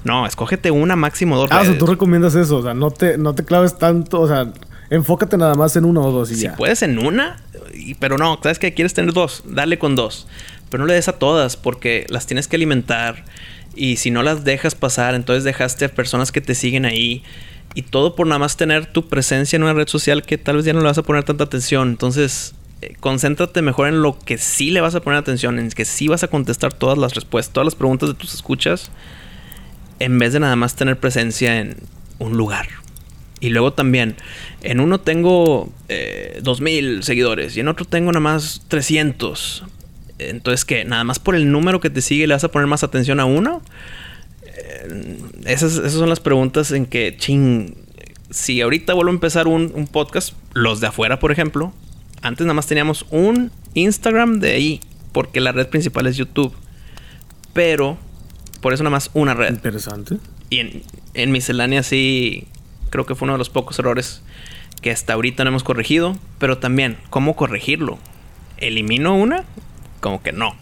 No, 0.05 0.27
escógete 0.27 0.71
una, 0.71 0.97
máximo 0.97 1.37
dos 1.37 1.49
Ah, 1.51 1.57
o 1.57 1.61
sea, 1.61 1.69
redes. 1.71 1.79
tú 1.79 1.87
recomiendas 1.87 2.35
eso, 2.35 2.59
o 2.59 2.63
sea, 2.63 2.75
no 2.75 2.91
te, 2.91 3.17
no 3.17 3.35
te 3.35 3.45
claves 3.45 3.79
tanto, 3.79 4.21
o 4.21 4.29
sea, 4.29 4.53
enfócate 4.91 5.39
nada 5.39 5.55
más 5.55 5.77
en 5.77 5.85
una 5.87 6.01
o 6.01 6.11
dos 6.13 6.31
y 6.31 6.35
Si 6.35 6.43
ya. 6.43 6.57
puedes 6.57 6.83
en 6.83 6.99
una, 6.99 7.37
pero 8.01 8.19
no, 8.19 8.39
sabes 8.43 8.59
que 8.59 8.75
quieres 8.75 8.93
tener 8.95 9.13
dos, 9.15 9.43
dale 9.47 9.79
con 9.79 9.97
dos. 9.97 10.27
Pero 10.71 10.83
no 10.83 10.89
le 10.89 10.95
des 10.95 11.09
a 11.09 11.13
todas 11.19 11.57
porque 11.57 12.05
las 12.09 12.27
tienes 12.27 12.49
que 12.49 12.57
alimentar. 12.57 13.25
Y 13.77 13.97
si 13.97 14.11
no 14.11 14.23
las 14.23 14.45
dejas 14.45 14.75
pasar, 14.75 15.15
entonces 15.15 15.45
dejaste 15.45 15.85
a 15.85 15.89
personas 15.89 16.33
que 16.33 16.41
te 16.41 16.55
siguen 16.57 16.85
ahí. 16.85 17.23
Y 17.75 17.83
todo 17.83 18.15
por 18.15 18.27
nada 18.27 18.39
más 18.39 18.57
tener 18.57 18.87
tu 18.87 19.09
presencia 19.09 19.57
en 19.57 19.65
una 19.65 19.73
red 19.73 19.89
social 19.89 20.23
que 20.23 20.39
tal 20.39 20.57
vez 20.57 20.65
ya 20.65 20.73
no 20.73 20.81
le 20.81 20.87
vas 20.87 20.99
a 20.99 21.03
poner 21.03 21.25
tanta 21.25 21.45
atención. 21.45 21.89
Entonces, 21.89 22.55
eh, 22.83 22.95
concéntrate 23.01 23.63
mejor 23.63 23.89
en 23.89 24.03
lo 24.03 24.19
que 24.19 24.39
sí 24.39 24.71
le 24.71 24.81
vas 24.81 24.95
a 24.95 25.01
poner 25.01 25.19
atención, 25.19 25.59
en 25.59 25.71
que 25.71 25.85
sí 25.85 26.09
vas 26.09 26.23
a 26.23 26.29
contestar 26.29 26.73
todas 26.73 26.99
las 26.99 27.15
respuestas, 27.15 27.53
todas 27.53 27.65
las 27.65 27.75
preguntas 27.75 28.09
de 28.09 28.15
tus 28.15 28.35
escuchas, 28.35 28.91
en 29.99 30.19
vez 30.19 30.33
de 30.33 30.41
nada 30.41 30.55
más 30.57 30.77
tener 30.77 30.99
presencia 30.99 31.59
en 31.59 31.77
un 32.19 32.37
lugar. 32.37 32.69
Y 33.41 33.51
luego 33.51 33.73
también, 33.73 34.17
en 34.63 34.81
uno 34.81 35.01
tengo 35.01 35.73
eh, 35.89 36.41
2000 36.43 37.03
seguidores 37.03 37.57
y 37.57 37.61
en 37.61 37.69
otro 37.69 37.85
tengo 37.85 38.13
nada 38.13 38.21
más 38.21 38.63
300. 38.69 39.65
Entonces, 40.19 40.65
que 40.65 40.85
nada 40.85 41.05
más 41.05 41.19
por 41.19 41.35
el 41.35 41.51
número 41.51 41.81
que 41.81 41.91
te 41.91 42.01
sigue 42.01 42.27
le 42.27 42.35
vas 42.35 42.45
a 42.45 42.51
poner 42.51 42.67
más 42.69 42.85
atención 42.85 43.21
a 43.21 43.25
uno. 43.25 43.63
Esas, 45.45 45.77
esas 45.77 45.93
son 45.93 46.09
las 46.09 46.21
preguntas 46.21 46.73
en 46.73 46.87
que, 46.87 47.17
ching, 47.17 47.75
si 48.31 48.61
ahorita 48.61 48.95
vuelvo 48.95 49.11
a 49.11 49.15
empezar 49.15 49.47
un, 49.47 49.73
un 49.75 49.87
podcast, 49.87 50.35
los 50.53 50.81
de 50.81 50.89
afuera, 50.89 51.19
por 51.19 51.33
ejemplo, 51.33 51.73
antes 52.23 52.47
nada 52.47 52.55
más 52.55 52.67
teníamos 52.67 53.07
un 53.11 53.53
Instagram 53.75 54.41
de 54.41 54.53
ahí, 54.53 54.81
porque 55.13 55.41
la 55.41 55.53
red 55.53 55.69
principal 55.69 56.07
es 56.07 56.17
YouTube. 56.17 56.55
Pero, 57.53 57.99
por 58.61 58.73
eso 58.73 58.83
nada 58.83 58.93
más 58.93 59.11
una 59.15 59.35
red. 59.35 59.51
Interesante. 59.51 60.17
Y 60.51 60.59
en, 60.59 60.83
en 61.15 61.33
miscelánea 61.33 61.83
sí, 61.83 62.49
creo 62.91 63.07
que 63.07 63.15
fue 63.15 63.27
uno 63.27 63.35
de 63.35 63.39
los 63.39 63.51
pocos 63.51 63.79
errores 63.79 64.23
que 64.81 64.91
hasta 64.91 65.13
ahorita 65.13 65.45
no 65.45 65.51
hemos 65.51 65.65
corregido. 65.65 66.17
Pero 66.39 66.59
también, 66.59 66.99
¿cómo 67.11 67.37
corregirlo? 67.37 67.99
¿Elimino 68.57 69.15
una? 69.15 69.45
Como 70.01 70.23
que 70.23 70.33
no. 70.33 70.57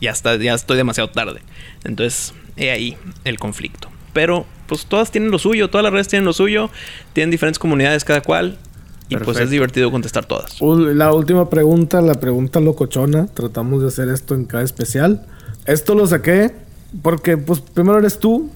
Ya, 0.00 0.12
está, 0.12 0.36
ya 0.36 0.54
estoy 0.54 0.76
demasiado 0.76 1.10
tarde. 1.10 1.42
Entonces, 1.84 2.34
he 2.56 2.70
ahí 2.70 2.96
el 3.24 3.38
conflicto. 3.38 3.88
Pero, 4.12 4.46
pues 4.66 4.86
todas 4.86 5.10
tienen 5.10 5.30
lo 5.30 5.38
suyo, 5.38 5.70
todas 5.70 5.84
las 5.84 5.92
redes 5.92 6.08
tienen 6.08 6.24
lo 6.24 6.32
suyo, 6.32 6.70
tienen 7.12 7.30
diferentes 7.30 7.58
comunidades 7.58 8.04
cada 8.04 8.20
cual. 8.20 8.58
Y 9.08 9.16
pues 9.16 9.38
es 9.38 9.50
divertido 9.50 9.90
contestar 9.90 10.24
todas. 10.24 10.60
La 10.60 11.12
última 11.12 11.50
pregunta, 11.50 12.00
la 12.00 12.14
pregunta 12.14 12.60
locochona. 12.60 13.26
Tratamos 13.26 13.82
de 13.82 13.88
hacer 13.88 14.08
esto 14.08 14.36
en 14.36 14.44
cada 14.44 14.62
especial. 14.62 15.26
Esto 15.66 15.96
lo 15.96 16.06
saqué 16.06 16.52
porque, 17.02 17.36
pues, 17.36 17.60
primero 17.60 17.98
eres 17.98 18.20
tú 18.20 18.50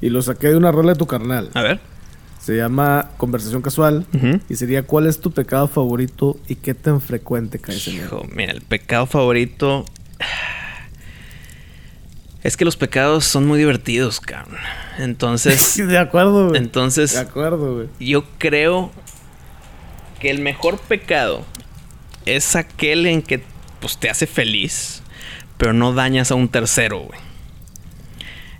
y 0.00 0.08
lo 0.08 0.22
saqué 0.22 0.48
de 0.48 0.56
una 0.56 0.72
rola 0.72 0.92
de 0.92 0.98
tu 0.98 1.06
carnal. 1.06 1.50
A 1.52 1.62
ver. 1.62 1.80
Se 2.40 2.56
llama 2.56 3.10
Conversación 3.18 3.60
Casual 3.60 4.06
y 4.48 4.54
sería 4.54 4.84
¿Cuál 4.84 5.06
es 5.06 5.20
tu 5.20 5.30
pecado 5.30 5.68
favorito 5.68 6.38
y 6.48 6.54
qué 6.54 6.72
tan 6.72 7.02
frecuente 7.02 7.58
caes 7.58 7.86
en 7.88 7.96
él? 7.98 8.08
Mira, 8.34 8.52
el 8.52 8.62
pecado 8.62 9.04
favorito. 9.04 9.84
Es 12.42 12.56
que 12.56 12.64
los 12.64 12.76
pecados 12.76 13.24
son 13.24 13.46
muy 13.46 13.58
divertidos, 13.58 14.20
cabrón. 14.20 14.58
Entonces, 14.98 15.76
de 15.88 15.98
acuerdo, 15.98 16.48
güey. 16.48 16.60
entonces, 16.60 17.12
De 17.12 17.20
acuerdo, 17.20 17.74
güey. 17.74 17.88
yo 17.98 18.24
creo 18.38 18.90
que 20.20 20.30
el 20.30 20.40
mejor 20.40 20.78
pecado 20.78 21.44
es 22.26 22.56
aquel 22.56 23.06
en 23.06 23.22
que 23.22 23.42
pues, 23.80 23.98
te 23.98 24.08
hace 24.10 24.26
feliz, 24.26 25.02
pero 25.58 25.72
no 25.72 25.92
dañas 25.92 26.30
a 26.30 26.34
un 26.34 26.48
tercero, 26.48 27.00
güey. 27.00 27.20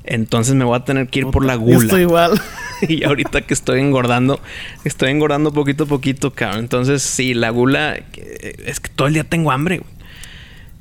Entonces 0.05 0.55
me 0.55 0.65
voy 0.65 0.77
a 0.77 0.85
tener 0.85 1.09
que 1.09 1.21
ir 1.21 1.27
por 1.27 1.45
la 1.45 1.55
Yo 1.55 1.61
gula. 1.61 1.85
estoy 1.85 2.03
igual. 2.03 2.41
y 2.89 3.05
ahorita 3.05 3.43
que 3.43 3.55
estoy 3.55 3.81
engordando, 3.81 4.41
estoy 4.85 5.11
engordando 5.11 5.53
poquito 5.53 5.85
a 5.85 5.87
poquito, 5.87 6.33
cabrón. 6.33 6.61
Entonces, 6.61 7.03
sí, 7.03 7.35
la 7.35 7.51
gula, 7.51 7.97
eh, 7.97 8.55
es 8.67 8.81
que 8.81 8.89
todo 8.89 9.09
el 9.09 9.15
día 9.15 9.25
tengo 9.25 9.51
hambre, 9.53 9.79
güey. 9.79 10.00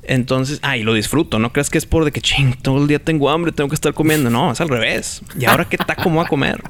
Entonces, 0.02 0.58
ah, 0.62 0.76
y 0.76 0.82
lo 0.82 0.94
disfruto. 0.94 1.38
No 1.38 1.52
creas 1.52 1.70
que 1.70 1.78
es 1.78 1.86
por 1.86 2.04
de 2.04 2.12
que 2.12 2.20
ching, 2.20 2.54
todo 2.62 2.80
el 2.82 2.88
día 2.88 2.98
tengo 2.98 3.30
hambre, 3.30 3.52
tengo 3.52 3.68
que 3.68 3.74
estar 3.74 3.92
comiendo. 3.94 4.30
No, 4.30 4.52
es 4.52 4.60
al 4.60 4.68
revés. 4.68 5.22
¿Y 5.38 5.44
ahora 5.44 5.66
qué 5.68 5.76
taco 5.78 6.08
me 6.10 6.16
voy 6.16 6.24
a 6.24 6.28
comer? 6.28 6.62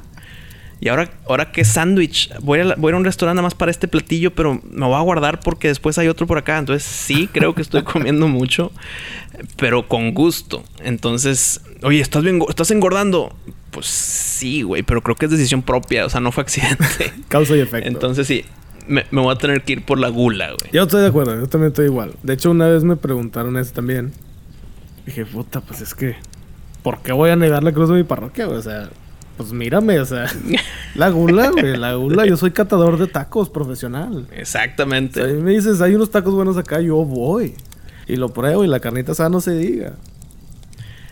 Y 0.79 0.89
ahora, 0.89 1.11
ahora 1.27 1.51
qué 1.51 1.63
sándwich. 1.63 2.31
Voy 2.41 2.59
a, 2.59 2.63
la- 2.63 2.75
voy 2.75 2.89
a 2.89 2.91
ir 2.91 2.95
a 2.95 2.97
un 2.97 3.05
restaurante 3.05 3.35
nada 3.35 3.43
más 3.43 3.53
para 3.55 3.69
este 3.71 3.87
platillo, 3.87 4.33
pero 4.33 4.59
me 4.69 4.85
voy 4.85 4.95
a 4.95 4.99
guardar 5.01 5.39
porque 5.39 5.67
después 5.67 5.97
hay 5.99 6.07
otro 6.07 6.25
por 6.27 6.37
acá. 6.39 6.57
Entonces, 6.57 6.83
sí, 6.83 7.29
creo 7.31 7.53
que 7.55 7.61
estoy 7.61 7.83
comiendo 7.83 8.27
mucho, 8.27 8.71
pero 9.57 9.87
con 9.87 10.13
gusto. 10.13 10.63
Entonces, 10.83 11.61
oye, 11.83 11.99
¿estás, 12.01 12.23
bien, 12.23 12.41
¿estás 12.49 12.71
engordando? 12.71 13.35
Pues 13.69 13.85
sí, 13.85 14.63
güey, 14.63 14.81
pero 14.83 15.01
creo 15.03 15.15
que 15.15 15.25
es 15.25 15.31
decisión 15.31 15.61
propia. 15.61 16.05
O 16.05 16.09
sea, 16.09 16.19
no 16.19 16.31
fue 16.31 16.41
accidente. 16.43 17.13
Causa 17.29 17.55
y 17.55 17.59
efecto. 17.59 17.87
Entonces, 17.87 18.25
sí, 18.25 18.43
me, 18.91 19.05
me 19.09 19.21
voy 19.21 19.33
a 19.33 19.37
tener 19.37 19.63
que 19.63 19.73
ir 19.73 19.85
por 19.85 19.99
la 19.99 20.09
gula, 20.09 20.47
güey. 20.47 20.71
Yo 20.73 20.83
estoy 20.83 21.01
de 21.01 21.07
acuerdo, 21.07 21.39
yo 21.39 21.47
también 21.47 21.69
estoy 21.69 21.85
igual. 21.85 22.13
De 22.23 22.33
hecho, 22.33 22.51
una 22.51 22.67
vez 22.67 22.83
me 22.83 22.95
preguntaron 22.95 23.57
eso 23.57 23.73
también. 23.73 24.11
Dije, 25.05 25.25
puta, 25.25 25.61
pues 25.61 25.81
es 25.81 25.95
que, 25.95 26.15
¿por 26.83 27.01
qué 27.01 27.13
voy 27.13 27.29
a 27.29 27.35
negar 27.35 27.63
la 27.63 27.71
cruz 27.71 27.89
de 27.89 27.95
mi 27.95 28.03
parroquia? 28.03 28.45
güey? 28.45 28.57
O 28.57 28.61
sea, 28.61 28.89
pues 29.37 29.53
mírame, 29.53 29.99
o 29.99 30.05
sea, 30.05 30.25
la 30.95 31.09
gula, 31.09 31.49
güey, 31.49 31.77
la 31.77 31.95
gula. 31.95 32.25
Yo 32.25 32.37
soy 32.37 32.51
catador 32.51 32.99
de 32.99 33.07
tacos 33.07 33.49
profesional. 33.49 34.27
O 34.29 34.33
Exactamente. 34.33 35.21
sea, 35.21 35.23
a 35.23 35.33
mí 35.33 35.41
me 35.41 35.51
dices, 35.51 35.81
hay 35.81 35.95
unos 35.95 36.11
tacos 36.11 36.33
buenos 36.33 36.57
acá, 36.57 36.81
yo 36.81 36.97
voy. 36.97 37.55
Y 38.07 38.17
lo 38.17 38.29
pruebo 38.29 38.63
y 38.63 38.67
la 38.67 38.79
carnita 38.79 39.13
asada 39.13 39.29
no 39.29 39.41
se 39.41 39.55
diga. 39.55 39.93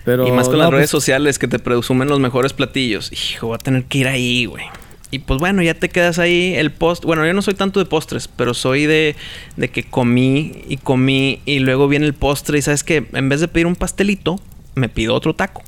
Pero, 0.06 0.28
y 0.28 0.32
más 0.32 0.48
con 0.48 0.58
no, 0.58 0.60
las 0.60 0.70
pues, 0.70 0.78
redes 0.78 0.90
sociales 0.90 1.40
que 1.40 1.48
te 1.48 1.60
presumen 1.60 2.08
los 2.10 2.20
mejores 2.20 2.54
platillos. 2.54 3.12
Hijo, 3.12 3.48
voy 3.48 3.56
a 3.56 3.58
tener 3.58 3.86
que 3.86 4.00
ir 4.00 4.08
ahí, 4.08 4.46
güey. 4.46 4.66
Y 5.12 5.20
pues 5.20 5.40
bueno, 5.40 5.62
ya 5.64 5.74
te 5.74 5.90
quedas 5.90 6.20
ahí 6.20 6.54
el 6.56 6.72
post. 6.72 7.04
Bueno, 7.04 7.26
yo 7.26 7.34
no 7.34 7.42
soy 7.42 7.56
tanto 7.56 7.80
de 7.80 7.86
postres, 7.86 8.28
pero 8.28 8.54
soy 8.54 8.86
de, 8.86 9.16
de 9.58 9.70
que 9.70 9.84
comí 9.84 10.64
y 10.68 10.78
comí 10.78 11.42
y 11.46 11.60
luego 11.60 11.88
viene 11.88 12.06
el 12.06 12.14
postre 12.14 12.60
y 12.60 12.62
sabes 12.62 12.84
que 12.84 13.08
en 13.14 13.30
vez 13.30 13.42
de 13.42 13.48
pedir 13.48 13.66
un 13.66 13.76
pastelito, 13.76 14.40
me 14.76 14.88
pido 14.88 15.16
otro 15.16 15.34
taco. 15.34 15.64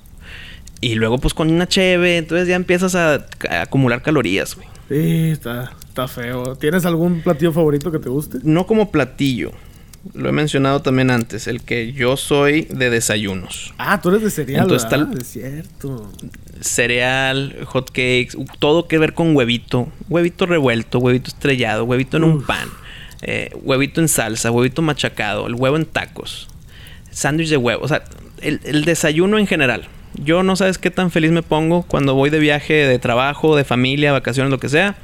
Y 0.79 0.95
luego 0.95 1.17
pues 1.17 1.33
con 1.33 1.51
una 1.51 1.67
cheve, 1.67 2.17
entonces 2.17 2.47
ya 2.47 2.55
empiezas 2.55 2.95
a, 2.95 3.25
a 3.49 3.61
acumular 3.61 4.01
calorías, 4.01 4.55
güey. 4.55 4.67
Sí, 4.89 5.31
está, 5.31 5.71
está 5.87 6.07
feo. 6.07 6.55
¿Tienes 6.57 6.85
algún 6.85 7.21
platillo 7.21 7.53
favorito 7.53 7.91
que 7.91 7.99
te 7.99 8.09
guste? 8.09 8.39
No 8.43 8.67
como 8.67 8.91
platillo. 8.91 9.51
Lo 10.15 10.29
he 10.29 10.31
mencionado 10.31 10.81
también 10.81 11.11
antes, 11.11 11.45
el 11.47 11.61
que 11.61 11.93
yo 11.93 12.17
soy 12.17 12.63
de 12.71 12.89
desayunos. 12.89 13.73
Ah, 13.77 14.01
tú 14.01 14.09
eres 14.09 14.23
de 14.23 14.31
cereal, 14.31 14.63
Entonces, 14.63 14.89
tal- 14.89 15.15
Es 15.19 15.27
cierto. 15.27 16.11
cereal, 16.59 17.55
hot 17.65 17.89
cakes, 17.89 18.31
todo 18.59 18.87
que 18.87 18.97
ver 18.97 19.13
con 19.13 19.35
huevito, 19.35 19.89
huevito 20.09 20.45
revuelto, 20.45 20.99
huevito 20.99 21.29
estrellado, 21.29 21.83
huevito 21.85 22.17
en 22.17 22.23
un 22.23 22.43
pan, 22.43 22.67
eh, 23.21 23.51
huevito 23.61 24.01
en 24.01 24.07
salsa, 24.07 24.51
huevito 24.51 24.81
machacado, 24.81 25.47
el 25.47 25.55
huevo 25.55 25.75
en 25.77 25.85
tacos, 25.85 26.47
sándwich 27.11 27.49
de 27.49 27.57
huevo, 27.57 27.83
o 27.83 27.87
sea, 27.87 28.03
el, 28.41 28.59
el 28.63 28.85
desayuno 28.85 29.37
en 29.37 29.47
general. 29.47 29.87
Yo 30.15 30.43
no 30.43 30.55
sabes 30.55 30.77
qué 30.77 30.91
tan 30.91 31.09
feliz 31.11 31.31
me 31.31 31.41
pongo 31.43 31.83
cuando 31.83 32.15
voy 32.15 32.29
de 32.29 32.39
viaje 32.39 32.73
de 32.73 32.99
trabajo, 32.99 33.55
de 33.55 33.63
familia, 33.63 34.11
vacaciones, 34.11 34.51
lo 34.51 34.59
que 34.59 34.67
sea, 34.69 34.95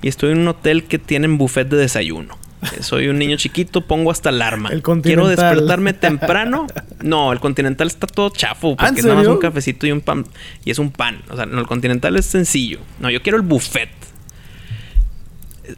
y 0.00 0.08
estoy 0.08 0.32
en 0.32 0.38
un 0.38 0.48
hotel 0.48 0.84
que 0.84 0.98
tienen 0.98 1.38
buffet 1.38 1.68
de 1.68 1.76
desayuno. 1.76 2.38
Eh, 2.62 2.82
Soy 2.82 3.08
un 3.08 3.18
niño 3.18 3.36
chiquito, 3.36 3.82
pongo 3.86 4.10
hasta 4.10 4.30
alarma. 4.30 4.70
El 4.70 4.82
Quiero 4.82 5.28
despertarme 5.28 5.92
temprano. 5.94 6.66
No, 7.02 7.32
el 7.32 7.40
continental 7.40 7.86
está 7.86 8.06
todo 8.06 8.30
chafo. 8.30 8.74
¿Ah, 8.78 8.86
Porque 8.88 9.02
nada 9.02 9.14
más 9.16 9.26
un 9.26 9.38
cafecito 9.38 9.86
y 9.86 9.92
un 9.92 10.00
pan. 10.00 10.26
Y 10.64 10.70
es 10.70 10.78
un 10.78 10.90
pan. 10.90 11.22
O 11.30 11.36
sea, 11.36 11.46
no, 11.46 11.60
el 11.60 11.66
continental 11.66 12.16
es 12.16 12.26
sencillo. 12.26 12.80
No, 13.00 13.10
yo 13.10 13.22
quiero 13.22 13.36
el 13.36 13.42
buffet. 13.44 13.90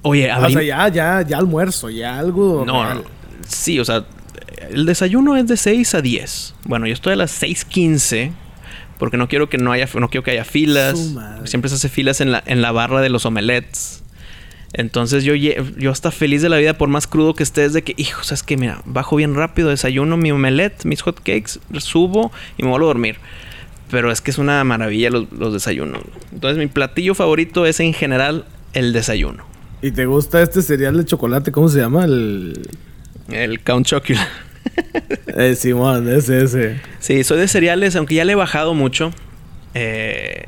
Oye, 0.02 0.30
O 0.30 0.34
abrí... 0.34 0.52
sea, 0.54 0.62
ya, 0.62 0.88
ya, 0.88 1.22
ya 1.26 1.38
almuerzo, 1.38 1.90
ya 1.90 2.18
algo. 2.18 2.64
no, 2.66 2.84
real. 2.84 3.04
Sí, 3.48 3.80
o 3.80 3.84
sea, 3.84 4.04
el 4.70 4.86
desayuno 4.86 5.36
es 5.36 5.48
de 5.48 5.56
6 5.56 5.94
a 5.96 6.00
10. 6.02 6.54
Bueno, 6.64 6.86
yo 6.86 6.92
estoy 6.92 7.14
a 7.14 7.16
las 7.16 7.42
6.15 7.42 8.30
porque 8.98 9.16
no 9.16 9.28
quiero 9.28 9.48
que 9.48 9.58
no 9.58 9.72
haya 9.72 9.88
no 9.98 10.08
quiero 10.08 10.22
que 10.22 10.30
haya 10.30 10.44
filas. 10.44 11.14
Siempre 11.44 11.68
se 11.68 11.74
hace 11.74 11.88
filas 11.88 12.20
en 12.20 12.30
la, 12.32 12.42
en 12.46 12.62
la 12.62 12.70
barra 12.70 13.00
de 13.00 13.08
los 13.08 13.26
omelets. 13.26 14.04
Entonces 14.72 15.24
yo, 15.24 15.34
yo 15.34 15.90
hasta 15.90 16.10
feliz 16.10 16.42
de 16.42 16.48
la 16.48 16.58
vida 16.58 16.74
por 16.78 16.88
más 16.88 17.06
crudo 17.06 17.34
que 17.34 17.42
estés 17.42 17.72
de 17.72 17.82
que, 17.82 17.94
hijo, 17.96 18.22
sabes 18.22 18.42
que 18.42 18.56
mira, 18.56 18.82
bajo 18.84 19.16
bien 19.16 19.34
rápido, 19.34 19.68
desayuno 19.68 20.16
mi 20.16 20.30
omelette, 20.30 20.84
mis 20.84 21.02
hot 21.02 21.16
cakes, 21.16 21.58
subo 21.78 22.30
y 22.56 22.62
me 22.62 22.70
vuelvo 22.70 22.86
a 22.86 22.90
dormir. 22.90 23.16
Pero 23.90 24.12
es 24.12 24.20
que 24.20 24.30
es 24.30 24.38
una 24.38 24.62
maravilla 24.62 25.10
los, 25.10 25.32
los 25.32 25.52
desayunos. 25.52 26.02
Entonces 26.32 26.58
mi 26.58 26.68
platillo 26.68 27.14
favorito 27.16 27.66
es 27.66 27.80
en 27.80 27.92
general 27.92 28.44
el 28.72 28.92
desayuno. 28.92 29.44
¿Y 29.82 29.92
te 29.92 30.06
gusta 30.06 30.42
este 30.42 30.62
cereal 30.62 30.96
de 30.96 31.04
chocolate? 31.04 31.52
¿Cómo 31.52 31.68
se 31.68 31.80
llama? 31.80 32.04
El. 32.04 32.60
El 33.30 33.60
Count 33.60 33.86
Chocula. 33.86 34.26
Eh, 35.36 35.54
Simón, 35.54 36.08
ese, 36.12 36.42
ese. 36.42 36.80
Sí, 36.98 37.24
soy 37.24 37.38
de 37.38 37.48
cereales, 37.48 37.96
aunque 37.96 38.16
ya 38.16 38.24
le 38.24 38.32
he 38.32 38.36
bajado 38.36 38.74
mucho. 38.74 39.10
Eh, 39.74 40.46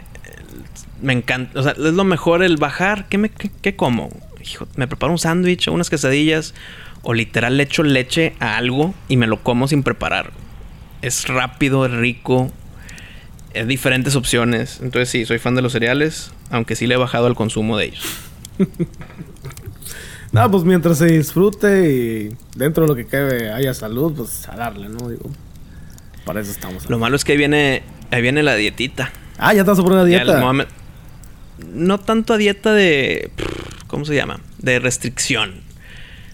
me 1.03 1.13
encanta, 1.13 1.59
o 1.59 1.63
sea, 1.63 1.73
es 1.73 1.79
lo 1.79 2.05
mejor 2.05 2.43
el 2.43 2.57
bajar. 2.57 3.09
¿Qué, 3.09 3.19
me, 3.19 3.29
qué, 3.29 3.51
qué 3.61 3.77
como? 3.77 4.09
Hijo, 4.43 4.67
me 4.77 4.89
preparo 4.89 5.13
un 5.13 5.19
sándwich 5.19 5.69
unas 5.69 5.91
quesadillas 5.91 6.55
o 7.03 7.15
literal 7.15 7.57
le 7.57 7.65
echo 7.65 7.83
leche 7.83 8.35
a 8.41 8.57
algo 8.57 8.95
y 9.09 9.17
me 9.17 9.27
lo 9.27 9.43
como 9.43 9.69
sin 9.69 9.83
preparar. 9.83 10.31
Es 11.03 11.29
rápido, 11.29 11.85
es 11.85 11.93
rico, 11.93 12.51
es 13.55 13.67
diferentes 13.67 14.17
opciones. 14.17 14.81
Entonces 14.83 15.09
sí, 15.11 15.25
soy 15.27 15.39
fan 15.39 15.55
de 15.55 15.63
los 15.63 15.73
cereales, 15.73 16.33
aunque 16.51 16.77
sí 16.77 16.87
le 16.87 16.95
he 16.95 16.99
bajado 16.99 17.27
al 17.27 17.35
consumo 17.35 17.77
de 17.77 17.87
ellos. 17.87 18.05
No, 20.33 20.51
pues 20.51 20.65
mientras 20.65 20.97
se 20.97 21.05
disfrute 21.09 21.91
y 21.93 22.37
dentro 22.57 22.85
de 22.85 22.89
lo 22.89 22.95
que 22.95 23.05
cabe 23.05 23.53
haya 23.53 23.75
salud, 23.75 24.15
pues 24.17 24.49
a 24.49 24.57
darle, 24.57 24.89
¿no? 24.89 25.11
Digo, 25.11 25.31
para 26.25 26.41
eso 26.41 26.51
estamos. 26.51 26.89
Lo 26.89 26.99
malo 26.99 27.17
es 27.17 27.25
que 27.25 27.33
ahí 27.33 27.39
viene, 27.39 27.83
ahí 28.11 28.23
viene 28.23 28.43
la 28.43 28.55
dietita. 28.55 29.13
Ah, 29.37 29.53
ya 29.53 29.63
te 29.63 29.71
vas 29.71 29.79
a 29.79 29.83
poner 29.83 29.99
les 29.99 30.09
dieta. 30.09 30.41
No 31.73 31.99
tanto 31.99 32.35
a 32.35 32.39
dieta 32.39 32.73
de. 32.73 33.31
¿Cómo 33.87 34.05
se 34.05 34.15
llama? 34.15 34.41
De 34.59 34.79
restricción. 34.79 35.55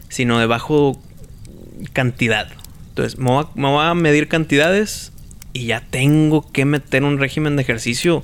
Sino 0.08 0.38
de 0.38 0.46
bajo 0.46 1.00
cantidad. 1.92 2.48
Entonces, 2.88 3.18
me 3.18 3.30
voy, 3.30 3.44
a, 3.44 3.48
me 3.54 3.68
voy 3.68 3.84
a 3.84 3.94
medir 3.94 4.28
cantidades 4.28 5.12
y 5.52 5.66
ya 5.66 5.82
tengo 5.90 6.50
que 6.50 6.64
meter 6.64 7.04
un 7.04 7.18
régimen 7.18 7.56
de 7.56 7.62
ejercicio. 7.62 8.22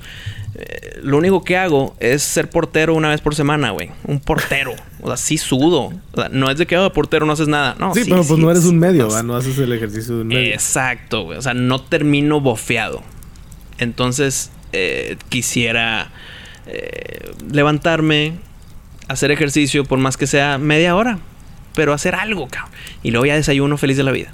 Eh, 0.57 1.01
lo 1.03 1.19
único 1.19 1.43
que 1.43 1.57
hago 1.57 1.97
es 1.99 2.23
ser 2.23 2.49
portero 2.49 2.95
una 2.95 3.09
vez 3.11 3.21
por 3.21 3.35
semana, 3.35 3.71
güey. 3.71 3.91
Un 4.05 4.21
portero. 4.21 4.75
O 5.01 5.09
sea, 5.09 5.17
sí 5.17 5.37
sudo. 5.37 5.93
O 6.13 6.17
sea, 6.17 6.29
no 6.29 6.51
es 6.51 6.59
de 6.59 6.67
que, 6.67 6.79
oh, 6.79 6.93
portero 6.93 7.27
no 7.27 7.33
haces 7.33 7.49
nada. 7.49 7.77
No, 7.79 7.93
sí, 7.95 8.03
pero 8.05 8.25
pues 8.25 8.39
no 8.39 8.51
eres 8.51 8.65
un 8.65 8.79
medio, 8.79 9.09
No. 9.09 9.23
No 9.23 9.37
haces 9.37 9.59
el 9.59 9.73
ejercicio 9.73 10.17
de 10.17 10.23
un 10.23 10.29
medio. 10.29 10.55
Exacto, 10.55 11.25
güey. 11.25 11.39
O 11.39 11.43
sea, 11.43 11.55
no 11.55 11.81
termino 11.81 12.41
bofeado. 12.41 13.03
Entonces, 13.79 14.51
eh, 14.73 15.17
quisiera 15.29 16.13
eh, 16.67 17.33
levantarme, 17.51 18.35
hacer 19.09 19.31
ejercicio 19.31 19.85
por 19.85 19.99
más 19.99 20.17
que 20.17 20.27
sea 20.27 20.59
media 20.59 20.97
hora, 20.97 21.19
pero 21.75 21.93
hacer 21.93 22.15
algo, 22.15 22.49
cabrón. 22.49 22.73
Y 23.03 23.11
luego 23.11 23.27
ya 23.27 23.35
desayuno 23.35 23.77
feliz 23.77 23.97
de 23.97 24.05
la 24.05 24.13
vida. 24.13 24.31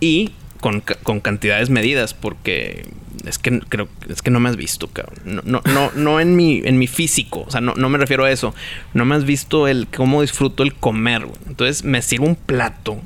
Y 0.00 0.32
con, 0.60 0.82
con 1.02 1.20
cantidades 1.20 1.70
medidas, 1.70 2.14
porque 2.14 2.86
es 3.26 3.38
que 3.38 3.60
creo 3.60 3.88
es 4.08 4.22
que 4.22 4.30
no 4.30 4.40
me 4.40 4.48
has 4.48 4.56
visto, 4.56 4.88
cabrón. 4.88 5.18
No, 5.24 5.42
no, 5.44 5.62
no, 5.72 5.90
no 5.94 6.20
en 6.20 6.36
mi, 6.36 6.62
en 6.64 6.78
mi 6.78 6.86
físico. 6.86 7.44
O 7.46 7.50
sea, 7.50 7.60
no, 7.60 7.74
no 7.74 7.88
me 7.88 7.98
refiero 7.98 8.24
a 8.24 8.30
eso. 8.30 8.54
No 8.92 9.04
me 9.04 9.14
has 9.14 9.24
visto 9.24 9.68
el 9.68 9.86
cómo 9.88 10.22
disfruto 10.22 10.62
el 10.62 10.74
comer. 10.74 11.26
Entonces 11.46 11.84
me 11.84 12.02
sirvo 12.02 12.26
un 12.26 12.36
plato. 12.36 13.00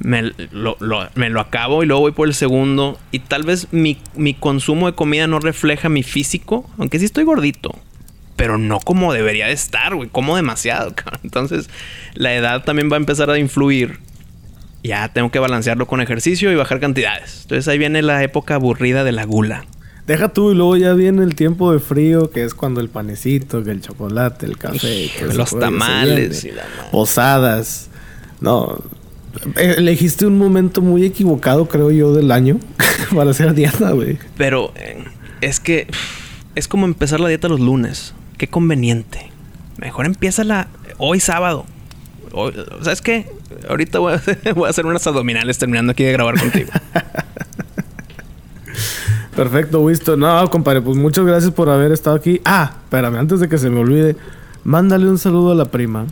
Me 0.00 0.22
lo, 0.52 0.76
lo- 0.80 1.08
me 1.14 1.28
lo 1.30 1.40
acabo 1.40 1.82
y 1.82 1.86
luego 1.86 2.02
voy 2.02 2.12
por 2.12 2.28
el 2.28 2.34
segundo. 2.34 2.98
Y 3.10 3.18
tal 3.20 3.42
vez 3.42 3.68
mi, 3.72 3.98
mi 4.14 4.34
consumo 4.34 4.86
de 4.86 4.94
comida 4.94 5.26
no 5.26 5.40
refleja 5.40 5.88
mi 5.88 6.02
físico. 6.02 6.68
Aunque 6.78 6.98
sí 6.98 7.04
estoy 7.04 7.24
gordito. 7.24 7.74
Pero 8.36 8.56
no 8.58 8.78
como 8.78 9.12
debería 9.12 9.46
de 9.46 9.52
estar, 9.52 9.94
güey. 9.96 10.08
Como 10.08 10.36
demasiado, 10.36 10.92
cabrón. 10.94 11.20
Entonces, 11.24 11.68
la 12.14 12.34
edad 12.34 12.62
también 12.64 12.90
va 12.90 12.94
a 12.94 12.98
empezar 12.98 13.28
a 13.30 13.38
influir. 13.38 13.98
Ya 14.84 15.08
tengo 15.12 15.30
que 15.32 15.40
balancearlo 15.40 15.86
con 15.88 16.00
ejercicio 16.00 16.52
y 16.52 16.54
bajar 16.54 16.78
cantidades. 16.78 17.40
Entonces 17.42 17.66
ahí 17.66 17.78
viene 17.78 18.00
la 18.00 18.22
época 18.22 18.54
aburrida 18.54 19.02
de 19.02 19.10
la 19.12 19.24
gula. 19.24 19.64
Deja 20.06 20.28
tú 20.28 20.52
y 20.52 20.54
luego 20.54 20.76
ya 20.76 20.94
viene 20.94 21.24
el 21.24 21.34
tiempo 21.34 21.72
de 21.72 21.80
frío, 21.80 22.30
que 22.30 22.44
es 22.44 22.54
cuando 22.54 22.80
el 22.80 22.88
panecito, 22.88 23.62
que 23.64 23.72
el 23.72 23.82
chocolate, 23.82 24.46
el 24.46 24.56
café, 24.56 25.10
que 25.18 25.26
los 25.34 25.58
tamales 25.58 26.44
y 26.44 26.52
la 26.52 26.62
posadas. 26.92 27.90
No, 28.40 28.78
elegiste 29.56 30.26
un 30.26 30.38
momento 30.38 30.80
muy 30.82 31.04
equivocado, 31.04 31.66
creo 31.68 31.90
yo, 31.90 32.12
del 32.14 32.30
año 32.30 32.58
para 33.14 33.30
hacer 33.30 33.54
dieta, 33.54 33.90
güey. 33.92 34.18
Pero 34.36 34.72
eh, 34.76 35.04
es 35.40 35.60
que 35.60 35.86
es 36.54 36.68
como 36.68 36.86
empezar 36.86 37.20
la 37.20 37.28
dieta 37.28 37.48
los 37.48 37.60
lunes. 37.60 38.14
Qué 38.36 38.48
conveniente. 38.48 39.30
Mejor 39.78 40.06
empieza 40.06 40.44
la 40.44 40.68
hoy 40.98 41.20
sábado. 41.20 41.66
Hoy- 42.32 42.54
¿Sabes 42.82 43.00
qué? 43.02 43.26
Ahorita 43.68 43.98
voy 43.98 44.12
a, 44.12 44.16
hacer, 44.16 44.38
voy 44.54 44.66
a 44.66 44.70
hacer 44.70 44.86
unas 44.86 45.06
abdominales 45.06 45.58
terminando 45.58 45.92
aquí 45.92 46.04
de 46.04 46.12
grabar 46.12 46.38
contigo. 46.38 46.70
Perfecto, 49.36 49.80
Wisto. 49.80 50.16
No, 50.16 50.50
compadre, 50.50 50.82
pues 50.82 50.96
muchas 50.96 51.24
gracias 51.24 51.52
por 51.52 51.68
haber 51.70 51.92
estado 51.92 52.16
aquí. 52.16 52.40
Ah, 52.44 52.72
espérame, 52.84 53.16
antes 53.16 53.38
de 53.40 53.48
que 53.48 53.56
se 53.58 53.70
me 53.70 53.78
olvide, 53.80 54.16
mándale 54.64 55.08
un 55.08 55.18
saludo 55.18 55.52
a 55.52 55.54
la 55.54 55.66
prima. 55.66 56.06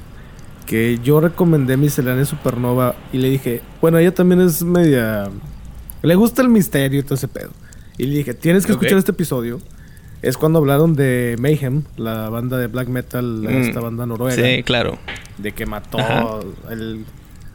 Que 0.66 0.98
yo 1.02 1.20
recomendé 1.20 1.76
miscelánea 1.76 2.24
supernova 2.24 2.96
y 3.12 3.18
le 3.18 3.30
dije, 3.30 3.62
bueno, 3.80 3.98
ella 3.98 4.12
también 4.12 4.40
es 4.40 4.62
media. 4.64 5.28
Le 6.02 6.14
gusta 6.16 6.42
el 6.42 6.48
misterio 6.48 7.00
y 7.00 7.02
todo 7.02 7.14
ese 7.14 7.28
pedo. 7.28 7.50
Y 7.98 8.06
le 8.06 8.18
dije, 8.18 8.34
tienes 8.34 8.66
que 8.66 8.72
escuchar 8.72 8.98
este 8.98 9.12
episodio. 9.12 9.60
Es 10.22 10.36
cuando 10.36 10.58
hablaron 10.58 10.94
de 10.96 11.36
Mayhem, 11.38 11.82
la 11.96 12.28
banda 12.30 12.58
de 12.58 12.66
black 12.66 12.88
metal, 12.88 13.46
esta 13.48 13.80
Mm. 13.80 13.82
banda 13.84 14.06
noruega. 14.06 14.42
Sí, 14.42 14.62
claro. 14.64 14.98
De 15.38 15.52
que 15.52 15.66
mató 15.66 15.98
el. 16.70 17.04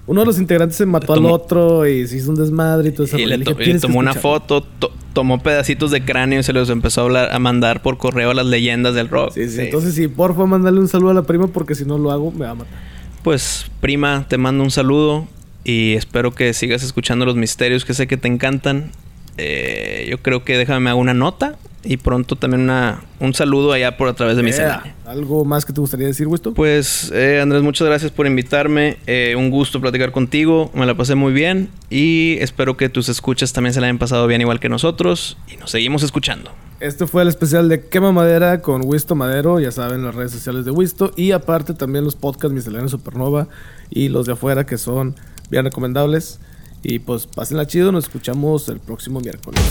Uno 0.08 0.22
de 0.22 0.26
los 0.28 0.40
integrantes 0.40 0.78
se 0.78 0.86
mató 0.86 1.14
al 1.14 1.26
otro 1.26 1.86
y 1.88 2.08
se 2.08 2.18
hizo 2.18 2.30
un 2.32 2.36
desmadre 2.36 2.90
y 2.90 2.92
todo 2.92 3.06
eso. 3.06 3.18
Y 3.20 3.26
le, 3.26 3.40
to- 3.40 3.56
y 3.62 3.78
tomó 3.80 4.00
una 4.00 4.14
foto, 4.14 4.62
to- 4.64 4.92
tomó 5.14 5.40
pedacitos 5.44 5.92
de 5.92 6.04
cráneo 6.04 6.40
y 6.40 6.44
se 6.44 6.54
los 6.54 6.70
empezó 6.70 7.02
a, 7.02 7.04
hablar, 7.06 7.30
a 7.34 7.40
mandar 7.40 7.82
por 7.82 7.98
correo 7.98 8.32
a 8.32 8.34
las 8.34 8.46
leyendas 8.46 8.96
del 8.96 9.10
rock. 9.10 9.34
Sí, 9.34 9.48
sí, 9.50 9.62
Entonces, 9.62 9.94
sí, 9.94 10.08
porfa, 10.08 10.46
mándale 10.46 10.80
un 10.80 10.88
saludo 10.88 11.12
a 11.12 11.14
la 11.14 11.24
prima 11.24 11.48
porque 11.48 11.76
si 11.76 11.86
no 11.86 11.98
lo 11.98 12.12
hago, 12.12 12.32
me 12.32 12.46
va 12.46 12.52
a 12.52 12.56
matar. 12.56 12.74
Pues, 13.24 13.70
prima, 13.82 14.26
te 14.28 14.38
mando 14.38 14.64
un 14.64 14.72
saludo 14.72 15.28
y 15.64 15.94
espero 15.94 16.32
que 16.32 16.54
sigas 16.54 16.82
escuchando 16.82 17.26
los 17.26 17.36
misterios 17.36 17.86
que 17.86 17.94
sé 17.94 18.08
que 18.08 18.18
te 18.18 18.28
encantan. 18.28 18.92
Eh, 19.38 20.08
yo 20.10 20.18
creo 20.22 20.44
que 20.44 20.58
déjame 20.58 20.80
me 20.80 20.90
hago 20.90 21.00
una 21.00 21.14
nota 21.14 21.58
y 21.84 21.98
pronto 21.98 22.36
también 22.36 22.62
una, 22.62 23.02
un 23.20 23.34
saludo 23.34 23.74
allá 23.74 23.98
por 23.98 24.08
a 24.08 24.14
través 24.14 24.38
de 24.38 24.44
mi 24.44 24.52
Yeah. 24.52 24.96
¿Algo 25.06 25.46
más 25.46 25.66
que 25.66 25.74
te 25.74 25.80
gustaría 25.80 26.08
decir, 26.08 26.28
Wisto? 26.28 26.54
Pues, 26.54 27.12
eh, 27.14 27.40
Andrés, 27.42 27.64
muchas 27.64 27.88
gracias 27.88 28.12
por 28.12 28.28
invitarme. 28.28 28.98
Eh, 29.08 29.34
un 29.38 29.50
gusto 29.50 29.80
platicar 29.80 30.12
contigo. 30.12 30.70
Me 30.74 30.86
la 30.86 30.96
pasé 30.96 31.16
muy 31.16 31.32
bien 31.32 31.70
y 31.90 32.38
espero 32.40 32.78
que 32.78 32.90
tus 32.90 33.10
escuchas 33.10 33.54
también 33.54 33.74
se 33.74 33.80
la 33.80 33.88
hayan 33.88 33.98
pasado 33.98 34.28
bien 34.28 34.42
igual 34.42 34.60
que 34.60 34.70
nosotros 34.70 35.38
y 35.52 35.58
nos 35.58 35.72
seguimos 35.72 36.04
escuchando. 36.04 36.52
Este 36.82 37.08
fue 37.08 37.22
el 37.22 37.28
especial 37.28 37.70
de 37.70 37.88
Quema 37.88 38.12
Madera 38.12 38.62
con 38.62 38.82
Wisto 38.86 39.16
Madero, 39.16 39.60
ya 39.60 39.72
saben, 39.72 40.04
las 40.04 40.16
redes 40.16 40.32
sociales 40.32 40.66
de 40.66 40.72
Wisto. 40.72 41.12
Y 41.16 41.32
aparte 41.32 41.74
también 41.74 42.04
los 42.04 42.16
podcasts 42.16 42.54
Miscelánea 42.54 42.90
Supernova 42.90 43.48
y 43.90 44.10
los 44.10 44.26
de 44.26 44.34
afuera 44.34 44.66
que 44.66 44.78
son 44.78 45.16
bien 45.50 45.64
recomendables. 45.64 46.40
Y 46.84 47.00
pues 47.00 47.28
pásenla 47.28 47.68
chido, 47.68 47.92
nos 47.92 48.06
escuchamos 48.06 48.68
el 48.70 48.80
próximo 48.80 49.20
miércoles. 49.20 49.62